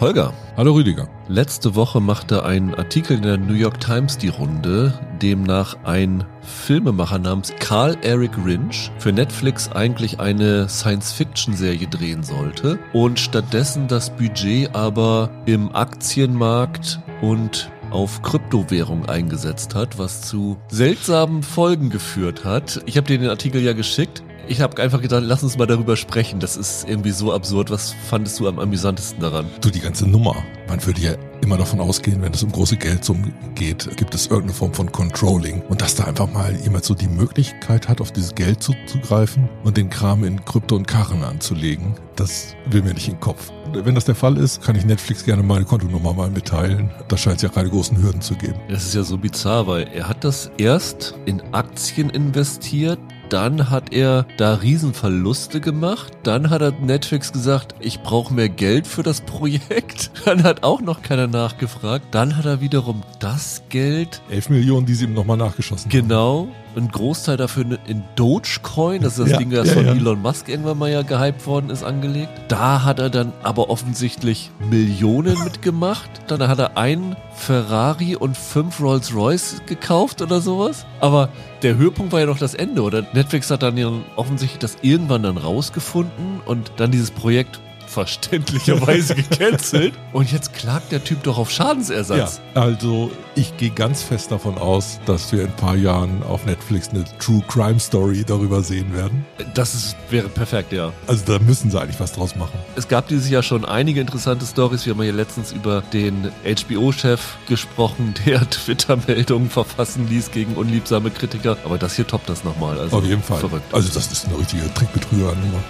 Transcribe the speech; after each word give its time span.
Holger. 0.00 0.32
Hallo 0.56 0.74
Rüdiger. 0.74 1.08
Letzte 1.26 1.74
Woche 1.74 2.00
machte 2.00 2.44
ein 2.44 2.72
Artikel 2.72 3.16
in 3.16 3.22
der 3.22 3.36
New 3.36 3.54
York 3.54 3.80
Times 3.80 4.16
die 4.16 4.28
Runde, 4.28 4.96
demnach 5.20 5.76
ein 5.82 6.22
Filmemacher 6.40 7.18
namens 7.18 7.52
Carl 7.58 7.96
Eric 8.02 8.30
Rinch 8.44 8.92
für 8.98 9.12
Netflix 9.12 9.72
eigentlich 9.72 10.20
eine 10.20 10.68
Science-Fiction-Serie 10.68 11.88
drehen 11.88 12.22
sollte 12.22 12.78
und 12.92 13.18
stattdessen 13.18 13.88
das 13.88 14.10
Budget 14.10 14.72
aber 14.72 15.30
im 15.46 15.74
Aktienmarkt 15.74 17.00
und 17.20 17.68
auf 17.90 18.22
Kryptowährung 18.22 19.06
eingesetzt 19.06 19.74
hat, 19.74 19.98
was 19.98 20.22
zu 20.22 20.58
seltsamen 20.68 21.42
Folgen 21.42 21.90
geführt 21.90 22.44
hat. 22.44 22.82
Ich 22.86 22.96
habe 22.96 23.08
dir 23.08 23.18
den 23.18 23.30
Artikel 23.30 23.60
ja 23.60 23.72
geschickt. 23.72 24.22
Ich 24.50 24.62
habe 24.62 24.82
einfach 24.82 25.02
gedacht, 25.02 25.22
lass 25.26 25.42
uns 25.42 25.58
mal 25.58 25.66
darüber 25.66 25.94
sprechen. 25.94 26.40
Das 26.40 26.56
ist 26.56 26.88
irgendwie 26.88 27.10
so 27.10 27.34
absurd. 27.34 27.70
Was 27.70 27.94
fandest 28.08 28.40
du 28.40 28.48
am 28.48 28.58
amüsantesten 28.58 29.20
daran? 29.20 29.44
Du, 29.60 29.68
die 29.68 29.80
ganze 29.80 30.08
Nummer. 30.08 30.36
Man 30.68 30.84
würde 30.86 31.02
ja 31.02 31.12
immer 31.42 31.58
davon 31.58 31.80
ausgehen, 31.80 32.22
wenn 32.22 32.32
es 32.32 32.42
um 32.42 32.50
große 32.50 32.78
Geldsummen 32.78 33.34
geht, 33.54 33.94
gibt 33.98 34.14
es 34.14 34.26
irgendeine 34.26 34.54
Form 34.54 34.72
von 34.72 34.90
Controlling. 34.90 35.60
Und 35.68 35.82
dass 35.82 35.96
da 35.96 36.04
einfach 36.04 36.32
mal 36.32 36.56
jemand 36.56 36.84
so 36.86 36.94
die 36.94 37.08
Möglichkeit 37.08 37.90
hat, 37.90 38.00
auf 38.00 38.10
dieses 38.10 38.34
Geld 38.34 38.62
zuzugreifen 38.62 39.50
und 39.64 39.76
den 39.76 39.90
Kram 39.90 40.24
in 40.24 40.42
Krypto 40.46 40.76
und 40.76 40.88
Karren 40.88 41.24
anzulegen, 41.24 41.94
das 42.16 42.56
will 42.70 42.82
mir 42.82 42.94
nicht 42.94 43.08
in 43.08 43.14
den 43.14 43.20
Kopf. 43.20 43.52
Wenn 43.74 43.94
das 43.94 44.06
der 44.06 44.14
Fall 44.14 44.38
ist, 44.38 44.62
kann 44.62 44.76
ich 44.76 44.84
Netflix 44.86 45.24
gerne 45.24 45.42
meine 45.42 45.66
Kontonummer 45.66 46.14
mal 46.14 46.30
mitteilen. 46.30 46.90
Da 47.08 47.18
scheint 47.18 47.36
es 47.36 47.42
ja 47.42 47.50
keine 47.50 47.68
großen 47.68 48.00
Hürden 48.02 48.22
zu 48.22 48.34
geben. 48.34 48.58
Das 48.70 48.84
ist 48.84 48.94
ja 48.94 49.02
so 49.02 49.18
bizarr, 49.18 49.66
weil 49.66 49.88
er 49.94 50.08
hat 50.08 50.24
das 50.24 50.50
erst 50.56 51.14
in 51.26 51.42
Aktien 51.52 52.08
investiert, 52.10 52.98
dann 53.28 53.70
hat 53.70 53.92
er 53.92 54.26
da 54.36 54.54
Riesenverluste 54.54 55.60
gemacht. 55.60 56.12
Dann 56.22 56.50
hat 56.50 56.62
er 56.62 56.72
Netflix 56.72 57.32
gesagt, 57.32 57.74
ich 57.80 58.00
brauche 58.00 58.32
mehr 58.32 58.48
Geld 58.48 58.86
für 58.86 59.02
das 59.02 59.20
Projekt. 59.20 60.10
Dann 60.24 60.42
hat 60.42 60.62
auch 60.62 60.80
noch 60.80 61.02
keiner 61.02 61.26
nachgefragt. 61.26 62.06
Dann 62.10 62.36
hat 62.36 62.44
er 62.44 62.60
wiederum 62.60 63.02
das 63.18 63.62
Geld. 63.68 64.20
11 64.30 64.50
Millionen, 64.50 64.86
die 64.86 64.94
sie 64.94 65.04
ihm 65.04 65.14
nochmal 65.14 65.36
nachgeschossen 65.36 65.90
genau, 65.90 66.40
haben. 66.40 66.46
Genau. 66.46 66.67
Ein 66.76 66.88
Großteil 66.88 67.36
dafür 67.36 67.78
in 67.86 68.04
Dogecoin, 68.14 69.02
das 69.02 69.12
ist 69.12 69.20
das 69.20 69.30
ja, 69.30 69.38
Ding, 69.38 69.50
das 69.50 69.68
ja, 69.68 69.74
von 69.74 69.86
ja. 69.86 69.92
Elon 69.92 70.22
Musk 70.22 70.48
irgendwann 70.48 70.78
mal 70.78 70.90
ja 70.90 71.02
gehypt 71.02 71.46
worden 71.46 71.70
ist, 71.70 71.82
angelegt. 71.82 72.30
Da 72.48 72.84
hat 72.84 72.98
er 72.98 73.10
dann 73.10 73.32
aber 73.42 73.70
offensichtlich 73.70 74.50
Millionen 74.70 75.42
mitgemacht. 75.44 76.10
Dann 76.28 76.46
hat 76.46 76.58
er 76.58 76.76
einen 76.76 77.16
Ferrari 77.34 78.16
und 78.16 78.36
fünf 78.36 78.80
Rolls 78.80 79.14
Royce 79.14 79.62
gekauft 79.66 80.22
oder 80.22 80.40
sowas. 80.40 80.86
Aber 81.00 81.30
der 81.62 81.76
Höhepunkt 81.76 82.12
war 82.12 82.20
ja 82.20 82.26
noch 82.26 82.38
das 82.38 82.54
Ende, 82.54 82.82
oder? 82.82 83.04
Netflix 83.12 83.50
hat 83.50 83.62
dann 83.62 83.76
ja 83.76 83.90
offensichtlich 84.16 84.58
das 84.58 84.76
irgendwann 84.82 85.22
dann 85.22 85.36
rausgefunden 85.36 86.40
und 86.44 86.72
dann 86.76 86.90
dieses 86.90 87.10
Projekt 87.10 87.60
verständlicherweise 87.98 89.14
gecancelt. 89.16 89.92
Und 90.12 90.30
jetzt 90.30 90.54
klagt 90.54 90.92
der 90.92 91.02
Typ 91.02 91.24
doch 91.24 91.36
auf 91.36 91.50
Schadensersatz. 91.50 92.40
Ja, 92.54 92.62
also 92.62 93.10
ich 93.34 93.56
gehe 93.56 93.70
ganz 93.70 94.04
fest 94.04 94.30
davon 94.30 94.56
aus, 94.56 95.00
dass 95.04 95.32
wir 95.32 95.40
in 95.42 95.46
ein 95.48 95.56
paar 95.56 95.74
Jahren 95.74 96.22
auf 96.22 96.46
Netflix 96.46 96.90
eine 96.90 97.04
True 97.18 97.42
Crime 97.48 97.80
Story 97.80 98.24
darüber 98.24 98.62
sehen 98.62 98.94
werden. 98.94 99.26
Das 99.54 99.74
ist, 99.74 99.96
wäre 100.10 100.28
perfekt, 100.28 100.72
ja. 100.72 100.92
Also 101.08 101.24
da 101.26 101.40
müssen 101.40 101.72
sie 101.72 101.80
eigentlich 101.80 101.98
was 101.98 102.12
draus 102.12 102.36
machen. 102.36 102.56
Es 102.76 102.86
gab 102.86 103.08
dieses 103.08 103.28
Jahr 103.28 103.42
schon 103.42 103.64
einige 103.64 104.00
interessante 104.00 104.46
Stories. 104.46 104.86
Wir 104.86 104.94
haben 104.94 105.02
ja 105.02 105.10
letztens 105.10 105.50
über 105.50 105.82
den 105.92 106.30
HBO-Chef 106.44 107.20
gesprochen, 107.48 108.14
der 108.26 108.48
Twitter-Meldungen 108.48 109.50
verfassen 109.50 110.08
ließ 110.08 110.30
gegen 110.30 110.54
unliebsame 110.54 111.10
Kritiker. 111.10 111.56
Aber 111.64 111.78
das 111.78 111.96
hier 111.96 112.06
toppt 112.06 112.28
das 112.28 112.44
nochmal. 112.44 112.78
Also 112.78 112.98
auf 112.98 113.04
jeden 113.04 113.24
Fall. 113.24 113.40
Verrückt. 113.40 113.74
Also 113.74 113.92
das 113.92 114.12
ist 114.12 114.26
eine 114.26 114.38
richtige 114.38 114.72
Trickbetrüger-Nummer. 114.72 115.64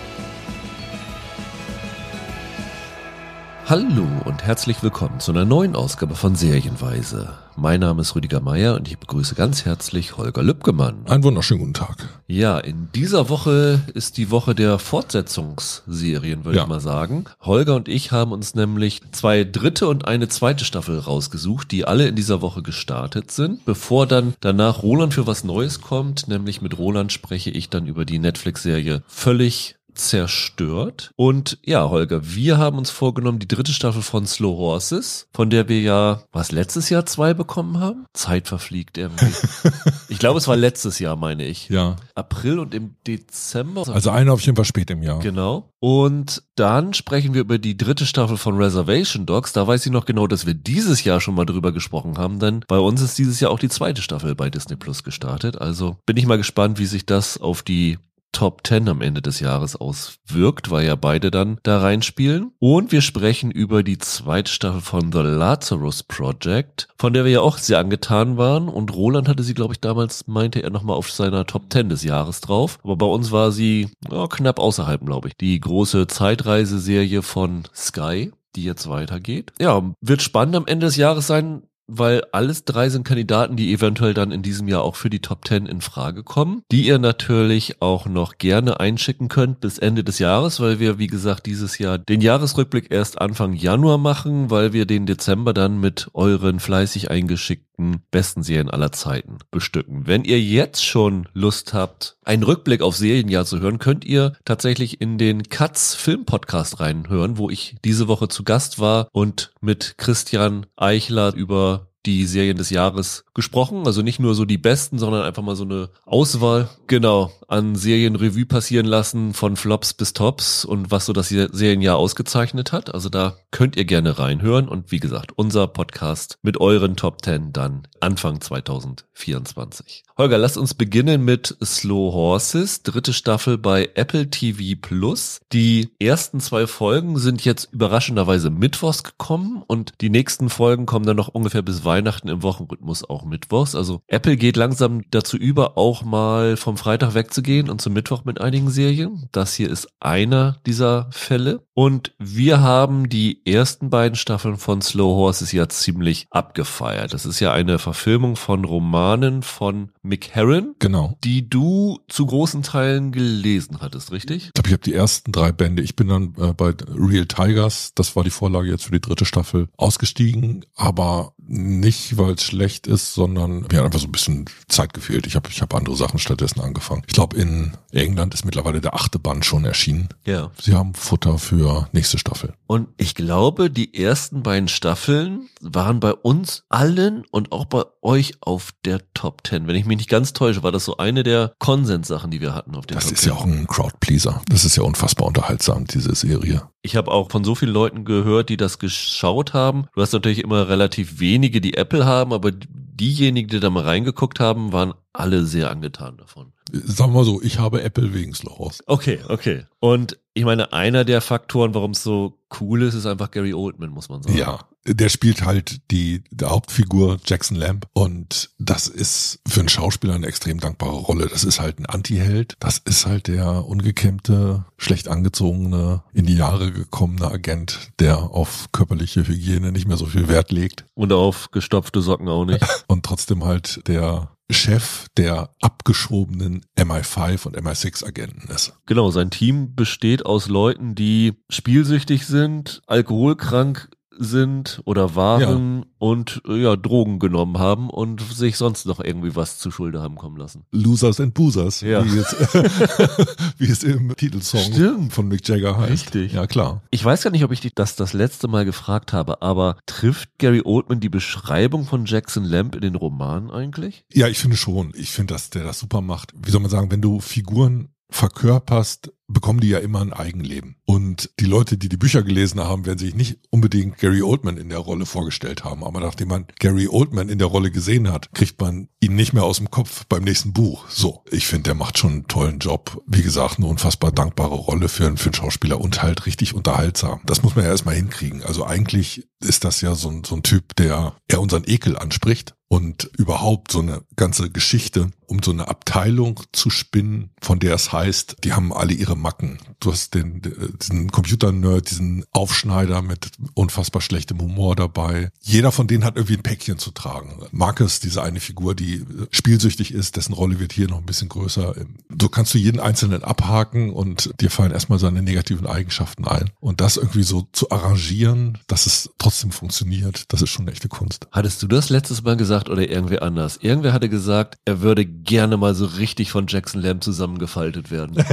Hallo 3.69 4.07
und 4.25 4.45
herzlich 4.45 4.83
willkommen 4.83 5.21
zu 5.21 5.31
einer 5.31 5.45
neuen 5.45 5.77
Ausgabe 5.77 6.15
von 6.15 6.35
Serienweise. 6.35 7.35
Mein 7.55 7.81
Name 7.81 8.01
ist 8.01 8.15
Rüdiger 8.15 8.41
Meier 8.41 8.77
und 8.77 8.89
ich 8.89 8.97
begrüße 8.97 9.35
ganz 9.35 9.67
herzlich 9.67 10.17
Holger 10.17 10.43
Lübgemann. 10.43 11.07
Einen 11.07 11.23
wunderschönen 11.23 11.61
guten 11.61 11.75
Tag. 11.75 12.09
Ja, 12.27 12.59
in 12.59 12.89
dieser 12.95 13.29
Woche 13.29 13.81
ist 13.93 14.17
die 14.17 14.31
Woche 14.31 14.55
der 14.55 14.79
Fortsetzungsserien, 14.79 16.47
würde 16.47 16.57
ja. 16.57 16.63
ich 16.63 16.69
mal 16.71 16.81
sagen. 16.81 17.27
Holger 17.43 17.77
und 17.77 17.89
ich 17.89 18.11
haben 18.11 18.33
uns 18.33 18.55
nämlich 18.55 19.03
zwei 19.13 19.45
dritte 19.45 19.87
und 19.87 20.09
eine 20.09 20.29
zweite 20.29 20.65
Staffel 20.65 20.99
rausgesucht, 20.99 21.71
die 21.71 21.85
alle 21.85 22.09
in 22.09 22.17
dieser 22.17 22.41
Woche 22.41 22.63
gestartet 22.63 23.31
sind. 23.33 23.67
Bevor 23.67 24.07
dann 24.07 24.33
danach 24.41 24.83
Roland 24.83 25.13
für 25.13 25.27
was 25.27 25.45
Neues 25.45 25.83
kommt, 25.83 26.27
nämlich 26.27 26.63
mit 26.63 26.79
Roland 26.79 27.13
spreche 27.13 27.51
ich 27.51 27.69
dann 27.69 27.87
über 27.87 28.07
die 28.07 28.19
Netflix-Serie 28.19 29.03
Völlig 29.09 29.78
zerstört. 29.99 31.11
Und 31.17 31.59
ja, 31.65 31.89
Holger, 31.89 32.21
wir 32.25 32.59
haben 32.59 32.79
uns 32.79 32.91
vorgenommen, 32.91 33.39
die 33.39 33.49
dritte 33.49 33.73
Staffel 33.73 34.03
von 34.03 34.27
Slow 34.27 34.57
Horses, 34.57 35.29
von 35.35 35.51
der 35.51 35.69
wir 35.69 35.81
ja, 35.81 36.23
was, 36.33 36.53
letztes 36.53 36.89
Jahr 36.91 37.07
zwei 37.07 37.35
bekommen 37.35 37.81
haben? 37.81 38.07
Zeit 38.15 38.49
verfliegt 38.49 38.99
irgendwie. 38.99 39.33
ich 40.09 40.19
glaube, 40.19 40.39
es 40.39 40.49
war 40.49 40.57
letztes 40.57 40.99
Jahr, 40.99 41.17
meine 41.17 41.45
ich. 41.45 41.69
Ja. 41.69 41.97
April 42.15 42.59
und 42.59 42.75
im 42.75 42.95
Dezember. 43.07 43.89
Also 43.89 44.11
eine 44.11 44.33
auf 44.33 44.41
jeden 44.41 44.57
Fall 44.57 44.65
spät 44.65 44.91
im 44.91 45.03
Jahr. 45.03 45.19
Genau. 45.21 45.71
Und 45.81 46.43
dann 46.57 46.93
sprechen 46.93 47.35
wir 47.35 47.43
über 47.43 47.59
die 47.59 47.77
dritte 47.77 48.05
Staffel 48.05 48.37
von 48.37 48.57
Reservation 48.57 49.27
Dogs. 49.27 49.53
Da 49.53 49.67
weiß 49.67 49.87
ich 49.87 49.93
noch 49.93 50.07
genau, 50.07 50.27
dass 50.27 50.47
wir 50.47 50.55
dieses 50.55 51.05
Jahr 51.05 51.21
schon 51.21 51.35
mal 51.35 51.45
drüber 51.45 51.73
gesprochen 51.73 52.19
haben, 52.19 52.41
denn 52.41 52.65
bei 52.67 52.79
uns 52.79 53.01
ist 53.01 53.19
dieses 53.19 53.39
Jahr 53.39 53.53
auch 53.53 53.61
die 53.61 53.69
zweite 53.69 54.03
Staffel 54.03 54.35
bei 54.35 54.51
Disney 54.51 54.77
Plus 54.77 55.05
gestartet. 55.05 55.61
Also 55.61 55.97
bin 56.07 56.17
ich 56.17 56.27
mal 56.27 56.39
gespannt, 56.39 56.79
wie 56.79 56.87
sich 56.87 57.07
das 57.07 57.39
auf 57.39 57.63
die 57.63 57.99
Top 58.33 58.67
10 58.67 58.89
am 58.89 59.01
Ende 59.01 59.23
des 59.23 59.41
Jahres 59.41 59.77
auswirkt, 59.77 60.71
weil 60.71 60.87
ja 60.87 60.95
beide 60.95 61.31
dann 61.31 61.59
da 61.63 61.81
reinspielen. 61.81 62.53
Und 62.59 62.93
wir 62.93 63.01
sprechen 63.01 63.51
über 63.51 63.83
die 63.83 63.99
zweite 63.99 64.51
Staffel 64.51 64.81
von 64.81 65.13
The 65.13 65.21
Lazarus 65.21 66.03
Project, 66.03 66.89
von 66.99 67.13
der 67.13 67.25
wir 67.25 67.33
ja 67.33 67.41
auch 67.41 67.59
sehr 67.59 67.79
angetan 67.79 68.37
waren. 68.37 68.69
Und 68.69 68.95
Roland 68.95 69.29
hatte 69.29 69.43
sie, 69.43 69.55
glaube 69.55 69.75
ich, 69.75 69.81
damals, 69.81 70.27
meinte 70.27 70.63
er 70.63 70.71
nochmal 70.71 70.97
auf 70.97 71.11
seiner 71.11 71.47
Top 71.47 71.73
10 71.73 71.89
des 71.89 72.05
Jahres 72.05 72.41
drauf. 72.41 72.79
Aber 72.85 72.97
bei 72.97 73.07
uns 73.07 73.33
war 73.33 73.51
sie 73.53 73.91
ja, 74.11 74.27
knapp 74.27 74.59
außerhalb, 74.59 75.05
glaube 75.05 75.29
ich. 75.29 75.37
Die 75.37 75.59
große 75.59 76.07
Zeitreiseserie 76.07 77.23
von 77.23 77.65
Sky 77.75 78.33
die 78.57 78.65
jetzt 78.65 78.89
weitergeht. 78.89 79.53
Ja, 79.61 79.95
wird 80.01 80.23
spannend 80.23 80.57
am 80.57 80.67
Ende 80.67 80.87
des 80.87 80.97
Jahres 80.97 81.27
sein 81.27 81.63
weil 81.89 82.23
alles 82.33 82.65
drei 82.65 82.89
sind 82.91 83.05
Kandidaten, 83.05 83.57
die 83.57 83.73
eventuell 83.73 84.15
dann 84.15 84.31
in 84.31 84.43
diesem 84.43 84.69
Jahr 84.69 84.83
auch 84.83 84.95
für 84.95 85.11
die 85.11 85.21
Top 85.21 85.47
10 85.47 85.67
in 85.67 85.81
Frage 85.81 86.23
kommen, 86.23 86.63
die 86.71 86.87
ihr 86.87 86.99
natürlich 86.99 87.81
auch 87.83 88.07
noch 88.07 88.39
gerne 88.39 88.79
einschicken 88.79 89.29
könnt 89.29 89.61
bis 89.61 89.79
Ende 89.79 90.05
des 90.05 90.19
Jahres, 90.19 90.61
weil 90.61 90.79
wir, 90.79 90.99
wie 90.99 91.07
gesagt, 91.07 91.47
dieses 91.47 91.79
Jahr 91.79 91.99
den 91.99 92.21
Jahresrückblick 92.21 92.91
erst 92.91 93.21
Anfang 93.21 93.55
Januar 93.55 93.99
machen, 93.99 94.51
weil 94.51 94.73
wir 94.73 94.87
den 94.87 95.07
Dezember 95.07 95.55
dann 95.55 95.81
mit 95.81 96.09
euren 96.13 96.61
fleißig 96.61 97.11
eingeschickten 97.11 97.68
besten 98.11 98.43
Serien 98.43 98.71
aller 98.71 98.93
Zeiten 98.93 99.39
bestücken. 99.51 100.07
Wenn 100.07 100.25
ihr 100.25 100.41
jetzt 100.41 100.85
schon 100.85 101.29
Lust 101.33 101.75
habt, 101.75 102.17
einen 102.25 102.43
Rückblick 102.43 102.83
auf 102.83 102.97
Serienjahr 102.97 103.45
zu 103.45 103.61
hören, 103.61 103.79
könnt 103.79 104.05
ihr 104.05 104.35
tatsächlich 104.45 105.01
in 105.01 105.19
den 105.19 105.45
Katz 105.45 105.95
Film 105.95 106.25
Podcast 106.25 106.81
reinhören, 106.81 107.39
wo 107.39 107.51
ich 107.51 107.77
diese 107.85 108.09
Woche 108.09 108.29
zu 108.29 108.45
Gast 108.45 108.79
war 108.79 109.09
und 109.13 109.53
mit 109.61 109.95
Christian 109.97 110.67
Eichler 110.77 111.35
über 111.35 111.89
die 112.07 112.25
Serien 112.25 112.57
des 112.57 112.71
Jahres 112.71 113.25
gesprochen. 113.35 113.87
Also 113.87 114.03
nicht 114.03 114.19
nur 114.19 114.35
so 114.35 114.45
die 114.45 114.59
besten, 114.59 114.99
sondern 114.99 115.23
einfach 115.23 115.43
mal 115.43 115.57
so 115.57 115.65
eine 115.65 115.91
Auswahl, 116.05 116.69
genau, 116.87 117.33
an 117.49 117.75
Serien 117.75 118.15
Revue 118.15 118.47
passieren 118.47 118.87
lassen, 118.87 119.33
von 119.35 119.57
Flops 119.57 119.95
bis 119.95 120.13
Tops 120.13 120.65
und 120.65 120.91
was 120.91 121.07
so 121.07 121.13
das 121.13 121.29
Serienjahr 121.31 121.97
ausgezeichnet 121.97 122.73
hat. 122.73 122.95
Also 122.95 123.09
da 123.09 123.37
könnt 123.51 123.77
ihr 123.77 123.87
gerne 123.87 124.19
reinhören. 124.19 124.69
Und 124.69 124.93
wie 124.93 125.01
gesagt, 125.01 125.33
unser 125.37 125.67
Podcast 125.67 126.39
mit 126.43 126.61
euren 126.61 126.97
Top 126.97 127.25
10 127.25 127.53
dann 127.53 127.89
Anfang 128.01 128.41
2024. 128.41 130.05
Holger, 130.19 130.37
lass 130.37 130.57
uns 130.57 130.75
beginnen 130.75 131.25
mit 131.25 131.57
Slow 131.65 132.13
Horses, 132.13 132.83
dritte 132.83 133.13
Staffel 133.13 133.57
bei 133.57 133.91
Apple 133.95 134.29
TV 134.29 134.79
Plus. 134.81 135.41
Die 135.53 135.91
ersten 135.99 136.41
zwei 136.41 136.67
Folgen 136.67 137.19
sind 137.19 137.45
jetzt 137.45 137.73
überraschenderweise 137.73 138.51
mittwochs 138.51 139.05
gekommen 139.05 139.63
und 139.67 139.95
die 140.01 140.11
nächsten 140.11 140.51
Folgen 140.51 140.87
kommen 140.87 141.07
dann 141.07 141.17
noch 141.17 141.29
ungefähr 141.29 141.63
bis 141.63 141.85
Weihnachten 141.85 142.29
im 142.29 142.43
Wochenrhythmus 142.43 143.09
auch 143.09 143.25
mittwochs. 143.25 143.75
Also 143.75 144.03
Apple 144.07 144.37
geht 144.37 144.57
langsam 144.57 145.03
dazu 145.11 145.37
über, 145.37 145.79
auch 145.79 146.03
mal 146.03 146.57
vom 146.57 146.77
Freitag 146.77 147.15
wegzugehen 147.39 147.71
und 147.71 147.81
zum 147.81 147.93
Mittwoch 147.93 148.25
mit 148.25 148.41
einigen 148.41 148.69
Serien. 148.69 149.29
Das 149.33 149.55
hier 149.55 149.71
ist 149.71 149.89
einer 150.01 150.61
dieser 150.67 151.09
Fälle. 151.13 151.61
Und 151.79 152.13
wir 152.19 152.61
haben 152.61 153.09
die 153.09 153.47
ersten 153.47 153.89
beiden 153.89 154.17
Staffeln 154.17 154.57
von 154.57 154.83
Slow 154.83 155.15
Horses 155.15 155.53
ja 155.53 155.69
ziemlich 155.69 156.27
abgefeiert. 156.29 157.15
Das 157.15 157.25
ist 157.25 157.39
ja 157.39 157.53
eine 157.53 157.79
Verfilmung 157.79 158.35
von 158.35 158.65
Romanen 158.65 159.45
von 159.45 159.93
Mick 160.03 160.31
Herron. 160.33 160.75
Genau. 160.81 161.17
Die 161.23 161.49
du 161.49 162.01
zu 162.09 162.27
großen 162.27 162.65
Teilen 162.65 163.13
gelesen 163.13 163.79
hattest, 163.81 164.11
richtig? 164.11 164.47
Ich 164.47 164.53
glaube, 164.55 164.71
ich 164.71 164.73
habe 164.73 164.83
die 164.83 164.95
ersten 164.95 165.31
drei 165.31 165.53
Bände. 165.53 165.85
Ich 165.85 165.95
bin 165.95 166.09
dann 166.09 166.35
äh, 166.37 166.53
bei 166.53 166.75
Real 166.97 167.27
Tigers, 167.27 167.93
das 167.95 168.17
war 168.17 168.25
die 168.25 168.31
Vorlage 168.31 168.69
jetzt 168.69 168.87
für 168.87 168.91
die 168.91 169.01
dritte 169.01 169.25
Staffel, 169.25 169.69
ausgestiegen. 169.77 170.67
Aber 170.75 171.33
Nicht, 171.47 172.19
weil 172.19 172.33
es 172.33 172.43
schlecht 172.43 172.89
ist, 172.89 173.15
sondern 173.15 173.67
mir 173.71 173.79
hat 173.79 173.85
einfach 173.85 174.01
so 174.01 174.09
ein 174.09 174.13
bisschen 174.13 174.47
Zeit 174.67 174.95
gefehlt. 174.95 175.29
Ich 175.29 175.37
habe 175.37 175.49
ich 175.49 175.63
hab 175.63 175.73
andere 175.77 175.95
Sachen 175.95 176.19
stattdessen 176.19 176.61
angefangen. 176.61 177.05
Ich 177.07 177.15
glaube, 177.15 177.37
in 177.37 177.77
England 177.93 178.35
ist 178.35 178.45
mittlerweile 178.45 178.81
der 178.81 178.95
achte 178.95 179.21
Band 179.21 179.45
schon 179.45 179.65
erschienen. 179.65 180.09
Ja. 180.27 180.51
Sie 180.61 180.75
haben 180.75 180.95
Futter 180.95 181.39
für 181.39 181.68
nächste 181.93 182.19
Staffel. 182.19 182.55
Und 182.67 182.89
ich 182.97 183.15
glaube, 183.15 183.71
die 183.71 183.95
ersten 183.95 184.43
beiden 184.43 184.69
Staffeln 184.69 185.49
waren 185.61 186.01
bei 186.01 186.13
uns 186.13 186.65
allen 186.69 187.25
und 187.31 187.53
auch 187.53 187.65
bei 187.65 187.85
euch 188.03 188.35
auf 188.41 188.73
der 188.85 189.01
Top 189.15 189.45
Ten. 189.45 189.67
Wenn 189.67 189.77
ich 189.77 189.85
mich 189.85 189.99
nicht 189.99 190.11
ganz 190.11 190.33
täusche, 190.33 190.63
war 190.63 190.73
das 190.73 190.85
so 190.85 190.97
eine 190.97 191.23
der 191.23 191.53
Konsenssachen, 191.59 192.31
die 192.31 192.41
wir 192.41 192.55
hatten 192.55 192.75
auf 192.75 192.87
Das 192.87 193.05
Top 193.05 193.13
ist 193.13 193.23
10. 193.23 193.33
ja 193.33 193.39
auch 193.39 193.45
ein 193.45 193.67
Crowdpleaser. 193.67 194.43
Das 194.49 194.65
ist 194.65 194.77
ja 194.77 194.83
unfassbar 194.83 195.29
unterhaltsam, 195.29 195.87
diese 195.87 196.15
Serie. 196.15 196.63
Ich 196.83 196.97
habe 196.97 197.11
auch 197.11 197.31
von 197.31 197.45
so 197.45 197.55
vielen 197.55 197.73
Leuten 197.73 198.05
gehört, 198.05 198.49
die 198.49 198.57
das 198.57 198.79
geschaut 198.79 199.53
haben. 199.53 199.87
Du 199.95 200.03
hast 200.03 200.13
natürlich 200.13 200.43
immer 200.43 200.69
relativ 200.69 201.21
wenige, 201.21 201.61
die 201.61 201.75
Apple 201.75 202.07
haben, 202.07 202.33
aber 202.33 202.53
diejenigen, 202.53 203.49
die 203.49 203.61
da 203.61 203.71
mal 203.71 203.85
reingeguckt 203.85 204.41
haben, 204.41 204.73
waren 204.73 204.95
alle 205.13 205.45
sehr 205.45 205.71
angetan 205.71 206.17
davon. 206.17 206.53
Sagen 206.73 207.13
wir 207.13 207.19
mal 207.19 207.25
so, 207.25 207.43
ich 207.43 207.59
habe 207.59 207.83
Apple 207.83 208.15
wegen 208.15 208.35
Slows. 208.35 208.83
Okay, 208.87 209.21
okay. 209.29 209.65
Und 209.81 210.19
ich 210.35 210.45
meine, 210.45 210.73
einer 210.73 211.05
der 211.05 211.21
Faktoren, 211.21 211.75
warum 211.75 211.93
es 211.93 212.03
so 212.03 212.39
cool 212.61 212.83
ist, 212.83 212.95
ist 212.95 213.07
einfach 213.07 213.31
Gary 213.31 213.55
Oldman, 213.55 213.91
muss 213.91 214.09
man 214.09 214.23
sagen. 214.23 214.37
Ja, 214.37 214.61
der 214.87 215.09
spielt 215.09 215.45
halt 215.45 215.81
die, 215.91 216.23
die 216.31 216.45
Hauptfigur 216.45 217.19
Jackson 217.25 217.57
Lamb 217.57 217.87
und 217.93 218.51
das 218.59 218.87
ist 218.87 219.41
für 219.47 219.61
einen 219.61 219.69
Schauspieler 219.69 220.15
eine 220.15 220.27
extrem 220.27 220.61
dankbare 220.61 220.97
Rolle. 220.97 221.27
Das 221.27 221.45
ist 221.45 221.61
halt 221.61 221.79
ein 221.79 221.87
Anti-Held. 221.87 222.55
Das 222.61 222.79
ist 222.79 223.07
halt 223.07 223.27
der 223.27 223.67
ungekämmte, 223.67 224.65
schlecht 224.77 225.09
angezogene, 225.09 226.03
in 226.13 226.27
die 226.27 226.37
Jahre 226.37 226.73
gekommene 226.73 227.31
Agent, 227.31 227.91
der 227.99 228.19
auf 228.19 228.69
körperliche 228.73 229.27
Hygiene 229.27 229.73
nicht 229.73 229.89
mehr 229.89 229.97
so 229.97 230.07
viel 230.07 230.29
Wert 230.29 230.53
legt 230.53 230.87
Und 230.95 231.13
auf 231.13 231.51
gestopfte 231.51 232.01
Socken 232.01 232.29
auch 232.29 232.45
nicht. 232.45 232.65
und 232.87 233.05
trotzdem 233.05 233.45
halt 233.45 233.87
der 233.89 234.31
Chef 234.51 235.07
der 235.17 235.51
abgeschobenen 235.61 236.65
MI5 236.77 237.47
und 237.47 237.57
MI6 237.57 238.07
Agenten 238.07 238.51
ist. 238.51 238.73
Genau, 238.87 239.11
sein 239.11 239.31
Team 239.31 239.75
besteht 239.75 240.25
aus 240.25 240.49
Leuten, 240.49 240.95
die 240.95 241.35
spielsüchtig 241.51 242.27
sind, 242.27 242.81
alkoholkrank 242.87 243.91
sind 244.21 244.81
oder 244.85 245.15
waren 245.15 245.87
und 245.99 246.43
äh, 246.49 246.57
ja 246.63 246.77
Drogen 246.77 247.19
genommen 247.19 247.59
haben 247.59 247.89
und 247.89 248.21
sich 248.21 248.57
sonst 248.57 248.87
noch 248.87 249.01
irgendwie 249.01 249.37
was 249.37 249.59
zu 249.59 249.71
Schulde 249.71 250.01
haben 250.03 250.17
kommen 250.17 250.37
lassen. 250.37 250.65
Losers 250.73 251.21
and 251.21 251.35
Boozers, 251.35 251.81
Ja. 251.81 252.05
wie, 252.05 252.19
es, 252.19 252.35
wie 253.59 253.67
es 253.71 253.83
im 253.85 254.15
Titelsong 254.17 254.61
Stimmt. 254.73 255.13
von 255.13 255.29
Mick 255.29 255.47
Jagger 255.49 255.77
heißt. 255.79 255.91
Richtig. 255.93 256.33
Ja, 256.33 256.47
klar. 256.47 256.83
Ich 256.91 257.05
weiß 257.05 257.23
gar 257.23 257.31
nicht, 257.31 257.45
ob 257.45 257.53
ich 257.53 257.61
dich 257.61 257.75
das 257.75 257.97
das 257.97 258.13
letzte 258.13 258.49
Mal 258.49 258.65
gefragt 258.65 259.13
habe, 259.13 259.43
aber 259.43 259.77
trifft 259.87 260.31
Gary 260.39 260.63
Oldman 260.65 261.01
die 261.01 261.09
Beschreibung 261.09 261.85
von 261.85 262.05
Jackson 262.05 262.45
Lamb 262.45 262.75
in 262.75 262.81
den 262.83 262.95
Romanen 262.97 263.51
eigentlich? 263.51 264.05
Ja, 264.13 264.29
ich 264.29 264.39
finde 264.39 264.57
schon. 264.57 264.93
Ich 264.97 265.11
finde, 265.13 265.35
dass 265.35 265.51
der 265.51 265.65
das 265.65 265.79
super 265.79 266.01
macht. 266.01 266.33
Wie 266.45 266.51
soll 266.51 266.61
man 266.61 266.71
sagen, 266.71 266.91
wenn 266.91 267.01
du 267.03 267.21
Figuren 267.21 267.89
verkörperst, 268.11 269.13
bekommen 269.29 269.61
die 269.61 269.69
ja 269.69 269.79
immer 269.79 270.01
ein 270.01 270.13
Eigenleben. 270.13 270.77
Und 270.87 271.31
die 271.39 271.45
Leute, 271.45 271.77
die 271.77 271.89
die 271.89 271.97
Bücher 271.99 272.23
gelesen 272.23 272.61
haben, 272.61 272.87
werden 272.87 272.99
sich 272.99 273.15
nicht 273.15 273.39
unbedingt 273.51 273.99
Gary 273.99 274.23
Oldman 274.23 274.57
in 274.57 274.71
der 274.71 274.79
Rolle 274.79 275.05
vorgestellt 275.07 275.65
haben. 275.65 275.85
Aber 275.85 276.01
nachdem 276.01 276.29
man 276.29 276.47
Gary 276.59 276.89
Oldman 276.89 277.29
in 277.29 277.39
der 277.39 277.49
Rolle 277.49 277.71
gesehen 277.71 278.11
hat, 278.11 278.33
kriegt 278.33 278.61
man 278.61 278.89
ihn 279.01 279.15
nicht 279.15 279.35
mehr 279.35 279.45
aus 279.45 279.59
dem 279.59 279.71
Kopf 279.71 280.05
beim 280.09 280.25
nächsten 280.25 280.53
Buch. 280.53 280.89
So, 280.89 281.23
ich 281.31 281.47
finde, 281.47 281.65
der 281.65 281.75
macht 281.75 281.99
schon 281.99 282.13
einen 282.13 282.29
tollen 282.29 282.59
Job. 282.59 283.03
Wie 283.07 283.23
gesagt, 283.23 283.59
eine 283.59 283.67
unfassbar 283.67 284.13
dankbare 284.13 284.55
Rolle 284.55 284.89
für, 284.89 285.07
einen- 285.07 285.19
für 285.19 285.27
einen 285.27 285.35
Schauspieler 285.35 285.81
und 285.81 286.03
halt 286.03 286.25
richtig 286.27 286.55
unterhaltsam. 286.55 287.21
Das 287.27 287.43
muss 287.43 287.55
man 287.55 287.65
ja 287.67 287.71
erstmal 287.71 287.97
hinkriegen. 287.97 288.43
Also 288.43 288.65
eigentlich 288.67 289.27
ist 289.45 289.65
das 289.65 289.83
ja 289.83 289.95
so 289.95 290.09
ein, 290.11 290.25
so 290.25 290.35
ein 290.37 290.43
Typ, 290.43 290.75
der 290.77 291.15
eher 291.29 291.41
unseren 291.41 291.65
Ekel 291.67 291.97
anspricht 291.99 292.55
und 292.71 293.11
überhaupt 293.17 293.73
so 293.73 293.81
eine 293.81 294.03
ganze 294.17 294.51
Geschichte, 294.51 295.11
um 295.27 295.43
so 295.43 295.53
eine 295.53 295.69
Abteilung 295.69 296.41
zu 296.53 296.69
spinnen, 296.71 297.31
von 297.41 297.59
der 297.61 297.75
es 297.75 297.93
heißt, 297.93 298.37
die 298.45 298.53
haben 298.53 298.73
alle 298.73 298.93
ihre 298.93 299.17
Macken. 299.21 299.59
Du 299.81 299.93
hast 299.93 300.15
den, 300.15 300.43
diesen 300.81 301.11
Computer-Nerd, 301.11 301.91
diesen 301.91 302.25
Aufschneider 302.33 303.03
mit 303.03 303.31
unfassbar 303.55 304.03
schlechtem 304.03 304.41
Humor 304.41 304.77
dabei. 304.77 305.31
Jeder 305.41 305.73
von 305.73 305.87
denen 305.87 306.05
hat 306.05 306.17
irgendwie 306.17 306.37
ein 306.37 306.43
Päckchen 306.43 306.79
zu 306.79 306.91
tragen. 306.91 307.43
Marcus, 307.51 308.01
diese 308.01 308.23
eine 308.23 308.41
Figur, 308.41 308.75
die 308.75 309.05
spielsüchtig 309.31 309.93
ist, 309.93 310.17
dessen 310.17 310.33
Rolle 310.33 310.61
wird 310.61 310.73
hier 310.73 310.89
noch 310.89 310.99
ein 310.99 311.07
bisschen 311.07 311.29
größer. 311.29 311.75
So 312.21 312.29
kannst 312.29 312.55
du 312.55 312.59
jeden 312.59 312.81
einzelnen 312.81 313.23
abhaken 313.23 313.93
und 313.93 314.31
dir 314.41 314.51
fallen 314.51 314.73
erstmal 314.73 314.99
seine 314.99 315.23
negativen 315.23 315.67
Eigenschaften 315.67 316.27
ein. 316.27 316.51
Und 316.61 316.81
das 316.81 316.97
irgendwie 316.97 317.23
so 317.23 317.49
zu 317.53 317.71
arrangieren, 317.71 318.59
dass 318.67 318.87
es 318.87 319.11
trotzdem 319.19 319.51
funktioniert, 319.51 320.33
das 320.33 320.43
ist 320.43 320.51
schon 320.51 320.65
eine 320.65 320.73
echte 320.73 320.89
Kunst. 320.89 321.27
Hattest 321.33 321.63
du 321.63 321.67
das 321.67 321.91
letztes 321.91 322.23
Mal 322.23 322.37
gesagt 322.37 322.69
oder 322.69 322.89
irgendwer 322.89 323.23
anders? 323.23 323.59
Irgendwer 323.61 323.93
hatte 323.93 324.09
gesagt, 324.09 324.59
er 324.65 324.81
würde 324.81 325.05
gerne 325.05 325.57
mal 325.57 325.75
so 325.75 325.87
richtig 325.87 326.31
von 326.31 326.47
Jackson 326.47 326.81
Lamb 326.81 327.03
zusammengefaltet 327.03 327.91
werden. 327.91 328.17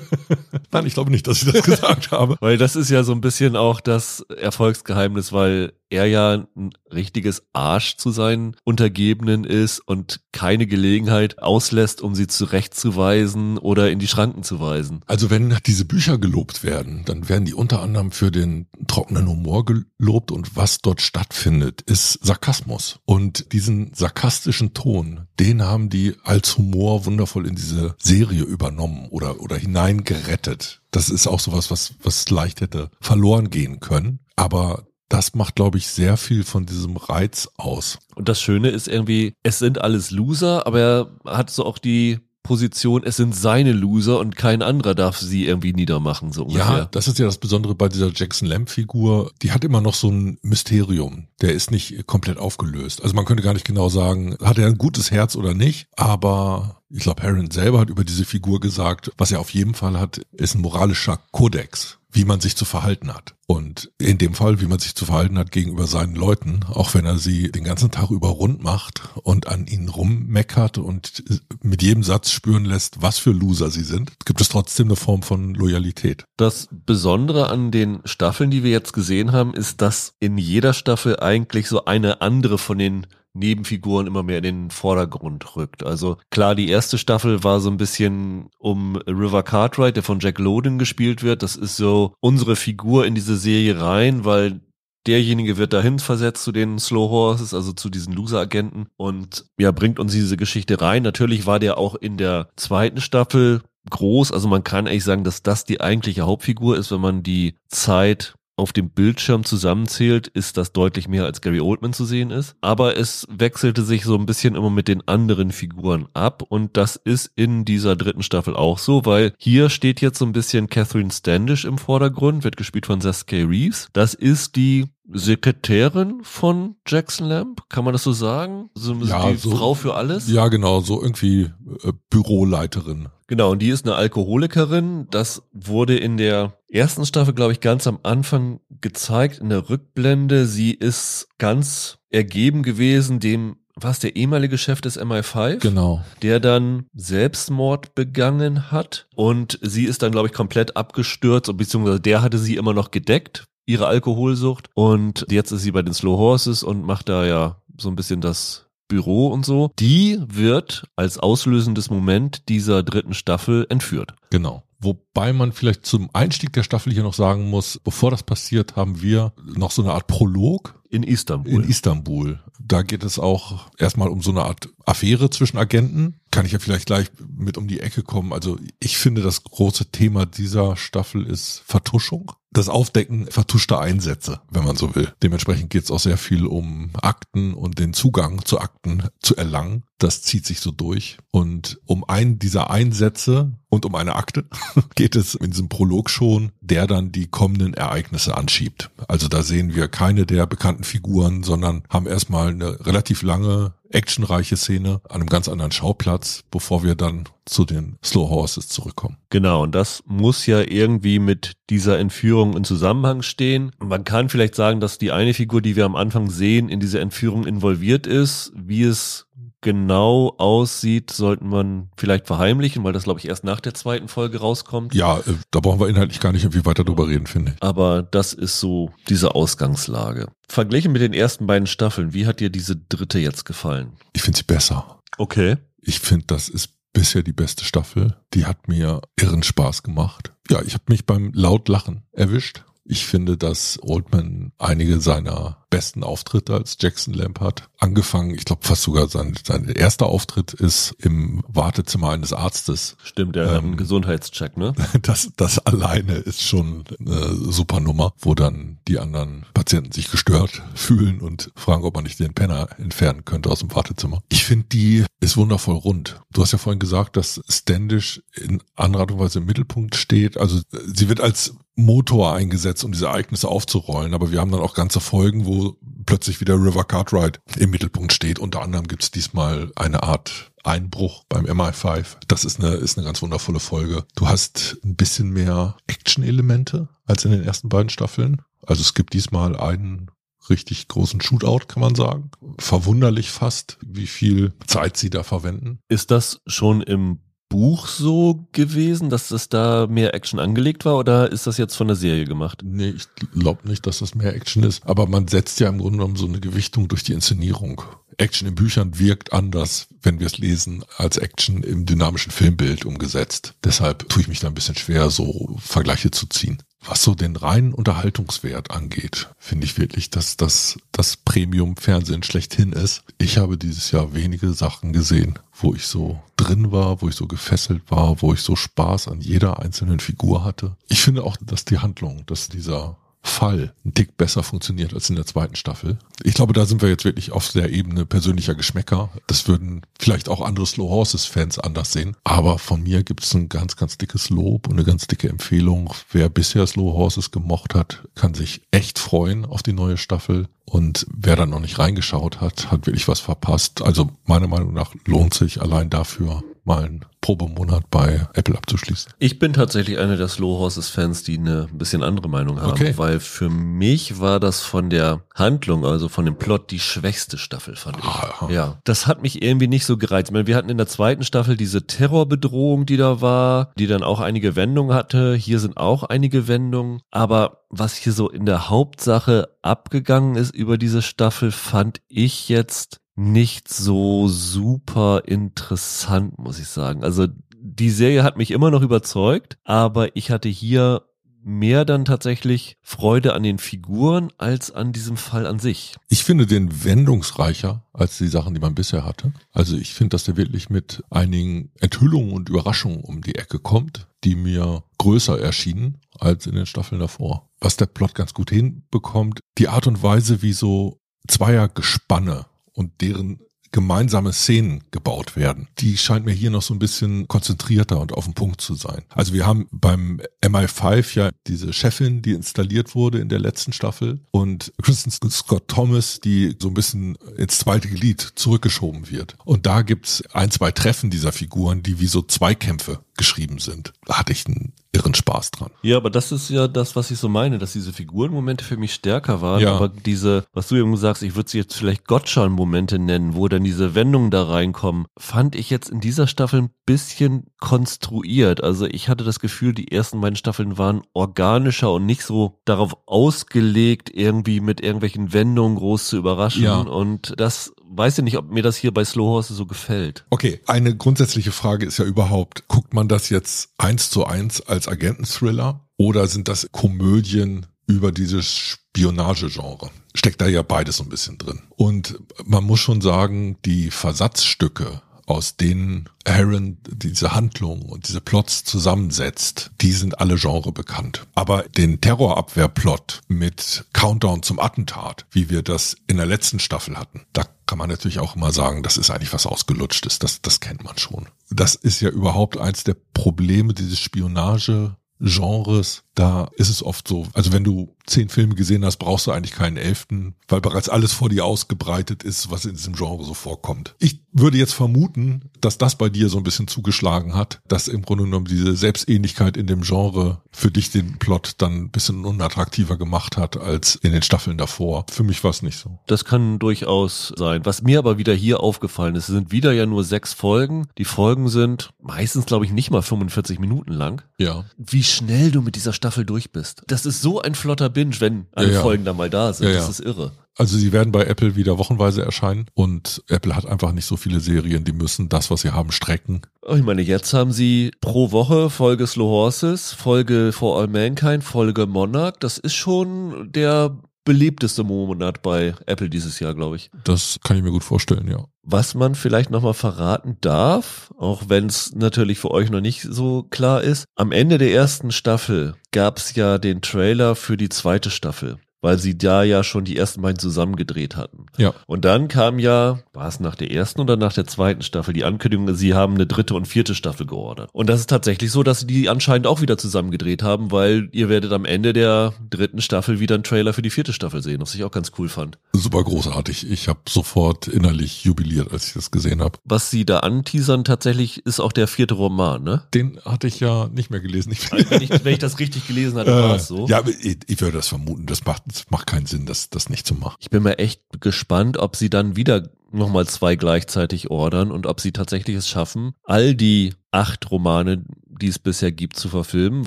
Nein, 0.72 0.86
ich 0.86 0.94
glaube 0.94 1.10
nicht, 1.10 1.26
dass 1.26 1.42
ich 1.42 1.52
das 1.52 1.62
gesagt 1.64 2.10
habe. 2.10 2.36
Weil 2.40 2.58
das 2.58 2.76
ist 2.76 2.90
ja 2.90 3.02
so 3.02 3.12
ein 3.12 3.20
bisschen 3.20 3.56
auch 3.56 3.80
das 3.80 4.20
Erfolgsgeheimnis, 4.36 5.32
weil 5.32 5.72
er 5.90 6.06
ja 6.06 6.46
ein 6.56 6.70
richtiges 6.92 7.44
Arsch 7.52 7.96
zu 7.96 8.10
seinen 8.10 8.56
Untergebenen 8.64 9.44
ist 9.44 9.80
und 9.80 10.20
keine 10.32 10.66
Gelegenheit 10.66 11.38
auslässt, 11.38 12.00
um 12.00 12.14
sie 12.14 12.26
zurechtzuweisen 12.26 13.58
oder 13.58 13.90
in 13.90 13.98
die 13.98 14.08
Schranken 14.08 14.42
zu 14.42 14.60
weisen. 14.60 15.00
Also 15.06 15.30
wenn 15.30 15.56
diese 15.66 15.84
Bücher 15.84 16.18
gelobt 16.18 16.64
werden, 16.64 17.02
dann 17.04 17.28
werden 17.28 17.44
die 17.44 17.54
unter 17.54 17.82
anderem 17.82 18.10
für 18.10 18.30
den 18.30 18.66
trockenen 18.86 19.28
Humor 19.28 19.64
gelobt 19.64 20.30
und 20.30 20.56
was 20.56 20.78
dort 20.78 21.00
stattfindet, 21.00 21.82
ist 21.82 22.24
Sarkasmus. 22.24 23.00
Und 23.04 23.52
diesen 23.52 23.92
sarkastischen 23.94 24.74
Ton, 24.74 25.26
den 25.38 25.62
haben 25.62 25.88
die 25.88 26.14
als 26.24 26.56
Humor 26.58 27.06
wundervoll 27.06 27.46
in 27.46 27.54
diese 27.54 27.94
Serie 27.98 28.42
übernommen 28.42 29.08
oder, 29.10 29.40
oder 29.40 29.56
hineingerettet. 29.56 30.82
Das 30.90 31.10
ist 31.10 31.26
auch 31.26 31.40
sowas, 31.40 31.70
was, 31.70 31.94
was 32.02 32.28
leicht 32.30 32.60
hätte 32.60 32.90
verloren 33.00 33.50
gehen 33.50 33.80
können. 33.80 34.20
Aber 34.36 34.86
das 35.08 35.34
macht, 35.34 35.54
glaube 35.56 35.78
ich, 35.78 35.88
sehr 35.88 36.16
viel 36.16 36.44
von 36.44 36.66
diesem 36.66 36.96
Reiz 36.96 37.48
aus. 37.56 37.98
Und 38.14 38.28
das 38.28 38.40
Schöne 38.40 38.70
ist 38.70 38.88
irgendwie, 38.88 39.34
es 39.42 39.58
sind 39.58 39.80
alles 39.80 40.10
Loser, 40.10 40.66
aber 40.66 40.80
er 40.80 41.10
hat 41.24 41.50
so 41.50 41.64
auch 41.64 41.78
die 41.78 42.18
Position, 42.46 43.02
es 43.04 43.16
sind 43.16 43.34
seine 43.34 43.72
Loser 43.72 44.20
und 44.20 44.36
kein 44.36 44.62
anderer 44.62 44.94
darf 44.94 45.18
sie 45.18 45.46
irgendwie 45.46 45.72
niedermachen, 45.72 46.32
so 46.32 46.44
ungefähr. 46.44 46.78
Ja, 46.78 46.88
das 46.92 47.08
ist 47.08 47.18
ja 47.18 47.26
das 47.26 47.38
Besondere 47.38 47.74
bei 47.74 47.88
dieser 47.88 48.12
Jackson 48.14 48.46
Lamb 48.46 48.70
Figur. 48.70 49.32
Die 49.42 49.50
hat 49.50 49.64
immer 49.64 49.80
noch 49.80 49.94
so 49.94 50.08
ein 50.10 50.38
Mysterium. 50.42 51.26
Der 51.40 51.52
ist 51.52 51.72
nicht 51.72 52.06
komplett 52.06 52.38
aufgelöst. 52.38 53.02
Also 53.02 53.16
man 53.16 53.24
könnte 53.24 53.42
gar 53.42 53.52
nicht 53.52 53.66
genau 53.66 53.88
sagen, 53.88 54.36
hat 54.40 54.58
er 54.58 54.68
ein 54.68 54.78
gutes 54.78 55.10
Herz 55.10 55.34
oder 55.34 55.54
nicht, 55.54 55.88
aber 55.96 56.82
ich 56.88 57.00
glaube, 57.00 57.22
Heron 57.24 57.50
selber 57.50 57.80
hat 57.80 57.90
über 57.90 58.04
diese 58.04 58.24
Figur 58.24 58.60
gesagt, 58.60 59.10
was 59.18 59.32
er 59.32 59.40
auf 59.40 59.50
jeden 59.50 59.74
Fall 59.74 59.98
hat, 59.98 60.20
ist 60.32 60.54
ein 60.54 60.62
moralischer 60.62 61.18
Kodex, 61.32 61.98
wie 62.16 62.24
man 62.24 62.40
sich 62.40 62.56
zu 62.56 62.64
verhalten 62.64 63.14
hat. 63.14 63.34
Und 63.46 63.92
in 63.98 64.18
dem 64.18 64.34
Fall, 64.34 64.60
wie 64.60 64.66
man 64.66 64.78
sich 64.78 64.94
zu 64.94 65.04
verhalten 65.04 65.38
hat 65.38 65.52
gegenüber 65.52 65.86
seinen 65.86 66.16
Leuten, 66.16 66.60
auch 66.68 66.94
wenn 66.94 67.04
er 67.04 67.18
sie 67.18 67.52
den 67.52 67.62
ganzen 67.62 67.90
Tag 67.90 68.10
über 68.10 68.28
rund 68.28 68.62
macht 68.62 69.02
und 69.22 69.46
an 69.46 69.66
ihnen 69.66 69.88
rummeckert 69.88 70.78
und 70.78 71.22
mit 71.62 71.82
jedem 71.82 72.02
Satz 72.02 72.30
spüren 72.30 72.64
lässt, 72.64 73.02
was 73.02 73.18
für 73.18 73.30
Loser 73.30 73.70
sie 73.70 73.84
sind, 73.84 74.12
gibt 74.24 74.40
es 74.40 74.48
trotzdem 74.48 74.88
eine 74.88 74.96
Form 74.96 75.22
von 75.22 75.54
Loyalität. 75.54 76.24
Das 76.36 76.68
Besondere 76.72 77.48
an 77.48 77.70
den 77.70 78.00
Staffeln, 78.04 78.50
die 78.50 78.64
wir 78.64 78.70
jetzt 78.70 78.94
gesehen 78.94 79.32
haben, 79.32 79.54
ist, 79.54 79.82
dass 79.82 80.14
in 80.18 80.38
jeder 80.38 80.72
Staffel 80.72 81.20
eigentlich 81.20 81.68
so 81.68 81.84
eine 81.84 82.22
andere 82.22 82.58
von 82.58 82.78
den 82.78 83.06
Nebenfiguren 83.38 84.06
immer 84.06 84.22
mehr 84.22 84.38
in 84.38 84.44
den 84.44 84.70
Vordergrund 84.70 85.56
rückt. 85.56 85.84
Also 85.84 86.18
klar, 86.30 86.54
die 86.54 86.68
erste 86.68 86.98
Staffel 86.98 87.44
war 87.44 87.60
so 87.60 87.70
ein 87.70 87.76
bisschen 87.76 88.48
um 88.58 88.96
River 88.96 89.42
Cartwright, 89.42 89.96
der 89.96 90.02
von 90.02 90.20
Jack 90.20 90.38
Lowden 90.38 90.78
gespielt 90.78 91.22
wird. 91.22 91.42
Das 91.42 91.56
ist 91.56 91.76
so 91.76 92.14
unsere 92.20 92.56
Figur 92.56 93.06
in 93.06 93.14
diese 93.14 93.36
Serie 93.36 93.80
rein, 93.80 94.24
weil 94.24 94.60
derjenige 95.06 95.56
wird 95.56 95.72
dahin 95.72 95.98
versetzt 95.98 96.44
zu 96.44 96.52
den 96.52 96.78
Slow 96.78 97.10
Horses, 97.10 97.54
also 97.54 97.72
zu 97.72 97.88
diesen 97.88 98.12
Loser-Agenten 98.12 98.86
und 98.96 99.46
ja, 99.58 99.70
bringt 99.70 99.98
uns 99.98 100.12
diese 100.12 100.36
Geschichte 100.36 100.80
rein. 100.80 101.02
Natürlich 101.02 101.46
war 101.46 101.58
der 101.58 101.78
auch 101.78 101.94
in 101.94 102.16
der 102.16 102.48
zweiten 102.56 103.00
Staffel 103.00 103.62
groß, 103.88 104.32
also 104.32 104.48
man 104.48 104.64
kann 104.64 104.86
eigentlich 104.86 105.04
sagen, 105.04 105.24
dass 105.24 105.42
das 105.42 105.64
die 105.64 105.80
eigentliche 105.80 106.22
Hauptfigur 106.22 106.76
ist, 106.76 106.90
wenn 106.90 107.00
man 107.00 107.22
die 107.22 107.56
Zeit 107.68 108.34
auf 108.56 108.72
dem 108.72 108.90
Bildschirm 108.90 109.44
zusammenzählt, 109.44 110.28
ist 110.28 110.56
das 110.56 110.72
deutlich 110.72 111.08
mehr 111.08 111.24
als 111.24 111.40
Gary 111.40 111.60
Oldman 111.60 111.92
zu 111.92 112.04
sehen 112.04 112.30
ist. 112.30 112.56
Aber 112.60 112.96
es 112.96 113.26
wechselte 113.30 113.82
sich 113.82 114.04
so 114.04 114.16
ein 114.16 114.26
bisschen 114.26 114.54
immer 114.54 114.70
mit 114.70 114.88
den 114.88 115.06
anderen 115.06 115.52
Figuren 115.52 116.08
ab 116.14 116.42
und 116.42 116.76
das 116.76 116.96
ist 116.96 117.30
in 117.36 117.64
dieser 117.64 117.96
dritten 117.96 118.22
Staffel 118.22 118.56
auch 118.56 118.78
so, 118.78 119.04
weil 119.04 119.32
hier 119.38 119.68
steht 119.68 120.00
jetzt 120.00 120.18
so 120.18 120.24
ein 120.24 120.32
bisschen 120.32 120.68
Catherine 120.68 121.10
Standish 121.10 121.64
im 121.64 121.78
Vordergrund, 121.78 122.44
wird 122.44 122.56
gespielt 122.56 122.86
von 122.86 123.00
Saskia 123.00 123.46
Reeves. 123.46 123.88
Das 123.92 124.14
ist 124.14 124.56
die 124.56 124.86
Sekretärin 125.12 126.20
von 126.22 126.76
Jackson 126.86 127.28
Lamb, 127.28 127.62
kann 127.68 127.84
man 127.84 127.92
das 127.92 128.02
so 128.02 128.12
sagen? 128.12 128.70
So, 128.74 128.94
Ja, 128.94 129.30
die 129.30 129.36
so- 129.36 129.50
Frau 129.50 129.74
für 129.74 129.94
alles? 129.94 130.28
Ja, 130.30 130.48
genau, 130.48 130.80
so 130.80 131.00
irgendwie 131.02 131.50
äh, 131.84 131.92
Büroleiterin. 132.10 133.08
Genau, 133.28 133.50
und 133.52 133.60
die 133.60 133.68
ist 133.70 133.84
eine 133.86 133.96
Alkoholikerin. 133.96 135.08
Das 135.10 135.42
wurde 135.52 135.96
in 135.96 136.16
der 136.16 136.54
ersten 136.70 137.04
Staffel, 137.06 137.34
glaube 137.34 137.52
ich, 137.52 137.60
ganz 137.60 137.86
am 137.86 137.98
Anfang 138.02 138.60
gezeigt, 138.80 139.38
in 139.38 139.48
der 139.48 139.68
Rückblende. 139.68 140.46
Sie 140.46 140.70
ist 140.72 141.28
ganz 141.38 141.98
ergeben 142.10 142.62
gewesen 142.62 143.18
dem, 143.18 143.56
was 143.74 143.98
der 143.98 144.16
ehemalige 144.16 144.56
Chef 144.58 144.80
des 144.80 144.98
MI5, 144.98 145.58
Genau. 145.58 146.02
der 146.22 146.40
dann 146.40 146.86
Selbstmord 146.94 147.94
begangen 147.94 148.70
hat. 148.70 149.06
Und 149.16 149.58
sie 149.60 149.84
ist 149.84 150.02
dann, 150.02 150.12
glaube 150.12 150.28
ich, 150.28 150.32
komplett 150.34 150.76
abgestürzt, 150.76 151.54
beziehungsweise 151.56 152.00
der 152.00 152.22
hatte 152.22 152.38
sie 152.38 152.56
immer 152.56 152.72
noch 152.74 152.90
gedeckt, 152.90 153.44
ihre 153.66 153.86
Alkoholsucht. 153.86 154.70
Und 154.74 155.26
jetzt 155.28 155.52
ist 155.52 155.62
sie 155.62 155.72
bei 155.72 155.82
den 155.82 155.94
Slow 155.94 156.16
Horses 156.16 156.62
und 156.62 156.84
macht 156.84 157.08
da 157.08 157.26
ja 157.26 157.56
so 157.76 157.88
ein 157.88 157.96
bisschen 157.96 158.20
das 158.20 158.66
Büro 158.88 159.28
und 159.28 159.44
so. 159.44 159.72
Die 159.78 160.18
wird 160.26 160.84
als 160.96 161.18
auslösendes 161.18 161.90
Moment 161.90 162.48
dieser 162.48 162.82
dritten 162.82 163.14
Staffel 163.14 163.66
entführt. 163.68 164.14
Genau. 164.30 164.62
Wobei 164.86 165.32
man 165.32 165.52
vielleicht 165.52 165.84
zum 165.84 166.08
Einstieg 166.12 166.52
der 166.52 166.62
Staffel 166.62 166.92
hier 166.92 167.02
noch 167.02 167.12
sagen 167.12 167.50
muss, 167.50 167.80
bevor 167.82 168.12
das 168.12 168.22
passiert, 168.22 168.76
haben 168.76 169.02
wir 169.02 169.32
noch 169.44 169.72
so 169.72 169.82
eine 169.82 169.92
Art 169.92 170.06
Prolog 170.06 170.80
In 170.90 171.02
Istanbul. 171.02 171.52
in 171.52 171.68
Istanbul. 171.68 172.40
Da 172.60 172.82
geht 172.82 173.02
es 173.02 173.18
auch 173.18 173.68
erstmal 173.78 174.08
um 174.08 174.22
so 174.22 174.30
eine 174.30 174.44
Art 174.44 174.68
Affäre 174.84 175.28
zwischen 175.30 175.58
Agenten. 175.58 176.20
Kann 176.30 176.46
ich 176.46 176.52
ja 176.52 176.58
vielleicht 176.60 176.86
gleich 176.86 177.10
mit 177.36 177.58
um 177.58 177.66
die 177.66 177.80
Ecke 177.80 178.02
kommen. 178.02 178.32
Also 178.32 178.58
ich 178.78 178.96
finde, 178.96 179.22
das 179.22 179.42
große 179.42 179.90
Thema 179.90 180.24
dieser 180.24 180.76
Staffel 180.76 181.26
ist 181.26 181.62
Vertuschung. 181.66 182.32
Das 182.52 182.68
Aufdecken 182.68 183.26
vertuschter 183.26 183.80
Einsätze, 183.80 184.40
wenn 184.50 184.64
man 184.64 184.76
so 184.76 184.94
will. 184.94 185.12
Dementsprechend 185.22 185.70
geht 185.70 185.84
es 185.84 185.90
auch 185.90 186.00
sehr 186.00 186.16
viel 186.16 186.46
um 186.46 186.90
Akten 187.02 187.54
und 187.54 187.78
den 187.78 187.92
Zugang 187.92 188.44
zu 188.44 188.60
Akten 188.60 189.02
zu 189.20 189.36
erlangen. 189.36 189.82
Das 189.98 190.22
zieht 190.22 190.46
sich 190.46 190.60
so 190.60 190.70
durch. 190.70 191.18
Und 191.30 191.78
um 191.84 192.04
einen 192.04 192.38
dieser 192.38 192.70
Einsätze 192.70 193.52
und 193.76 193.86
um 193.86 193.94
eine 193.94 194.16
Akte 194.16 194.44
geht 194.94 195.14
es 195.16 195.34
in 195.34 195.50
diesem 195.50 195.68
Prolog 195.68 196.10
schon, 196.10 196.52
der 196.60 196.86
dann 196.86 197.12
die 197.12 197.28
kommenden 197.28 197.74
Ereignisse 197.74 198.36
anschiebt. 198.36 198.90
Also 199.08 199.28
da 199.28 199.42
sehen 199.42 199.74
wir 199.74 199.88
keine 199.88 200.26
der 200.26 200.46
bekannten 200.46 200.84
Figuren, 200.84 201.42
sondern 201.42 201.82
haben 201.88 202.06
erstmal 202.06 202.48
eine 202.48 202.84
relativ 202.86 203.22
lange 203.22 203.74
actionreiche 203.90 204.56
Szene 204.56 205.00
an 205.08 205.20
einem 205.20 205.28
ganz 205.28 205.48
anderen 205.48 205.72
Schauplatz, 205.72 206.42
bevor 206.50 206.82
wir 206.82 206.94
dann 206.94 207.28
zu 207.44 207.64
den 207.64 207.96
Slow 208.04 208.28
Horses 208.28 208.68
zurückkommen. 208.68 209.16
Genau, 209.30 209.62
und 209.62 209.74
das 209.74 210.02
muss 210.06 210.46
ja 210.46 210.60
irgendwie 210.60 211.18
mit 211.18 211.52
dieser 211.70 211.98
Entführung 211.98 212.56
in 212.56 212.64
Zusammenhang 212.64 213.22
stehen. 213.22 213.70
Man 213.78 214.04
kann 214.04 214.28
vielleicht 214.28 214.54
sagen, 214.54 214.80
dass 214.80 214.98
die 214.98 215.12
eine 215.12 215.34
Figur, 215.34 215.62
die 215.62 215.76
wir 215.76 215.84
am 215.84 215.96
Anfang 215.96 216.30
sehen, 216.30 216.68
in 216.68 216.80
diese 216.80 217.00
Entführung 217.00 217.46
involviert 217.46 218.06
ist. 218.06 218.52
Wie 218.56 218.82
es 218.82 219.26
genau 219.60 220.34
aussieht, 220.38 221.10
sollten 221.10 221.48
man 221.48 221.90
vielleicht 221.96 222.26
verheimlichen, 222.26 222.84
weil 222.84 222.92
das, 222.92 223.04
glaube 223.04 223.20
ich, 223.20 223.28
erst 223.28 223.44
nach 223.44 223.60
der 223.60 223.74
zweiten 223.74 224.08
Folge 224.08 224.38
rauskommt. 224.38 224.94
Ja, 224.94 225.18
äh, 225.18 225.34
da 225.50 225.60
brauchen 225.60 225.80
wir 225.80 225.88
inhaltlich 225.88 226.20
gar 226.20 226.32
nicht 226.32 226.44
irgendwie 226.44 226.64
weiter 226.64 226.84
drüber 226.84 227.08
reden, 227.08 227.26
finde 227.26 227.52
ich. 227.52 227.62
Aber 227.62 228.02
das 228.02 228.32
ist 228.32 228.60
so 228.60 228.90
diese 229.08 229.34
Ausgangslage. 229.34 230.28
Verglichen 230.48 230.92
mit 230.92 231.02
den 231.02 231.12
ersten 231.12 231.46
beiden 231.46 231.66
Staffeln, 231.66 232.14
wie 232.14 232.26
hat 232.26 232.40
dir 232.40 232.50
diese 232.50 232.76
dritte 232.76 233.18
jetzt 233.18 233.44
gefallen? 233.44 233.92
Ich 234.12 234.22
finde 234.22 234.38
sie 234.38 234.44
besser. 234.44 235.00
Okay. 235.18 235.56
Ich 235.80 236.00
finde, 236.00 236.26
das 236.26 236.48
ist 236.48 236.70
bisher 236.92 237.22
die 237.22 237.32
beste 237.32 237.64
Staffel. 237.64 238.16
Die 238.34 238.46
hat 238.46 238.68
mir 238.68 239.02
irren 239.20 239.42
Spaß 239.42 239.82
gemacht. 239.82 240.32
Ja, 240.50 240.62
ich 240.62 240.74
habe 240.74 240.84
mich 240.88 241.06
beim 241.06 241.30
laut 241.34 241.68
Lachen 241.68 242.04
erwischt. 242.12 242.64
Ich 242.88 243.04
finde, 243.06 243.36
dass 243.36 243.78
Oldman 243.82 244.52
einige 244.58 245.00
seiner 245.00 245.58
besten 245.70 246.04
Auftritte 246.04 246.54
als 246.54 246.76
Jackson 246.80 247.12
Lamp 247.12 247.40
hat. 247.40 247.68
Angefangen, 247.78 248.34
ich 248.34 248.44
glaube 248.44 248.64
fast 248.64 248.82
sogar 248.82 249.08
sein, 249.08 249.34
sein 249.44 249.68
erster 249.68 250.06
Auftritt 250.06 250.54
ist 250.54 250.94
im 250.98 251.42
Wartezimmer 251.48 252.10
eines 252.10 252.32
Arztes. 252.32 252.96
Stimmt, 253.02 253.36
der 253.36 253.52
Ähm, 253.52 253.76
Gesundheitscheck, 253.76 254.56
ne? 254.56 254.72
Das, 255.02 255.30
das 255.36 255.58
alleine 255.58 256.14
ist 256.14 256.42
schon 256.42 256.84
eine 257.00 257.34
super 257.34 257.80
Nummer, 257.80 258.12
wo 258.18 258.34
dann 258.34 258.78
die 258.88 258.98
anderen 258.98 259.44
Patienten 259.52 259.92
sich 259.92 260.10
gestört 260.10 260.62
fühlen 260.74 261.20
und 261.20 261.50
fragen, 261.56 261.84
ob 261.84 261.94
man 261.94 262.04
nicht 262.04 262.20
den 262.20 262.34
Penner 262.34 262.68
entfernen 262.78 263.24
könnte 263.24 263.50
aus 263.50 263.58
dem 263.58 263.74
Wartezimmer. 263.74 264.22
Ich 264.28 264.44
finde, 264.44 264.66
die 264.66 265.04
ist 265.20 265.36
wundervoll 265.36 265.76
rund. 265.76 266.20
Du 266.32 266.42
hast 266.42 266.52
ja 266.52 266.58
vorhin 266.58 266.78
gesagt, 266.80 267.16
dass 267.16 267.42
Standish 267.48 268.22
in 268.34 268.62
anderer 268.76 269.02
Art 269.02 269.12
und 269.12 269.18
Weise 269.18 269.40
im 269.40 269.46
Mittelpunkt 269.46 269.96
steht. 269.96 270.36
Also 270.38 270.60
sie 270.86 271.08
wird 271.08 271.20
als 271.20 271.54
Motor 271.76 272.34
eingesetzt, 272.34 272.84
um 272.84 272.92
diese 272.92 273.06
Ereignisse 273.06 273.48
aufzurollen. 273.48 274.14
Aber 274.14 274.32
wir 274.32 274.40
haben 274.40 274.50
dann 274.50 274.60
auch 274.60 274.74
ganze 274.74 275.00
Folgen, 275.00 275.46
wo 275.46 275.76
plötzlich 276.06 276.40
wieder 276.40 276.54
River 276.54 276.84
Cartwright 276.84 277.40
im 277.58 277.70
Mittelpunkt 277.70 278.12
steht. 278.12 278.38
Unter 278.38 278.62
anderem 278.62 278.88
gibt's 278.88 279.10
diesmal 279.10 279.70
eine 279.76 280.02
Art 280.02 280.52
Einbruch 280.64 281.24
beim 281.28 281.44
MI5. 281.44 282.16
Das 282.26 282.44
ist 282.44 282.60
eine, 282.60 282.74
ist 282.74 282.98
eine 282.98 283.04
ganz 283.04 283.22
wundervolle 283.22 283.60
Folge. 283.60 284.04
Du 284.16 284.26
hast 284.26 284.78
ein 284.84 284.96
bisschen 284.96 285.30
mehr 285.30 285.76
Action-Elemente 285.86 286.88
als 287.04 287.24
in 287.24 287.30
den 287.30 287.44
ersten 287.44 287.68
beiden 287.68 287.90
Staffeln. 287.90 288.42
Also 288.66 288.80
es 288.80 288.94
gibt 288.94 289.12
diesmal 289.12 289.56
einen 289.56 290.10
richtig 290.48 290.88
großen 290.88 291.20
Shootout, 291.20 291.66
kann 291.68 291.80
man 291.80 291.94
sagen. 291.94 292.30
Verwunderlich 292.58 293.30
fast, 293.30 293.78
wie 293.84 294.06
viel 294.06 294.54
Zeit 294.66 294.96
sie 294.96 295.10
da 295.10 295.22
verwenden. 295.22 295.80
Ist 295.88 296.10
das 296.10 296.40
schon 296.46 296.80
im 296.82 297.20
Buch 297.48 297.86
so 297.86 298.46
gewesen, 298.52 299.08
dass 299.08 299.28
das 299.28 299.48
da 299.48 299.86
mehr 299.86 300.14
Action 300.14 300.40
angelegt 300.40 300.84
war 300.84 300.96
oder 300.96 301.30
ist 301.30 301.46
das 301.46 301.58
jetzt 301.58 301.76
von 301.76 301.86
der 301.86 301.96
Serie 301.96 302.24
gemacht? 302.24 302.62
Nee, 302.64 302.94
ich 302.96 303.06
glaube 303.32 303.68
nicht, 303.68 303.86
dass 303.86 304.00
das 304.00 304.14
mehr 304.14 304.34
Action 304.34 304.62
ist. 304.64 304.84
Aber 304.86 305.06
man 305.06 305.28
setzt 305.28 305.60
ja 305.60 305.68
im 305.68 305.78
Grunde 305.78 305.98
genommen 305.98 306.16
so 306.16 306.26
eine 306.26 306.40
Gewichtung 306.40 306.88
durch 306.88 307.04
die 307.04 307.12
Inszenierung. 307.12 307.82
Action 308.18 308.48
in 308.48 308.54
Büchern 308.54 308.98
wirkt 308.98 309.32
anders, 309.32 309.88
wenn 310.02 310.20
wir 310.20 310.26
es 310.26 310.38
lesen, 310.38 310.84
als 310.96 311.18
Action 311.18 311.62
im 311.62 311.86
dynamischen 311.86 312.32
Filmbild 312.32 312.84
umgesetzt. 312.84 313.54
Deshalb 313.62 314.08
tue 314.08 314.22
ich 314.22 314.28
mich 314.28 314.40
da 314.40 314.48
ein 314.48 314.54
bisschen 314.54 314.76
schwer, 314.76 315.10
so 315.10 315.56
Vergleiche 315.60 316.10
zu 316.10 316.26
ziehen. 316.26 316.58
Was 316.86 317.02
so 317.02 317.14
den 317.16 317.34
reinen 317.34 317.74
Unterhaltungswert 317.74 318.70
angeht, 318.70 319.28
finde 319.38 319.66
ich 319.66 319.76
wirklich, 319.76 320.10
dass 320.10 320.36
das 320.36 320.78
das 320.92 321.16
Premium-Fernsehen 321.16 322.22
schlechthin 322.22 322.72
ist. 322.72 323.02
Ich 323.18 323.38
habe 323.38 323.58
dieses 323.58 323.90
Jahr 323.90 324.14
wenige 324.14 324.52
Sachen 324.52 324.92
gesehen, 324.92 325.38
wo 325.52 325.74
ich 325.74 325.86
so 325.86 326.20
drin 326.36 326.70
war, 326.70 327.02
wo 327.02 327.08
ich 327.08 327.16
so 327.16 327.26
gefesselt 327.26 327.82
war, 327.88 328.22
wo 328.22 328.32
ich 328.32 328.40
so 328.40 328.54
Spaß 328.54 329.08
an 329.08 329.20
jeder 329.20 329.58
einzelnen 329.60 329.98
Figur 329.98 330.44
hatte. 330.44 330.76
Ich 330.88 331.00
finde 331.00 331.24
auch, 331.24 331.36
dass 331.40 331.64
die 331.64 331.78
Handlung, 331.78 332.24
dass 332.26 332.48
dieser 332.48 332.96
Fall 333.26 333.72
ein 333.84 333.94
Tick 333.94 334.16
besser 334.16 334.42
funktioniert 334.42 334.94
als 334.94 335.10
in 335.10 335.16
der 335.16 335.26
zweiten 335.26 335.56
Staffel. 335.56 335.98
Ich 336.22 336.34
glaube, 336.34 336.52
da 336.52 336.66
sind 336.66 336.82
wir 336.82 336.88
jetzt 336.88 337.04
wirklich 337.04 337.32
auf 337.32 337.50
der 337.52 337.70
Ebene 337.70 338.06
persönlicher 338.06 338.54
Geschmäcker. 338.54 339.10
Das 339.26 339.48
würden 339.48 339.82
vielleicht 339.98 340.28
auch 340.28 340.40
andere 340.40 340.66
Slow 340.66 340.90
Horses 340.90 341.26
Fans 341.26 341.58
anders 341.58 341.92
sehen. 341.92 342.16
Aber 342.24 342.58
von 342.58 342.82
mir 342.82 343.02
gibt 343.02 343.24
es 343.24 343.34
ein 343.34 343.48
ganz, 343.48 343.76
ganz 343.76 343.98
dickes 343.98 344.30
Lob 344.30 344.68
und 344.68 344.74
eine 344.74 344.84
ganz 344.84 345.06
dicke 345.06 345.28
Empfehlung. 345.28 345.92
Wer 346.10 346.28
bisher 346.28 346.66
Slow 346.66 346.94
Horses 346.94 347.30
gemocht 347.30 347.74
hat, 347.74 348.02
kann 348.14 348.34
sich 348.34 348.62
echt 348.70 348.98
freuen 348.98 349.44
auf 349.44 349.62
die 349.62 349.72
neue 349.72 349.96
Staffel. 349.96 350.48
Und 350.64 351.06
wer 351.14 351.36
da 351.36 351.46
noch 351.46 351.60
nicht 351.60 351.78
reingeschaut 351.78 352.40
hat, 352.40 352.70
hat 352.70 352.86
wirklich 352.86 353.06
was 353.06 353.20
verpasst. 353.20 353.82
Also 353.82 354.10
meiner 354.24 354.48
Meinung 354.48 354.72
nach 354.72 354.94
lohnt 355.04 355.34
sich 355.34 355.62
allein 355.62 355.90
dafür 355.90 356.42
mal 356.66 356.84
einen 356.84 357.04
Probemonat 357.20 357.90
bei 357.90 358.26
Apple 358.34 358.56
abzuschließen. 358.56 359.12
Ich 359.18 359.38
bin 359.40 359.52
tatsächlich 359.52 359.98
einer 359.98 360.16
der 360.16 360.28
Slow 360.28 360.58
Horses 360.60 360.88
Fans, 360.88 361.24
die 361.24 361.38
eine 361.38 361.66
bisschen 361.72 362.02
andere 362.04 362.28
Meinung 362.28 362.60
haben, 362.60 362.70
Okay. 362.72 362.94
weil 362.96 363.18
für 363.20 363.48
mich 363.50 364.20
war 364.20 364.38
das 364.38 364.60
von 364.60 364.90
der 364.90 365.22
Handlung, 365.34 365.84
also 365.84 366.08
von 366.08 366.24
dem 366.24 366.36
Plot, 366.36 366.70
die 366.70 366.78
schwächste 366.78 367.38
Staffel, 367.38 367.74
fand 367.76 367.98
ich. 367.98 368.04
Ah, 368.04 368.48
Ja, 368.50 368.78
das 368.84 369.06
hat 369.08 369.22
mich 369.22 369.42
irgendwie 369.42 369.66
nicht 369.66 369.86
so 369.86 369.96
gereizt. 369.96 370.28
Ich 370.30 370.32
meine, 370.32 370.46
wir 370.46 370.54
hatten 370.56 370.68
in 370.68 370.78
der 370.78 370.86
zweiten 370.86 371.24
Staffel 371.24 371.56
diese 371.56 371.86
Terrorbedrohung, 371.86 372.86
die 372.86 372.96
da 372.96 373.20
war, 373.20 373.72
die 373.78 373.86
dann 373.88 374.02
auch 374.04 374.20
einige 374.20 374.54
Wendungen 374.56 374.94
hatte. 374.94 375.34
Hier 375.34 375.58
sind 375.58 375.76
auch 375.76 376.04
einige 376.04 376.46
Wendungen. 376.48 377.00
Aber 377.10 377.62
was 377.70 377.96
hier 377.96 378.12
so 378.12 378.28
in 378.30 378.46
der 378.46 378.70
Hauptsache 378.70 379.48
abgegangen 379.62 380.36
ist 380.36 380.54
über 380.54 380.78
diese 380.78 381.02
Staffel, 381.02 381.50
fand 381.50 382.00
ich 382.08 382.48
jetzt 382.48 383.00
nicht 383.16 383.68
so 383.68 384.28
super 384.28 385.22
interessant, 385.26 386.38
muss 386.38 386.58
ich 386.58 386.68
sagen. 386.68 387.02
Also 387.02 387.26
die 387.58 387.90
Serie 387.90 388.22
hat 388.22 388.36
mich 388.36 388.50
immer 388.50 388.70
noch 388.70 388.82
überzeugt, 388.82 389.58
aber 389.64 390.14
ich 390.14 390.30
hatte 390.30 390.48
hier 390.48 391.02
mehr 391.42 391.84
dann 391.84 392.04
tatsächlich 392.04 392.76
Freude 392.82 393.32
an 393.32 393.44
den 393.44 393.58
Figuren 393.58 394.32
als 394.36 394.72
an 394.72 394.92
diesem 394.92 395.16
Fall 395.16 395.46
an 395.46 395.60
sich. 395.60 395.94
Ich 396.08 396.24
finde 396.24 396.44
den 396.44 396.84
wendungsreicher 396.84 397.84
als 397.92 398.18
die 398.18 398.26
Sachen, 398.26 398.52
die 398.52 398.60
man 398.60 398.74
bisher 398.74 399.04
hatte. 399.04 399.32
Also 399.52 399.76
ich 399.76 399.94
finde, 399.94 400.10
dass 400.10 400.24
der 400.24 400.36
wirklich 400.36 400.70
mit 400.70 401.04
einigen 401.08 401.70
Enthüllungen 401.78 402.32
und 402.32 402.48
Überraschungen 402.48 403.00
um 403.00 403.22
die 403.22 403.36
Ecke 403.36 403.60
kommt, 403.60 404.08
die 404.24 404.34
mir 404.34 404.82
größer 404.98 405.40
erschienen 405.40 405.98
als 406.18 406.46
in 406.46 406.56
den 406.56 406.66
Staffeln 406.66 407.00
davor. 407.00 407.48
Was 407.60 407.76
der 407.76 407.86
Plot 407.86 408.16
ganz 408.16 408.34
gut 408.34 408.50
hinbekommt, 408.50 409.38
die 409.58 409.68
Art 409.68 409.86
und 409.86 410.02
Weise, 410.02 410.42
wie 410.42 410.52
so 410.52 411.00
Zweiergespanne 411.28 412.46
und 412.76 413.00
deren 413.00 413.40
gemeinsame 413.72 414.32
Szenen 414.32 414.84
gebaut 414.90 415.36
werden. 415.36 415.68
Die 415.78 415.98
scheint 415.98 416.24
mir 416.24 416.32
hier 416.32 416.50
noch 416.50 416.62
so 416.62 416.72
ein 416.72 416.78
bisschen 416.78 417.28
konzentrierter 417.28 418.00
und 418.00 418.12
auf 418.12 418.24
den 418.24 418.32
Punkt 418.32 418.60
zu 418.60 418.74
sein. 418.74 419.02
Also 419.10 419.34
wir 419.34 419.46
haben 419.46 419.68
beim 419.70 420.20
MI5 420.42 421.14
ja 421.14 421.30
diese 421.46 421.72
Chefin, 421.72 422.22
die 422.22 422.32
installiert 422.32 422.94
wurde 422.94 423.18
in 423.18 423.28
der 423.28 423.38
letzten 423.38 423.72
Staffel 423.74 424.20
und 424.30 424.72
Kristen 424.82 425.10
Scott 425.10 425.68
Thomas, 425.68 426.20
die 426.20 426.56
so 426.58 426.68
ein 426.68 426.74
bisschen 426.74 427.16
ins 427.36 427.58
zweite 427.58 427.88
Glied 427.88 428.20
zurückgeschoben 428.20 429.10
wird. 429.10 429.36
Und 429.44 429.66
da 429.66 429.82
gibt's 429.82 430.22
ein, 430.32 430.50
zwei 430.50 430.70
Treffen 430.70 431.10
dieser 431.10 431.32
Figuren, 431.32 431.82
die 431.82 432.00
wie 432.00 432.06
so 432.06 432.22
Zweikämpfe 432.22 433.00
geschrieben 433.16 433.58
sind. 433.58 433.92
Da 434.04 434.18
hatte 434.18 434.32
ich 434.32 434.46
einen 434.46 434.72
irren 434.96 435.14
Spaß 435.14 435.50
dran. 435.50 435.70
Ja, 435.82 435.96
aber 435.98 436.10
das 436.10 436.32
ist 436.32 436.48
ja 436.48 436.68
das, 436.68 436.96
was 436.96 437.10
ich 437.10 437.18
so 437.18 437.28
meine, 437.28 437.58
dass 437.58 437.72
diese 437.72 437.92
Figurenmomente 437.92 438.64
für 438.64 438.76
mich 438.76 438.94
stärker 438.94 439.40
waren. 439.42 439.60
Ja. 439.60 439.74
Aber 439.74 439.88
diese, 439.88 440.46
was 440.52 440.68
du 440.68 440.76
eben 440.76 440.96
sagst, 440.96 441.22
ich 441.22 441.36
würde 441.36 441.50
sie 441.50 441.58
jetzt 441.58 441.74
vielleicht 441.74 442.06
Gottschalk-Momente 442.06 442.98
nennen, 442.98 443.34
wo 443.34 443.48
dann 443.48 443.64
diese 443.64 443.94
Wendungen 443.94 444.30
da 444.30 444.44
reinkommen, 444.44 445.06
fand 445.18 445.54
ich 445.54 445.70
jetzt 445.70 445.90
in 445.90 446.00
dieser 446.00 446.26
Staffel 446.26 446.62
ein 446.62 446.70
bisschen 446.86 447.48
konstruiert. 447.60 448.62
Also 448.62 448.86
ich 448.86 449.08
hatte 449.08 449.24
das 449.24 449.40
Gefühl, 449.40 449.74
die 449.74 449.92
ersten 449.92 450.20
beiden 450.20 450.36
Staffeln 450.36 450.78
waren 450.78 451.02
organischer 451.12 451.92
und 451.92 452.06
nicht 452.06 452.22
so 452.22 452.58
darauf 452.64 452.96
ausgelegt, 453.06 454.10
irgendwie 454.12 454.60
mit 454.60 454.80
irgendwelchen 454.80 455.32
Wendungen 455.32 455.76
groß 455.76 456.08
zu 456.08 456.16
überraschen. 456.16 456.62
Ja. 456.62 456.80
Und 456.80 457.34
das 457.36 457.74
weiß 457.90 458.18
ich 458.18 458.24
nicht, 458.24 458.36
ob 458.36 458.50
mir 458.50 458.62
das 458.62 458.76
hier 458.76 458.92
bei 458.92 459.04
Slow 459.04 459.26
Horse 459.26 459.54
so 459.54 459.66
gefällt. 459.66 460.24
Okay, 460.30 460.60
eine 460.66 460.96
grundsätzliche 460.96 461.52
Frage 461.52 461.86
ist 461.86 461.98
ja 461.98 462.04
überhaupt, 462.04 462.68
guckt 462.68 462.94
man 462.94 463.08
das 463.08 463.28
jetzt 463.28 463.70
eins 463.78 464.10
zu 464.10 464.26
eins 464.26 464.60
als 464.60 464.88
Agenten-Thriller 464.88 465.86
oder 465.96 466.26
sind 466.26 466.48
das 466.48 466.68
Komödien 466.72 467.66
über 467.86 468.12
dieses 468.12 468.54
Spionagegenre? 468.54 469.90
Steckt 470.14 470.40
da 470.40 470.48
ja 470.48 470.62
beides 470.62 470.96
so 470.96 471.04
ein 471.04 471.08
bisschen 471.08 471.38
drin. 471.38 471.62
Und 471.76 472.18
man 472.44 472.64
muss 472.64 472.80
schon 472.80 473.00
sagen, 473.00 473.58
die 473.64 473.90
Versatzstücke, 473.90 475.02
aus 475.26 475.56
denen 475.56 476.08
Aaron 476.24 476.78
diese 476.86 477.34
Handlung 477.34 477.82
und 477.82 478.08
diese 478.08 478.20
Plots 478.20 478.64
zusammensetzt, 478.64 479.72
die 479.80 479.92
sind 479.92 480.20
alle 480.20 480.36
Genre 480.36 480.72
bekannt. 480.72 481.26
Aber 481.34 481.64
den 481.64 482.00
Terrorabwehrplot 482.00 483.22
mit 483.28 483.84
Countdown 483.92 484.42
zum 484.42 484.60
Attentat, 484.60 485.26
wie 485.30 485.50
wir 485.50 485.62
das 485.62 485.96
in 486.06 486.16
der 486.16 486.26
letzten 486.26 486.60
Staffel 486.60 486.96
hatten, 486.96 487.26
da 487.32 487.44
kann 487.66 487.78
man 487.78 487.90
natürlich 487.90 488.20
auch 488.20 488.36
immer 488.36 488.52
sagen, 488.52 488.82
das 488.82 488.96
ist 488.96 489.10
eigentlich 489.10 489.32
was 489.32 489.46
ausgelutschtes, 489.46 490.20
das, 490.20 490.40
das 490.40 490.60
kennt 490.60 490.84
man 490.84 490.96
schon. 490.98 491.28
Das 491.50 491.74
ist 491.74 492.00
ja 492.00 492.10
überhaupt 492.10 492.56
eins 492.58 492.84
der 492.84 492.96
Probleme 493.12 493.74
dieses 493.74 493.98
Spionage 493.98 494.96
Genres, 495.18 496.04
da 496.16 496.48
ist 496.56 496.70
es 496.70 496.82
oft 496.82 497.06
so, 497.06 497.26
also 497.34 497.52
wenn 497.52 497.62
du 497.62 497.94
zehn 498.06 498.28
Filme 498.28 498.54
gesehen 498.54 498.84
hast, 498.84 498.96
brauchst 498.96 499.26
du 499.26 499.32
eigentlich 499.32 499.52
keinen 499.52 499.76
elften, 499.76 500.34
weil 500.48 500.60
bereits 500.60 500.88
alles 500.88 501.12
vor 501.12 501.28
dir 501.28 501.44
ausgebreitet 501.44 502.22
ist, 502.22 502.50
was 502.50 502.64
in 502.64 502.72
diesem 502.72 502.94
Genre 502.94 503.22
so 503.24 503.34
vorkommt. 503.34 503.94
Ich 503.98 504.22
würde 504.32 504.58
jetzt 504.58 504.74
vermuten, 504.74 505.50
dass 505.60 505.76
das 505.76 505.96
bei 505.96 506.08
dir 506.08 506.28
so 506.28 506.38
ein 506.38 506.42
bisschen 506.42 506.68
zugeschlagen 506.68 507.34
hat, 507.34 507.60
dass 507.68 507.88
im 507.88 508.02
Grunde 508.02 508.24
genommen 508.24 508.46
diese 508.46 508.76
Selbstähnlichkeit 508.76 509.56
in 509.56 509.66
dem 509.66 509.82
Genre 509.82 510.40
für 510.52 510.70
dich 510.70 510.90
den 510.90 511.18
Plot 511.18 511.56
dann 511.58 511.72
ein 511.76 511.90
bisschen 511.90 512.24
unattraktiver 512.24 512.96
gemacht 512.96 513.36
hat 513.36 513.56
als 513.56 513.96
in 513.96 514.12
den 514.12 514.22
Staffeln 514.22 514.56
davor. 514.56 515.04
Für 515.10 515.24
mich 515.24 515.42
war 515.44 515.50
es 515.50 515.62
nicht 515.62 515.78
so. 515.78 515.98
Das 516.06 516.24
kann 516.24 516.58
durchaus 516.58 517.34
sein. 517.36 517.64
Was 517.64 517.82
mir 517.82 517.98
aber 517.98 518.18
wieder 518.18 518.34
hier 518.34 518.60
aufgefallen 518.60 519.16
ist, 519.16 519.26
sind 519.26 519.52
wieder 519.52 519.72
ja 519.72 519.84
nur 519.84 520.04
sechs 520.04 520.32
Folgen. 520.32 520.86
Die 520.96 521.04
Folgen 521.04 521.48
sind 521.48 521.90
meistens, 522.00 522.46
glaube 522.46 522.64
ich, 522.64 522.72
nicht 522.72 522.90
mal 522.90 523.02
45 523.02 523.58
Minuten 523.58 523.92
lang. 523.92 524.22
Ja. 524.38 524.64
Wie 524.78 525.02
schnell 525.02 525.50
du 525.50 525.60
mit 525.60 525.76
dieser 525.76 525.92
Staffel 525.92 526.05
durch 526.10 526.52
bist. 526.52 526.82
Das 526.86 527.06
ist 527.06 527.22
so 527.22 527.40
ein 527.40 527.54
flotter 527.54 527.88
Binge, 527.88 528.16
wenn 528.20 528.46
alle 528.52 528.68
Ja, 528.68 528.74
ja. 528.74 528.82
Folgen 528.82 529.04
dann 529.04 529.16
mal 529.16 529.30
da 529.30 529.52
sind. 529.52 529.68
Ja, 529.68 529.74
das 529.74 529.88
ist 529.88 530.00
irre. 530.00 530.32
Also 530.58 530.78
sie 530.78 530.90
werden 530.92 531.12
bei 531.12 531.24
Apple 531.24 531.54
wieder 531.54 531.76
wochenweise 531.76 532.22
erscheinen 532.22 532.66
und 532.72 533.22
Apple 533.28 533.54
hat 533.54 533.66
einfach 533.66 533.92
nicht 533.92 534.06
so 534.06 534.16
viele 534.16 534.40
Serien, 534.40 534.84
die 534.84 534.92
müssen 534.92 535.28
das, 535.28 535.50
was 535.50 535.60
sie 535.60 535.72
haben, 535.72 535.92
strecken. 535.92 536.40
Ich 536.66 536.82
meine, 536.82 537.02
jetzt 537.02 537.34
haben 537.34 537.52
sie 537.52 537.90
pro 538.00 538.32
Woche 538.32 538.70
Folge 538.70 539.06
Slow 539.06 539.28
Horses, 539.28 539.92
Folge 539.92 540.52
For 540.52 540.80
All 540.80 540.88
Mankind, 540.88 541.44
Folge 541.44 541.86
Monarch. 541.86 542.36
Das 542.40 542.56
ist 542.56 542.74
schon 542.74 543.52
der 543.52 543.98
beliebteste 544.26 544.84
Monat 544.84 545.40
bei 545.40 545.74
Apple 545.86 546.10
dieses 546.10 546.38
Jahr, 546.40 546.54
glaube 546.54 546.76
ich. 546.76 546.90
Das 547.04 547.38
kann 547.42 547.56
ich 547.56 547.62
mir 547.62 547.70
gut 547.70 547.84
vorstellen, 547.84 548.28
ja. 548.28 548.44
Was 548.62 548.94
man 548.94 549.14
vielleicht 549.14 549.50
nochmal 549.50 549.72
verraten 549.72 550.36
darf, 550.42 551.14
auch 551.16 551.44
wenn 551.48 551.66
es 551.66 551.94
natürlich 551.94 552.38
für 552.38 552.50
euch 552.50 552.68
noch 552.68 552.82
nicht 552.82 553.00
so 553.02 553.44
klar 553.44 553.82
ist, 553.82 554.04
am 554.16 554.32
Ende 554.32 554.58
der 554.58 554.72
ersten 554.72 555.12
Staffel 555.12 555.76
gab 555.92 556.18
es 556.18 556.34
ja 556.34 556.58
den 556.58 556.82
Trailer 556.82 557.36
für 557.36 557.56
die 557.56 557.68
zweite 557.68 558.10
Staffel, 558.10 558.58
weil 558.80 558.98
sie 558.98 559.16
da 559.18 559.42
ja 559.42 559.64
schon 559.64 559.84
die 559.84 559.96
ersten 559.96 560.22
beiden 560.22 560.38
zusammengedreht 560.38 561.16
hatten. 561.16 561.46
Ja. 561.56 561.74
Und 561.86 562.04
dann 562.04 562.28
kam 562.28 562.58
ja, 562.58 562.98
war 563.12 563.28
es 563.28 563.40
nach 563.40 563.54
der 563.54 563.70
ersten 563.70 564.00
oder 564.00 564.16
nach 564.16 564.32
der 564.32 564.46
zweiten 564.46 564.82
Staffel, 564.82 565.14
die 565.14 565.24
Ankündigung, 565.24 565.74
sie 565.74 565.94
haben 565.94 566.14
eine 566.14 566.26
dritte 566.26 566.54
und 566.54 566.66
vierte 566.66 566.94
Staffel 566.94 567.26
geordert. 567.26 567.70
Und 567.72 567.88
das 567.88 568.00
ist 568.00 568.10
tatsächlich 568.10 568.50
so, 568.50 568.62
dass 568.62 568.80
sie 568.80 568.86
die 568.86 569.08
anscheinend 569.08 569.46
auch 569.46 569.60
wieder 569.60 569.78
zusammengedreht 569.78 570.42
haben, 570.42 570.70
weil 570.70 571.08
ihr 571.12 571.28
werdet 571.28 571.52
am 571.52 571.64
Ende 571.64 571.92
der 571.92 572.34
dritten 572.50 572.80
Staffel 572.80 573.18
wieder 573.20 573.34
einen 573.34 573.44
Trailer 573.44 573.72
für 573.72 573.82
die 573.82 573.90
vierte 573.90 574.12
Staffel 574.12 574.42
sehen, 574.42 574.60
was 574.60 574.74
ich 574.74 574.84
auch 574.84 574.90
ganz 574.90 575.12
cool 575.18 575.28
fand. 575.28 575.58
Super 575.72 576.04
großartig. 576.04 576.70
Ich 576.70 576.88
habe 576.88 577.00
sofort 577.08 577.66
innerlich 577.68 578.24
jubiliert, 578.24 578.72
als 578.72 578.88
ich 578.88 578.92
das 578.94 579.10
gesehen 579.10 579.40
habe. 579.40 579.58
Was 579.64 579.90
sie 579.90 580.04
da 580.04 580.20
anteasern 580.20 580.84
tatsächlich 580.84 581.44
ist 581.46 581.60
auch 581.60 581.72
der 581.72 581.88
vierte 581.88 582.14
Roman, 582.14 582.62
ne? 582.62 582.82
Den 582.94 583.18
hatte 583.24 583.46
ich 583.46 583.60
ja 583.60 583.88
nicht 583.88 584.10
mehr 584.10 584.20
gelesen. 584.20 584.52
Ich, 584.52 584.66
Also 584.72 584.90
wenn, 584.90 585.02
ich, 585.02 585.24
wenn 585.24 585.32
ich 585.32 585.38
das 585.38 585.58
richtig 585.58 585.86
gelesen 585.86 586.18
hatte, 586.18 586.32
war 586.32 586.56
es 586.56 586.68
so. 586.68 586.86
Ja, 586.86 587.02
ich, 587.06 587.38
ich 587.46 587.60
würde 587.60 587.76
das 587.78 587.88
vermuten. 587.88 588.26
Das 588.26 588.44
macht, 588.44 588.62
das 588.66 588.84
macht 588.90 589.06
keinen 589.06 589.26
Sinn, 589.26 589.46
das, 589.46 589.70
das 589.70 589.88
nicht 589.88 590.06
zu 590.06 590.14
machen. 590.14 590.36
Ich 590.40 590.50
bin 590.50 590.62
mal 590.62 590.72
echt 590.72 591.02
gespannt, 591.20 591.78
ob 591.78 591.96
sie 591.96 592.10
dann 592.10 592.36
wieder 592.36 592.70
nochmal 592.92 593.26
zwei 593.26 593.56
gleichzeitig 593.56 594.30
ordern 594.30 594.70
und 594.70 594.86
ob 594.86 595.00
sie 595.00 595.12
tatsächlich 595.12 595.56
es 595.56 595.68
schaffen, 595.68 596.14
all 596.24 596.54
die 596.54 596.94
acht 597.10 597.50
Romane, 597.50 598.04
die 598.26 598.48
es 598.48 598.58
bisher 598.58 598.92
gibt, 598.92 599.16
zu 599.16 599.28
verfilmen, 599.28 599.86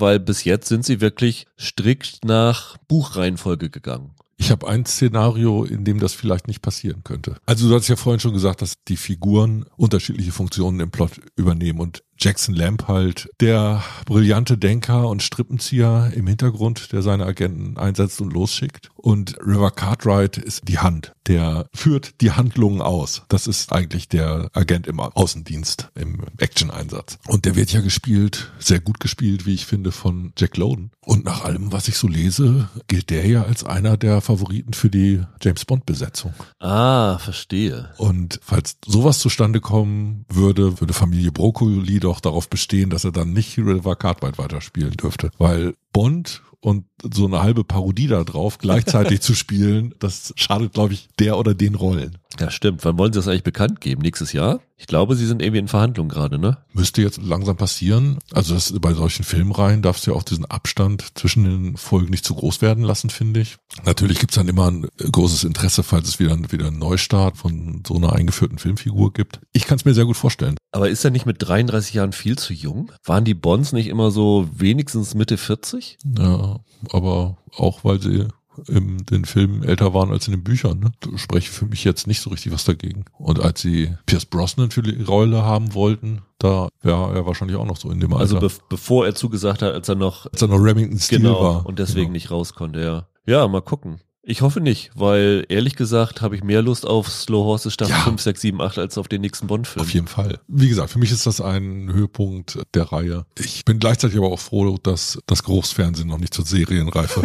weil 0.00 0.20
bis 0.20 0.44
jetzt 0.44 0.68
sind 0.68 0.84
sie 0.84 1.00
wirklich 1.00 1.46
strikt 1.58 2.24
nach 2.24 2.76
Buchreihenfolge 2.88 3.70
gegangen. 3.70 4.14
Ich 4.36 4.50
habe 4.50 4.66
ein 4.66 4.86
Szenario, 4.86 5.64
in 5.64 5.84
dem 5.84 6.00
das 6.00 6.14
vielleicht 6.14 6.48
nicht 6.48 6.62
passieren 6.62 7.04
könnte. 7.04 7.36
Also 7.44 7.68
du 7.68 7.74
hast 7.74 7.88
ja 7.88 7.96
vorhin 7.96 8.20
schon 8.20 8.32
gesagt, 8.32 8.62
dass 8.62 8.82
die 8.88 8.96
Figuren 8.96 9.66
unterschiedliche 9.76 10.32
Funktionen 10.32 10.80
im 10.80 10.90
Plot 10.90 11.20
übernehmen 11.36 11.78
und 11.78 12.02
Jackson 12.20 12.54
Lamp 12.54 12.86
halt 12.86 13.30
der 13.40 13.82
brillante 14.04 14.58
Denker 14.58 15.08
und 15.08 15.22
Strippenzieher 15.22 16.12
im 16.14 16.26
Hintergrund, 16.26 16.92
der 16.92 17.00
seine 17.02 17.24
Agenten 17.24 17.78
einsetzt 17.78 18.20
und 18.20 18.32
losschickt. 18.32 18.90
Und 18.96 19.38
River 19.40 19.70
Cartwright 19.70 20.36
ist 20.36 20.68
die 20.68 20.78
Hand, 20.78 21.14
der 21.26 21.68
führt 21.74 22.20
die 22.20 22.32
Handlungen 22.32 22.82
aus. 22.82 23.22
Das 23.28 23.46
ist 23.46 23.72
eigentlich 23.72 24.08
der 24.08 24.50
Agent 24.52 24.86
im 24.86 25.00
Außendienst, 25.00 25.90
im 25.94 26.18
Action-Einsatz. 26.38 27.18
Und 27.26 27.46
der 27.46 27.56
wird 27.56 27.72
ja 27.72 27.80
gespielt, 27.80 28.52
sehr 28.58 28.80
gut 28.80 29.00
gespielt, 29.00 29.46
wie 29.46 29.54
ich 29.54 29.64
finde, 29.64 29.90
von 29.90 30.32
Jack 30.36 30.58
Lowden. 30.58 30.90
Und 31.00 31.24
nach 31.24 31.44
allem, 31.44 31.72
was 31.72 31.88
ich 31.88 31.96
so 31.96 32.06
lese, 32.06 32.68
gilt 32.86 33.08
der 33.08 33.26
ja 33.26 33.44
als 33.44 33.64
einer 33.64 33.96
der 33.96 34.20
Favoriten 34.20 34.74
für 34.74 34.90
die 34.90 35.22
James 35.40 35.64
Bond-Besetzung. 35.64 36.34
Ah, 36.58 37.18
verstehe. 37.18 37.90
Und 37.96 38.38
falls 38.42 38.76
sowas 38.84 39.18
zustande 39.18 39.60
kommen 39.60 40.26
würde, 40.28 40.80
würde 40.80 40.92
Familie 40.92 41.32
Broccoli 41.32 41.80
doch 42.10 42.20
darauf 42.20 42.50
bestehen, 42.50 42.90
dass 42.90 43.04
er 43.04 43.12
dann 43.12 43.32
nicht 43.32 43.56
River 43.56 43.96
Cartwright 43.96 44.38
weiterspielen 44.38 44.92
dürfte. 44.92 45.30
Weil 45.38 45.74
Bond 45.92 46.42
und 46.60 46.84
so 47.02 47.26
eine 47.26 47.40
halbe 47.40 47.64
Parodie 47.64 48.08
da 48.08 48.24
drauf 48.24 48.58
gleichzeitig 48.58 49.20
zu 49.22 49.34
spielen, 49.34 49.94
das 49.98 50.32
schadet, 50.36 50.74
glaube 50.74 50.92
ich, 50.92 51.08
der 51.18 51.38
oder 51.38 51.54
den 51.54 51.74
Rollen. 51.74 52.18
Ja, 52.38 52.50
stimmt. 52.50 52.84
Wann 52.84 52.98
wollen 52.98 53.12
sie 53.12 53.18
das 53.18 53.28
eigentlich 53.28 53.42
bekannt 53.42 53.80
geben? 53.80 54.02
Nächstes 54.02 54.32
Jahr? 54.32 54.60
Ich 54.76 54.86
glaube, 54.86 55.16
sie 55.16 55.26
sind 55.26 55.42
irgendwie 55.42 55.58
in 55.58 55.68
Verhandlungen 55.68 56.08
gerade, 56.08 56.38
ne? 56.38 56.58
Müsste 56.72 57.02
jetzt 57.02 57.20
langsam 57.20 57.56
passieren. 57.56 58.18
Also 58.32 58.54
das, 58.54 58.72
bei 58.80 58.94
solchen 58.94 59.24
Filmreihen 59.24 59.82
darfst 59.82 60.06
du 60.06 60.12
ja 60.12 60.16
auch 60.16 60.22
diesen 60.22 60.46
Abstand 60.46 61.18
zwischen 61.18 61.44
den 61.44 61.76
Folgen 61.76 62.10
nicht 62.10 62.24
zu 62.24 62.34
groß 62.34 62.62
werden 62.62 62.84
lassen, 62.84 63.10
finde 63.10 63.40
ich. 63.40 63.56
Natürlich 63.84 64.20
gibt's 64.20 64.36
dann 64.36 64.48
immer 64.48 64.70
ein 64.70 64.86
großes 64.98 65.44
Interesse, 65.44 65.82
falls 65.82 66.08
es 66.08 66.18
wieder, 66.18 66.38
wieder 66.50 66.68
einen 66.68 66.78
Neustart 66.78 67.36
von 67.36 67.82
so 67.86 67.96
einer 67.96 68.14
eingeführten 68.14 68.58
Filmfigur 68.58 69.12
gibt. 69.12 69.40
Ich 69.52 69.66
kann 69.66 69.76
es 69.76 69.84
mir 69.84 69.92
sehr 69.92 70.06
gut 70.06 70.16
vorstellen. 70.16 70.56
Aber 70.72 70.88
ist 70.88 71.04
er 71.04 71.10
nicht 71.10 71.26
mit 71.26 71.36
33 71.40 71.94
Jahren 71.94 72.12
viel 72.12 72.38
zu 72.38 72.54
jung? 72.54 72.92
Waren 73.04 73.24
die 73.24 73.34
Bonds 73.34 73.72
nicht 73.72 73.88
immer 73.88 74.10
so 74.10 74.48
wenigstens 74.54 75.14
Mitte 75.14 75.36
40? 75.36 75.98
Ja, 76.16 76.60
aber 76.90 77.36
auch 77.56 77.84
weil 77.84 78.00
sie 78.00 78.28
in 78.68 78.98
den 79.06 79.24
Filmen 79.24 79.62
älter 79.62 79.94
waren 79.94 80.10
als 80.10 80.26
in 80.26 80.32
den 80.32 80.42
Büchern. 80.42 80.80
Ne? 80.80 80.92
Du 81.00 81.16
spreche 81.16 81.50
für 81.50 81.66
mich 81.66 81.84
jetzt 81.84 82.06
nicht 82.06 82.20
so 82.20 82.30
richtig 82.30 82.52
was 82.52 82.64
dagegen. 82.64 83.04
Und 83.18 83.40
als 83.40 83.60
sie 83.60 83.94
Pierce 84.06 84.26
Brosnan 84.26 84.70
für 84.70 84.82
die 84.82 85.02
Rolle 85.02 85.42
haben 85.42 85.74
wollten, 85.74 86.22
da 86.38 86.68
wäre 86.82 87.14
er 87.14 87.26
wahrscheinlich 87.26 87.56
auch 87.56 87.66
noch 87.66 87.76
so 87.76 87.90
in 87.90 88.00
dem 88.00 88.12
Alter. 88.12 88.36
Also 88.36 88.40
be 88.40 88.50
bevor 88.68 89.06
er 89.06 89.14
zugesagt 89.14 89.62
hat, 89.62 89.74
als 89.74 89.88
er 89.88 89.94
noch 89.94 90.26
als 90.32 90.42
er 90.42 90.48
noch 90.48 90.58
Remington 90.58 90.98
Steel 90.98 91.18
genau 91.18 91.42
war. 91.42 91.66
und 91.66 91.78
deswegen 91.78 92.06
genau. 92.06 92.12
nicht 92.12 92.30
raus 92.30 92.54
konnte, 92.54 92.80
ja. 92.80 93.06
Ja, 93.26 93.46
mal 93.48 93.62
gucken. 93.62 94.00
Ich 94.22 94.42
hoffe 94.42 94.60
nicht, 94.60 94.90
weil 94.94 95.46
ehrlich 95.48 95.76
gesagt 95.76 96.20
habe 96.20 96.36
ich 96.36 96.44
mehr 96.44 96.60
Lust 96.60 96.86
auf 96.86 97.08
Slow 97.10 97.44
Horses 97.44 97.72
Staffel 97.72 97.92
Ja. 97.94 98.00
5, 98.02 98.20
6, 98.20 98.40
7, 98.40 98.60
8 98.60 98.78
als 98.78 98.98
auf 98.98 99.08
den 99.08 99.22
nächsten 99.22 99.46
Bond-Film. 99.46 99.82
Auf 99.82 99.94
jeden 99.94 100.08
Fall. 100.08 100.38
Wie 100.46 100.68
gesagt, 100.68 100.90
für 100.90 100.98
mich 100.98 101.10
ist 101.10 101.26
das 101.26 101.40
ein 101.40 101.90
Höhepunkt 101.92 102.58
der 102.74 102.84
Reihe. 102.92 103.24
Ich 103.38 103.64
bin 103.64 103.78
gleichzeitig 103.78 104.18
aber 104.18 104.28
auch 104.30 104.38
froh, 104.38 104.76
dass 104.82 105.18
das 105.26 105.42
Geruchsfernsehen 105.42 106.06
noch 106.08 106.18
nicht 106.18 106.34
zur 106.34 106.44
Serienreife 106.44 107.22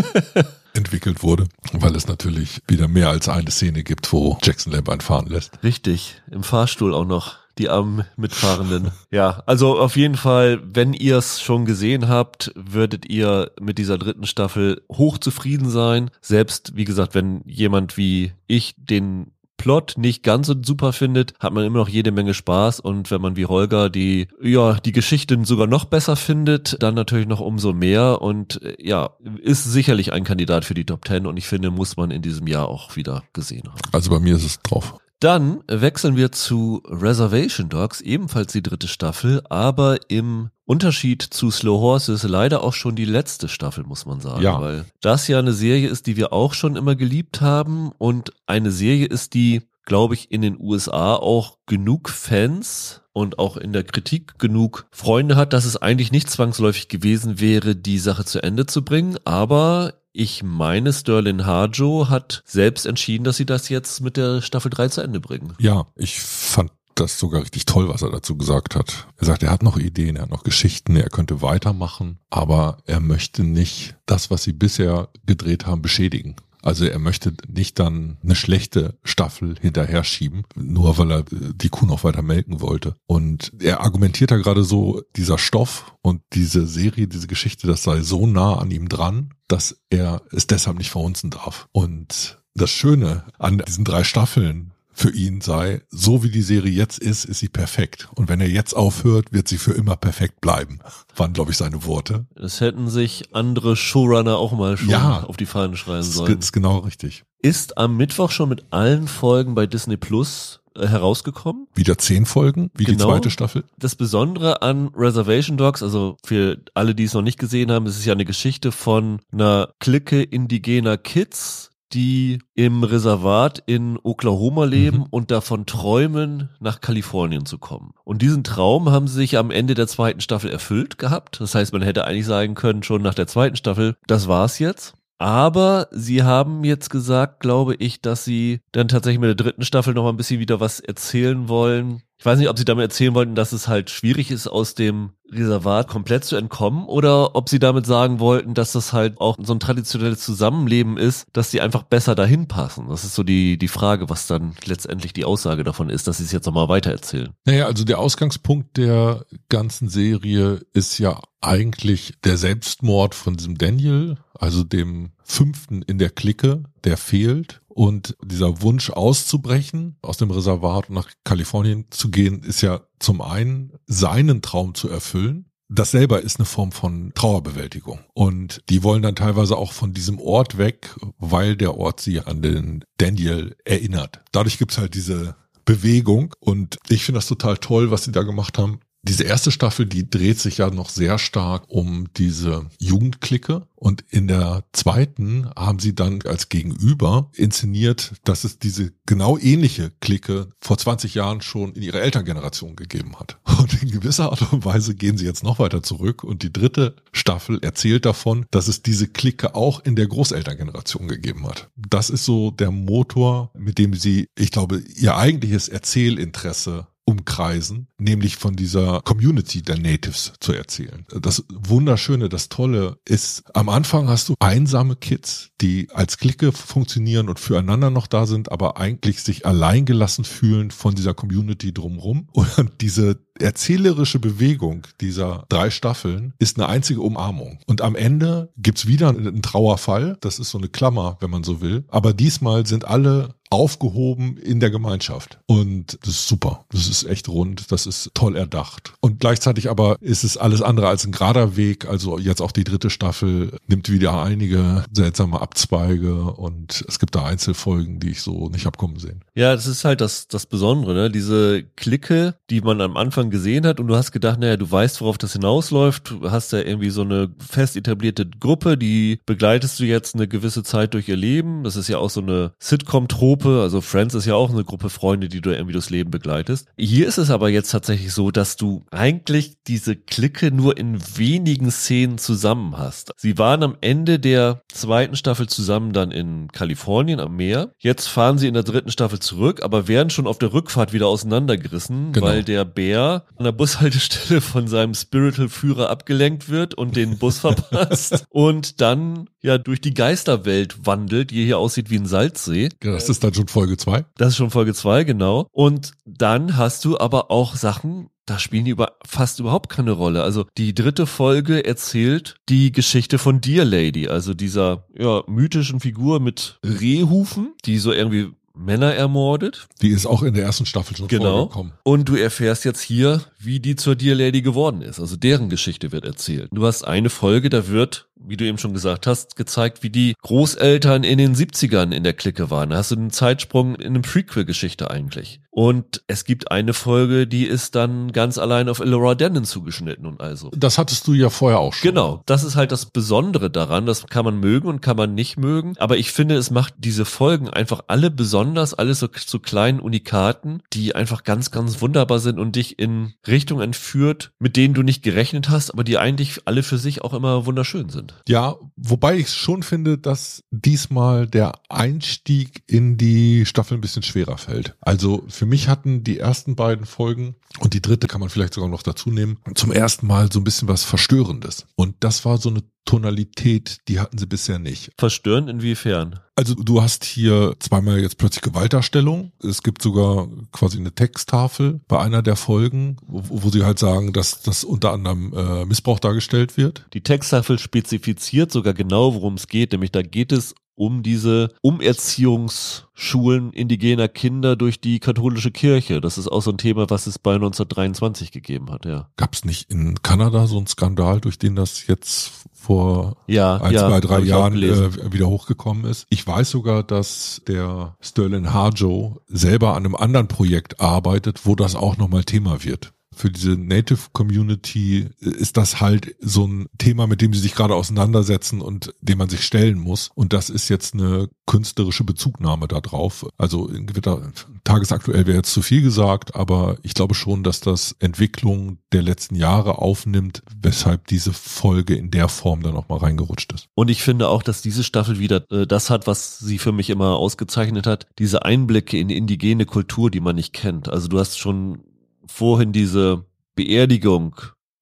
entwickelt 0.74 1.22
wurde, 1.22 1.48
weil 1.74 1.96
es 1.96 2.08
natürlich 2.08 2.62
wieder 2.68 2.88
mehr 2.88 3.10
als 3.10 3.28
eine 3.28 3.52
Szene 3.52 3.84
gibt, 3.84 4.12
wo 4.14 4.38
Jackson 4.42 4.72
Lamb 4.72 4.88
einen 4.90 5.02
fahren 5.02 5.28
lässt. 5.28 5.52
Richtig, 5.64 6.22
im 6.32 6.44
Fahrstuhl 6.44 6.94
auch 6.94 7.06
noch. 7.06 7.36
Die 7.58 7.70
armen 7.70 8.06
Mitfahrenden. 8.18 8.92
ja, 9.12 9.44
also 9.46 9.80
auf 9.80 9.96
jeden 9.96 10.16
Fall, 10.16 10.62
wenn 10.64 10.94
ihr 10.94 11.18
es 11.18 11.42
schon 11.42 11.66
gesehen 11.66 12.08
habt, 12.08 12.52
würdet 12.56 13.10
ihr 13.10 13.52
mit 13.60 13.78
dieser 13.78 13.98
dritten 13.98 14.26
Staffel 14.26 14.82
hoch 14.92 15.18
zufrieden 15.18 15.70
sein. 15.70 16.12
Selbst, 16.22 16.76
wie 16.76 16.86
gesagt, 16.86 17.16
wenn 17.16 17.42
jemand 17.46 17.98
wie 17.98 18.34
ich 18.48 18.76
den 18.78 19.32
Plot 19.58 19.94
nicht 19.98 20.24
ganz 20.24 20.48
so 20.48 20.56
super 20.62 20.94
findet, 20.94 21.34
hat 21.40 21.54
man 21.54 21.66
immer 21.66 21.80
noch 21.80 21.90
jede 21.90 22.12
Menge 22.12 22.34
Spaß 22.34 22.80
und 22.80 23.10
wenn 23.10 23.22
man 23.22 23.36
wie 23.36 23.46
Holger 23.46 23.90
die, 23.90 24.28
ja, 24.42 24.74
die 24.74 24.92
Geschichten 24.92 25.46
sogar 25.46 25.68
noch 25.68 25.86
besser 25.86 26.16
findet, 26.16 26.82
dann 26.84 26.96
natürlich 26.96 27.28
noch 27.28 27.40
umso 27.40 27.74
mehr 27.74 28.22
und 28.22 28.62
äh, 28.62 28.76
ja, 28.80 29.12
ist 29.42 29.64
sicherlich 29.64 30.14
ein 30.14 30.24
Kandidat 30.24 30.66
für 30.66 30.74
die 30.74 30.86
Top 30.86 31.08
10 31.08 31.26
und 31.26 31.38
ich 31.38 31.48
finde, 31.48 31.72
muss 31.72 31.98
man 31.98 32.12
in 32.12 32.22
diesem 32.22 32.48
Jahr 32.48 32.68
auch 32.68 32.96
wieder 32.96 33.24
gesehen 33.34 33.68
haben. 33.68 33.80
Also 33.92 34.10
bei 34.10 34.20
mir 34.20 34.36
ist 34.36 34.46
es 34.46 34.60
drauf. 34.60 34.96
Dann 35.26 35.64
wechseln 35.66 36.18
wir 36.18 36.32
zu 36.32 36.84
Reservation 36.86 37.68
Dogs, 37.68 38.00
ebenfalls 38.00 38.54
die 38.54 38.62
dritte 38.62 38.88
Staffel, 38.88 39.42
aber 39.50 39.98
im 40.08 40.52
Unterschied 40.66 41.24
zu 41.24 41.50
Slow 41.50 41.80
Horses 41.80 42.22
leider 42.22 42.64
auch 42.64 42.74
schon 42.74 42.96
die 42.96 43.06
letzte 43.06 43.48
Staffel, 43.48 43.86
muss 43.86 44.06
man 44.06 44.20
sagen. 44.20 44.44
Ja. 44.44 44.62
Weil 44.62 44.86
das 45.02 45.28
ja 45.28 45.40
eine 45.40 45.54
Serie 45.54 45.90
ist, 45.90 46.06
die 46.06 46.16
wir 46.16 46.32
auch 46.32 46.54
schon 46.54 46.76
immer 46.76 46.94
geliebt 46.94 47.42
haben 47.42 47.92
und 47.98 48.34
eine 48.46 48.70
Serie 48.70 49.08
ist, 49.08 49.34
die, 49.34 49.64
glaube 49.84 50.14
ich, 50.14 50.32
in 50.32 50.44
den 50.44 50.60
USA 50.60 51.16
auch 51.16 51.58
genug 51.66 52.10
Fans 52.10 53.02
und 53.12 53.40
auch 53.40 53.58
in 53.58 53.74
der 53.74 53.84
Kritik 53.84 54.38
genug 54.38 54.86
Freunde 54.92 55.38
hat, 55.38 55.54
dass 55.54 55.66
es 55.66 55.76
eigentlich 55.76 56.12
nicht 56.12 56.30
zwangsläufig 56.30 56.88
gewesen 56.88 57.40
wäre, 57.40 57.76
die 57.76 57.98
Sache 57.98 58.26
zu 58.26 58.44
Ende 58.44 58.68
zu 58.68 58.86
bringen. 58.86 59.18
Aber 59.26 59.96
ich 60.16 60.44
meine, 60.44 60.94
Sterling 60.94 61.46
Harjo 61.46 62.10
hat 62.10 62.42
selbst 62.46 62.86
entschieden, 62.86 63.26
dass 63.26 63.38
sie 63.38 63.46
das 63.46 63.68
jetzt 63.68 64.00
mit 64.00 64.16
der 64.16 64.42
Staffel 64.42 64.70
3 64.70 64.88
zu 64.88 65.02
Ende 65.02 65.20
bringen. 65.20 65.56
Ja, 65.60 65.88
ich 65.96 66.22
fand 66.22 66.72
das 66.96 67.20
sogar 67.20 67.42
richtig 67.42 67.66
toll, 67.66 67.90
was 67.90 68.02
er 68.02 68.12
dazu 68.12 68.38
gesagt 68.38 68.76
hat. 68.76 69.08
Er 69.18 69.26
sagt, 69.26 69.44
er 69.44 69.52
hat 69.52 69.62
noch 69.62 69.78
Ideen, 69.78 70.16
er 70.16 70.24
hat 70.24 70.30
noch 70.30 70.44
Geschichten, 70.44 70.96
er 70.96 71.10
könnte 71.10 71.42
weitermachen, 71.42 72.20
aber 72.30 72.78
er 72.86 73.02
möchte 73.02 73.44
nicht 73.44 73.96
das, 74.06 74.32
was 74.32 74.44
sie 74.44 74.54
bisher 74.54 75.10
gedreht 75.26 75.66
haben, 75.66 75.82
beschädigen. 75.82 76.38
Also 76.66 76.86
er 76.86 76.98
möchte 76.98 77.34
nicht 77.48 77.78
dann 77.78 78.18
eine 78.24 78.36
schlechte 78.36 78.98
Staffel 79.04 79.56
hinterher 79.62 80.04
schieben, 80.04 80.44
nur 80.56 80.98
weil 80.98 81.12
er 81.12 81.20
äh, 81.20 81.54
die 81.54 81.70
Kuh 81.70 81.86
noch 81.86 82.04
weiter 82.04 82.24
melken 82.24 82.60
wollte. 82.60 82.96
Und 83.06 83.52
er 83.60 83.82
argumentiert 83.82 84.32
da 84.32 84.38
gerade 84.38 84.64
so, 84.64 85.04
dieser 85.16 85.38
Stoff 85.38 85.94
und 86.02 86.22
diese 86.34 86.66
Serie, 86.66 87.08
diese 87.08 87.28
Geschichte, 87.28 87.68
das 87.68 87.84
sei 87.84 88.02
so 88.02 88.26
nah 88.26 88.58
an 88.58 88.72
ihm 88.72 88.90
dran, 88.90 89.36
dass 89.48 89.78
er 89.92 90.24
es 90.32 90.48
deshalb 90.48 90.80
nicht 90.80 90.90
verhunzen 90.90 91.30
darf. 91.30 91.68
Und 91.72 92.42
das 92.56 92.72
Schöne 92.72 93.26
an 93.38 93.60
diesen 93.60 93.86
drei 93.86 94.04
Staffeln 94.04 94.74
für 94.98 95.12
ihn 95.12 95.42
sei, 95.42 95.82
so 95.90 96.24
wie 96.24 96.30
die 96.30 96.42
Serie 96.42 96.72
jetzt 96.72 97.00
ist, 97.00 97.26
ist 97.26 97.40
sie 97.40 97.50
perfekt. 97.50 98.08
Und 98.16 98.30
wenn 98.30 98.40
er 98.40 98.50
jetzt 98.50 98.74
aufhört, 98.76 99.34
wird 99.34 99.48
sie 99.48 99.58
für 99.58 99.74
immer 99.74 99.96
perfekt 99.98 100.40
bleiben. 100.42 100.80
Waren, 101.16 101.34
glaube 101.34 101.52
ich, 101.52 101.58
seine 101.58 101.84
Worte. 101.86 102.26
Das 102.36 102.62
hätten 102.62 102.90
sich 102.90 103.26
andere 103.36 103.76
Showrunner 103.76 104.38
auch 104.38 104.54
mal 104.54 104.78
schon 104.78 104.90
Ja. 104.90 105.24
auf 105.24 105.36
die 105.38 105.46
Fahnen 105.46 105.76
schreiben 105.76 105.98
Das 106.00 106.08
ist, 106.08 106.14
sollen. 106.16 106.40
ist 106.40 106.52
genau 106.54 106.80
richtig. 106.80 107.24
Ist 107.42 107.78
am 107.78 107.98
Mittwoch 107.98 108.32
schon 108.32 108.50
mit 108.50 108.64
allen 108.72 109.08
Folgen 109.08 109.54
bei 109.54 109.68
Disney 109.68 109.98
Plus 109.98 110.62
äh, 110.78 110.88
herausgekommen. 110.88 111.68
Wieder 111.76 111.98
zehn 111.98 112.26
Folgen, 112.26 112.72
wie 112.74 112.86
die 112.86 112.94
Genau. 112.94 113.06
zweite 113.10 113.30
Staffel. 113.30 113.64
Das 113.78 113.96
Besondere 113.96 114.62
an 114.62 114.90
Reservation 114.96 115.58
Dogs, 115.58 115.84
also 115.84 116.18
für 116.26 116.58
alle, 116.74 116.96
die 116.96 117.04
es 117.04 117.14
noch 117.14 117.22
nicht 117.22 117.38
gesehen 117.40 117.72
haben, 117.72 117.86
es 117.86 117.98
ist 117.98 118.06
ja 118.06 118.14
eine 118.14 118.26
Geschichte 118.26 118.72
von 118.72 119.20
einer 119.32 119.70
Clique 119.80 120.22
indigener 120.24 120.98
Kids, 120.98 121.70
die 121.94 122.40
im 122.56 122.84
Reservat 122.84 123.62
in 123.66 123.98
Oklahoma 124.02 124.66
leben 124.66 124.98
Mhm. 125.00 125.08
und 125.12 125.32
davon 125.32 125.66
träumen, 125.66 126.50
nach 126.60 126.82
Kalifornien 126.82 127.46
zu 127.46 127.58
kommen. 127.58 127.92
Und 128.04 128.22
diesen 128.22 128.44
Traum 128.44 128.90
haben 128.92 129.08
sie 129.08 129.16
sich 129.16 129.38
am 129.38 129.52
Ende 129.52 129.76
der 129.76 129.88
zweiten 129.88 130.22
Staffel 130.22 130.50
erfüllt 130.52 130.98
gehabt. 130.98 131.40
Das 131.40 131.56
heißt, 131.56 131.74
man 131.74 131.82
hätte 131.84 132.06
eigentlich 132.06 132.26
sagen 132.26 132.56
können, 132.56 132.84
schon 132.84 133.02
nach 133.02 133.14
der 133.14 133.28
zweiten 133.28 133.56
Staffel, 133.56 133.96
das 134.08 134.28
war's 134.28 134.60
jetzt. 134.60 134.94
Aber 135.18 135.88
sie 135.92 136.24
haben 136.24 136.66
jetzt 136.66 136.90
gesagt, 136.90 137.40
glaube 137.40 137.76
ich, 137.76 138.02
dass 138.02 138.26
sie 138.26 138.60
dann 138.74 138.90
tatsächlich 138.90 139.20
mit 139.22 139.30
der 139.30 139.36
dritten 139.36 139.64
Staffel 139.64 139.94
noch 139.94 140.04
mal 140.04 140.10
ein 140.10 140.18
bisschen 140.18 140.42
wieder 140.42 140.60
was 140.60 140.82
erzählen 140.82 141.48
wollen. 141.48 142.02
Ich 142.18 142.26
weiß 142.26 142.40
nicht, 142.40 142.50
ob 142.50 142.58
sie 142.58 142.66
damit 142.66 142.84
erzählen 142.84 143.14
wollten, 143.14 143.36
dass 143.36 143.52
es 143.52 143.68
halt 143.68 143.90
schwierig 143.90 144.32
ist, 144.32 144.48
aus 144.48 144.74
dem 144.74 145.12
Reservat 145.32 145.88
komplett 145.88 146.24
zu 146.24 146.36
entkommen 146.36 146.86
oder 146.86 147.36
ob 147.36 147.50
sie 147.50 147.60
damit 147.60 147.86
sagen 147.86 148.20
wollten, 148.20 148.54
dass 148.54 148.72
das 148.72 148.94
halt 148.94 149.20
auch 149.20 149.38
so 149.42 149.54
ein 149.54 149.60
traditionelles 149.60 150.22
Zusammenleben 150.22 150.98
ist, 150.98 151.26
dass 151.34 151.52
sie 151.52 151.62
einfach 151.62 151.84
besser 151.84 152.16
dahin 152.16 152.48
passen. 152.48 152.88
Das 152.90 153.04
ist 153.04 153.16
so 153.16 153.24
die, 153.24 153.58
die 153.58 153.68
Frage, 153.68 154.10
was 154.10 154.28
dann 154.28 154.56
letztendlich 154.66 155.14
die 155.14 155.26
Aussage 155.26 155.64
davon 155.64 155.90
ist, 155.90 156.08
dass 156.08 156.18
sie 156.18 156.24
es 156.24 156.32
jetzt 156.32 156.46
nochmal 156.46 156.70
weitererzählen. 156.70 157.32
Naja, 157.46 157.66
also 157.66 157.84
der 157.84 158.00
Ausgangspunkt 158.00 158.78
der 158.78 159.26
ganzen 159.50 159.90
Serie 159.90 160.62
ist 160.74 161.00
ja 161.00 161.20
eigentlich 161.42 162.14
der 162.24 162.38
Selbstmord 162.38 163.16
von 163.16 163.36
diesem 163.36 163.58
Daniel, 163.58 164.18
also 164.34 164.64
dem 164.64 165.12
fünften 165.24 165.82
in 165.82 165.98
der 165.98 166.12
Clique, 166.12 166.64
der 166.84 166.98
fehlt. 166.98 167.62
Und 167.76 168.16
dieser 168.24 168.62
Wunsch 168.62 168.90
auszubrechen, 168.90 169.98
aus 170.02 170.16
dem 170.16 170.32
Reservat 170.32 170.90
nach 170.90 171.10
Kalifornien 171.26 171.88
zu 171.90 172.10
gehen, 172.10 172.42
ist 172.42 172.62
ja 172.62 172.80
zum 173.00 173.20
einen 173.20 173.74
seinen 173.86 174.42
Traum 174.42 174.76
zu 174.76 174.88
erfüllen. 174.88 175.50
Das 175.68 175.92
selber 175.92 176.22
ist 176.22 176.40
eine 176.40 176.46
Form 176.46 176.72
von 176.72 177.12
Trauerbewältigung. 177.16 178.00
Und 178.14 178.62
die 178.70 178.82
wollen 178.82 179.02
dann 179.02 179.18
teilweise 179.18 179.58
auch 179.58 179.74
von 179.74 179.92
diesem 179.92 180.20
Ort 180.22 180.58
weg, 180.58 180.96
weil 181.18 181.58
der 181.58 181.76
Ort 181.78 182.00
sie 182.00 182.22
an 182.22 182.42
den 182.42 182.86
Daniel 182.98 183.58
erinnert. 183.66 184.22
Dadurch 184.32 184.58
gibt's 184.58 184.78
halt 184.78 184.94
diese 184.94 185.36
Bewegung 185.66 186.34
und 186.40 186.78
ich 186.88 187.04
finde 187.04 187.18
das 187.18 187.28
total 187.28 187.58
toll, 187.58 187.92
was 187.92 188.06
sie 188.06 188.14
da 188.14 188.24
gemacht 188.24 188.58
haben. 188.58 188.80
Diese 189.08 189.24
erste 189.24 189.52
Staffel, 189.52 189.86
die 189.86 190.10
dreht 190.10 190.40
sich 190.40 190.58
ja 190.58 190.72
noch 190.72 190.90
sehr 190.90 191.20
stark 191.20 191.66
um 191.68 192.08
diese 192.18 192.66
Jugendklicke 192.80 193.68
und 193.76 194.04
in 194.10 194.28
der 194.28 194.64
zweiten 194.74 195.48
haben 195.56 195.78
sie 195.78 195.94
dann 195.94 196.24
als 196.24 196.50
Gegenüber 196.50 197.30
inszeniert, 197.36 198.14
dass 198.24 198.44
es 198.44 198.58
diese 198.58 198.94
genau 199.06 199.38
ähnliche 199.38 199.92
Clique 200.02 200.50
vor 200.60 200.80
20 200.80 201.14
Jahren 201.14 201.42
schon 201.42 201.74
in 201.74 201.84
ihrer 201.84 202.02
Elterngeneration 202.02 202.76
gegeben 202.76 203.20
hat. 203.20 203.38
Und 203.60 203.84
in 203.84 203.92
gewisser 203.92 204.32
Art 204.32 204.52
und 204.52 204.66
Weise 204.66 204.96
gehen 204.96 205.18
sie 205.18 205.26
jetzt 205.26 205.44
noch 205.44 205.60
weiter 205.60 205.82
zurück 205.82 206.24
und 206.26 206.44
die 206.44 206.52
dritte 206.52 206.98
Staffel 207.14 207.60
erzählt 207.64 208.06
davon, 208.06 208.46
dass 208.52 208.68
es 208.68 208.84
diese 208.84 209.08
Clique 209.08 209.56
auch 209.56 209.80
in 209.86 209.96
der 209.96 210.08
Großelterngeneration 210.08 211.08
gegeben 211.08 211.48
hat. 211.48 211.70
Das 211.76 212.10
ist 212.10 212.26
so 212.26 212.52
der 212.52 212.72
Motor, 212.72 213.52
mit 213.58 213.78
dem 213.78 213.94
sie, 213.94 214.28
ich 214.38 214.52
glaube, 214.52 214.80
ihr 214.98 215.16
eigentliches 215.16 215.70
Erzählinteresse 215.70 216.88
umkreisen, 217.06 217.88
nämlich 217.98 218.36
von 218.36 218.56
dieser 218.56 219.02
Community 219.02 219.62
der 219.62 219.78
Natives 219.78 220.34
zu 220.40 220.54
erzählen. 220.54 221.06
Das 221.22 221.46
Wunderschöne, 221.54 222.30
das 222.30 222.50
Tolle 222.50 222.98
ist, 223.06 223.44
am 223.56 223.70
Anfang 223.70 224.08
hast 224.10 224.30
du 224.30 224.36
einsame 224.40 224.96
Kids, 224.96 225.52
die 225.62 225.88
als 225.94 226.18
Clique 226.18 226.52
funktionieren 226.52 227.30
und 227.30 227.40
füreinander 227.40 227.92
noch 227.92 228.08
da 228.08 228.26
sind, 228.26 228.52
aber 228.52 228.78
eigentlich 228.78 229.22
sich 229.22 229.46
alleingelassen 229.46 230.26
fühlen 230.26 230.72
von 230.72 230.96
dieser 230.96 231.14
Community 231.14 231.74
drumrum. 231.74 232.28
Und 232.58 232.82
diese 232.82 233.20
erzählerische 233.40 234.20
Bewegung 234.20 234.88
dieser 235.02 235.46
drei 235.50 235.70
Staffeln 235.70 236.34
ist 236.40 236.58
eine 236.58 236.70
einzige 236.70 237.02
Umarmung. 237.02 237.60
Und 237.66 237.82
am 237.82 237.96
Ende 237.96 238.52
gibt's 238.58 238.88
wieder 238.88 239.10
einen 239.10 239.42
Trauerfall. 239.42 240.18
Das 240.22 240.40
ist 240.40 240.52
so 240.52 240.58
eine 240.58 240.70
Klammer, 240.70 241.18
wenn 241.20 241.30
man 241.30 241.44
so 241.44 241.62
will. 241.62 241.84
Aber 241.90 242.14
diesmal 242.14 242.66
sind 242.66 242.86
alle 242.86 243.35
aufgehoben 243.56 244.38
in 244.38 244.60
der 244.60 244.70
Gemeinschaft. 244.70 245.40
Und 245.48 245.98
das 246.02 246.10
ist 246.10 246.28
super. 246.28 246.66
Das 246.72 246.88
ist 246.88 247.06
echt 247.06 247.28
rund. 247.30 247.72
Das 247.72 247.86
ist 247.86 248.12
toll 248.14 248.36
erdacht. 248.36 248.94
Und 249.00 249.20
gleichzeitig 249.20 249.70
aber 249.70 249.98
ist 250.02 250.24
es 250.24 250.38
alles 250.38 250.62
andere 250.62 250.88
als 250.88 251.06
ein 251.06 251.12
gerader 251.12 251.56
Weg. 251.56 251.88
Also 251.88 252.20
jetzt 252.20 252.42
auch 252.42 252.52
die 252.52 252.64
dritte 252.64 252.90
Staffel 252.90 253.58
nimmt 253.68 253.90
wieder 253.90 254.22
einige 254.22 254.86
seltsame 254.92 255.42
Abzweige 255.42 256.24
und 256.24 256.86
es 256.88 257.00
gibt 257.00 257.16
da 257.16 257.26
Einzelfolgen, 257.26 258.00
die 258.00 258.12
ich 258.12 258.22
so 258.22 258.50
nicht 258.50 258.66
hab 258.66 258.78
kommen 258.78 259.00
sehen. 259.00 259.22
Ja, 259.36 259.56
das 259.56 259.68
ist 259.68 259.86
halt 259.86 260.02
das, 260.02 260.28
das 260.28 260.46
Besondere, 260.46 260.94
ne? 260.94 261.10
Diese 261.10 261.64
Clique, 261.76 262.36
die 262.50 262.62
man 262.62 262.82
am 262.82 262.98
Anfang 262.98 263.30
gesehen 263.30 263.66
hat 263.66 263.80
und 263.80 263.88
du 263.88 263.96
hast 263.96 264.12
gedacht, 264.12 264.40
naja, 264.40 264.58
du 264.58 264.70
weißt, 264.70 265.02
worauf 265.02 265.18
das 265.18 265.34
hinausläuft. 265.34 266.12
Du 266.12 266.32
hast 266.32 266.52
ja 266.52 266.60
irgendwie 266.60 266.90
so 266.90 267.02
eine 267.02 267.30
fest 267.40 267.76
etablierte 267.76 268.26
Gruppe, 268.26 268.78
die 268.78 269.20
begleitest 269.26 269.80
du 269.80 269.84
jetzt 269.84 270.16
eine 270.16 270.28
gewisse 270.28 270.64
Zeit 270.64 270.94
durch 270.94 271.08
ihr 271.08 271.16
Leben. 271.16 271.64
Das 271.64 271.76
ist 271.76 271.88
ja 271.88 271.98
auch 271.98 272.10
so 272.10 272.22
eine 272.22 272.54
Sitcom-Trope, 272.60 273.45
Gruppe, 273.46 273.62
also 273.62 273.82
Friends 273.82 274.16
ist 274.16 274.26
ja 274.26 274.36
auch 274.36 274.50
eine 274.50 274.64
Gruppe 274.64 274.90
Freunde, 274.90 275.30
die 275.30 275.42
du 275.42 275.52
irgendwie 275.52 275.74
durchs 275.74 275.90
Leben 275.90 276.10
begleitest. 276.10 276.68
Hier 276.78 277.08
ist 277.08 277.18
es 277.18 277.30
aber 277.30 277.50
jetzt 277.50 277.70
tatsächlich 277.72 278.12
so, 278.12 278.32
dass 278.32 278.58
du 278.58 278.84
eigentlich 278.92 279.58
diese 279.68 279.96
Clique 279.96 280.52
nur 280.52 280.78
in 280.78 281.00
wenigen 281.18 281.70
Szenen 281.70 282.18
zusammen 282.18 282.78
hast. 282.78 283.12
Sie 283.18 283.38
waren 283.38 283.64
am 283.64 283.78
Ende 283.82 284.20
der 284.20 284.62
zweiten 284.72 285.16
Staffel 285.16 285.48
zusammen 285.48 285.94
dann 285.94 286.12
in 286.12 286.48
Kalifornien 286.52 287.20
am 287.20 287.36
Meer. 287.36 287.72
Jetzt 287.78 288.08
fahren 288.08 288.38
sie 288.38 288.48
in 288.48 288.54
der 288.56 288.64
dritten 288.64 288.92
Staffel 288.92 289.20
zurück, 289.20 289.62
aber 289.64 289.88
werden 289.88 290.10
schon 290.10 290.28
auf 290.28 290.40
der 290.40 290.54
Rückfahrt 290.54 290.94
wieder 290.94 291.08
auseinandergerissen, 291.08 292.14
genau. 292.14 292.26
weil 292.26 292.44
der 292.44 292.66
Bär 292.66 293.26
an 293.36 293.46
der 293.46 293.52
Bushaltestelle 293.52 294.42
von 294.42 294.68
seinem 294.68 294.96
Spiritual 294.96 295.50
Führer 295.50 295.90
abgelenkt 295.90 296.50
wird 296.50 296.74
und 296.74 296.96
den 296.96 297.18
Bus 297.20 297.40
verpasst 297.46 298.26
und 298.30 298.82
dann 298.82 299.30
ja 299.42 299.58
durch 299.58 299.80
die 299.80 299.94
Geisterwelt 299.94 300.86
wandelt, 300.86 301.32
die 301.32 301.46
hier 301.46 301.60
aussieht 301.60 301.90
wie 301.90 301.98
ein 301.98 302.08
Salzsee. 302.08 302.70
Genau, 302.80 302.96
das 302.96 303.10
ist 303.10 303.24
dann 303.26 303.34
schon 303.34 303.48
Folge 303.48 303.78
zwei. 303.78 304.06
Das 304.18 304.30
ist 304.30 304.38
schon 304.38 304.52
Folge 304.52 304.74
zwei, 304.74 305.04
genau. 305.04 305.48
Und 305.52 305.92
dann 306.06 306.58
hast 306.58 306.86
du 306.86 306.98
aber 306.98 307.32
auch 307.32 307.56
Sachen, 307.56 308.10
da 308.26 308.40
spielen 308.40 308.66
die 308.66 308.72
über, 308.72 308.94
fast 309.06 309.40
überhaupt 309.40 309.70
keine 309.70 309.92
Rolle. 309.92 310.24
Also 310.24 310.46
die 310.58 310.74
dritte 310.74 311.06
Folge 311.06 311.66
erzählt 311.66 312.36
die 312.50 312.72
Geschichte 312.72 313.18
von 313.18 313.42
Dear 313.42 313.66
Lady, 313.66 314.08
also 314.08 314.34
dieser 314.34 314.86
ja, 314.98 315.24
mythischen 315.28 315.80
Figur 315.80 316.20
mit 316.20 316.60
Rehhufen, 316.64 317.54
die 317.66 317.78
so 317.78 317.92
irgendwie 317.92 318.32
Männer 318.56 318.94
ermordet. 318.94 319.68
Die 319.82 319.90
ist 319.90 320.06
auch 320.06 320.24
in 320.24 320.34
der 320.34 320.44
ersten 320.44 320.66
Staffel 320.66 320.96
schon 320.96 321.08
genau. 321.08 321.38
vorgekommen. 321.38 321.74
Und 321.84 322.10
du 322.10 322.16
erfährst 322.16 322.66
jetzt 322.66 322.82
hier, 322.82 323.22
wie 323.40 323.60
die 323.60 323.76
zur 323.76 323.96
Dear 323.96 324.16
Lady 324.16 324.42
geworden 324.42 324.82
ist. 324.82 325.00
Also 325.00 325.16
deren 325.16 325.50
Geschichte 325.50 325.92
wird 325.92 326.06
erzählt. 326.06 326.50
Du 326.52 326.66
hast 326.66 326.84
eine 326.84 327.10
Folge, 327.10 327.50
da 327.50 327.68
wird 327.68 328.08
wie 328.28 328.38
du 328.38 328.46
eben 328.46 328.58
schon 328.58 328.74
gesagt 328.74 329.08
hast, 329.08 329.36
gezeigt, 329.36 329.84
wie 329.84 329.90
die 329.90 330.16
Großeltern 330.22 331.04
in 331.04 331.18
den 331.18 331.36
70ern 331.36 331.92
in 331.92 332.04
der 332.04 332.14
Clique 332.14 332.50
waren. 332.50 332.70
Da 332.70 332.78
hast 332.78 332.92
du 332.92 332.96
einen 332.96 333.12
Zeitsprung 333.12 333.76
in 333.76 333.88
eine 333.88 334.02
Prequel-Geschichte 334.02 334.90
eigentlich. 334.90 335.42
Und 335.52 336.04
es 336.08 336.26
gibt 336.26 336.52
eine 336.52 336.74
Folge, 336.74 337.28
die 337.28 337.46
ist 337.46 337.76
dann 337.76 338.12
ganz 338.12 338.38
allein 338.38 338.68
auf 338.68 338.80
Elora 338.80 339.16
Denon 339.16 339.46
zugeschnitten 339.46 340.06
und 340.06 340.20
also. 340.20 340.52
Das 340.54 340.78
hattest 340.78 341.08
du 341.08 341.14
ja 341.14 341.30
vorher 341.30 341.60
auch 341.60 341.74
schon. 341.74 341.90
Genau. 341.90 342.24
Das 342.26 342.44
ist 342.44 342.56
halt 342.58 342.74
das 342.74 342.88
Besondere 342.88 343.50
daran. 343.50 343.86
Das 343.86 344.06
kann 344.08 344.26
man 344.26 344.40
mögen 344.40 344.68
und 344.68 344.82
kann 344.82 344.98
man 344.98 345.14
nicht 345.14 345.38
mögen. 345.38 345.74
Aber 345.78 345.98
ich 345.98 346.12
finde, 346.12 346.36
es 346.36 346.52
macht 346.52 346.74
diese 346.78 347.06
Folgen 347.06 347.50
einfach 347.50 347.86
alle 347.88 348.12
besonders, 348.12 348.45
alle 348.54 348.94
so 348.94 349.08
zu 349.08 349.40
kleinen 349.40 349.80
Unikaten, 349.80 350.62
die 350.74 350.96
einfach 350.96 351.24
ganz, 351.24 351.52
ganz 351.52 351.82
wunderbar 351.82 352.20
sind 352.20 352.40
und 352.40 352.56
dich 352.56 352.80
in 352.80 353.14
Richtungen 353.28 353.62
entführt, 353.62 354.32
mit 354.40 354.56
denen 354.58 354.74
du 354.74 354.84
nicht 354.84 355.04
gerechnet 355.04 355.50
hast, 355.50 355.72
aber 355.72 355.84
die 355.84 355.98
eigentlich 355.98 356.42
alle 356.46 356.64
für 356.64 356.78
sich 356.78 357.02
auch 357.02 357.14
immer 357.14 357.46
wunderschön 357.46 357.90
sind. 357.90 358.16
Ja, 358.28 358.56
wobei 358.76 359.18
ich 359.18 359.30
schon 359.30 359.64
finde, 359.64 359.98
dass 359.98 360.44
diesmal 360.52 361.28
der 361.28 361.54
Einstieg 361.70 362.64
in 362.68 362.98
die 362.98 363.46
Staffel 363.46 363.78
ein 363.78 363.82
bisschen 363.82 364.04
schwerer 364.04 364.38
fällt. 364.38 364.76
Also 364.82 365.24
für 365.28 365.46
mich 365.46 365.68
hatten 365.68 366.04
die 366.04 366.20
ersten 366.20 366.56
beiden 366.56 366.86
Folgen 366.86 367.36
und 367.60 367.74
die 367.74 367.82
dritte 367.82 368.08
kann 368.08 368.20
man 368.20 368.30
vielleicht 368.30 368.54
sogar 368.54 368.70
noch 368.70 368.84
dazu 368.84 369.10
nehmen, 369.10 369.40
zum 369.56 369.72
ersten 369.72 370.08
Mal 370.08 370.32
so 370.32 370.40
ein 370.40 370.44
bisschen 370.44 370.68
was 370.68 370.84
Verstörendes. 370.84 371.66
Und 371.76 371.96
das 372.02 372.26
war 372.26 372.38
so 372.38 372.50
eine 372.50 372.64
Tonalität, 372.86 373.80
die 373.88 374.00
hatten 374.00 374.18
sie 374.18 374.28
bisher 374.28 374.60
nicht. 374.60 374.92
Verstörend 374.98 375.50
inwiefern? 375.50 376.20
Also 376.36 376.54
du 376.54 376.82
hast 376.82 377.04
hier 377.04 377.56
zweimal 377.60 378.00
jetzt 378.00 378.18
plötzlich 378.18 378.42
Gewaltdarstellung. 378.42 379.32
Es 379.42 379.64
gibt 379.64 379.82
sogar 379.82 380.28
quasi 380.52 380.78
eine 380.78 380.94
Texttafel 380.94 381.80
bei 381.88 382.00
einer 382.00 382.22
der 382.22 382.36
Folgen, 382.36 382.98
wo, 383.08 383.44
wo 383.44 383.50
sie 383.50 383.64
halt 383.64 383.80
sagen, 383.80 384.14
dass 384.14 384.42
das 384.42 384.64
unter 384.64 384.92
anderem 384.92 385.34
äh, 385.34 385.66
Missbrauch 385.66 386.00
dargestellt 386.00 386.58
wird. 386.58 386.86
Die 386.94 387.02
Texttafel 387.02 387.58
spezifiziert 387.58 388.52
sogar 388.52 388.74
genau, 388.74 389.14
worum 389.14 389.36
es 389.36 389.48
geht. 389.48 389.72
Nämlich 389.72 389.92
da 389.92 390.02
geht 390.02 390.32
es 390.32 390.56
um 390.76 391.04
diese 391.04 391.50
Umerziehungsschulen 391.62 393.52
indigener 393.54 394.08
Kinder 394.08 394.56
durch 394.56 394.80
die 394.80 395.00
katholische 395.00 395.52
Kirche. 395.52 396.02
Das 396.02 396.18
ist 396.18 396.28
auch 396.28 396.42
so 396.42 396.52
ein 396.52 396.58
Thema, 396.58 396.90
was 396.90 397.08
es 397.08 397.18
bei 397.18 397.36
1923 397.36 398.32
gegeben 398.32 398.72
hat, 398.72 398.86
ja. 398.86 399.10
Gab 399.18 399.34
es 399.34 399.46
nicht 399.46 399.72
in 399.72 400.02
Kanada 400.02 400.48
so 400.48 400.58
einen 400.58 400.68
Skandal, 400.68 401.22
durch 401.22 401.40
den 401.40 401.56
das 401.56 401.88
jetzt 401.88 402.32
vor 402.52 403.18
ja, 403.28 403.58
ein, 403.58 403.74
ja, 403.74 403.88
zwei, 403.88 404.00
drei 404.02 404.20
Jahren 404.20 404.62
äh, 404.62 405.14
wieder 405.14 405.28
hochgekommen 405.28 405.86
ist? 405.86 406.08
Ich 406.10 406.26
weiß 406.26 406.50
sogar, 406.50 406.84
dass 406.84 407.42
der 407.48 407.96
Sterling 408.02 408.52
Harjo 408.54 409.22
selber 409.28 409.76
an 409.76 409.86
einem 409.86 409.96
anderen 409.96 410.28
Projekt 410.28 410.82
arbeitet, 410.82 411.46
wo 411.46 411.56
das 411.56 411.76
auch 411.76 411.98
nochmal 411.98 412.24
Thema 412.24 412.64
wird 412.64 412.92
für 413.16 413.32
diese 413.32 413.52
Native 413.52 414.00
Community 414.12 415.10
ist 415.20 415.58
das 415.58 415.82
halt 415.82 416.16
so 416.20 416.46
ein 416.46 416.68
Thema, 416.78 417.08
mit 417.08 417.22
dem 417.22 417.34
sie 417.34 417.40
sich 417.40 417.56
gerade 417.56 417.76
auseinandersetzen 417.76 418.62
und 418.62 418.94
dem 419.02 419.18
man 419.18 419.30
sich 419.30 419.42
stellen 419.42 419.80
muss. 419.80 420.10
Und 420.16 420.34
das 420.34 420.50
ist 420.50 420.70
jetzt 420.70 420.94
eine 420.94 421.30
künstlerische 421.46 422.04
Bezugnahme 422.04 422.68
da 422.68 422.82
drauf. 422.82 423.26
Also 423.38 423.68
in 423.68 423.86
gewisser 423.86 424.32
tagesaktuell 424.64 425.28
wäre 425.28 425.38
jetzt 425.38 425.54
zu 425.54 425.62
viel 425.62 425.82
gesagt, 425.82 426.36
aber 426.36 426.78
ich 426.82 426.94
glaube 426.94 427.14
schon, 427.14 427.44
dass 427.44 427.62
das 427.62 427.96
Entwicklung 428.00 428.80
der 428.92 429.02
letzten 429.02 429.36
Jahre 429.36 429.78
aufnimmt, 429.78 430.42
weshalb 430.60 431.08
diese 431.08 431.34
Folge 431.34 431.96
in 431.96 432.12
der 432.12 432.30
Form 432.30 432.64
dann 432.64 432.76
auch 432.76 432.90
mal 432.90 432.98
reingerutscht 432.98 433.54
ist. 433.54 433.68
Und 433.76 433.90
ich 433.90 434.02
finde 434.02 434.28
auch, 434.30 434.44
dass 434.44 434.62
diese 434.62 434.84
Staffel 434.84 435.20
wieder 435.20 435.50
äh, 435.52 435.68
das 435.68 435.90
hat, 435.90 436.08
was 436.08 436.40
sie 436.40 436.58
für 436.58 436.72
mich 436.72 436.90
immer 436.90 437.16
ausgezeichnet 437.16 437.88
hat, 437.88 438.08
diese 438.20 438.44
Einblicke 438.44 438.98
in 438.98 439.10
indigene 439.10 439.66
Kultur, 439.66 440.10
die 440.10 440.20
man 440.20 440.36
nicht 440.36 440.54
kennt. 440.54 440.90
Also 440.90 441.08
du 441.08 441.20
hast 441.20 441.38
schon 441.38 441.80
vorhin 442.28 442.72
diese 442.72 443.26
Beerdigung, 443.56 444.36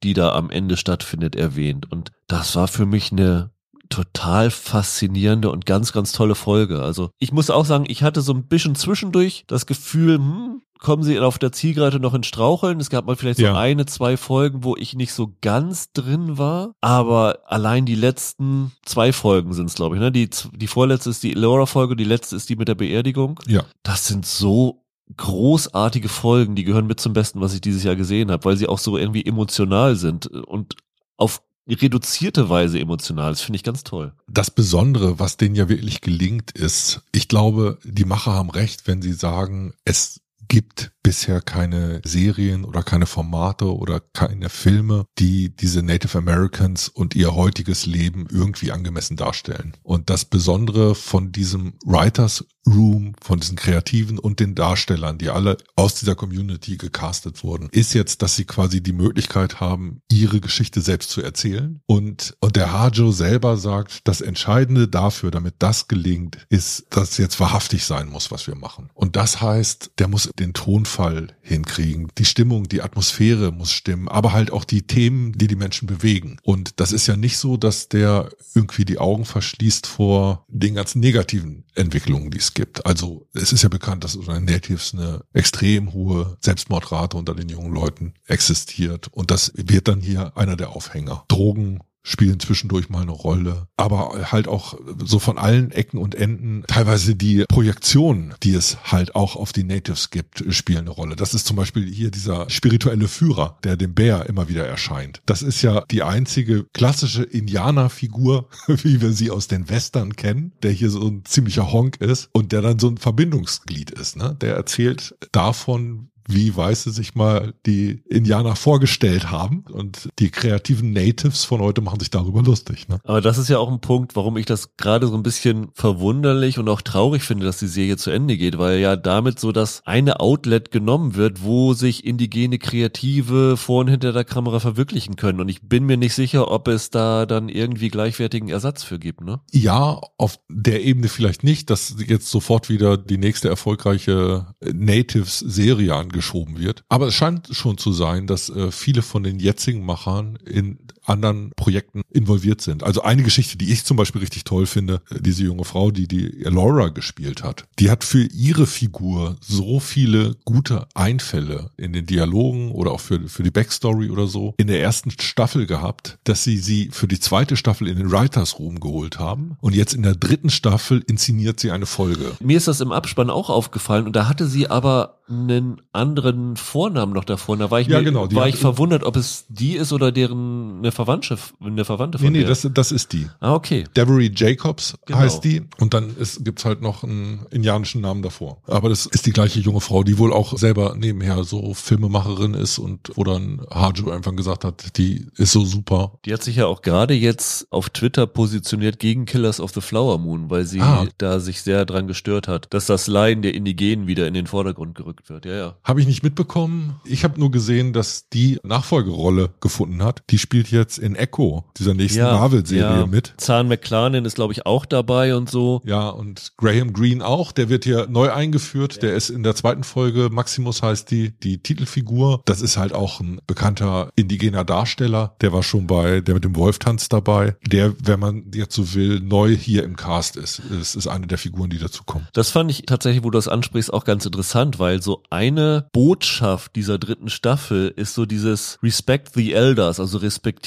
die 0.04 0.14
da 0.14 0.34
am 0.34 0.50
Ende 0.50 0.78
stattfindet, 0.78 1.36
erwähnt. 1.36 1.92
Und 1.92 2.12
das 2.28 2.56
war 2.56 2.68
für 2.68 2.86
mich 2.86 3.12
eine 3.12 3.52
total 3.90 4.50
faszinierende 4.50 5.52
und 5.52 5.66
ganz, 5.66 5.94
ganz 5.94 6.12
tolle 6.12 6.36
Folge. 6.36 6.82
Also 6.82 7.12
ich 7.20 7.32
muss 7.32 7.50
auch 7.50 7.66
sagen, 7.66 7.86
ich 7.88 8.02
hatte 8.02 8.22
so 8.22 8.34
ein 8.34 8.48
bisschen 8.48 8.76
zwischendurch 8.76 9.44
das 9.48 9.68
Gefühl, 9.68 10.16
hm, 10.16 10.62
kommen 10.80 11.04
sie 11.04 11.20
auf 11.20 11.40
der 11.40 11.52
Zielgerade 11.52 12.00
noch 12.00 12.14
in 12.14 12.24
Straucheln. 12.24 12.80
Es 12.80 12.90
gab 12.90 13.06
mal 13.06 13.16
vielleicht 13.16 13.40
so 13.40 13.46
ja. 13.46 13.58
eine, 13.58 13.86
zwei 13.86 14.18
Folgen, 14.18 14.64
wo 14.64 14.76
ich 14.76 14.96
nicht 14.96 15.14
so 15.14 15.34
ganz 15.42 15.92
drin 15.94 16.38
war. 16.38 16.74
Aber 16.82 17.40
allein 17.48 17.86
die 17.86 17.96
letzten 17.96 18.74
zwei 18.84 19.14
Folgen 19.14 19.54
sind 19.54 19.70
es, 19.70 19.76
glaube 19.76 19.96
ich. 19.96 20.02
Ne? 20.02 20.12
Die, 20.12 20.30
die 20.54 20.68
vorletzte 20.68 21.10
ist 21.10 21.24
die 21.24 21.32
Elora-Folge, 21.32 21.96
die 21.96 22.04
letzte 22.04 22.36
ist 22.36 22.50
die 22.50 22.56
mit 22.56 22.68
der 22.68 22.76
Beerdigung. 22.76 23.40
Ja. 23.48 23.64
Das 23.82 24.08
sind 24.08 24.26
so 24.26 24.83
großartige 25.18 26.10
Folgen, 26.10 26.56
die 26.56 26.64
gehören 26.64 26.88
mit 26.88 27.00
zum 27.00 27.14
Besten, 27.14 27.42
was 27.42 27.54
ich 27.54 27.62
dieses 27.62 27.84
Jahr 27.84 27.96
gesehen 27.96 28.32
habe, 28.32 28.46
weil 28.46 28.58
sie 28.58 28.68
auch 28.68 28.80
so 28.80 28.98
irgendwie 28.98 29.26
emotional 29.26 29.96
sind 29.96 30.28
und 30.28 30.76
auf 31.18 31.42
reduzierte 31.68 32.50
Weise 32.50 32.80
emotional. 32.80 33.32
Das 33.32 33.42
finde 33.42 33.58
ich 33.58 33.64
ganz 33.64 33.84
toll. 33.84 34.14
Das 34.28 34.52
Besondere, 34.52 35.20
was 35.20 35.38
denen 35.38 35.56
ja 35.56 35.70
wirklich 35.70 36.02
gelingt, 36.02 36.52
ist, 36.52 37.02
ich 37.12 37.28
glaube, 37.28 37.78
die 37.84 38.06
Macher 38.06 38.34
haben 38.34 38.50
recht, 38.50 38.88
wenn 38.88 39.02
sie 39.02 39.14
sagen, 39.14 39.74
es 39.86 40.22
gibt 40.50 40.92
bisher 41.02 41.42
keine 41.42 42.02
Serien 42.06 42.66
oder 42.66 42.84
keine 42.84 43.06
Formate 43.06 43.76
oder 43.76 44.00
keine 44.00 44.50
Filme, 44.50 45.06
die 45.18 45.56
diese 45.56 45.82
Native 45.82 46.18
Americans 46.18 46.90
und 46.90 47.16
ihr 47.16 47.34
heutiges 47.34 47.86
Leben 47.86 48.28
irgendwie 48.30 48.72
angemessen 48.72 49.18
darstellen. 49.18 49.74
Und 49.84 50.10
das 50.10 50.26
Besondere 50.26 50.96
von 50.96 51.32
diesem 51.32 51.74
Writers 51.86 52.46
Room, 52.68 53.14
von 53.22 53.40
diesen 53.40 53.56
Kreativen 53.56 54.20
und 54.20 54.40
den 54.40 54.56
Darstellern, 54.56 55.18
die 55.18 55.30
alle 55.30 55.58
aus 55.76 55.96
dieser 55.96 56.16
Community 56.16 56.78
gecastet 56.78 57.44
wurden, 57.44 57.70
ist 57.72 57.94
jetzt, 57.94 58.22
dass 58.22 58.36
sie 58.36 58.46
quasi 58.46 58.82
die 58.82 58.94
Möglichkeit 58.94 59.60
haben, 59.60 60.02
ihre 60.12 60.40
Geschichte 60.40 60.82
selbst 60.82 61.10
zu 61.10 61.22
erzählen. 61.22 61.82
Und, 61.86 62.36
und 62.40 62.56
der 62.56 62.74
Hajo 62.74 63.12
selber 63.12 63.58
sagt, 63.58 64.02
das 64.04 64.22
Entscheidende 64.22 64.88
dafür, 64.88 65.32
damit 65.32 65.56
das 65.60 65.88
gelingt, 65.88 66.46
ist, 66.50 66.86
dass 66.90 67.18
jetzt 67.18 67.40
wahrhaftig 67.40 67.86
sein 67.86 68.10
muss, 68.10 68.32
was 68.32 68.48
wir 68.48 68.56
machen. 68.56 68.90
Und 68.94 69.16
das 69.16 69.42
heißt, 69.42 69.92
der 69.98 70.08
muss 70.08 70.30
den 70.38 70.54
Ton 70.54 70.74
Tonfall 70.74 71.28
hinkriegen. 71.42 72.08
Die 72.18 72.26
Stimmung, 72.26 72.68
die 72.68 72.82
Atmosphäre 72.82 73.52
muss 73.52 73.72
stimmen, 73.72 74.08
aber 74.08 74.34
halt 74.34 74.52
auch 74.52 74.64
die 74.64 74.88
Themen, 74.88 75.34
die 75.34 75.46
die 75.48 75.56
Menschen 75.56 75.88
bewegen. 75.88 76.38
Und 76.42 76.80
das 76.80 76.92
ist 76.92 77.06
ja 77.06 77.16
nicht 77.16 77.38
so, 77.38 77.58
dass 77.58 77.90
der 77.90 78.30
irgendwie 78.56 78.86
die 78.86 78.98
Augen 78.98 79.24
verschließt 79.24 79.86
vor 79.86 80.46
den 80.48 80.74
ganzen 80.74 81.00
negativen 81.00 81.64
Entwicklungen, 81.76 82.32
die 82.32 82.40
es 82.40 82.53
gibt. 82.54 82.86
Also 82.86 83.28
es 83.34 83.54
ist 83.54 83.64
ja 83.64 83.70
bekannt, 83.70 84.04
dass 84.04 84.16
unter 84.16 84.34
den 84.34 84.46
Natives 84.46 84.94
eine 84.94 85.24
extrem 85.34 85.94
hohe 85.94 86.38
Selbstmordrate 86.42 87.18
unter 87.18 87.36
den 87.36 87.50
jungen 87.50 87.74
Leuten 87.74 88.14
existiert. 88.28 89.08
Und 89.12 89.32
das 89.32 89.52
wird 89.56 89.88
dann 89.88 90.02
hier 90.02 90.38
einer 90.38 90.56
der 90.56 90.70
Aufhänger. 90.70 91.26
Drogen, 91.28 91.80
spielen 92.04 92.40
zwischendurch 92.40 92.90
mal 92.90 93.02
eine 93.02 93.12
Rolle, 93.12 93.68
aber 93.78 94.32
halt 94.32 94.48
auch 94.48 94.78
so 95.04 95.20
von 95.20 95.38
allen 95.38 95.72
Ecken 95.72 95.98
und 95.98 96.16
Enden 96.16 96.64
teilweise 96.68 97.16
die 97.16 97.46
Projektionen, 97.48 98.34
die 98.44 98.54
es 98.54 98.78
halt 98.84 99.16
auch 99.16 99.36
auf 99.36 99.54
die 99.54 99.64
Natives 99.64 100.10
gibt, 100.10 100.44
spielen 100.50 100.80
eine 100.80 100.90
Rolle. 100.90 101.16
Das 101.16 101.34
ist 101.34 101.48
zum 101.48 101.56
Beispiel 101.56 101.86
hier 101.92 102.12
dieser 102.12 102.50
spirituelle 102.50 103.08
Führer, 103.08 103.58
der 103.64 103.78
dem 103.78 103.94
Bär 103.94 104.26
immer 104.28 104.50
wieder 104.50 104.68
erscheint. 104.68 105.22
Das 105.26 105.42
ist 105.42 105.62
ja 105.62 105.86
die 105.90 106.04
einzige 106.04 106.66
klassische 106.74 107.24
Indianerfigur, 107.24 108.50
wie 108.68 109.02
wir 109.02 109.14
sie 109.14 109.32
aus 109.32 109.48
den 109.48 109.70
Western 109.70 110.16
kennen, 110.16 110.52
der 110.62 110.72
hier 110.72 110.90
so 110.90 111.08
ein 111.08 111.24
ziemlicher 111.24 111.72
Honk 111.72 111.98
ist 112.02 112.30
und 112.34 112.52
der 112.52 112.62
dann 112.62 112.80
so 112.80 112.90
ein 112.90 112.98
Verbindungsglied 112.98 113.92
ist. 113.92 114.18
Ne? 114.18 114.36
Der 114.42 114.56
erzählt 114.56 115.16
davon, 115.32 116.10
wie 116.28 116.56
Weiße 116.56 116.92
sich 116.92 117.16
mal 117.16 117.54
die 117.66 118.02
Indianer 118.10 118.56
vorgestellt 118.56 119.32
haben. 119.32 119.66
Und 119.72 120.10
die 120.20 120.30
kreativen 120.30 120.92
Natives 120.94 121.44
von 121.44 121.62
heute 121.62 121.82
machen 121.82 122.00
sich 122.00 122.10
darüber 122.10 122.42
lustig. 122.42 122.88
Ne? 122.88 123.00
Aber 123.04 123.22
das 123.22 123.38
ist 123.38 123.50
ja 123.50 123.60
auch 123.60 123.72
ein 123.72 123.82
Punkt, 123.82 124.16
warum 124.16 124.38
ich 124.38 124.46
das 124.46 124.76
gerade 124.78 125.08
so 125.08 125.16
ein 125.16 125.24
bisschen 125.24 125.70
verwunderlich 125.74 126.60
und 126.60 126.70
auch 126.70 126.82
traurig 126.82 127.24
finde, 127.24 127.46
dass 127.46 127.58
die 127.58 127.68
Serie 127.68 127.98
zu 127.98 128.12
Ende 128.12 128.38
geht, 128.38 128.58
weil 128.58 128.80
ja 128.80 128.96
damit 128.96 129.40
so 129.40 129.52
das 129.52 129.82
eine 129.86 130.20
Outlet 130.20 130.72
genommen 130.72 131.16
wird, 131.16 131.44
wo 131.44 131.74
sich 131.74 132.06
indigene 132.06 132.60
Kreative 132.60 133.58
vor 133.58 133.82
und 133.82 133.90
hinter 133.90 134.14
der 134.14 134.24
Kamera 134.24 134.60
verwirklichen 134.60 135.16
können. 135.16 135.40
Und 135.40 135.50
ich 135.50 135.62
bin 135.68 135.86
mir 135.86 135.98
nicht 135.98 136.14
sicher, 136.14 136.52
ob 136.52 136.68
es 136.68 136.90
da 136.90 137.26
dann 137.26 137.50
irgendwie 137.50 137.90
gleichwertigen 137.90 138.50
Ersatz 138.50 138.84
für 138.84 139.00
gibt. 139.00 139.22
Ne? 139.22 139.42
Ja, 139.52 140.00
auf 140.18 140.40
der 140.50 140.84
Ebene 140.84 141.08
vielleicht 141.08 141.44
nicht, 141.44 141.70
dass 141.70 141.96
jetzt 142.06 142.30
sofort 142.30 142.70
wieder 142.70 142.98
die 142.98 143.18
nächste 143.18 143.50
erfolgreiche 143.50 144.48
Natives-Serie 144.62 145.96
angeschoben 146.14 146.60
wird. 146.60 146.84
Aber 146.90 147.08
es 147.08 147.16
scheint 147.16 147.50
schon 147.52 147.78
zu 147.78 147.92
sein, 147.92 148.28
dass 148.28 148.50
äh, 148.50 148.72
viele 148.72 149.02
von 149.02 149.24
den 149.24 149.40
jetzigen 149.40 149.86
Machern 149.86 150.38
in 150.46 150.78
anderen 151.06 151.52
Projekten 151.56 152.02
involviert 152.10 152.62
sind. 152.62 152.84
Also 152.84 153.02
eine 153.02 153.24
Geschichte, 153.24 153.58
die 153.58 153.72
ich 153.72 153.86
zum 153.86 153.98
Beispiel 153.98 154.22
richtig 154.22 154.44
toll 154.44 154.66
finde, 154.66 155.02
äh, 155.10 155.20
diese 155.20 155.44
junge 155.44 155.66
Frau, 155.66 155.92
die 155.92 156.08
die 156.08 156.44
Laura 156.44 156.90
gespielt 156.90 157.44
hat, 157.44 157.66
die 157.80 157.90
hat 157.90 158.04
für 158.04 158.24
ihre 158.24 158.68
Figur 158.68 159.38
so 159.42 159.80
viele 159.80 160.36
gute 160.46 160.88
Einfälle 160.94 161.70
in 161.78 161.94
den 161.94 162.06
Dialogen 162.06 162.72
oder 162.72 162.92
auch 162.92 163.00
für, 163.00 163.28
für 163.28 163.44
die 163.44 163.52
Backstory 163.52 164.10
oder 164.10 164.28
so 164.28 164.54
in 164.58 164.68
der 164.68 164.82
ersten 164.82 165.12
Staffel 165.12 165.66
gehabt, 165.66 166.18
dass 166.24 166.44
sie 166.44 166.58
sie 166.58 166.90
für 166.92 167.08
die 167.08 167.20
zweite 167.20 167.58
Staffel 167.58 167.88
in 167.88 167.98
den 167.98 168.12
Writers 168.12 168.60
Room 168.60 168.80
geholt 168.80 169.20
haben. 169.20 169.58
Und 169.62 169.76
jetzt 169.76 169.94
in 169.94 170.04
der 170.04 170.16
dritten 170.16 170.50
Staffel 170.50 171.04
inszeniert 171.08 171.60
sie 171.60 171.72
eine 171.72 171.86
Folge. 171.86 172.34
Mir 172.40 172.58
ist 172.58 172.68
das 172.68 172.82
im 172.82 172.92
Abspann 172.92 173.30
auch 173.30 173.50
aufgefallen 173.50 174.06
und 174.06 174.16
da 174.16 174.28
hatte 174.28 174.48
sie 174.48 174.70
aber 174.70 175.20
einen 175.30 175.82
anderen 175.94 176.58
Vornamen 176.58 177.14
noch 177.14 177.24
davor. 177.24 177.58
Da 177.58 177.72
war 177.72 177.80
ich, 177.80 177.88
Ja, 177.88 178.00
mir, 178.00 178.06
genau, 178.06 178.32
war 178.34 178.48
ich 178.48 178.58
verwundert, 178.58 179.04
ob 179.04 179.16
es 179.16 179.46
die 179.48 179.76
ist 179.76 179.94
oder 179.94 180.12
deren 180.12 180.80
eine 180.80 180.92
Verwandte, 180.94 181.38
eine 181.62 181.84
Verwandte 181.86 182.18
von 182.18 182.26
Nee, 182.28 182.32
nee, 182.32 182.40
der. 182.40 182.50
das, 182.50 182.68
das 182.74 182.92
ist 182.92 183.12
die. 183.14 183.28
ah, 183.42 183.54
okay. 183.54 183.84
Devery 183.96 184.32
Jacobs 184.34 184.96
Genau. 185.06 185.20
heißt 185.20 185.44
die 185.44 185.64
und 185.80 185.94
dann 185.94 186.16
ist, 186.18 186.46
gibt's 186.46 186.64
halt 186.66 186.82
noch 186.82 187.04
einen 187.04 187.46
indianischen 187.52 188.02
Namen 188.02 188.22
davor. 188.22 188.58
Aber 188.68 188.90
das 188.90 189.06
ist 189.06 189.26
die 189.26 189.32
gleiche 189.32 189.60
junge 189.60 189.82
Frau, 189.82 190.04
die 190.04 190.18
wohl 190.18 190.32
auch 190.32 190.58
selber 190.58 190.96
nebenher 190.98 191.44
so 191.44 191.74
Filmemacherin 191.74 192.54
ist 192.54 192.80
und 192.80 193.12
wo 193.16 193.24
dann 193.24 193.62
Harjo 193.70 194.10
einfach 194.12 194.36
gesagt 194.36 194.64
hat, 194.64 194.98
die 194.98 195.28
ist 195.36 195.52
so 195.52 195.66
super. 195.66 196.14
Die 196.26 196.34
hat 196.34 196.44
sich 196.44 196.56
ja 196.56 196.66
auch 196.68 196.82
gerade 196.82 197.14
jetzt 197.14 197.68
auf 197.72 197.90
Twitter 197.90 198.28
positioniert 198.28 199.00
gegen 199.00 199.26
Killers 199.26 199.60
of 199.60 199.72
the 199.74 199.82
Flower 199.82 200.18
Moon, 200.18 200.50
weil 200.50 200.66
sie 200.66 200.80
Ah. 200.82 201.06
da 201.18 201.40
sich 201.40 201.62
sehr 201.62 201.86
dran 201.86 202.08
gestört 202.08 202.48
hat, 202.48 202.74
dass 202.74 202.86
das 202.86 203.08
Leiden 203.08 203.42
der 203.42 203.54
Indigenen 203.54 204.08
wieder 204.08 204.28
in 204.28 204.34
den 204.34 204.48
Vordergrund 204.48 204.96
gerückt 204.96 205.30
wird. 205.30 205.46
Ja, 205.46 205.54
ja. 205.56 205.76
Habe 205.84 206.02
ich 206.02 206.08
nicht 206.08 206.24
mitbekommen. 206.24 206.96
Ich 207.06 207.24
habe 207.24 207.40
nur 207.40 207.52
gesehen, 207.52 207.94
dass 207.94 208.30
die 208.30 208.60
Nachfolgerolle 208.64 209.50
gefunden 209.62 210.04
hat. 210.04 210.24
Die 210.30 210.38
spielt 210.38 210.70
jetzt 210.84 211.00
in 211.00 211.16
Echo, 211.16 211.66
dieser 211.78 211.94
nächsten 211.94 212.20
ja 212.20 212.34
Marvel-Serie 212.34 213.00
ja. 213.00 213.06
mit. 213.06 213.34
Zahn 213.38 213.68
McClarnon 213.68 214.26
ist, 214.26 214.36
glaube 214.36 214.54
ich, 214.54 214.66
auch 214.66 214.86
dabei 214.86 215.36
und 215.36 215.50
so. 215.50 215.82
Ja, 215.86 216.10
und 216.10 216.54
Graham 216.58 216.94
Greene 216.94 217.26
auch, 217.26 217.52
der 217.52 217.70
wird 217.70 217.86
hier 217.86 218.08
neu 218.10 218.32
eingeführt. 218.32 219.02
Der 219.02 219.14
ist 219.14 219.30
in 219.30 219.44
der 219.44 219.56
zweiten 219.56 219.84
Folge, 219.84 220.30
Maximus 220.32 220.82
heißt 220.82 221.10
die, 221.10 221.32
die 221.40 221.60
Titelfigur. 221.60 222.42
Das 222.46 222.62
ist 222.62 222.78
halt 222.78 222.94
auch 222.94 223.20
ein 223.20 223.40
bekannter 223.48 224.10
indigener 224.16 224.66
Darsteller. 224.66 225.36
Der 225.42 225.54
war 225.54 225.64
schon 225.64 225.88
bei, 225.88 226.22
der 226.22 226.36
mit 226.36 226.44
dem 226.44 226.56
Wolf-Tanz 226.56 227.10
dabei. 227.10 227.56
Der, 227.66 227.94
wenn 228.04 228.20
man 228.20 228.52
jetzt 228.54 228.76
so 228.76 228.94
will, 228.94 229.20
neu 229.22 229.56
hier 229.56 229.84
im 229.84 229.96
Cast 229.96 230.36
ist. 230.36 230.60
Es 230.60 230.96
ist 230.96 231.08
eine 231.08 231.28
der 231.28 231.38
Figuren, 231.38 231.70
die 231.70 231.80
dazukommen. 231.80 232.28
Das 232.34 232.50
fand 232.50 232.70
ich 232.70 232.84
tatsächlich, 232.86 233.24
wo 233.24 233.30
du 233.30 233.38
das 233.38 233.48
ansprichst, 233.48 233.94
auch 233.94 234.04
ganz 234.04 234.26
interessant, 234.26 234.80
weil 234.80 235.02
so 235.02 235.24
eine 235.30 235.88
Botschaft 235.94 236.76
dieser 236.76 236.98
dritten 236.98 237.30
Staffel 237.30 237.94
ist 237.96 238.14
so 238.14 238.26
dieses 238.26 238.78
Respect 238.84 239.34
the 239.34 239.54
Elders, 239.54 240.00
also 240.00 240.18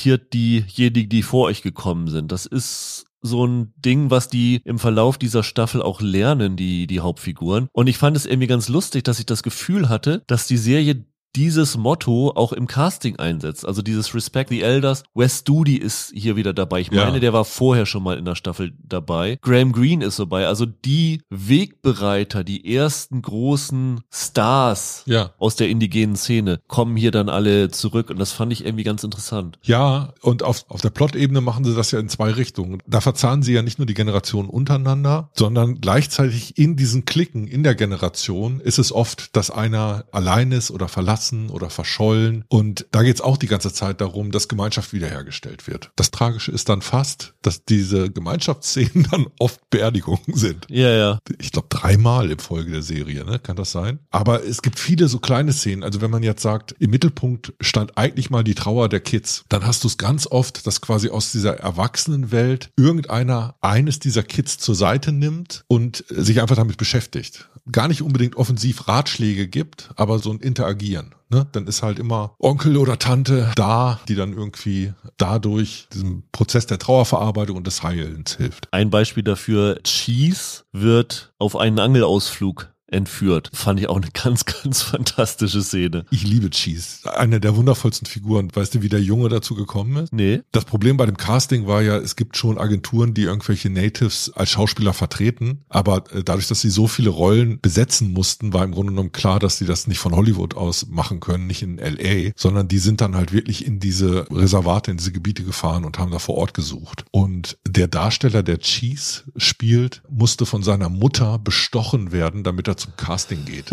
respektiert 0.07 0.33
diejenigen, 0.33 1.09
die 1.09 1.23
vor 1.23 1.47
euch 1.47 1.63
gekommen 1.63 2.09
sind. 2.09 2.33
Das 2.33 2.47
ist 2.47 3.07
so 3.23 3.47
ein 3.47 3.73
Ding, 3.77 4.11
was 4.11 4.29
die 4.29 4.61
im 4.65 4.79
Verlauf 4.79 5.19
dieser 5.19 5.43
Staffel 5.43 5.83
auch 5.83 6.01
lernen, 6.01 6.57
die, 6.57 6.87
die 6.87 7.01
Hauptfiguren. 7.01 7.69
Und 7.73 7.89
ich 7.89 7.99
fand 7.99 8.17
es 8.17 8.27
irgendwie 8.27 8.47
ganz 8.47 8.69
lustig, 8.69 9.05
dass 9.05 9.19
ich 9.19 9.27
das 9.27 9.43
Gefühl 9.43 9.89
hatte, 9.89 10.23
dass 10.27 10.47
die 10.47 10.57
Serie 10.57 11.05
dieses 11.37 11.77
Motto 11.77 12.33
auch 12.35 12.53
im 12.53 12.67
Casting 12.67 13.17
einsetzt. 13.17 13.67
Also 13.67 13.83
dieses 13.83 14.15
Respect 14.15 14.49
the 14.51 14.63
Elders. 14.63 15.03
Wes 15.15 15.41
Studi 15.41 15.77
ist 15.77 16.11
hier 16.15 16.35
wieder 16.37 16.55
dabei. 16.55 16.81
Ich 16.81 16.91
Ja. 16.91 17.05
meine, 17.05 17.21
der 17.21 17.33
war 17.33 17.45
vorher 17.45 17.85
schon 17.87 18.03
mal 18.03 18.17
in 18.17 18.25
der 18.25 18.35
Staffel 18.35 18.73
dabei. 18.83 19.39
Graham 19.43 19.73
Greene 19.73 20.05
ist 20.07 20.19
dabei. 20.19 20.47
Also 20.47 20.65
die 20.67 21.21
Wegbereiter, 21.31 22.43
die 22.45 22.75
ersten 22.75 23.21
großen 23.23 24.01
Stars 24.13 25.03
Ja. 25.07 25.33
aus 25.39 25.57
der 25.57 25.69
indigenen 25.69 26.17
Szene 26.17 26.61
kommen 26.69 26.97
hier 26.97 27.11
dann 27.11 27.29
alle 27.29 27.71
zurück 27.71 28.11
und 28.11 28.19
das 28.19 28.33
fand 28.33 28.53
ich 28.53 28.65
irgendwie 28.65 28.85
ganz 28.85 29.05
interessant. 29.05 29.59
Ja, 29.63 30.15
und 30.23 30.43
auf, 30.43 30.65
auf 30.69 30.81
der 30.81 30.91
Plot-Ebene 30.91 31.41
machen 31.41 31.65
sie 31.65 31.75
das 31.75 31.91
ja 31.91 31.99
in 31.99 32.09
zwei 32.09 32.31
Richtungen. 32.31 32.83
Da 32.87 33.01
verzahnen 33.01 33.43
sie 33.43 33.53
ja 33.53 33.63
nicht 33.63 33.79
nur 33.79 33.87
die 33.87 33.95
Generationen 33.95 34.49
untereinander, 34.49 35.31
sondern 35.35 35.81
gleichzeitig 35.81 36.57
in 36.57 36.77
diesen 36.77 37.05
Klicken 37.05 37.47
in 37.47 37.63
der 37.63 37.75
Generation 37.75 38.61
ist 38.61 38.79
es 38.79 38.93
oft, 38.93 39.37
dass 39.37 39.51
einer 39.51 40.05
allein 40.13 40.53
ist 40.53 40.71
oder 40.71 40.89
verlassen 40.89 41.26
oder 41.51 41.71
verschollen. 41.71 42.45
Und 42.49 42.87
da 42.93 43.03
geht 43.03 43.17
es 43.17 43.21
auch 43.21 43.37
die 43.37 43.47
ganze 43.47 43.73
Zeit 43.73 44.01
darum, 44.01 44.31
dass 44.31 44.49
Gemeinschaft 44.49 44.93
wiederhergestellt 44.93 45.67
wird. 45.67 45.91
Das 45.97 46.11
Tragische 46.11 46.53
ist 46.53 46.69
dann 46.69 46.83
fast, 46.83 47.35
dass 47.43 47.65
diese 47.65 48.11
Gemeinschaftsszenen 48.11 49.07
dann 49.11 49.27
oft 49.39 49.61
Beerdigungen 49.71 50.35
sind 50.35 50.67
Ja, 50.69 50.91
ja. 50.91 51.19
ich 51.39 51.53
glaube, 51.53 51.69
dreimal 51.71 52.31
im 52.31 52.39
Folge 52.39 52.71
der 52.71 52.83
Serie, 52.83 53.25
ne? 53.25 53.39
Kann 53.39 53.57
das 53.57 53.73
sein? 53.73 53.99
Aber 54.11 54.45
es 54.45 54.63
gibt 54.63 54.79
viele 54.79 55.09
so 55.09 55.19
kleine 55.19 55.53
Szenen. 55.53 55.83
Also 55.83 56.01
wenn 56.01 56.11
man 56.11 56.23
jetzt 56.23 56.43
sagt, 56.43 56.75
im 56.79 56.91
Mittelpunkt 56.91 57.53
stand 57.61 57.99
eigentlich 57.99 58.31
mal 58.31 58.45
die 58.45 58.55
Trauer 58.55 58.89
der 58.89 59.01
Kids, 59.01 59.45
dann 59.49 59.67
hast 59.67 59.85
du 59.85 59.89
es 59.89 59.99
ganz 59.99 60.27
oft, 60.27 60.67
dass 60.67 60.81
quasi 60.81 61.11
aus 61.11 61.33
dieser 61.33 61.59
Erwachsenenwelt 61.59 62.71
irgendeiner 62.77 63.57
eines 63.61 63.99
dieser 63.99 64.23
Kids 64.23 64.59
zur 64.59 64.75
Seite 64.75 65.13
nimmt 65.13 65.65
und 65.69 66.05
sich 66.09 66.41
einfach 66.41 66.57
damit 66.57 66.77
beschäftigt. 66.77 67.49
Gar 67.71 67.89
nicht 67.89 68.03
unbedingt 68.03 68.37
offensiv 68.37 68.87
Ratschläge 68.89 69.49
gibt, 69.49 69.91
aber 69.97 70.19
so 70.19 70.31
ein 70.31 70.39
Interagieren. 70.39 71.15
Ne? 71.29 71.47
Dann 71.53 71.67
ist 71.67 71.83
halt 71.83 71.99
immer 71.99 72.35
Onkel 72.39 72.77
oder 72.77 72.99
Tante 72.99 73.51
da, 73.57 74.01
die 74.09 74.15
dann 74.15 74.33
irgendwie 74.33 74.93
dadurch 75.17 75.89
diesem 75.93 76.23
Prozess 76.31 76.67
der 76.67 76.79
Trauerverarbeitung 76.79 77.57
und 77.57 77.67
des 77.67 77.83
Heilens 77.83 78.37
hilft. 78.37 78.69
Ein 78.73 78.91
Beispiel 78.91 79.25
dafür, 79.25 79.81
Cheese 79.83 80.63
wird 80.73 81.33
auf 81.39 81.57
einen 81.57 81.81
Angelausflug 81.81 82.73
entführt. 82.89 83.51
Fand 83.53 83.81
ich 83.81 83.89
auch 83.89 83.97
eine 83.97 84.11
ganz, 84.13 84.45
ganz 84.63 84.83
fantastische 84.83 85.63
Szene. 85.63 86.07
Ich 86.11 86.25
liebe 86.25 86.51
Cheese. 86.51 87.13
Eine 87.17 87.41
der 87.41 87.57
wundervollsten 87.57 88.07
Figuren. 88.07 88.51
Weißt 88.55 88.75
du, 88.75 88.83
wie 88.83 88.89
der 88.89 89.03
Junge 89.03 89.29
dazu 89.29 89.55
gekommen 89.55 90.05
ist? 90.05 90.13
Nee. 90.13 90.43
Das 90.53 90.65
Problem 90.65 90.97
bei 90.97 91.07
dem 91.07 91.17
Casting 91.17 91.67
war 91.67 91.83
ja, 91.83 91.97
es 91.97 92.17
gibt 92.17 92.37
schon 92.37 92.59
Agenturen, 92.59 93.15
die 93.15 93.23
irgendwelche 93.23 93.71
Natives 93.71 94.33
als 94.35 94.51
Schauspieler 94.51 94.93
vertreten. 94.93 95.65
Aber 95.69 96.05
äh, 96.13 96.23
dadurch, 96.23 96.49
dass 96.49 96.61
sie 96.61 96.71
so 96.71 96.87
viele 96.87 97.11
Rollen 97.11 97.61
besetzen 97.61 98.13
mussten, 98.13 98.53
war 98.53 98.65
im 98.65 98.73
Grunde 98.73 98.93
genommen 98.93 99.13
klar, 99.13 99.39
dass 99.39 99.59
sie 99.59 99.67
das 99.67 99.87
nicht 99.87 99.99
von 99.99 100.15
Hollywood 100.15 100.57
aus 100.57 100.87
machen 100.89 101.21
können, 101.21 101.47
nicht 101.47 101.63
in 101.63 101.79
LA, 101.79 102.33
sondern 102.37 102.69
die 102.69 102.79
sind 102.79 103.01
dann 103.01 103.17
halt 103.17 103.33
wirklich 103.33 103.67
in 103.67 103.81
diese 103.81 104.27
Reservate, 104.31 104.91
in 104.91 104.97
diese 104.97 105.13
Gebiete 105.13 105.43
gefahren 105.43 105.85
und 105.85 105.99
haben 105.99 106.13
da 106.13 106.19
vor 106.19 106.37
Ort 106.37 106.55
gesucht. 106.55 107.05
Und 107.11 107.59
der 107.67 107.89
Darsteller, 107.89 108.43
der 108.43 108.59
Cheese 108.59 109.25
spielt, 109.37 110.03
musste 110.09 110.47
von 110.47 110.63
seiner 110.63 110.89
Mutter 110.89 111.39
bestochen 111.39 112.13
werden, 112.13 112.45
damit 112.45 112.69
er 112.69 112.76
zum 112.77 112.97
Casting 112.97 113.45
geht. 113.45 113.67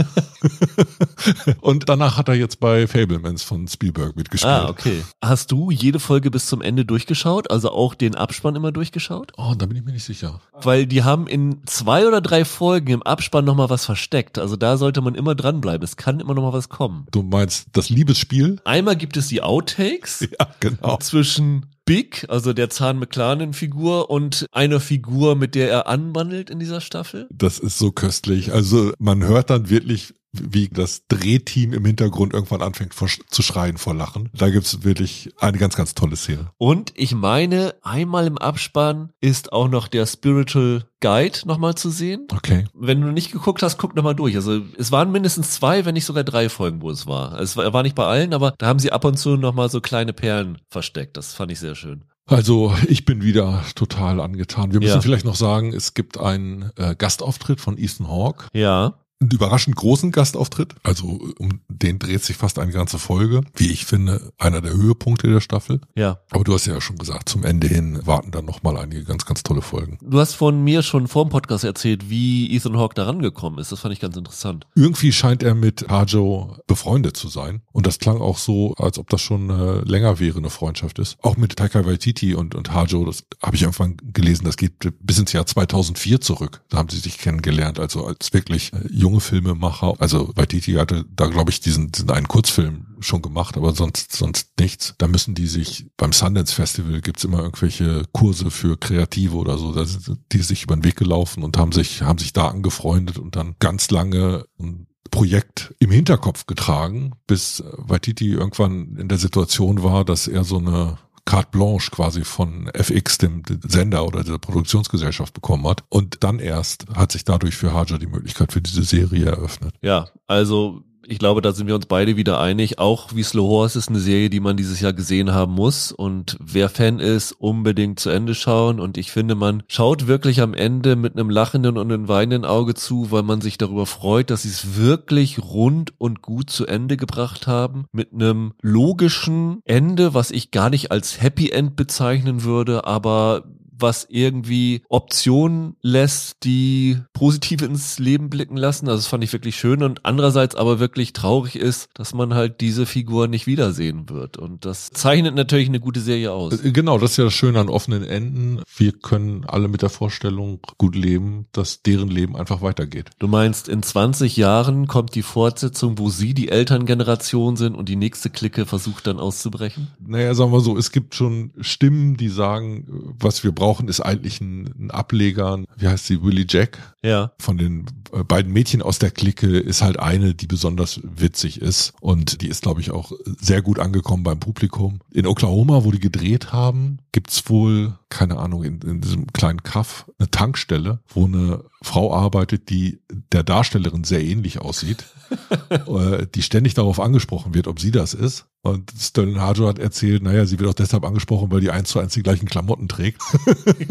und 1.61 1.89
danach 1.89 2.17
hat 2.17 2.27
er 2.27 2.35
jetzt 2.35 2.59
bei 2.59 2.87
Fablemans 2.87 3.43
von 3.43 3.67
Spielberg 3.67 4.15
mitgespielt. 4.15 4.51
Ah, 4.51 4.69
okay. 4.69 5.03
Hast 5.21 5.51
du 5.51 5.71
jede 5.71 5.99
Folge 5.99 6.31
bis 6.31 6.45
zum 6.47 6.61
Ende 6.61 6.85
durchgeschaut? 6.85 7.51
Also 7.51 7.71
auch 7.71 7.95
den 7.95 8.15
Abspann 8.15 8.55
immer 8.55 8.71
durchgeschaut? 8.71 9.31
Oh, 9.37 9.53
da 9.57 9.65
bin 9.65 9.77
ich 9.77 9.83
mir 9.83 9.93
nicht 9.93 10.05
sicher. 10.05 10.41
Weil 10.53 10.85
die 10.85 11.03
haben 11.03 11.27
in 11.27 11.61
zwei 11.65 12.07
oder 12.07 12.21
drei 12.21 12.45
Folgen 12.45 12.91
im 12.91 13.03
Abspann 13.03 13.45
nochmal 13.45 13.69
was 13.69 13.85
versteckt. 13.85 14.39
Also 14.39 14.55
da 14.55 14.77
sollte 14.77 15.01
man 15.01 15.15
immer 15.15 15.35
dranbleiben. 15.35 15.83
Es 15.83 15.97
kann 15.97 16.19
immer 16.19 16.33
nochmal 16.33 16.53
was 16.53 16.69
kommen. 16.69 17.07
Du 17.11 17.23
meinst 17.23 17.67
das 17.73 17.89
Liebesspiel? 17.89 18.59
Einmal 18.65 18.95
gibt 18.95 19.17
es 19.17 19.27
die 19.27 19.41
Outtakes 19.41 20.27
Ja, 20.39 20.47
genau. 20.59 20.97
zwischen 20.97 21.65
Big, 21.85 22.25
also 22.29 22.53
der 22.53 22.69
Zahn 22.69 22.97
McClarnon-Figur, 22.99 24.09
und 24.09 24.45
einer 24.51 24.79
Figur, 24.79 25.35
mit 25.35 25.55
der 25.55 25.69
er 25.69 25.87
anwandelt 25.87 26.49
in 26.49 26.59
dieser 26.59 26.81
Staffel. 26.81 27.27
Das 27.31 27.59
ist 27.59 27.77
so 27.77 27.91
köstlich. 27.91 28.53
Also 28.53 28.93
man 28.99 29.23
hört 29.23 29.49
dann 29.49 29.69
wirklich, 29.69 30.13
wie 30.33 30.67
das 30.67 31.03
Drehteam 31.07 31.73
im 31.73 31.85
Hintergrund 31.85 32.33
irgendwann 32.33 32.61
anfängt 32.61 32.93
vor- 32.93 33.07
zu 33.29 33.41
schreien 33.43 33.77
vor 33.77 33.93
Lachen. 33.93 34.29
Da 34.33 34.49
gibt's 34.49 34.83
wirklich 34.83 35.31
eine 35.39 35.57
ganz, 35.57 35.75
ganz 35.75 35.93
tolle 35.93 36.15
Szene. 36.15 36.51
Und 36.57 36.91
ich 36.95 37.13
meine, 37.13 37.75
einmal 37.83 38.25
im 38.27 38.37
Abspann 38.39 39.11
ist 39.21 39.53
auch 39.53 39.67
noch 39.69 39.87
der 39.87 40.05
Spiritual 40.07 40.85
Guide 41.01 41.39
nochmal 41.45 41.75
zu 41.75 41.89
sehen. 41.89 42.27
Okay. 42.31 42.65
Wenn 42.73 43.01
du 43.01 43.11
nicht 43.11 43.31
geguckt 43.31 43.61
hast, 43.61 43.77
guck 43.77 43.95
nochmal 43.95 44.15
durch. 44.15 44.35
Also 44.35 44.61
es 44.77 44.91
waren 44.91 45.11
mindestens 45.11 45.51
zwei, 45.51 45.85
wenn 45.85 45.93
nicht 45.93 46.05
sogar 46.05 46.23
drei 46.23 46.49
Folgen, 46.49 46.81
wo 46.81 46.89
es 46.89 47.05
war. 47.05 47.39
Es 47.39 47.55
war, 47.57 47.71
war 47.73 47.83
nicht 47.83 47.95
bei 47.95 48.05
allen, 48.05 48.33
aber 48.33 48.53
da 48.57 48.67
haben 48.67 48.79
sie 48.79 48.91
ab 48.91 49.05
und 49.05 49.17
zu 49.17 49.35
nochmal 49.35 49.69
so 49.69 49.81
kleine 49.81 50.13
Perlen 50.13 50.57
versteckt. 50.69 51.17
Das 51.17 51.33
fand 51.33 51.51
ich 51.51 51.59
sehr 51.59 51.75
schön. 51.75 52.05
Also 52.25 52.73
ich 52.87 53.03
bin 53.03 53.21
wieder 53.21 53.65
total 53.75 54.21
angetan. 54.21 54.71
Wir 54.71 54.79
müssen 54.79 54.93
Ja. 54.95 55.01
vielleicht 55.01 55.25
noch 55.25 55.35
sagen, 55.35 55.73
es 55.73 55.93
gibt 55.93 56.17
einen 56.17 56.71
äh, 56.77 56.95
Gastauftritt 56.97 57.59
von 57.59 57.77
Ethan 57.77 58.07
Hawke. 58.07 58.47
Ja. 58.53 58.93
Einen 59.23 59.31
überraschend 59.31 59.75
großen 59.75 60.11
Gastauftritt. 60.11 60.75
Also 60.83 61.19
um 61.37 61.61
den 61.67 61.99
dreht 61.99 62.23
sich 62.23 62.37
fast 62.37 62.59
eine 62.59 62.71
ganze 62.71 62.99
Folge. 62.99 63.41
Wie 63.55 63.71
ich 63.71 63.85
finde, 63.85 64.31
einer 64.37 64.61
der 64.61 64.73
Höhepunkte 64.73 65.27
der 65.27 65.41
Staffel. 65.41 65.81
Ja. 65.95 66.19
Aber 66.31 66.43
du 66.43 66.53
hast 66.53 66.65
ja 66.65 66.79
schon 66.81 66.97
gesagt, 66.97 67.29
zum 67.29 67.43
Ende 67.43 67.67
hin 67.67 67.99
warten 68.05 68.31
dann 68.31 68.45
nochmal 68.45 68.77
einige 68.77 69.03
ganz, 69.03 69.25
ganz 69.25 69.43
tolle 69.43 69.61
Folgen. 69.61 69.97
Du 70.01 70.19
hast 70.19 70.33
von 70.33 70.63
mir 70.63 70.83
schon 70.83 71.07
vor 71.07 71.25
dem 71.25 71.29
Podcast 71.29 71.63
erzählt, 71.63 72.09
wie 72.09 72.53
Ethan 72.55 72.77
Hawke 72.77 72.95
da 72.95 73.05
rangekommen 73.05 73.59
ist. 73.59 73.71
Das 73.71 73.79
fand 73.79 73.93
ich 73.93 73.99
ganz 73.99 74.15
interessant. 74.15 74.67
Irgendwie 74.75 75.11
scheint 75.11 75.43
er 75.43 75.55
mit 75.55 75.87
Hajo 75.89 76.57
befreundet 76.67 77.17
zu 77.17 77.27
sein. 77.27 77.61
Und 77.71 77.87
das 77.87 77.99
klang 77.99 78.19
auch 78.19 78.37
so, 78.37 78.73
als 78.75 78.99
ob 78.99 79.09
das 79.09 79.21
schon 79.21 79.49
äh, 79.49 79.79
länger 79.81 80.19
wäre, 80.19 80.37
eine 80.37 80.49
Freundschaft 80.49 80.99
ist. 80.99 81.17
Auch 81.21 81.37
mit 81.37 81.55
Taika 81.55 81.85
Waititi 81.85 82.35
und, 82.35 82.55
und 82.55 82.73
Hajo, 82.73 83.05
das 83.05 83.23
habe 83.41 83.55
ich 83.55 83.63
irgendwann 83.63 83.97
gelesen, 84.13 84.45
das 84.45 84.57
geht 84.57 84.73
bis 84.99 85.17
ins 85.17 85.33
Jahr 85.33 85.45
2004 85.45 86.21
zurück. 86.21 86.61
Da 86.69 86.77
haben 86.77 86.89
sie 86.89 86.99
sich 86.99 87.17
kennengelernt, 87.17 87.79
also 87.79 88.05
als 88.05 88.33
wirklich 88.33 88.73
äh, 88.73 88.87
junge 88.91 89.12
Filmemacher. 89.19 89.95
Also 89.99 90.31
Waititi 90.35 90.73
hatte 90.73 91.05
da, 91.09 91.27
glaube 91.27 91.51
ich, 91.51 91.59
diesen, 91.59 91.91
diesen 91.91 92.09
einen 92.09 92.27
Kurzfilm 92.27 92.87
schon 92.99 93.21
gemacht, 93.21 93.57
aber 93.57 93.73
sonst, 93.73 94.15
sonst 94.15 94.51
nichts. 94.59 94.95
Da 94.97 95.07
müssen 95.07 95.35
die 95.35 95.47
sich, 95.47 95.87
beim 95.97 96.13
Sundance 96.13 96.53
Festival 96.53 97.01
gibt's 97.01 97.23
immer 97.23 97.39
irgendwelche 97.39 98.03
Kurse 98.11 98.51
für 98.51 98.77
Kreative 98.77 99.35
oder 99.35 99.57
so, 99.57 99.73
da 99.73 99.85
sind 99.85 100.19
die 100.31 100.39
sich 100.39 100.63
über 100.63 100.75
den 100.75 100.83
Weg 100.83 100.95
gelaufen 100.95 101.43
und 101.43 101.57
haben 101.57 101.71
sich, 101.71 102.01
haben 102.01 102.19
sich 102.19 102.33
da 102.33 102.47
angefreundet 102.47 103.17
und 103.17 103.35
dann 103.35 103.55
ganz 103.59 103.91
lange 103.91 104.45
ein 104.59 104.87
Projekt 105.11 105.75
im 105.79 105.91
Hinterkopf 105.91 106.47
getragen, 106.47 107.11
bis 107.27 107.63
Waititi 107.77 108.31
irgendwann 108.31 108.95
in 108.97 109.09
der 109.09 109.19
Situation 109.19 109.83
war, 109.83 110.05
dass 110.05 110.27
er 110.27 110.43
so 110.43 110.57
eine 110.57 110.97
carte 111.25 111.49
blanche 111.51 111.89
quasi 111.91 112.23
von 112.23 112.67
FX, 112.73 113.17
dem 113.17 113.43
Sender 113.67 114.05
oder 114.05 114.23
der 114.23 114.37
Produktionsgesellschaft 114.37 115.33
bekommen 115.33 115.67
hat. 115.67 115.83
Und 115.89 116.23
dann 116.23 116.39
erst 116.39 116.85
hat 116.93 117.11
sich 117.11 117.23
dadurch 117.23 117.55
für 117.55 117.73
Haja 117.73 117.97
die 117.97 118.07
Möglichkeit 118.07 118.51
für 118.51 118.61
diese 118.61 118.83
Serie 118.83 119.25
eröffnet. 119.25 119.75
Ja, 119.81 120.09
also 120.27 120.83
ich 121.07 121.19
glaube, 121.19 121.41
da 121.41 121.51
sind 121.51 121.67
wir 121.67 121.75
uns 121.75 121.85
beide 121.85 122.15
wieder 122.15 122.39
einig. 122.39 122.79
Auch 122.79 123.13
wie 123.13 123.23
Slow 123.23 123.47
Horse 123.47 123.77
ist 123.77 123.89
eine 123.89 123.99
Serie, 123.99 124.29
die 124.29 124.39
man 124.39 124.57
dieses 124.57 124.79
Jahr 124.79 124.93
gesehen 124.93 125.33
haben 125.33 125.53
muss. 125.53 125.91
Und 125.91 126.37
wer 126.39 126.69
Fan 126.69 126.99
ist, 126.99 127.33
unbedingt 127.33 127.99
zu 127.99 128.09
Ende 128.09 128.35
schauen. 128.35 128.79
Und 128.79 128.97
ich 128.97 129.11
finde, 129.11 129.35
man 129.35 129.63
schaut 129.67 130.07
wirklich 130.07 130.41
am 130.41 130.53
Ende 130.53 130.95
mit 130.95 131.13
einem 131.13 131.29
lachenden 131.29 131.77
und 131.77 131.91
einem 131.91 132.07
weinenden 132.07 132.45
Auge 132.45 132.73
zu, 132.73 133.11
weil 133.11 133.23
man 133.23 133.41
sich 133.41 133.57
darüber 133.57 133.85
freut, 133.85 134.29
dass 134.29 134.43
sie 134.43 134.49
es 134.49 134.75
wirklich 134.75 135.39
rund 135.39 135.93
und 135.97 136.21
gut 136.21 136.49
zu 136.49 136.65
Ende 136.65 136.97
gebracht 136.97 137.47
haben. 137.47 137.85
Mit 137.91 138.13
einem 138.13 138.53
logischen 138.61 139.59
Ende, 139.65 140.13
was 140.13 140.31
ich 140.31 140.51
gar 140.51 140.69
nicht 140.69 140.91
als 140.91 141.21
Happy 141.21 141.49
End 141.49 141.75
bezeichnen 141.75 142.43
würde, 142.43 142.85
aber 142.85 143.43
was 143.77 144.05
irgendwie 144.09 144.83
Optionen 144.89 145.75
lässt, 145.81 146.43
die 146.43 146.97
positiv 147.13 147.61
ins 147.61 147.99
Leben 147.99 148.29
blicken 148.29 148.57
lassen. 148.57 148.87
Also 148.87 148.99
das 148.99 149.07
fand 149.07 149.23
ich 149.23 149.33
wirklich 149.33 149.55
schön 149.55 149.83
und 149.83 150.05
andererseits 150.05 150.55
aber 150.55 150.79
wirklich 150.79 151.13
traurig 151.13 151.55
ist, 151.55 151.89
dass 151.93 152.13
man 152.13 152.33
halt 152.33 152.61
diese 152.61 152.85
Figur 152.85 153.27
nicht 153.27 153.47
wiedersehen 153.47 154.09
wird. 154.09 154.37
Und 154.37 154.65
das 154.65 154.91
zeichnet 154.91 155.35
natürlich 155.35 155.67
eine 155.67 155.79
gute 155.79 155.99
Serie 155.99 156.31
aus. 156.31 156.63
Äh, 156.63 156.71
genau, 156.71 156.97
das 156.97 157.11
ist 157.11 157.17
ja 157.17 157.23
das 157.25 157.33
Schöne 157.33 157.59
an 157.59 157.69
offenen 157.69 158.03
Enden. 158.03 158.61
Wir 158.75 158.91
können 158.91 159.45
alle 159.45 159.67
mit 159.67 159.81
der 159.81 159.89
Vorstellung 159.89 160.59
gut 160.77 160.95
leben, 160.95 161.47
dass 161.51 161.81
deren 161.81 162.09
Leben 162.09 162.35
einfach 162.35 162.61
weitergeht. 162.61 163.09
Du 163.19 163.27
meinst, 163.27 163.67
in 163.67 163.83
20 163.83 164.37
Jahren 164.37 164.87
kommt 164.87 165.15
die 165.15 165.21
Fortsetzung, 165.21 165.97
wo 165.97 166.09
sie 166.09 166.33
die 166.33 166.49
Elterngeneration 166.49 167.55
sind 167.55 167.75
und 167.75 167.89
die 167.89 167.95
nächste 167.95 168.29
Clique 168.29 168.65
versucht 168.65 169.07
dann 169.07 169.19
auszubrechen? 169.19 169.87
Naja, 169.99 170.33
sagen 170.35 170.51
wir 170.51 170.61
so, 170.61 170.77
es 170.77 170.91
gibt 170.91 171.15
schon 171.15 171.51
Stimmen, 171.59 172.17
die 172.17 172.29
sagen, 172.29 173.15
was 173.19 173.43
wir 173.43 173.51
brauchen 173.51 173.62
brauchen, 173.63 173.87
ist 173.87 174.01
eigentlich 174.01 174.41
ein, 174.41 174.73
ein 174.77 174.91
Ableger, 174.91 175.63
wie 175.77 175.87
heißt 175.87 176.05
sie, 176.05 176.21
Willie 176.21 176.45
Jack. 176.49 176.79
Ja. 177.01 177.31
Von 177.39 177.57
den 177.57 177.85
äh, 178.11 178.23
beiden 178.23 178.51
Mädchen 178.51 178.81
aus 178.81 178.99
der 178.99 179.09
Clique 179.09 179.57
ist 179.57 179.81
halt 179.81 179.99
eine, 179.99 180.35
die 180.35 180.47
besonders 180.47 180.99
witzig 181.03 181.61
ist. 181.61 181.93
Und 182.01 182.41
die 182.41 182.49
ist, 182.49 182.63
glaube 182.63 182.81
ich, 182.81 182.91
auch 182.91 183.13
sehr 183.39 183.61
gut 183.61 183.79
angekommen 183.79 184.23
beim 184.23 184.39
Publikum. 184.39 184.99
In 185.13 185.27
Oklahoma, 185.27 185.85
wo 185.85 185.91
die 185.91 186.01
gedreht 186.01 186.51
haben, 186.51 186.97
gibt's 187.13 187.49
wohl, 187.49 187.93
keine 188.09 188.37
Ahnung, 188.37 188.65
in, 188.65 188.81
in 188.81 188.99
diesem 188.99 189.27
kleinen 189.31 189.63
Kaff 189.63 190.11
eine 190.19 190.29
Tankstelle, 190.29 190.99
wo 191.07 191.25
eine 191.25 191.63
Frau 191.81 192.13
arbeitet, 192.13 192.69
die 192.69 192.99
der 193.31 193.43
Darstellerin 193.43 194.03
sehr 194.03 194.23
ähnlich 194.23 194.59
aussieht, 194.59 195.05
äh, 195.69 196.27
die 196.35 196.41
ständig 196.41 196.73
darauf 196.73 196.99
angesprochen 196.99 197.53
wird, 197.53 197.67
ob 197.67 197.79
sie 197.79 197.91
das 197.91 198.13
ist. 198.13 198.45
Und 198.65 198.93
Sterling 198.97 199.41
Harjo 199.41 199.67
hat 199.67 199.77
erzählt, 199.77 200.23
naja, 200.23 200.45
sie 200.45 200.57
wird 200.57 200.69
auch 200.69 200.73
deshalb 200.73 201.03
angesprochen, 201.03 201.51
weil 201.51 201.59
die 201.59 201.69
eins 201.69 201.89
zu 201.89 201.99
eins 201.99 202.13
die 202.13 202.23
gleichen 202.23 202.47
Klamotten 202.47 202.87
trägt. 202.87 203.21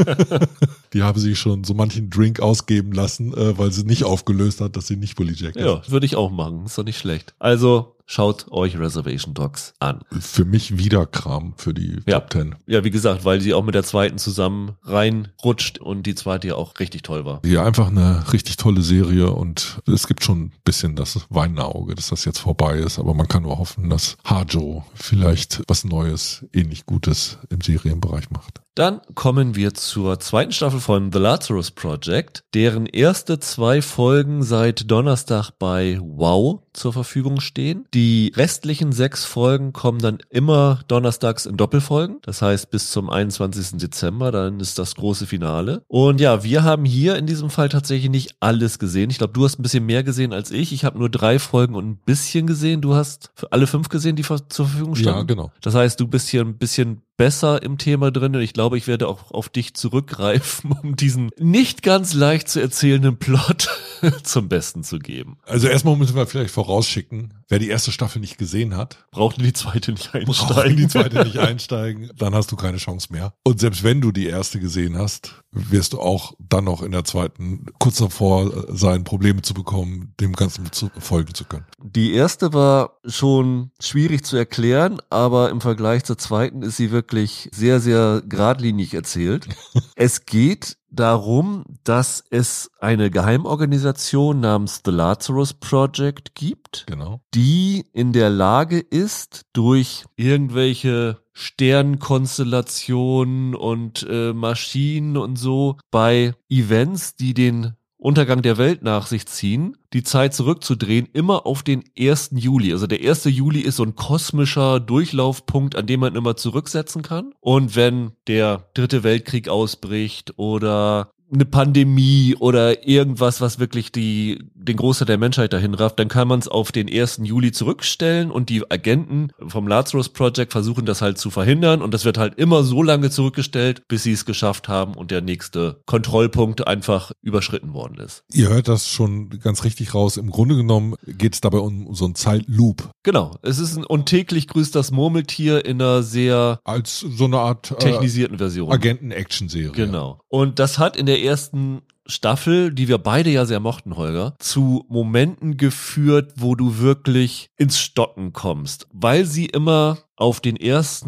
die 0.95 1.03
habe 1.03 1.21
sie 1.21 1.37
schon 1.37 1.63
so 1.63 1.75
manchen 1.75 2.09
Drink 2.09 2.41
ausgeben 2.41 2.93
lassen, 2.93 3.35
äh, 3.35 3.59
weil 3.59 3.71
sie 3.71 3.85
nicht 3.85 4.05
aufgelöst 4.05 4.63
hat, 4.63 4.75
dass 4.75 4.87
sie 4.87 4.97
nicht 4.97 5.15
Bully 5.15 5.35
Jack 5.35 5.57
ist. 5.57 5.63
Ja, 5.63 5.83
würde 5.89 6.07
ich 6.07 6.17
auch 6.17 6.31
machen. 6.31 6.65
Ist 6.65 6.79
doch 6.79 6.85
nicht 6.85 6.97
schlecht. 6.97 7.35
Also, 7.39 7.97
Schaut 8.15 8.53
euch 8.53 8.79
Reservation 8.79 9.33
Dogs 9.33 9.73
an. 9.79 10.03
Für 10.21 10.45
mich 10.45 10.77
wieder 10.77 11.07
Kram 11.07 11.55
für 11.57 11.73
die 11.73 11.97
ja. 12.05 12.21
Top 12.21 12.29
Ten. 12.29 12.57
Ja, 12.67 12.85
wie 12.85 12.91
gesagt, 12.91 13.25
weil 13.25 13.41
sie 13.41 13.55
auch 13.55 13.65
mit 13.65 13.75
der 13.75 13.85
zweiten 13.85 14.19
zusammen 14.19 14.77
reinrutscht 14.83 15.79
und 15.79 16.03
die 16.03 16.15
zweite 16.15 16.49
ja 16.49 16.57
auch 16.57 16.79
richtig 16.79 17.05
toll 17.05 17.25
war. 17.25 17.41
Ja, 17.43 17.65
einfach 17.65 17.89
eine 17.89 18.31
richtig 18.31 18.59
tolle 18.59 18.83
Serie 18.83 19.31
und 19.31 19.81
es 19.87 20.07
gibt 20.07 20.23
schon 20.23 20.43
ein 20.43 20.53
bisschen 20.63 20.95
das 20.95 21.21
weinende 21.31 21.65
Auge, 21.65 21.95
dass 21.95 22.11
das 22.11 22.27
jetzt 22.27 22.41
vorbei 22.41 22.77
ist, 22.77 22.99
aber 22.99 23.15
man 23.15 23.29
kann 23.29 23.45
nur 23.45 23.59
hoffen, 23.59 23.89
dass 23.89 24.19
Hajo 24.29 24.85
vielleicht 24.93 25.63
was 25.67 25.85
Neues, 25.85 26.45
ähnlich 26.53 26.85
Gutes 26.85 27.39
im 27.49 27.63
Serienbereich 27.63 28.31
macht. 28.31 28.61
Dann 28.75 29.03
kommen 29.15 29.55
wir 29.55 29.75
zur 29.75 30.19
zweiten 30.19 30.53
Staffel 30.53 30.81
von 30.81 31.13
The 31.13 31.19
Lazarus 31.19 31.73
Project, 31.73 32.43
deren 32.55 32.87
erste 32.87 33.39
zwei 33.39 33.83
Folgen 33.83 34.43
seit 34.43 34.91
Donnerstag 34.91 35.51
bei 35.59 35.99
Wow 36.01 36.63
zur 36.73 36.95
Verfügung 36.95 37.41
stehen. 37.41 37.85
Die 37.93 38.33
restlichen 38.35 38.93
sechs 38.93 39.27
Folgen 39.27 39.75
kommen 39.75 39.99
dann 39.99 40.19
immer 40.31 40.81
donnerstags 40.89 41.45
in 41.45 41.59
Doppelfolgen. 41.59 42.19
Das 42.23 42.41
heißt 42.41 42.71
bis 42.71 42.91
zum 42.91 43.11
21. 43.11 43.79
Dezember, 43.79 44.33
dann 44.33 44.59
ist 44.59 44.79
das 44.79 44.95
große 44.95 45.27
Finale. 45.27 45.83
Und 45.87 46.19
ja, 46.19 46.43
wir 46.43 46.65
haben 46.65 46.87
hier 46.87 47.17
in 47.17 47.27
diesem 47.27 47.51
Fall 47.51 47.69
tatsächlich 47.69 48.11
nicht 48.11 48.37
alles 48.41 48.79
gesehen. 48.79 49.11
Ich 49.11 49.19
glaube, 49.19 49.35
du 49.35 49.45
hast 49.45 49.59
ein 49.59 49.63
bisschen 49.63 49.85
mehr 49.85 50.03
gesehen 50.03 50.33
als 50.33 50.51
ich. 50.51 50.73
Ich 50.73 50.87
habe 50.87 50.99
nur 50.99 51.11
drei 51.11 51.39
Folgen 51.39 51.75
und 51.75 51.87
ein 51.87 52.01
bisschen 52.07 52.47
gesehen. 52.47 52.81
Du 52.81 52.95
hast 52.95 53.33
alle 53.51 53.67
fünf 53.67 53.91
gesehen, 53.91 54.17
die 54.17 54.23
zur 54.23 54.67
Verfügung 54.67 54.95
standen. 54.95 55.19
Ja, 55.19 55.25
genau. 55.25 55.53
Das 55.61 55.75
heißt, 55.75 56.01
du 56.01 56.07
bist 56.07 56.31
hier 56.31 56.41
ein 56.41 56.57
bisschen 56.57 57.03
besser 57.17 57.63
im 57.63 57.79
Thema 57.79 58.11
drin 58.11 58.35
und 58.35 58.43
ich 58.43 58.53
glaube, 58.53 58.79
ich 58.79 58.87
werde 58.87 59.09
auch 59.09 59.31
auf 59.31 59.49
dich 59.49 59.75
zurückgreifen, 59.75 60.73
um 60.83 60.97
diesen 60.97 61.31
nicht 61.39 61.83
ganz 61.83 62.15
leicht 62.15 62.49
zu 62.49 62.61
erzählenden 62.61 63.17
Plot 63.19 63.69
zum 64.23 64.49
Besten 64.49 64.83
zu 64.83 64.99
geben. 64.99 65.39
Also 65.47 65.69
erstmal 65.69 65.97
müssen 65.97 66.17
wir 66.17 66.27
vielleicht 66.27 66.53
vorausschicken, 66.53 67.35
wer 67.49 67.59
die 67.59 67.69
erste 67.69 67.93
Staffel 67.93 68.21
nicht 68.21 68.39
gesehen 68.39 68.77
hat, 68.77 69.07
braucht 69.11 69.39
in 69.39 69.45
die 69.45 69.53
zweite 69.53 69.93
nicht 69.93 70.15
einsteigen. 70.15 70.47
Braucht 70.47 70.67
in 70.67 70.77
die 70.77 70.89
zweite 70.89 71.25
nicht 71.25 71.39
einsteigen, 71.39 72.11
dann 72.17 72.35
hast 72.35 72.51
du 72.51 72.57
keine 72.57 72.79
Chance 72.79 73.09
mehr. 73.11 73.35
Und 73.45 73.61
selbst 73.61 73.83
wenn 73.85 74.01
du 74.01 74.11
die 74.11 74.27
erste 74.27 74.59
gesehen 74.59 74.99
hast, 74.99 75.43
wirst 75.53 75.93
du 75.93 76.01
auch 76.01 76.33
dann 76.39 76.65
noch 76.65 76.83
in 76.83 76.93
der 76.93 77.05
zweiten 77.05 77.67
kurz 77.79 77.99
davor 77.99 78.51
sein, 78.75 79.05
Probleme 79.05 79.43
zu 79.43 79.55
bekommen, 79.55 80.15
dem 80.19 80.33
Ganzen 80.33 80.73
zu 80.73 80.91
folgen 80.99 81.35
zu 81.35 81.45
können. 81.45 81.67
Die 81.79 82.15
erste 82.15 82.53
war 82.55 82.99
schon 83.05 83.71
schwierig 83.79 84.25
zu 84.25 84.37
erklären, 84.37 85.01
aber 85.11 85.51
im 85.51 85.61
Vergleich 85.61 86.05
zur 86.05 86.17
zweiten 86.17 86.63
ist 86.63 86.79
sie 86.79 86.91
wirklich 86.91 87.12
sehr, 87.53 87.81
sehr 87.81 88.23
geradlinig 88.27 88.95
erzählt. 88.95 89.49
es 89.97 90.27
geht 90.27 90.77
darum, 90.91 91.65
dass 91.85 92.25
es 92.31 92.71
eine 92.79 93.11
Geheimorganisation 93.11 94.41
namens 94.41 94.83
The 94.85 94.91
Lazarus 94.91 95.55
Project 95.55 96.35
gibt, 96.35 96.85
genau. 96.87 97.23
die 97.35 97.87
in 97.93 98.13
der 98.13 98.29
Lage 98.31 98.79
ist, 98.79 99.47
durch 99.53 100.05
irgendwelche 100.17 101.23
Sternkonstellationen 101.33 103.55
und 103.55 104.05
äh, 104.09 104.33
Maschinen 104.33 105.17
und 105.17 105.37
so 105.37 105.79
bei 105.91 106.35
Events, 106.51 107.17
die 107.17 107.35
den 107.35 107.75
Untergang 108.03 108.43
der 108.43 108.59
Welt 108.59 108.83
nach 108.83 109.07
sich 109.07 109.27
ziehen, 109.27 109.77
die 109.93 110.03
Zeit 110.03 110.35
zurückzudrehen, 110.35 111.09
immer 111.13 111.47
auf 111.47 111.63
den 111.63 111.85
1. 111.97 112.31
Juli. 112.33 112.73
Also 112.73 112.89
der 112.89 112.99
1. 112.99 113.27
Juli 113.27 113.61
ist 113.61 113.77
so 113.77 113.85
ein 113.85 113.95
kosmischer 113.95 114.81
Durchlaufpunkt, 114.81 115.77
an 115.77 115.87
dem 115.87 116.01
man 116.01 116.17
immer 116.17 116.37
zurücksetzen 116.37 117.03
kann. 117.03 117.33
Und 117.39 117.77
wenn 117.77 118.11
der 118.27 118.69
dritte 118.75 119.05
Weltkrieg 119.05 119.49
ausbricht 119.49 120.37
oder 120.37 121.13
eine 121.33 121.45
Pandemie 121.45 122.37
oder 122.39 122.87
irgendwas, 122.87 123.41
was 123.41 123.59
wirklich 123.59 123.93
die, 123.93 124.45
den 124.55 124.77
Großteil 124.77 125.07
der 125.07 125.19
Menschheit 125.19 125.53
dahin 125.53 125.75
rafft, 125.75 125.99
dann 125.99 126.09
kann 126.09 126.29
man 126.29 126.39
es 126.39 126.49
auf 126.49 126.73
den 126.73 126.93
1. 126.93 127.21
Juli 127.23 127.53
zurückstellen 127.53 128.31
und 128.31 128.49
die 128.49 128.71
Agenten 128.71 129.31
vom 129.47 129.67
Lazarus 129.67 130.11
Project 130.11 130.53
versuchen 130.53 130.85
das 130.85 131.01
halt 131.01 131.19
zu 131.19 131.31
verhindern 131.31 131.83
und 131.83 131.95
das 131.95 132.05
wird 132.05 132.19
halt 132.19 132.35
immer 132.37 132.63
so 132.65 132.83
lange 132.83 133.11
zurückgestellt, 133.11 133.83
bis 133.89 134.03
sie 134.03 134.13
es 134.13 134.25
geschafft 134.25 134.69
haben 134.69 134.95
und 134.95 135.11
der 135.11 135.23
nächste 135.23 135.81
Kontrollpunkt 135.87 136.67
einfach 136.67 137.13
überschritten 137.23 137.73
worden 137.73 137.99
ist. 137.99 138.25
Ihr 138.33 138.49
hört 138.49 138.69
das 138.69 138.89
schon 138.89 139.31
ganz 139.41 139.65
richtig 139.65 139.95
raus. 139.95 140.17
Im 140.17 140.31
Grunde 140.31 140.57
genommen 140.57 140.95
geht 141.07 141.35
es 141.35 141.41
dabei 141.41 141.59
um 141.59 141.95
so 141.95 142.05
ein 142.05 142.15
Zeitloop. 142.15 142.91
Genau. 143.03 143.37
Es 143.43 143.59
ist 143.59 143.77
ein 143.77 143.85
und 143.85 144.07
täglich 144.07 144.49
grüßt 144.49 144.75
das 144.75 144.91
Murmeltier 144.91 145.65
in 145.65 145.81
einer 145.81 146.03
sehr 146.03 146.61
als 146.65 147.01
so 147.01 147.25
eine 147.25 147.39
Art 147.39 147.71
äh, 147.71 147.77
technisierten 147.77 148.39
Version. 148.39 148.71
Agenten-Action-Serie. 148.71 149.73
Genau. 149.73 150.21
Und 150.29 150.59
das 150.59 150.79
hat 150.79 150.97
in 150.97 151.07
der 151.07 151.22
ersten 151.23 151.83
Staffel, 152.07 152.73
die 152.73 152.89
wir 152.89 152.99
beide 152.99 153.31
ja 153.31 153.45
sehr 153.47 153.61
mochten, 153.61 153.97
Holger, 153.97 154.35
zu 154.39 154.85
Momenten 154.89 155.57
geführt, 155.57 156.33
wo 156.37 156.55
du 156.55 156.79
wirklich 156.79 157.49
ins 157.57 157.79
Stocken 157.79 158.33
kommst, 158.33 158.89
weil 158.93 159.25
sie 159.25 159.47
immer 159.47 159.99
auf 160.17 160.41
den 160.41 160.61
1. 160.61 161.05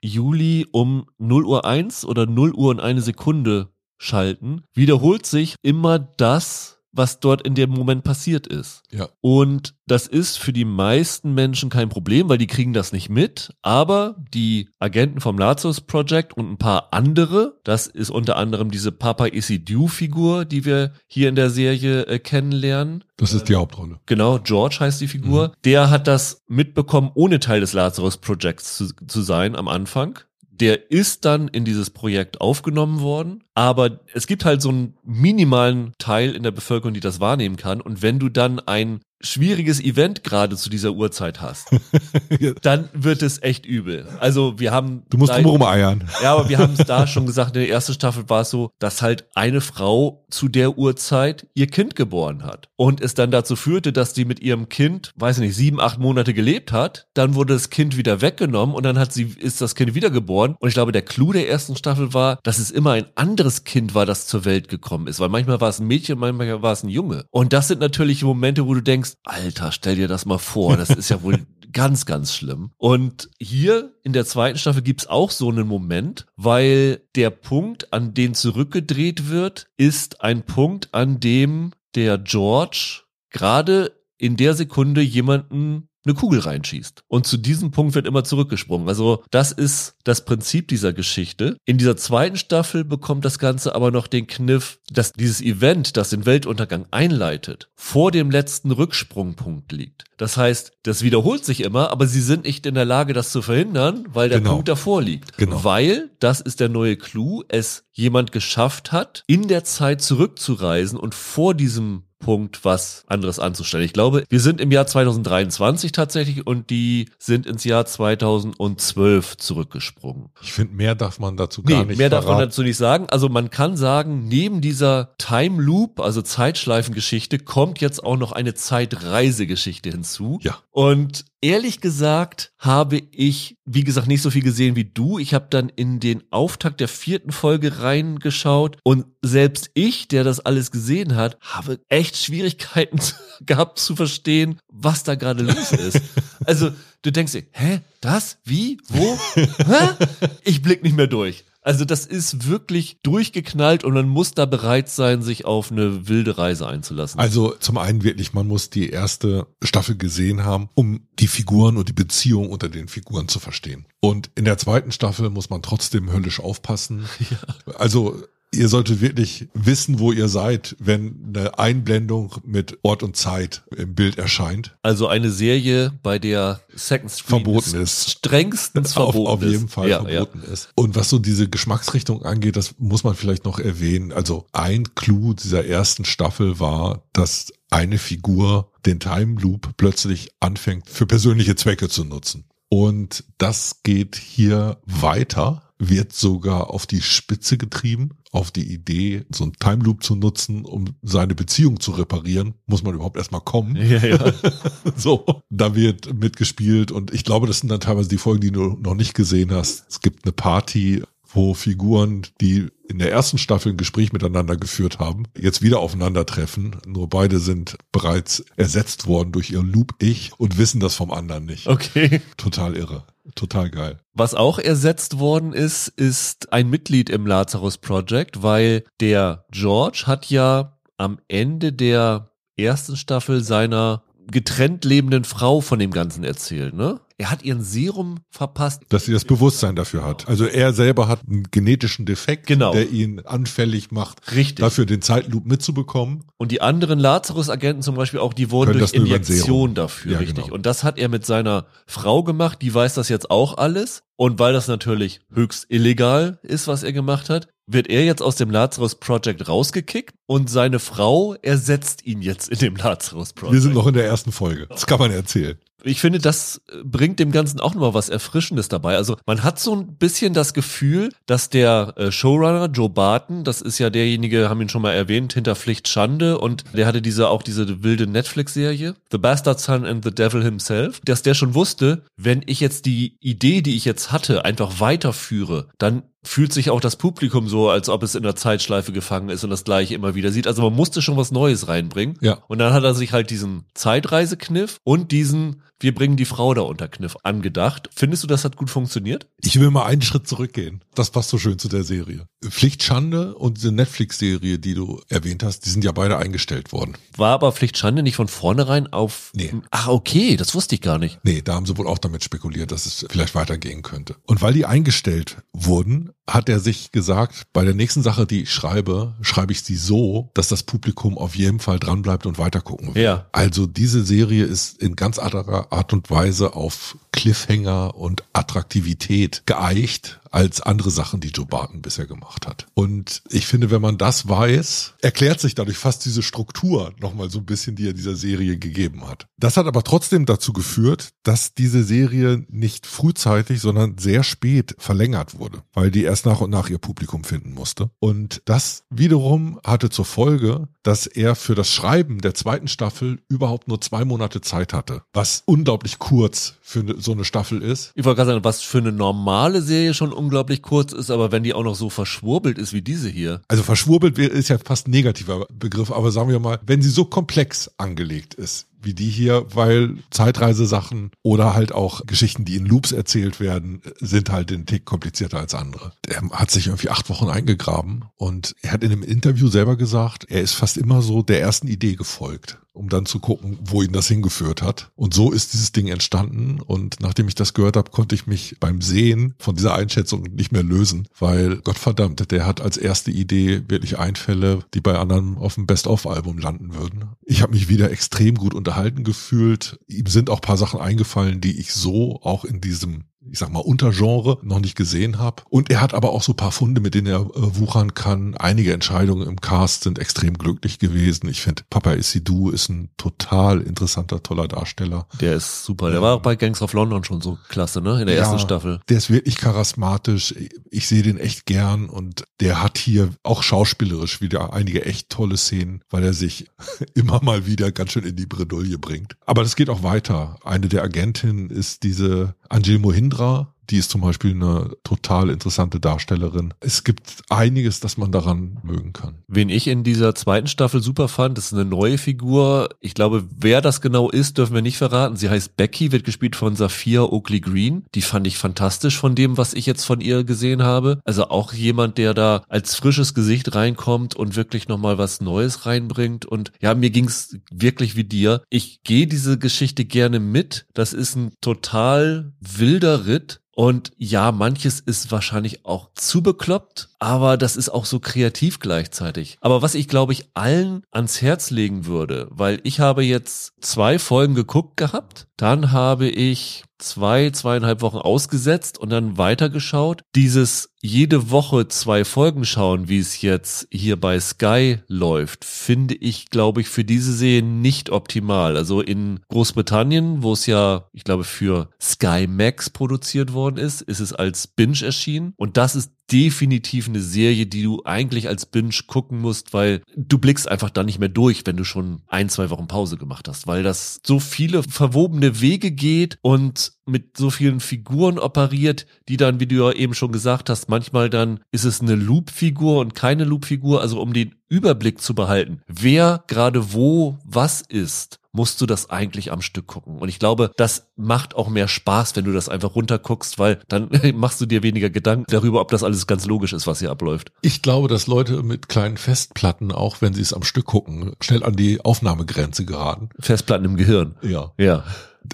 Juli 0.00 0.66
um 0.72 1.06
0 1.18 1.44
Uhr 1.44 1.64
1 1.64 2.04
oder 2.04 2.26
0 2.26 2.54
Uhr 2.54 2.70
und 2.70 2.80
eine 2.80 3.02
Sekunde 3.02 3.68
schalten, 3.98 4.62
wiederholt 4.74 5.26
sich 5.26 5.56
immer 5.62 5.98
das, 5.98 6.77
was 6.92 7.20
dort 7.20 7.42
in 7.42 7.54
dem 7.54 7.70
Moment 7.70 8.04
passiert 8.04 8.46
ist. 8.46 8.82
Ja. 8.90 9.08
Und 9.20 9.74
das 9.86 10.06
ist 10.06 10.38
für 10.38 10.52
die 10.52 10.64
meisten 10.64 11.34
Menschen 11.34 11.70
kein 11.70 11.88
Problem, 11.88 12.28
weil 12.28 12.38
die 12.38 12.46
kriegen 12.46 12.72
das 12.72 12.92
nicht 12.92 13.08
mit. 13.08 13.54
Aber 13.62 14.16
die 14.34 14.68
Agenten 14.78 15.20
vom 15.20 15.38
Lazarus 15.38 15.80
Project 15.80 16.36
und 16.36 16.50
ein 16.50 16.58
paar 16.58 16.88
andere, 16.92 17.58
das 17.64 17.86
ist 17.86 18.10
unter 18.10 18.36
anderem 18.36 18.70
diese 18.70 18.92
Papa 18.92 19.26
Isidu-Figur, 19.26 20.44
die 20.44 20.64
wir 20.64 20.92
hier 21.06 21.28
in 21.28 21.34
der 21.34 21.50
Serie 21.50 22.06
äh, 22.06 22.18
kennenlernen. 22.18 23.04
Das 23.16 23.32
ist 23.32 23.48
die 23.48 23.54
Hauptrolle. 23.54 24.00
Genau, 24.06 24.38
George 24.38 24.78
heißt 24.80 25.00
die 25.00 25.08
Figur. 25.08 25.48
Mhm. 25.48 25.52
Der 25.64 25.90
hat 25.90 26.06
das 26.06 26.42
mitbekommen, 26.48 27.10
ohne 27.14 27.40
Teil 27.40 27.60
des 27.60 27.72
Lazarus 27.72 28.16
Projects 28.18 28.76
zu, 28.76 28.94
zu 29.06 29.22
sein 29.22 29.56
am 29.56 29.68
Anfang 29.68 30.20
der 30.60 30.90
ist 30.90 31.24
dann 31.24 31.48
in 31.48 31.64
dieses 31.64 31.90
Projekt 31.90 32.40
aufgenommen 32.40 33.00
worden, 33.00 33.44
aber 33.58 33.98
es 34.14 34.28
gibt 34.28 34.44
halt 34.44 34.62
so 34.62 34.68
einen 34.68 34.96
minimalen 35.02 35.92
Teil 35.98 36.36
in 36.36 36.44
der 36.44 36.52
Bevölkerung, 36.52 36.94
die 36.94 37.00
das 37.00 37.18
wahrnehmen 37.18 37.56
kann. 37.56 37.80
Und 37.80 38.02
wenn 38.02 38.20
du 38.20 38.28
dann 38.28 38.60
ein 38.60 39.00
schwieriges 39.20 39.80
Event 39.80 40.22
gerade 40.22 40.56
zu 40.56 40.70
dieser 40.70 40.92
Uhrzeit 40.92 41.40
hast, 41.40 41.68
dann 42.62 42.88
wird 42.92 43.22
es 43.22 43.42
echt 43.42 43.66
übel. 43.66 44.06
Also 44.20 44.60
wir 44.60 44.70
haben. 44.70 45.02
Du 45.10 45.18
musst 45.18 45.34
drumherum 45.34 45.62
eiern. 45.62 46.08
Ja, 46.22 46.34
aber 46.34 46.48
wir 46.48 46.58
haben 46.58 46.74
es 46.78 46.84
da 46.86 47.06
schon 47.06 47.26
gesagt, 47.26 47.56
in 47.56 47.62
der 47.62 47.70
ersten 47.70 47.94
Staffel 47.94 48.28
war 48.28 48.42
es 48.42 48.50
so, 48.50 48.70
dass 48.78 49.02
halt 49.02 49.26
eine 49.34 49.60
Frau 49.60 50.24
zu 50.30 50.48
der 50.48 50.78
Uhrzeit 50.78 51.48
ihr 51.54 51.66
Kind 51.66 51.96
geboren 51.96 52.44
hat. 52.44 52.68
Und 52.76 53.00
es 53.00 53.14
dann 53.14 53.30
dazu 53.30 53.56
führte, 53.56 53.92
dass 53.92 54.12
die 54.12 54.24
mit 54.24 54.40
ihrem 54.40 54.68
Kind, 54.68 55.12
weiß 55.16 55.38
ich 55.38 55.42
nicht, 55.42 55.56
sieben, 55.56 55.80
acht 55.80 55.98
Monate 55.98 56.32
gelebt 56.32 56.70
hat. 56.70 57.08
Dann 57.14 57.34
wurde 57.34 57.54
das 57.54 57.70
Kind 57.70 57.96
wieder 57.96 58.20
weggenommen 58.20 58.74
und 58.74 58.84
dann 58.84 58.98
hat 58.98 59.12
sie, 59.12 59.34
ist 59.38 59.60
das 59.60 59.74
Kind 59.74 59.94
wiedergeboren. 59.94 60.54
Und 60.60 60.68
ich 60.68 60.74
glaube, 60.74 60.92
der 60.92 61.02
Clou 61.02 61.32
der 61.32 61.48
ersten 61.48 61.74
Staffel 61.74 62.14
war, 62.14 62.38
dass 62.44 62.58
es 62.58 62.70
immer 62.70 62.92
ein 62.92 63.06
anderes 63.16 63.47
Kind 63.64 63.94
war, 63.94 64.06
das 64.06 64.26
zur 64.26 64.44
Welt 64.44 64.68
gekommen 64.68 65.06
ist. 65.06 65.20
Weil 65.20 65.28
manchmal 65.28 65.60
war 65.60 65.68
es 65.68 65.78
ein 65.78 65.86
Mädchen, 65.86 66.18
manchmal 66.18 66.62
war 66.62 66.72
es 66.72 66.82
ein 66.82 66.88
Junge. 66.88 67.24
Und 67.30 67.52
das 67.52 67.68
sind 67.68 67.80
natürlich 67.80 68.22
Momente, 68.22 68.66
wo 68.66 68.74
du 68.74 68.82
denkst, 68.82 69.14
Alter, 69.24 69.72
stell 69.72 69.96
dir 69.96 70.08
das 70.08 70.26
mal 70.26 70.38
vor, 70.38 70.76
das 70.76 70.90
ist 70.90 71.08
ja 71.08 71.22
wohl 71.22 71.46
ganz, 71.72 72.06
ganz 72.06 72.34
schlimm. 72.34 72.70
Und 72.76 73.30
hier 73.38 73.92
in 74.02 74.12
der 74.12 74.26
zweiten 74.26 74.58
Staffel 74.58 74.82
gibt's 74.82 75.06
auch 75.06 75.30
so 75.30 75.50
einen 75.50 75.66
Moment, 75.66 76.26
weil 76.36 77.02
der 77.14 77.30
Punkt, 77.30 77.92
an 77.92 78.14
den 78.14 78.34
zurückgedreht 78.34 79.28
wird, 79.28 79.66
ist 79.76 80.22
ein 80.22 80.42
Punkt, 80.42 80.88
an 80.92 81.20
dem 81.20 81.72
der 81.94 82.18
George 82.18 83.02
gerade 83.30 83.92
in 84.18 84.36
der 84.36 84.54
Sekunde 84.54 85.00
jemanden 85.00 85.88
eine 86.04 86.14
Kugel 86.14 86.40
reinschießt. 86.40 87.02
Und 87.08 87.26
zu 87.26 87.36
diesem 87.36 87.70
Punkt 87.70 87.94
wird 87.94 88.06
immer 88.06 88.24
zurückgesprungen. 88.24 88.88
Also 88.88 89.22
das 89.30 89.52
ist 89.52 89.94
das 90.04 90.24
Prinzip 90.24 90.68
dieser 90.68 90.92
Geschichte. 90.92 91.56
In 91.64 91.78
dieser 91.78 91.96
zweiten 91.96 92.36
Staffel 92.36 92.84
bekommt 92.84 93.24
das 93.24 93.38
Ganze 93.38 93.74
aber 93.74 93.90
noch 93.90 94.06
den 94.06 94.26
Kniff, 94.26 94.78
dass 94.90 95.12
dieses 95.12 95.40
Event, 95.40 95.96
das 95.96 96.10
den 96.10 96.26
Weltuntergang 96.26 96.86
einleitet, 96.90 97.68
vor 97.74 98.10
dem 98.10 98.30
letzten 98.30 98.70
Rücksprungpunkt 98.70 99.72
liegt. 99.72 100.04
Das 100.16 100.36
heißt, 100.36 100.72
das 100.82 101.02
wiederholt 101.02 101.44
sich 101.44 101.62
immer, 101.62 101.90
aber 101.90 102.06
sie 102.06 102.20
sind 102.20 102.44
nicht 102.44 102.66
in 102.66 102.74
der 102.74 102.84
Lage, 102.84 103.12
das 103.12 103.30
zu 103.30 103.42
verhindern, 103.42 104.06
weil 104.08 104.28
der 104.28 104.38
genau. 104.38 104.52
Punkt 104.54 104.68
davor 104.68 105.02
liegt. 105.02 105.36
Genau. 105.36 105.62
Weil, 105.62 106.10
das 106.20 106.40
ist 106.40 106.60
der 106.60 106.68
neue 106.68 106.96
Clou, 106.96 107.44
es 107.48 107.84
jemand 107.92 108.32
geschafft 108.32 108.92
hat, 108.92 109.22
in 109.26 109.48
der 109.48 109.64
Zeit 109.64 110.02
zurückzureisen 110.02 110.98
und 110.98 111.14
vor 111.14 111.54
diesem 111.54 112.04
Punkt, 112.18 112.64
was 112.64 113.04
anderes 113.06 113.38
anzustellen. 113.38 113.84
Ich 113.84 113.92
glaube, 113.92 114.24
wir 114.28 114.40
sind 114.40 114.60
im 114.60 114.70
Jahr 114.70 114.86
2023 114.86 115.92
tatsächlich 115.92 116.46
und 116.46 116.70
die 116.70 117.10
sind 117.18 117.46
ins 117.46 117.64
Jahr 117.64 117.86
2012 117.86 119.36
zurückgesprungen. 119.36 120.30
Ich 120.42 120.52
finde, 120.52 120.74
mehr 120.74 120.94
darf 120.94 121.18
man 121.18 121.36
dazu 121.36 121.62
gar 121.62 121.80
nee, 121.80 121.84
nicht 121.86 121.98
Mehr 121.98 122.10
verraten. 122.10 122.26
darf 122.26 122.36
man 122.36 122.46
dazu 122.46 122.62
nicht 122.62 122.76
sagen. 122.76 123.06
Also 123.08 123.28
man 123.28 123.50
kann 123.50 123.76
sagen, 123.76 124.26
neben 124.28 124.60
dieser 124.60 125.16
Time 125.18 125.62
Loop, 125.62 126.00
also 126.00 126.22
Zeitschleifengeschichte, 126.22 127.38
kommt 127.38 127.80
jetzt 127.80 128.02
auch 128.02 128.16
noch 128.16 128.32
eine 128.32 128.54
Zeitreisegeschichte 128.54 129.90
hinzu. 129.90 130.40
Ja. 130.42 130.58
Und 130.70 131.24
Ehrlich 131.40 131.80
gesagt 131.80 132.52
habe 132.58 133.00
ich, 133.12 133.56
wie 133.64 133.84
gesagt, 133.84 134.08
nicht 134.08 134.22
so 134.22 134.30
viel 134.30 134.42
gesehen 134.42 134.74
wie 134.74 134.86
du. 134.86 135.20
Ich 135.20 135.34
habe 135.34 135.46
dann 135.48 135.68
in 135.68 136.00
den 136.00 136.24
Auftakt 136.30 136.80
der 136.80 136.88
vierten 136.88 137.30
Folge 137.30 137.80
reingeschaut 137.80 138.76
und 138.82 139.06
selbst 139.22 139.70
ich, 139.74 140.08
der 140.08 140.24
das 140.24 140.40
alles 140.40 140.72
gesehen 140.72 141.14
hat, 141.14 141.38
habe 141.40 141.78
echt 141.88 142.16
Schwierigkeiten 142.16 142.98
gehabt 143.46 143.78
zu 143.78 143.94
verstehen, 143.94 144.58
was 144.66 145.04
da 145.04 145.14
gerade 145.14 145.44
los 145.44 145.70
ist. 145.70 146.00
Also 146.44 146.72
du 147.02 147.12
denkst 147.12 147.32
dir, 147.32 147.44
hä, 147.52 147.80
das, 148.00 148.38
wie, 148.44 148.78
wo, 148.88 149.16
hä? 149.36 150.28
Ich 150.42 150.60
blick 150.60 150.82
nicht 150.82 150.96
mehr 150.96 151.06
durch. 151.06 151.44
Also 151.62 151.84
das 151.84 152.06
ist 152.06 152.48
wirklich 152.48 152.98
durchgeknallt 153.02 153.84
und 153.84 153.92
man 153.92 154.08
muss 154.08 154.32
da 154.32 154.46
bereit 154.46 154.88
sein, 154.88 155.22
sich 155.22 155.44
auf 155.44 155.70
eine 155.72 156.08
wilde 156.08 156.38
Reise 156.38 156.66
einzulassen. 156.66 157.20
Also 157.20 157.54
zum 157.58 157.78
einen 157.78 158.04
wirklich, 158.04 158.32
man 158.32 158.46
muss 158.46 158.70
die 158.70 158.90
erste 158.90 159.46
Staffel 159.62 159.96
gesehen 159.96 160.44
haben, 160.44 160.68
um 160.74 161.06
die 161.18 161.26
Figuren 161.26 161.76
und 161.76 161.88
die 161.88 161.94
Beziehung 161.94 162.50
unter 162.50 162.68
den 162.68 162.88
Figuren 162.88 163.28
zu 163.28 163.40
verstehen. 163.40 163.86
Und 164.00 164.30
in 164.34 164.44
der 164.44 164.56
zweiten 164.56 164.92
Staffel 164.92 165.30
muss 165.30 165.50
man 165.50 165.62
trotzdem 165.62 166.12
höllisch 166.12 166.40
aufpassen. 166.40 167.06
Ja. 167.30 167.74
Also 167.74 168.22
Ihr 168.54 168.68
solltet 168.68 169.02
wirklich 169.02 169.48
wissen, 169.52 169.98
wo 169.98 170.10
ihr 170.10 170.28
seid, 170.28 170.74
wenn 170.78 171.34
eine 171.34 171.58
Einblendung 171.58 172.34
mit 172.44 172.78
Ort 172.82 173.02
und 173.02 173.14
Zeit 173.14 173.62
im 173.76 173.94
Bild 173.94 174.16
erscheint. 174.16 174.76
Also 174.82 175.06
eine 175.06 175.30
Serie, 175.30 175.92
bei 176.02 176.18
der 176.18 176.60
Second 176.74 177.10
Screen 177.10 177.28
verboten 177.28 177.76
ist, 177.76 178.06
ist. 178.06 178.10
strengstens 178.10 178.94
verboten 178.94 179.18
auf, 179.26 179.42
auf 179.42 179.42
jeden 179.42 179.68
Fall 179.68 179.90
ja, 179.90 180.02
verboten 180.02 180.42
ja. 180.46 180.52
ist. 180.52 180.70
Und 180.76 180.96
was 180.96 181.10
so 181.10 181.18
diese 181.18 181.48
Geschmacksrichtung 181.48 182.22
angeht, 182.22 182.56
das 182.56 182.74
muss 182.78 183.04
man 183.04 183.14
vielleicht 183.14 183.44
noch 183.44 183.58
erwähnen. 183.58 184.12
Also 184.12 184.46
ein 184.52 184.94
Clou 184.94 185.34
dieser 185.34 185.66
ersten 185.66 186.06
Staffel 186.06 186.58
war, 186.58 187.02
dass 187.12 187.52
eine 187.68 187.98
Figur 187.98 188.72
den 188.86 188.98
Time 188.98 189.38
Loop 189.40 189.76
plötzlich 189.76 190.30
anfängt 190.40 190.88
für 190.88 191.04
persönliche 191.04 191.54
Zwecke 191.54 191.90
zu 191.90 192.04
nutzen. 192.04 192.44
Und 192.70 193.24
das 193.36 193.82
geht 193.82 194.16
hier 194.16 194.78
weiter 194.86 195.68
wird 195.78 196.12
sogar 196.12 196.70
auf 196.70 196.86
die 196.86 197.02
Spitze 197.02 197.56
getrieben, 197.56 198.17
auf 198.30 198.50
die 198.50 198.72
Idee, 198.72 199.24
so 199.34 199.44
einen 199.44 199.54
Time 199.54 199.82
Loop 199.82 200.02
zu 200.02 200.14
nutzen, 200.14 200.64
um 200.64 200.86
seine 201.02 201.34
Beziehung 201.34 201.80
zu 201.80 201.92
reparieren, 201.92 202.54
muss 202.66 202.82
man 202.82 202.94
überhaupt 202.94 203.16
erstmal 203.16 203.40
kommen. 203.40 203.76
Ja, 203.76 204.04
ja. 204.04 204.32
so, 204.96 205.24
da 205.48 205.74
wird 205.74 206.12
mitgespielt 206.14 206.92
und 206.92 207.12
ich 207.12 207.24
glaube, 207.24 207.46
das 207.46 207.60
sind 207.60 207.70
dann 207.70 207.80
teilweise 207.80 208.08
die 208.08 208.18
Folgen, 208.18 208.40
die 208.40 208.52
du 208.52 208.76
noch 208.80 208.94
nicht 208.94 209.14
gesehen 209.14 209.52
hast. 209.52 209.84
Es 209.88 210.00
gibt 210.00 210.24
eine 210.24 210.32
Party, 210.32 211.02
wo 211.32 211.54
Figuren, 211.54 212.26
die 212.40 212.68
in 212.88 212.98
der 212.98 213.12
ersten 213.12 213.38
Staffel 213.38 213.72
ein 213.72 213.76
Gespräch 213.76 214.12
miteinander 214.12 214.56
geführt 214.56 214.98
haben, 214.98 215.24
jetzt 215.38 215.60
wieder 215.62 215.80
aufeinandertreffen. 215.80 216.76
Nur 216.86 217.08
beide 217.08 217.38
sind 217.38 217.76
bereits 217.92 218.44
ersetzt 218.56 219.06
worden 219.06 219.32
durch 219.32 219.50
ihr 219.50 219.62
Loop-Ich 219.62 220.32
und 220.38 220.56
wissen 220.56 220.80
das 220.80 220.94
vom 220.94 221.10
anderen 221.10 221.44
nicht. 221.44 221.66
Okay. 221.66 222.22
Total 222.36 222.76
irre. 222.76 223.04
Total 223.34 223.70
geil. 223.70 224.00
Was 224.14 224.34
auch 224.34 224.58
ersetzt 224.58 225.18
worden 225.18 225.52
ist, 225.52 225.88
ist 225.88 226.50
ein 226.52 226.70
Mitglied 226.70 227.10
im 227.10 227.26
Lazarus 227.26 227.76
Project, 227.76 228.42
weil 228.42 228.84
der 229.00 229.44
George 229.50 230.04
hat 230.06 230.30
ja 230.30 230.78
am 230.96 231.18
Ende 231.28 231.72
der 231.72 232.30
ersten 232.56 232.96
Staffel 232.96 233.44
seiner 233.44 234.02
getrennt 234.30 234.84
lebenden 234.84 235.24
Frau 235.24 235.60
von 235.60 235.78
dem 235.78 235.90
Ganzen 235.90 236.24
erzählt, 236.24 236.74
ne? 236.74 237.00
Er 237.20 237.32
hat 237.32 237.42
ihren 237.42 237.62
Serum 237.62 238.20
verpasst. 238.30 238.82
Dass 238.90 239.04
sie 239.04 239.12
das 239.12 239.24
Bewusstsein 239.24 239.74
dafür 239.74 240.04
hat. 240.04 240.28
Also 240.28 240.46
er 240.46 240.72
selber 240.72 241.08
hat 241.08 241.20
einen 241.28 241.42
genetischen 241.50 242.06
Defekt, 242.06 242.46
genau. 242.46 242.72
der 242.72 242.90
ihn 242.90 243.20
anfällig 243.20 243.90
macht, 243.90 244.32
Richtig. 244.32 244.60
dafür 244.64 244.86
den 244.86 245.02
Zeitloop 245.02 245.44
mitzubekommen. 245.44 246.22
Und 246.36 246.52
die 246.52 246.60
anderen 246.60 247.00
Lazarus-Agenten 247.00 247.82
zum 247.82 247.96
Beispiel 247.96 248.20
auch, 248.20 248.32
die 248.32 248.52
wurden 248.52 248.78
durch 248.78 248.94
Injektion 248.94 249.74
dafür, 249.74 250.12
ja, 250.12 250.18
richtig. 250.18 250.44
Genau. 250.44 250.54
Und 250.54 250.64
das 250.64 250.84
hat 250.84 250.96
er 250.96 251.08
mit 251.08 251.26
seiner 251.26 251.66
Frau 251.88 252.22
gemacht, 252.22 252.62
die 252.62 252.72
weiß 252.72 252.94
das 252.94 253.08
jetzt 253.08 253.32
auch 253.32 253.58
alles. 253.58 254.04
Und 254.14 254.38
weil 254.38 254.52
das 254.52 254.68
natürlich 254.68 255.20
höchst 255.32 255.66
illegal 255.68 256.38
ist, 256.42 256.68
was 256.68 256.84
er 256.84 256.92
gemacht 256.92 257.30
hat, 257.30 257.48
wird 257.68 257.88
er 257.88 258.04
jetzt 258.04 258.22
aus 258.22 258.36
dem 258.36 258.50
Lazarus 258.50 258.94
Project 258.94 259.46
rausgekickt 259.48 260.14
und 260.26 260.48
seine 260.50 260.78
Frau 260.78 261.34
ersetzt 261.34 262.04
ihn 262.06 262.22
jetzt 262.22 262.48
in 262.48 262.58
dem 262.58 262.76
Lazarus 262.76 263.32
Project. 263.32 263.54
Wir 263.54 263.60
sind 263.60 263.74
noch 263.74 263.86
in 263.86 263.94
der 263.94 264.06
ersten 264.06 264.32
Folge. 264.32 264.66
Das 264.68 264.86
kann 264.86 264.98
man 264.98 265.10
erzählen. 265.10 265.58
Ich 265.84 266.00
finde, 266.00 266.18
das 266.18 266.60
bringt 266.82 267.18
dem 267.18 267.30
Ganzen 267.30 267.60
auch 267.60 267.74
nochmal 267.74 267.94
was 267.94 268.08
Erfrischendes 268.08 268.68
dabei. 268.68 268.96
Also 268.96 269.16
man 269.26 269.44
hat 269.44 269.60
so 269.60 269.74
ein 269.74 269.96
bisschen 269.96 270.34
das 270.34 270.54
Gefühl, 270.54 271.10
dass 271.26 271.50
der 271.50 271.94
äh, 271.96 272.10
Showrunner 272.10 272.66
Joe 272.66 272.90
Barton, 272.90 273.44
das 273.44 273.60
ist 273.60 273.78
ja 273.78 273.90
derjenige, 273.90 274.48
haben 274.48 274.60
ihn 274.60 274.68
schon 274.68 274.82
mal 274.82 274.92
erwähnt, 274.92 275.34
hinter 275.34 275.54
Pflicht 275.54 275.88
Schande 275.88 276.38
und 276.38 276.64
der 276.72 276.86
hatte 276.86 277.02
diese 277.02 277.28
auch 277.28 277.42
diese 277.42 277.82
wilde 277.82 278.06
Netflix-Serie, 278.06 278.94
The 279.10 279.18
Bastard 279.18 279.60
Son 279.60 279.84
and 279.84 280.04
the 280.04 280.10
Devil 280.10 280.42
Himself, 280.42 281.00
dass 281.04 281.22
der 281.22 281.34
schon 281.34 281.54
wusste, 281.54 282.02
wenn 282.16 282.42
ich 282.46 282.60
jetzt 282.60 282.86
die 282.86 283.16
Idee, 283.20 283.62
die 283.62 283.76
ich 283.76 283.84
jetzt 283.84 284.10
hatte, 284.10 284.44
einfach 284.44 284.80
weiterführe, 284.80 285.68
dann 285.78 286.02
fühlt 286.24 286.52
sich 286.52 286.70
auch 286.70 286.80
das 286.80 286.96
Publikum 286.96 287.48
so, 287.48 287.70
als 287.70 287.88
ob 287.88 288.02
es 288.02 288.14
in 288.14 288.22
der 288.22 288.36
Zeitschleife 288.36 288.92
gefangen 288.92 289.30
ist 289.30 289.44
und 289.44 289.50
das 289.50 289.64
gleiche 289.64 289.94
immer 289.94 290.14
wieder 290.14 290.30
sieht. 290.30 290.46
Also 290.46 290.62
man 290.62 290.74
musste 290.74 291.00
schon 291.00 291.16
was 291.16 291.30
Neues 291.30 291.68
reinbringen. 291.68 292.18
Ja. 292.20 292.38
Und 292.48 292.58
dann 292.58 292.72
hat 292.72 292.84
er 292.84 292.94
sich 292.94 293.12
halt 293.12 293.30
diesen 293.30 293.64
Zeitreisekniff 293.74 294.78
und 294.84 295.12
diesen 295.12 295.62
wir 295.80 295.94
bringen 295.94 296.16
die 296.16 296.24
Frau 296.24 296.54
da 296.54 296.62
unter 296.62 296.88
Kniff 296.88 297.16
angedacht. 297.22 297.88
Findest 297.94 298.22
du, 298.22 298.26
das 298.26 298.44
hat 298.44 298.56
gut 298.56 298.70
funktioniert? 298.70 299.28
Ich 299.40 299.60
will 299.60 299.70
mal 299.70 299.86
einen 299.86 300.02
Schritt 300.02 300.26
zurückgehen. 300.26 300.82
Das 300.94 301.10
passt 301.10 301.30
so 301.30 301.38
schön 301.38 301.58
zu 301.58 301.68
der 301.68 301.84
Serie. 301.84 302.26
Pflichtschande 302.44 303.34
und 303.34 303.58
diese 303.58 303.72
Netflix-Serie, 303.72 304.58
die 304.58 304.74
du 304.74 305.00
erwähnt 305.08 305.42
hast, 305.42 305.66
die 305.66 305.70
sind 305.70 305.84
ja 305.84 305.92
beide 305.92 306.18
eingestellt 306.18 306.72
worden. 306.72 306.96
War 307.16 307.34
aber 307.34 307.52
Pflichtschande 307.52 308.02
nicht 308.02 308.16
von 308.16 308.28
vornherein 308.28 308.92
auf. 308.92 309.30
Nee. 309.34 309.52
Ach, 309.70 309.88
okay, 309.88 310.36
das 310.36 310.54
wusste 310.54 310.74
ich 310.74 310.80
gar 310.80 310.98
nicht. 310.98 311.20
Nee, 311.22 311.42
da 311.42 311.54
haben 311.54 311.66
sie 311.66 311.76
wohl 311.76 311.86
auch 311.86 311.98
damit 311.98 312.24
spekuliert, 312.24 312.72
dass 312.72 312.86
es 312.86 313.06
vielleicht 313.08 313.34
weitergehen 313.34 313.82
könnte. 313.82 314.16
Und 314.24 314.42
weil 314.42 314.54
die 314.54 314.66
eingestellt 314.66 315.38
wurden, 315.52 316.10
hat 316.28 316.48
er 316.48 316.60
sich 316.60 316.92
gesagt, 316.92 317.46
bei 317.52 317.64
der 317.64 317.74
nächsten 317.74 318.02
Sache, 318.02 318.26
die 318.26 318.42
ich 318.42 318.52
schreibe, 318.52 319.14
schreibe 319.22 319.52
ich 319.52 319.62
sie 319.62 319.76
so, 319.76 320.30
dass 320.34 320.48
das 320.48 320.62
Publikum 320.62 321.16
auf 321.16 321.34
jeden 321.34 321.58
Fall 321.58 321.78
dranbleibt 321.78 322.26
und 322.26 322.38
weitergucken 322.38 322.94
will. 322.94 323.02
Ja. 323.02 323.26
Also 323.32 323.66
diese 323.66 324.04
Serie 324.04 324.44
ist 324.44 324.80
in 324.80 324.94
ganz 324.94 325.18
anderer 325.18 325.72
Art 325.72 325.92
und 325.92 326.10
Weise 326.10 326.54
auf 326.54 326.96
Cliffhanger 327.12 327.96
und 327.96 328.22
Attraktivität 328.32 329.42
geeicht 329.46 330.17
als 330.30 330.60
andere 330.60 330.90
Sachen, 330.90 331.20
die 331.20 331.28
Joe 331.28 331.46
Barton 331.46 331.82
bisher 331.82 332.06
gemacht 332.06 332.46
hat. 332.46 332.66
Und 332.74 333.22
ich 333.30 333.46
finde, 333.46 333.70
wenn 333.70 333.82
man 333.82 333.98
das 333.98 334.28
weiß, 334.28 334.94
erklärt 335.02 335.40
sich 335.40 335.54
dadurch 335.54 335.78
fast 335.78 336.04
diese 336.04 336.22
Struktur 336.22 336.92
nochmal 337.00 337.30
so 337.30 337.38
ein 337.38 337.46
bisschen, 337.46 337.76
die 337.76 337.88
er 337.88 337.92
dieser 337.92 338.16
Serie 338.16 338.58
gegeben 338.58 339.08
hat. 339.08 339.26
Das 339.38 339.56
hat 339.56 339.66
aber 339.66 339.82
trotzdem 339.82 340.26
dazu 340.26 340.52
geführt, 340.52 341.10
dass 341.22 341.54
diese 341.54 341.82
Serie 341.82 342.44
nicht 342.48 342.86
frühzeitig, 342.86 343.60
sondern 343.60 343.98
sehr 343.98 344.24
spät 344.24 344.74
verlängert 344.78 345.38
wurde, 345.38 345.62
weil 345.72 345.90
die 345.90 346.04
erst 346.04 346.26
nach 346.26 346.40
und 346.40 346.50
nach 346.50 346.68
ihr 346.68 346.78
Publikum 346.78 347.24
finden 347.24 347.52
musste. 347.52 347.90
Und 348.00 348.42
das 348.44 348.84
wiederum 348.90 349.60
hatte 349.64 349.90
zur 349.90 350.04
Folge, 350.04 350.68
dass 350.82 351.06
er 351.06 351.34
für 351.34 351.54
das 351.54 351.70
Schreiben 351.70 352.20
der 352.20 352.34
zweiten 352.34 352.68
Staffel 352.68 353.20
überhaupt 353.28 353.68
nur 353.68 353.80
zwei 353.80 354.04
Monate 354.04 354.40
Zeit 354.40 354.72
hatte, 354.72 355.02
was 355.12 355.42
unglaublich 355.44 355.98
kurz 355.98 356.54
für 356.62 356.84
so 356.98 357.12
eine 357.12 357.24
Staffel 357.24 357.62
ist. 357.62 357.92
Ich 357.94 358.04
wollte 358.04 358.16
gerade 358.16 358.30
sagen, 358.32 358.44
was 358.44 358.62
für 358.62 358.78
eine 358.78 358.92
normale 358.92 359.62
Serie 359.62 359.94
schon 359.94 360.12
unglaublich 360.18 360.62
kurz 360.62 360.92
ist, 360.92 361.10
aber 361.10 361.32
wenn 361.32 361.42
die 361.42 361.54
auch 361.54 361.64
noch 361.64 361.74
so 361.74 361.90
verschwurbelt 361.90 362.58
ist 362.58 362.72
wie 362.72 362.82
diese 362.82 363.08
hier. 363.08 363.40
Also 363.48 363.62
verschwurbelt 363.62 364.18
ist 364.18 364.48
ja 364.48 364.58
fast 364.58 364.88
ein 364.88 364.90
negativer 364.90 365.46
Begriff, 365.52 365.90
aber 365.90 366.10
sagen 366.10 366.30
wir 366.30 366.40
mal, 366.40 366.58
wenn 366.66 366.82
sie 366.82 366.90
so 366.90 367.04
komplex 367.04 367.70
angelegt 367.78 368.34
ist, 368.34 368.66
wie 368.80 368.94
die 368.94 369.08
hier, 369.08 369.46
weil 369.54 369.96
Zeitreisesachen 370.10 371.10
oder 371.22 371.54
halt 371.54 371.72
auch 371.72 372.06
Geschichten, 372.06 372.44
die 372.44 372.56
in 372.56 372.66
Loops 372.66 372.92
erzählt 372.92 373.40
werden, 373.40 373.82
sind 374.00 374.30
halt 374.30 374.50
den 374.50 374.66
Tick 374.66 374.84
komplizierter 374.84 375.38
als 375.38 375.54
andere. 375.54 375.92
Er 376.06 376.22
hat 376.30 376.50
sich 376.50 376.66
irgendwie 376.66 376.90
acht 376.90 377.08
Wochen 377.08 377.28
eingegraben 377.28 378.04
und 378.16 378.54
er 378.62 378.72
hat 378.72 378.84
in 378.84 378.92
einem 378.92 379.02
Interview 379.02 379.48
selber 379.48 379.76
gesagt, 379.76 380.26
er 380.28 380.42
ist 380.42 380.54
fast 380.54 380.76
immer 380.76 381.02
so 381.02 381.22
der 381.22 381.40
ersten 381.40 381.68
Idee 381.68 381.94
gefolgt 381.94 382.58
um 382.78 382.88
dann 382.88 383.06
zu 383.06 383.18
gucken, 383.18 383.58
wo 383.60 383.82
ihn 383.82 383.92
das 383.92 384.06
hingeführt 384.06 384.62
hat. 384.62 384.92
Und 384.94 385.12
so 385.12 385.32
ist 385.32 385.52
dieses 385.52 385.72
Ding 385.72 385.88
entstanden. 385.88 386.60
Und 386.60 387.00
nachdem 387.00 387.26
ich 387.26 387.34
das 387.34 387.52
gehört 387.52 387.76
habe, 387.76 387.90
konnte 387.90 388.14
ich 388.14 388.28
mich 388.28 388.56
beim 388.60 388.80
Sehen 388.80 389.34
von 389.38 389.56
dieser 389.56 389.74
Einschätzung 389.74 390.22
nicht 390.22 390.52
mehr 390.52 390.62
lösen, 390.62 391.08
weil 391.18 391.56
Gottverdammt, 391.56 392.30
der 392.30 392.46
hat 392.46 392.60
als 392.60 392.76
erste 392.76 393.10
Idee 393.10 393.62
wirklich 393.66 393.98
Einfälle, 393.98 394.60
die 394.74 394.80
bei 394.80 394.96
anderen 394.96 395.38
auf 395.38 395.56
dem 395.56 395.66
Best-of-Album 395.66 396.38
landen 396.38 396.72
würden. 396.74 397.16
Ich 397.30 397.42
habe 397.42 397.52
mich 397.52 397.68
wieder 397.68 397.90
extrem 397.90 398.36
gut 398.36 398.54
unterhalten 398.54 399.04
gefühlt. 399.04 399.78
Ihm 399.86 400.06
sind 400.06 400.30
auch 400.30 400.40
paar 400.40 400.56
Sachen 400.56 400.80
eingefallen, 400.80 401.42
die 401.42 401.60
ich 401.60 401.74
so 401.74 402.22
auch 402.22 402.46
in 402.46 402.62
diesem 402.62 403.04
ich 403.30 403.38
sag 403.38 403.52
mal, 403.52 403.60
Untergenre 403.60 404.38
noch 404.42 404.60
nicht 404.60 404.76
gesehen 404.76 405.18
habe. 405.18 405.42
Und 405.48 405.70
er 405.70 405.80
hat 405.80 405.94
aber 405.94 406.10
auch 406.10 406.22
so 406.22 406.34
paar 406.34 406.52
Funde, 406.52 406.80
mit 406.80 406.94
denen 406.94 407.06
er 407.06 407.20
äh, 407.20 407.56
wuchern 407.56 407.94
kann. 407.94 408.36
Einige 408.36 408.72
Entscheidungen 408.72 409.26
im 409.28 409.40
Cast 409.40 409.84
sind 409.84 409.98
extrem 409.98 410.38
glücklich 410.38 410.78
gewesen. 410.78 411.28
Ich 411.28 411.40
finde, 411.40 411.62
Papa 411.70 411.92
Isidou 411.92 412.50
ist 412.50 412.68
ein 412.68 412.90
total 412.96 413.60
interessanter, 413.60 414.22
toller 414.22 414.48
Darsteller. 414.48 415.06
Der 415.20 415.34
ist 415.34 415.64
super. 415.64 415.90
Der 415.90 416.02
war 416.02 416.16
auch 416.16 416.22
bei 416.22 416.36
Gangs 416.36 416.62
of 416.62 416.72
London 416.72 417.04
schon 417.04 417.20
so 417.20 417.38
klasse, 417.48 417.80
ne? 417.80 418.00
In 418.00 418.06
der 418.06 418.16
ersten 418.16 418.36
Ja, 418.36 418.40
Staffel. 418.40 418.80
Der 418.88 418.98
ist 418.98 419.10
wirklich 419.10 419.36
charismatisch. 419.36 420.34
Ich 420.70 420.88
sehe 420.88 421.02
den 421.02 421.18
echt 421.18 421.46
gern 421.46 421.88
und 421.88 422.24
der 422.40 422.62
hat 422.62 422.78
hier 422.78 423.10
auch 423.22 423.42
schauspielerisch 423.42 424.20
wieder 424.20 424.52
einige 424.52 424.84
echt 424.84 425.10
tolle 425.10 425.36
Szenen, 425.36 425.82
weil 425.90 426.04
er 426.04 426.12
sich 426.12 426.46
immer 426.94 427.22
mal 427.22 427.46
wieder 427.46 427.72
ganz 427.72 427.92
schön 427.92 428.04
in 428.04 428.16
die 428.16 428.26
Bredouille 428.26 428.78
bringt. 428.78 429.16
Aber 429.26 429.42
das 429.42 429.56
geht 429.56 429.70
auch 429.70 429.82
weiter. 429.82 430.36
Eine 430.44 430.68
der 430.68 430.82
Agentinnen 430.82 431.50
ist 431.50 431.82
diese 431.82 432.34
Angel 432.48 432.78
Mohindra. 432.78 433.17
contrat 433.18 433.57
Die 433.70 433.76
ist 433.76 433.90
zum 433.90 434.00
Beispiel 434.00 434.30
eine 434.30 434.70
total 434.82 435.30
interessante 435.30 435.80
Darstellerin. 435.80 436.54
Es 436.60 436.84
gibt 436.84 437.22
einiges, 437.28 437.80
das 437.80 437.98
man 437.98 438.12
daran 438.12 438.58
mögen 438.62 438.92
kann. 438.92 439.18
Wen 439.28 439.48
ich 439.48 439.66
in 439.66 439.84
dieser 439.84 440.14
zweiten 440.14 440.46
Staffel 440.46 440.82
super 440.82 441.08
fand, 441.08 441.36
ist 441.38 441.52
eine 441.52 441.64
neue 441.64 441.98
Figur. 441.98 442.70
Ich 442.80 442.94
glaube, 442.94 443.24
wer 443.36 443.60
das 443.60 443.80
genau 443.80 444.10
ist, 444.10 444.38
dürfen 444.38 444.54
wir 444.54 444.62
nicht 444.62 444.78
verraten. 444.78 445.16
Sie 445.16 445.28
heißt 445.28 445.56
Becky, 445.56 445.92
wird 445.92 446.04
gespielt 446.04 446.36
von 446.36 446.56
Saphir 446.56 447.12
Oakley 447.12 447.40
Green. 447.40 447.84
Die 447.94 448.02
fand 448.02 448.26
ich 448.26 448.38
fantastisch 448.38 448.96
von 448.96 449.14
dem, 449.14 449.36
was 449.36 449.54
ich 449.54 449.66
jetzt 449.66 449.84
von 449.84 450.00
ihr 450.00 450.24
gesehen 450.24 450.62
habe. 450.62 451.00
Also 451.04 451.28
auch 451.28 451.52
jemand, 451.52 451.98
der 451.98 452.14
da 452.14 452.42
als 452.48 452.74
frisches 452.74 453.14
Gesicht 453.14 453.54
reinkommt 453.54 454.14
und 454.14 454.36
wirklich 454.36 454.68
nochmal 454.68 454.98
was 454.98 455.20
Neues 455.20 455.66
reinbringt. 455.66 456.24
Und 456.24 456.52
ja, 456.60 456.74
mir 456.74 456.90
ging's 456.90 457.36
wirklich 457.50 457.96
wie 457.96 458.04
dir. 458.04 458.42
Ich 458.48 458.82
gehe 458.82 459.06
diese 459.06 459.38
Geschichte 459.38 459.84
gerne 459.84 460.20
mit. 460.20 460.66
Das 460.74 460.92
ist 460.92 461.16
ein 461.16 461.32
total 461.40 462.32
wilder 462.40 463.06
Ritt. 463.06 463.40
Und 463.58 463.90
ja, 463.98 464.30
manches 464.30 464.78
ist 464.78 465.10
wahrscheinlich 465.10 465.66
auch 465.66 465.90
zu 465.96 466.22
bekloppt, 466.22 466.90
aber 467.00 467.36
das 467.36 467.56
ist 467.56 467.70
auch 467.70 467.86
so 467.86 467.98
kreativ 467.98 468.60
gleichzeitig. 468.60 469.36
Aber 469.40 469.62
was 469.62 469.74
ich 469.74 469.88
glaube 469.88 470.12
ich 470.12 470.28
allen 470.34 470.84
ans 470.92 471.22
Herz 471.22 471.50
legen 471.50 471.84
würde, 471.84 472.28
weil 472.30 472.60
ich 472.62 472.78
habe 472.78 473.02
jetzt 473.02 473.54
zwei 473.60 473.98
Folgen 473.98 474.36
geguckt 474.36 474.76
gehabt, 474.76 475.26
dann 475.36 475.72
habe 475.72 476.08
ich 476.08 476.66
zwei, 476.78 477.30
zweieinhalb 477.30 477.82
Wochen 477.82 477.98
ausgesetzt 477.98 478.78
und 478.78 478.90
dann 478.90 479.18
weitergeschaut. 479.18 480.02
Dieses 480.14 480.70
jede 480.80 481.30
Woche 481.30 481.66
zwei 481.68 482.04
Folgen 482.04 482.44
schauen, 482.44 482.88
wie 482.88 482.98
es 482.98 483.20
jetzt 483.20 483.66
hier 483.70 484.00
bei 484.00 484.20
Sky 484.20 484.78
läuft, 484.86 485.44
finde 485.44 485.94
ich, 485.94 486.30
glaube 486.30 486.60
ich, 486.60 486.68
für 486.68 486.84
diese 486.84 487.12
Serie 487.12 487.42
nicht 487.42 487.90
optimal. 487.90 488.56
Also 488.56 488.80
in 488.80 489.20
Großbritannien, 489.28 490.22
wo 490.22 490.32
es 490.32 490.46
ja, 490.46 490.88
ich 490.92 491.04
glaube, 491.04 491.24
für 491.24 491.70
Sky 491.80 492.26
Max 492.28 492.70
produziert 492.70 493.32
worden 493.32 493.56
ist, 493.56 493.82
ist 493.82 494.00
es 494.00 494.12
als 494.12 494.46
Binge 494.46 494.82
erschienen. 494.82 495.34
Und 495.36 495.56
das 495.56 495.74
ist 495.74 495.92
definitiv 496.10 496.88
eine 496.88 497.00
Serie, 497.00 497.46
die 497.46 497.62
du 497.62 497.82
eigentlich 497.84 498.28
als 498.28 498.46
Binge 498.46 498.74
gucken 498.86 499.20
musst, 499.20 499.52
weil 499.52 499.82
du 499.96 500.18
blickst 500.18 500.48
einfach 500.48 500.70
da 500.70 500.82
nicht 500.82 500.98
mehr 500.98 501.08
durch, 501.08 501.42
wenn 501.44 501.56
du 501.56 501.64
schon 501.64 502.02
ein, 502.06 502.28
zwei 502.28 502.50
Wochen 502.50 502.66
Pause 502.66 502.96
gemacht 502.96 503.28
hast, 503.28 503.46
weil 503.46 503.62
das 503.62 504.00
so 504.06 504.18
viele 504.18 504.62
verwobene 504.62 505.40
Wege 505.40 505.70
geht 505.70 506.18
und 506.22 506.72
mit 506.88 507.16
so 507.16 507.30
vielen 507.30 507.60
Figuren 507.60 508.18
operiert, 508.18 508.86
die 509.08 509.16
dann, 509.16 509.40
wie 509.40 509.46
du 509.46 509.56
ja 509.56 509.72
eben 509.72 509.94
schon 509.94 510.12
gesagt 510.12 510.50
hast, 510.50 510.68
manchmal 510.68 511.10
dann 511.10 511.40
ist 511.50 511.64
es 511.64 511.80
eine 511.80 511.94
Loop-Figur 511.94 512.80
und 512.80 512.94
keine 512.94 513.24
Loop-Figur, 513.24 513.80
also 513.80 514.00
um 514.00 514.12
den 514.12 514.34
Überblick 514.48 515.00
zu 515.00 515.14
behalten, 515.14 515.60
wer 515.66 516.24
gerade 516.26 516.72
wo 516.72 517.18
was 517.24 517.60
ist, 517.60 518.18
musst 518.32 518.60
du 518.60 518.66
das 518.66 518.88
eigentlich 518.88 519.32
am 519.32 519.42
Stück 519.42 519.66
gucken. 519.66 519.98
Und 519.98 520.08
ich 520.08 520.18
glaube, 520.18 520.52
das 520.56 520.86
macht 520.96 521.34
auch 521.34 521.48
mehr 521.48 521.68
Spaß, 521.68 522.14
wenn 522.16 522.24
du 522.24 522.32
das 522.32 522.48
einfach 522.48 522.74
runterguckst, 522.74 523.38
weil 523.38 523.58
dann 523.68 523.90
machst 524.14 524.40
du 524.40 524.46
dir 524.46 524.62
weniger 524.62 524.90
Gedanken 524.90 525.24
darüber, 525.28 525.60
ob 525.60 525.70
das 525.70 525.82
alles 525.82 526.06
ganz 526.06 526.24
logisch 526.24 526.52
ist, 526.52 526.66
was 526.66 526.78
hier 526.78 526.90
abläuft. 526.90 527.32
Ich 527.42 527.62
glaube, 527.62 527.88
dass 527.88 528.06
Leute 528.06 528.42
mit 528.42 528.68
kleinen 528.68 528.96
Festplatten, 528.96 529.72
auch 529.72 530.00
wenn 530.00 530.14
sie 530.14 530.22
es 530.22 530.32
am 530.32 530.44
Stück 530.44 530.66
gucken, 530.66 531.12
schnell 531.20 531.42
an 531.42 531.56
die 531.56 531.84
Aufnahmegrenze 531.84 532.64
geraten. 532.64 533.08
Festplatten 533.18 533.64
im 533.64 533.76
Gehirn. 533.76 534.16
Ja. 534.22 534.52
Ja. 534.56 534.84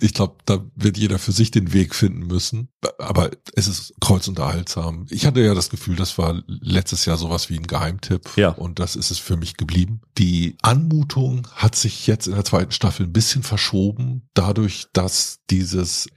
Ich 0.00 0.14
glaube, 0.14 0.36
da 0.46 0.64
wird 0.74 0.96
jeder 0.96 1.18
für 1.18 1.32
sich 1.32 1.50
den 1.50 1.72
Weg 1.72 1.94
finden 1.94 2.26
müssen. 2.26 2.68
Aber 2.98 3.30
es 3.54 3.66
ist 3.66 3.94
kreuzunterhaltsam. 4.00 5.06
Ich 5.10 5.26
hatte 5.26 5.40
ja 5.40 5.54
das 5.54 5.70
Gefühl, 5.70 5.96
das 5.96 6.18
war 6.18 6.42
letztes 6.46 7.04
Jahr 7.04 7.16
sowas 7.16 7.50
wie 7.50 7.58
ein 7.58 7.66
Geheimtipp. 7.66 8.36
Ja. 8.36 8.50
Und 8.50 8.78
das 8.78 8.96
ist 8.96 9.10
es 9.10 9.18
für 9.18 9.36
mich 9.36 9.56
geblieben. 9.56 10.00
Die 10.18 10.56
Anmutung 10.62 11.46
hat 11.54 11.76
sich 11.76 12.06
jetzt 12.06 12.26
in 12.26 12.34
der 12.34 12.44
zweiten 12.44 12.72
Staffel 12.72 13.06
ein 13.06 13.12
bisschen 13.12 13.42
verschoben, 13.42 14.28
dadurch, 14.34 14.86
dass 14.92 15.40
dieses 15.50 16.08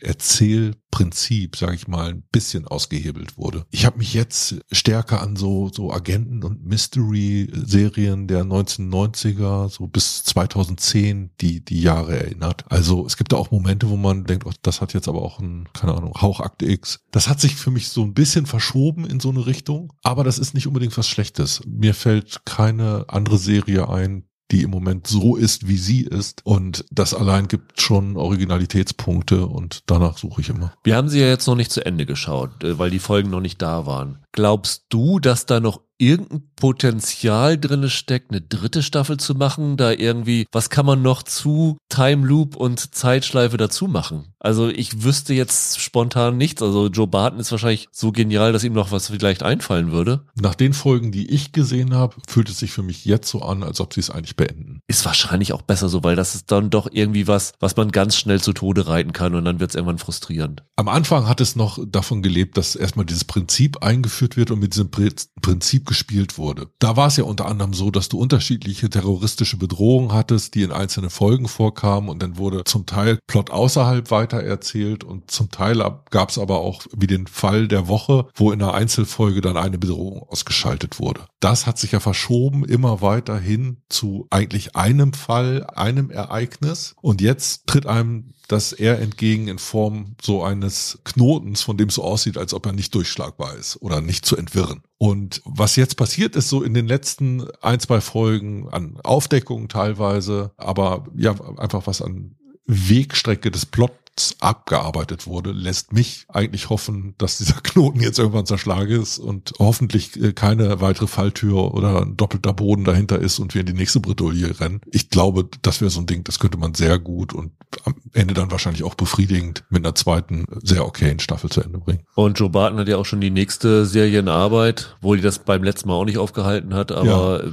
Erzählprinzip, 0.98 1.56
sage 1.56 1.76
ich 1.76 1.88
mal, 1.88 2.10
ein 2.10 2.24
bisschen 2.32 2.68
ausgehebelt 2.68 3.38
wurde. 3.38 3.66
Ich 3.70 3.86
habe 3.86 3.98
mich 3.98 4.14
jetzt 4.14 4.60
stärker 4.72 5.22
an 5.22 5.36
so, 5.36 5.70
so 5.72 5.92
Agenten- 5.92 6.44
und 6.44 6.66
Mystery-Serien 6.66 8.28
der 8.28 8.44
1990er, 8.44 9.70
so 9.70 9.88
bis 9.88 10.24
2010, 10.24 11.32
die, 11.40 11.64
die 11.64 11.82
Jahre 11.82 12.18
erinnert. 12.18 12.66
Also 12.70 13.06
es 13.06 13.18
gibt 13.18 13.32
da 13.32 13.38
auch 13.38 13.52
Momente, 13.52 13.90
wo 13.90 13.98
man 13.98 14.24
denkt, 14.24 14.46
oh, 14.46 14.52
das 14.62 14.82
hat 14.82 14.94
jetzt 14.94 15.08
aber 15.08 15.22
auch 15.22 15.40
ein, 15.40 15.68
keine 15.74 15.94
Ahnung, 15.94 16.14
Hauchakte 16.20 16.66
X. 16.66 17.00
Das 17.12 17.30
hat 17.30 17.40
sich 17.40 17.56
für 17.56 17.72
mich 17.72 17.90
so 17.90 18.04
ein 18.04 18.14
bisschen 18.14 18.46
verschoben 18.46 19.06
in 19.06 19.20
so 19.20 19.30
eine 19.30 19.46
Richtung, 19.46 19.94
aber 20.04 20.24
das 20.24 20.40
ist 20.40 20.54
nicht 20.54 20.68
unbedingt 20.68 20.98
was 20.98 21.08
Schlechtes. 21.08 21.62
Mir 21.68 21.94
fällt 21.94 22.46
keine 22.46 23.06
andere 23.08 23.38
Serie 23.38 23.90
ein, 23.90 24.27
die 24.52 24.64
im 24.64 24.70
Moment 24.70 25.08
so 25.08 25.36
ist, 25.36 25.68
wie 25.68 25.78
sie 25.78 26.02
ist. 26.02 26.46
Und 26.46 26.86
das 26.92 27.14
allein 27.14 27.48
gibt 27.48 27.82
schon 27.82 28.18
Originalitätspunkte 28.18 29.46
und 29.46 29.84
danach 29.88 30.18
suche 30.18 30.42
ich 30.42 30.50
immer. 30.50 30.74
Wir 30.84 30.96
haben 30.96 31.10
sie 31.10 31.20
ja 31.20 31.28
jetzt 31.28 31.48
noch 31.48 31.56
nicht 31.56 31.72
zu 31.72 31.86
Ende 31.86 32.06
geschaut, 32.06 32.64
äh, 32.64 32.80
weil 32.80 32.90
die 32.90 33.00
Folgen 33.00 33.30
noch 33.30 33.42
nicht 33.42 33.62
da 33.62 33.86
waren. 33.86 34.20
Glaubst 34.32 34.86
du, 34.90 35.20
dass 35.20 35.46
da 35.46 35.60
noch 35.60 35.82
irgendein 35.98 36.44
Potenzial 36.56 37.58
drinne 37.58 37.90
steckt, 37.90 38.32
eine 38.32 38.42
dritte 38.42 38.84
Staffel 38.84 39.18
zu 39.18 39.36
machen, 39.36 39.78
da 39.78 39.92
irgendwie, 39.92 40.48
was 40.52 40.70
kann 40.70 40.86
man 40.86 41.02
noch 41.02 41.24
zu 41.24 41.78
Time 41.90 42.26
Loop 42.26 42.56
und 42.56 42.96
Zeitschleife 42.96 43.58
dazu 43.58 43.88
machen? 43.88 44.34
Also 44.40 44.70
ich 44.70 45.04
wüsste 45.04 45.34
jetzt 45.34 45.80
spontan 45.80 46.38
nichts. 46.38 46.62
Also 46.62 46.88
Joe 46.88 47.08
Barton 47.08 47.40
ist 47.40 47.52
wahrscheinlich 47.52 47.90
so 47.92 48.12
genial, 48.12 48.54
dass 48.54 48.64
ihm 48.64 48.74
noch 48.74 48.92
was 48.92 49.08
vielleicht 49.08 49.44
einfallen 49.44 49.92
würde. 49.92 50.26
Nach 50.36 50.56
den 50.56 50.74
Folgen, 50.74 51.12
die 51.12 51.30
ich 51.30 51.52
gesehen 51.52 51.94
habe, 51.94 52.16
fühlt 52.28 52.50
es 52.50 52.60
sich 52.60 52.72
für 52.72 52.84
mich 52.84 53.06
jetzt 53.06 53.30
so 53.30 53.42
an, 53.42 53.64
als 53.64 53.82
ob 53.82 53.94
sie 53.94 54.00
es 54.00 54.10
eigentlich 54.10 54.36
beenden. 54.36 54.80
Ist 54.88 55.06
wahrscheinlich 55.06 55.54
auch 55.54 55.64
besser 55.64 55.90
so, 55.90 56.04
weil 56.04 56.16
das 56.16 56.36
ist 56.36 56.52
dann 56.52 56.70
doch 56.70 56.88
irgendwie 56.92 57.28
was, 57.28 57.54
was 57.60 57.76
man 57.76 57.92
ganz 57.92 58.16
schnell 58.16 58.40
zu 58.40 58.54
Tode 58.54 58.88
reiten 58.88 59.12
kann 59.12 59.36
und 59.36 59.44
dann 59.46 59.60
wird 59.60 59.72
es 59.72 59.76
irgendwann 59.76 59.98
frustrierend. 59.98 60.64
Am 60.76 60.88
Anfang 60.88 61.28
hat 61.28 61.42
es 61.42 61.56
noch 61.56 61.80
davon 61.86 62.22
gelebt, 62.22 62.58
dass 62.58 62.76
erstmal 62.76 63.06
dieses 63.06 63.26
Prinzip 63.26 63.84
eingeführt 63.84 64.38
wird 64.38 64.52
und 64.52 64.60
mit 64.60 64.74
diesem 64.74 64.92
Prinzip 64.92 65.87
gespielt 65.88 66.38
wurde. 66.38 66.68
Da 66.80 66.96
war 66.96 67.08
es 67.08 67.18
ja 67.18 67.24
unter 67.24 67.48
anderem 67.48 67.74
so, 67.74 67.90
dass 67.90 68.10
du 68.10 68.20
unterschiedliche 68.20 68.90
terroristische 68.90 69.58
Bedrohungen 69.58 70.14
hattest, 70.14 70.54
die 70.54 70.62
in 70.62 70.72
einzelnen 70.72 71.10
Folgen 71.10 71.48
vorkamen 71.48 72.10
und 72.10 72.22
dann 72.22 72.38
wurde 72.38 72.64
zum 72.66 72.86
Teil 72.86 73.18
Plot 73.26 73.50
außerhalb 73.50 74.12
weiter 74.12 74.44
erzählt 74.44 75.04
und 75.04 75.32
zum 75.32 75.50
Teil 75.50 75.78
gab 76.12 76.30
es 76.30 76.38
aber 76.38 76.60
auch 76.60 76.86
wie 76.96 77.08
den 77.08 77.28
Fall 77.28 77.68
der 77.68 77.88
Woche, 77.88 78.28
wo 78.36 78.52
in 78.52 78.62
einer 78.62 78.74
Einzelfolge 78.74 79.42
dann 79.42 79.58
eine 79.58 79.78
Bedrohung 79.78 80.24
ausgeschaltet 80.24 81.00
wurde. 81.00 81.22
Das 81.40 81.66
hat 81.66 81.78
sich 81.78 81.94
ja 81.94 82.00
verschoben 82.00 82.64
immer 82.66 83.02
weiter 83.02 83.42
zu 83.90 84.28
eigentlich 84.30 84.76
einem 84.76 85.14
Fall, 85.14 85.66
einem 85.76 86.10
Ereignis 86.10 86.96
und 87.02 87.22
jetzt 87.22 87.68
tritt 87.68 87.86
einem 87.86 88.34
das 88.48 88.74
eher 88.74 89.00
entgegen 89.00 89.48
in 89.48 89.60
Form 89.60 90.16
so 90.22 90.44
eines 90.44 91.00
Knotens, 91.04 91.62
von 91.62 91.78
dem 91.78 91.90
es 91.90 91.96
so 91.96 92.04
aussieht, 92.04 92.38
als 92.38 92.54
ob 92.54 92.66
er 92.66 92.74
nicht 92.74 92.94
durchschlagbar 92.96 93.56
ist 93.56 93.82
oder 93.82 94.02
nicht 94.02 94.26
zu 94.26 94.38
entwirren. 94.38 94.82
Und 94.98 95.42
was 95.46 95.76
jetzt 95.76 95.98
passiert 95.98 96.36
ist, 96.36 96.50
so 96.50 96.64
in 96.64 96.74
den 96.74 96.88
letzten 96.88 97.48
ein, 97.62 97.80
zwei 97.80 98.02
Folgen 98.02 98.70
an 98.70 99.00
Aufdeckungen 99.04 99.70
teilweise, 99.70 100.52
aber 100.58 101.06
ja, 101.16 101.36
einfach 101.58 101.88
was 101.88 102.02
an 102.02 102.36
Wegstrecke 102.66 103.52
des 103.52 103.66
Plot 103.66 103.92
abgearbeitet 104.40 105.28
wurde, 105.28 105.52
lässt 105.52 105.94
mich 105.94 106.26
eigentlich 106.30 106.70
hoffen, 106.70 107.16
dass 107.18 107.38
dieser 107.38 107.62
Knoten 107.64 108.00
jetzt 108.00 108.20
irgendwann 108.20 108.46
zerschlagen 108.46 109.02
ist 109.02 109.20
und 109.20 109.54
hoffentlich 109.60 110.22
äh, 110.22 110.34
keine 110.34 110.82
weitere 110.82 111.08
Falltür 111.08 111.74
oder 111.74 112.02
ein 112.02 112.18
doppelter 112.18 112.54
Boden 112.54 112.84
dahinter 112.84 113.20
ist 113.20 113.40
und 113.40 113.54
wir 113.54 113.62
in 113.62 113.68
die 113.68 113.74
nächste 113.74 114.00
Bredouille 114.00 114.60
rennen. 114.60 114.82
Ich 114.92 115.10
glaube, 115.10 115.48
das 115.62 115.82
wäre 115.82 115.92
so 115.92 116.00
ein 116.00 116.06
Ding, 116.06 116.24
das 116.24 116.40
könnte 116.40 116.58
man 116.58 116.74
sehr 116.74 117.00
gut 117.00 117.34
und 117.34 117.52
am 117.86 117.96
Ende 118.14 118.34
dann 118.34 118.52
wahrscheinlich 118.52 118.84
auch 118.84 118.96
befriedigend 118.96 119.64
mit 119.70 119.86
einer 119.86 119.96
zweiten 119.96 120.46
sehr 120.64 120.86
okayen 120.86 121.20
Staffel 121.20 121.50
zu 121.50 121.62
Ende 121.62 121.80
bringen. 121.80 122.02
Und 122.16 122.40
Joe 122.40 122.50
Barton 122.50 122.80
hat 122.80 122.88
ja 122.88 122.98
auch 122.98 123.06
schon 123.06 123.22
die 123.22 123.30
nächste 123.30 123.86
Serie 123.86 124.20
in 124.20 124.30
Arbeit, 124.30 124.96
wo 125.02 125.16
die 125.16 125.22
das 125.22 125.40
beim 125.40 125.64
letzten 125.64 125.90
Mal 125.90 125.96
auch 125.96 126.06
nicht 126.06 126.18
aufgehalten 126.18 126.74
hat, 126.74 126.92
aber 126.92 127.46
ja 127.46 127.52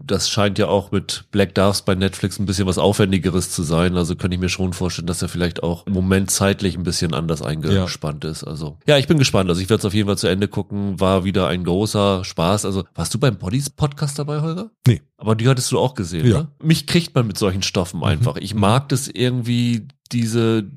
das 0.00 0.30
scheint 0.30 0.58
ja 0.58 0.68
auch 0.68 0.92
mit 0.92 1.24
Black 1.30 1.54
Darks 1.54 1.82
bei 1.82 1.94
Netflix 1.94 2.38
ein 2.38 2.46
bisschen 2.46 2.66
was 2.66 2.78
Aufwendigeres 2.78 3.50
zu 3.50 3.62
sein. 3.62 3.96
Also 3.96 4.14
könnte 4.16 4.34
ich 4.36 4.40
mir 4.40 4.48
schon 4.48 4.72
vorstellen, 4.72 5.06
dass 5.06 5.22
er 5.22 5.28
vielleicht 5.28 5.62
auch 5.62 5.86
im 5.86 5.92
Moment 5.92 6.30
zeitlich 6.30 6.76
ein 6.76 6.84
bisschen 6.84 7.14
anders 7.14 7.42
eingespannt 7.42 8.24
ja. 8.24 8.30
ist. 8.30 8.44
Also 8.44 8.78
ja, 8.86 8.98
ich 8.98 9.08
bin 9.08 9.18
gespannt. 9.18 9.50
Also 9.50 9.60
ich 9.60 9.68
werde 9.68 9.80
es 9.80 9.84
auf 9.84 9.94
jeden 9.94 10.06
Fall 10.06 10.18
zu 10.18 10.28
Ende 10.28 10.48
gucken. 10.48 11.00
War 11.00 11.24
wieder 11.24 11.48
ein 11.48 11.64
großer 11.64 12.24
Spaß. 12.24 12.64
Also 12.64 12.84
warst 12.94 13.12
du 13.14 13.18
beim 13.18 13.36
Bodies 13.38 13.70
Podcast 13.70 14.18
dabei, 14.18 14.40
Holger? 14.40 14.70
Nee. 14.86 15.02
Aber 15.16 15.34
die 15.34 15.48
hattest 15.48 15.72
du 15.72 15.78
auch 15.78 15.94
gesehen, 15.94 16.26
ja. 16.26 16.42
ne? 16.42 16.48
Mich 16.62 16.86
kriegt 16.86 17.14
man 17.14 17.26
mit 17.26 17.36
solchen 17.36 17.62
Stoffen 17.62 17.98
mhm. 17.98 18.04
einfach. 18.04 18.36
Ich 18.36 18.54
mag 18.54 18.88
das 18.88 19.08
irgendwie 19.08 19.88
diese 20.12 20.70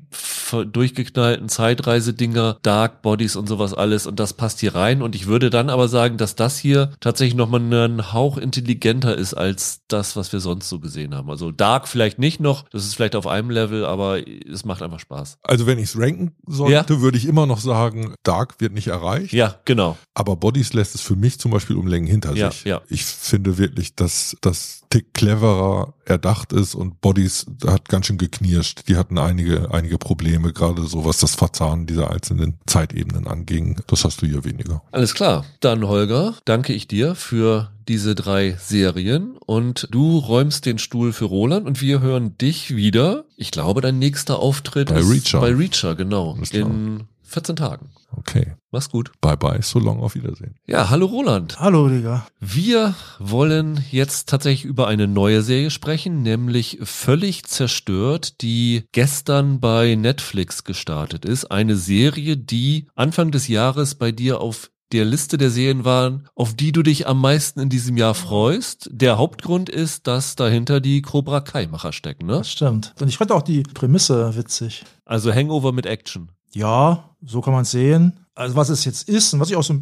durchgeknallten 0.52 1.48
Zeitreisedinger, 1.48 2.58
Dark 2.62 3.02
Bodies 3.02 3.36
und 3.36 3.48
sowas 3.48 3.74
alles 3.74 4.06
und 4.06 4.20
das 4.20 4.34
passt 4.34 4.60
hier 4.60 4.74
rein 4.74 5.02
und 5.02 5.14
ich 5.14 5.26
würde 5.26 5.50
dann 5.50 5.70
aber 5.70 5.88
sagen, 5.88 6.16
dass 6.16 6.36
das 6.36 6.58
hier 6.58 6.92
tatsächlich 7.00 7.34
nochmal 7.34 7.60
einen 7.60 8.12
Hauch 8.12 8.36
intelligenter 8.36 9.16
ist 9.16 9.34
als 9.34 9.80
das, 9.88 10.16
was 10.16 10.32
wir 10.32 10.40
sonst 10.40 10.68
so 10.68 10.80
gesehen 10.80 11.14
haben. 11.14 11.30
Also 11.30 11.50
Dark 11.50 11.88
vielleicht 11.88 12.18
nicht 12.18 12.40
noch, 12.40 12.68
das 12.70 12.84
ist 12.84 12.94
vielleicht 12.94 13.16
auf 13.16 13.26
einem 13.26 13.50
Level, 13.50 13.84
aber 13.84 14.26
es 14.26 14.64
macht 14.64 14.82
einfach 14.82 15.00
Spaß. 15.00 15.38
Also 15.42 15.66
wenn 15.66 15.78
ich 15.78 15.84
es 15.84 15.98
ranken 15.98 16.32
sollte, 16.46 16.94
ja. 16.94 17.00
würde 17.00 17.18
ich 17.18 17.26
immer 17.26 17.46
noch 17.46 17.60
sagen, 17.60 18.14
Dark 18.22 18.60
wird 18.60 18.72
nicht 18.72 18.88
erreicht. 18.88 19.32
Ja, 19.32 19.56
genau. 19.64 19.96
Aber 20.14 20.36
Bodies 20.36 20.72
lässt 20.72 20.94
es 20.94 21.00
für 21.00 21.16
mich 21.16 21.38
zum 21.38 21.50
Beispiel 21.50 21.76
um 21.76 21.86
Längen 21.86 22.06
hinter 22.06 22.34
ja, 22.34 22.50
sich. 22.50 22.64
Ja. 22.64 22.82
Ich 22.88 23.04
finde 23.04 23.58
wirklich, 23.58 23.94
dass 23.94 24.36
das 24.40 24.81
Tick 24.92 25.14
cleverer 25.14 25.94
erdacht 26.04 26.52
ist 26.52 26.74
und 26.74 27.00
Bodies 27.00 27.46
hat 27.66 27.88
ganz 27.88 28.04
schön 28.04 28.18
geknirscht. 28.18 28.88
Die 28.88 28.96
hatten 28.96 29.16
einige, 29.16 29.72
einige 29.72 29.96
Probleme, 29.96 30.52
gerade 30.52 30.86
so 30.86 31.06
was 31.06 31.16
das 31.16 31.34
Verzahnen 31.34 31.86
dieser 31.86 32.10
einzelnen 32.10 32.58
Zeitebenen 32.66 33.26
anging. 33.26 33.80
Das 33.86 34.04
hast 34.04 34.20
du 34.20 34.26
hier 34.26 34.44
weniger. 34.44 34.82
Alles 34.90 35.14
klar. 35.14 35.46
Dann 35.60 35.88
Holger, 35.88 36.34
danke 36.44 36.74
ich 36.74 36.88
dir 36.88 37.14
für 37.14 37.70
diese 37.88 38.14
drei 38.14 38.58
Serien 38.60 39.38
und 39.38 39.88
du 39.90 40.18
räumst 40.18 40.66
den 40.66 40.76
Stuhl 40.76 41.14
für 41.14 41.24
Roland 41.24 41.66
und 41.66 41.80
wir 41.80 42.00
hören 42.00 42.36
dich 42.36 42.76
wieder. 42.76 43.24
Ich 43.38 43.50
glaube, 43.50 43.80
dein 43.80 43.98
nächster 43.98 44.40
Auftritt 44.40 44.90
bei 44.90 45.00
ist 45.00 45.10
Reacher. 45.10 45.40
bei 45.40 45.54
Reacher, 45.54 45.94
genau. 45.94 46.36
In 46.50 47.04
14 47.22 47.56
Tagen. 47.56 47.88
Okay. 48.16 48.54
Mach's 48.70 48.88
gut. 48.88 49.12
Bye 49.20 49.36
bye, 49.36 49.60
so 49.62 49.78
long, 49.78 50.00
auf 50.00 50.14
Wiedersehen. 50.14 50.54
Ja, 50.66 50.88
hallo 50.88 51.06
Roland. 51.06 51.60
Hallo, 51.60 51.88
Digga. 51.88 52.26
Wir 52.40 52.94
wollen 53.18 53.84
jetzt 53.90 54.28
tatsächlich 54.28 54.64
über 54.64 54.86
eine 54.86 55.06
neue 55.08 55.42
Serie 55.42 55.70
sprechen, 55.70 56.22
nämlich 56.22 56.78
Völlig 56.82 57.44
zerstört, 57.44 58.40
die 58.42 58.84
gestern 58.92 59.60
bei 59.60 59.94
Netflix 59.94 60.64
gestartet 60.64 61.24
ist. 61.24 61.50
Eine 61.50 61.76
Serie, 61.76 62.36
die 62.36 62.88
Anfang 62.94 63.30
des 63.30 63.48
Jahres 63.48 63.94
bei 63.94 64.12
dir 64.12 64.40
auf 64.40 64.70
der 64.92 65.04
Liste 65.04 65.38
der 65.38 65.50
Serien 65.50 65.84
waren, 65.84 66.28
auf 66.34 66.54
die 66.54 66.72
du 66.72 66.82
dich 66.82 67.06
am 67.06 67.20
meisten 67.20 67.60
in 67.60 67.68
diesem 67.68 67.96
Jahr 67.96 68.14
freust. 68.14 68.88
Der 68.92 69.18
Hauptgrund 69.18 69.68
ist, 69.68 70.06
dass 70.06 70.36
dahinter 70.36 70.80
die 70.80 71.02
Cobra 71.02 71.40
Kai-Macher 71.40 71.92
stecken, 71.92 72.26
ne? 72.26 72.38
Das 72.38 72.52
stimmt. 72.52 72.94
Und 73.00 73.08
ich 73.08 73.16
fand 73.16 73.32
auch 73.32 73.42
die 73.42 73.62
Prämisse 73.62 74.36
witzig. 74.36 74.84
Also 75.04 75.32
Hangover 75.32 75.72
mit 75.72 75.86
Action. 75.86 76.30
Ja, 76.52 77.11
so 77.24 77.40
kann 77.40 77.52
man 77.52 77.62
es 77.62 77.70
sehen. 77.70 78.18
Also 78.34 78.56
was 78.56 78.70
es 78.70 78.86
jetzt 78.86 79.08
ist 79.10 79.34
und 79.34 79.40
was 79.40 79.50
ich 79.50 79.56
auch 79.56 79.62
so, 79.62 79.74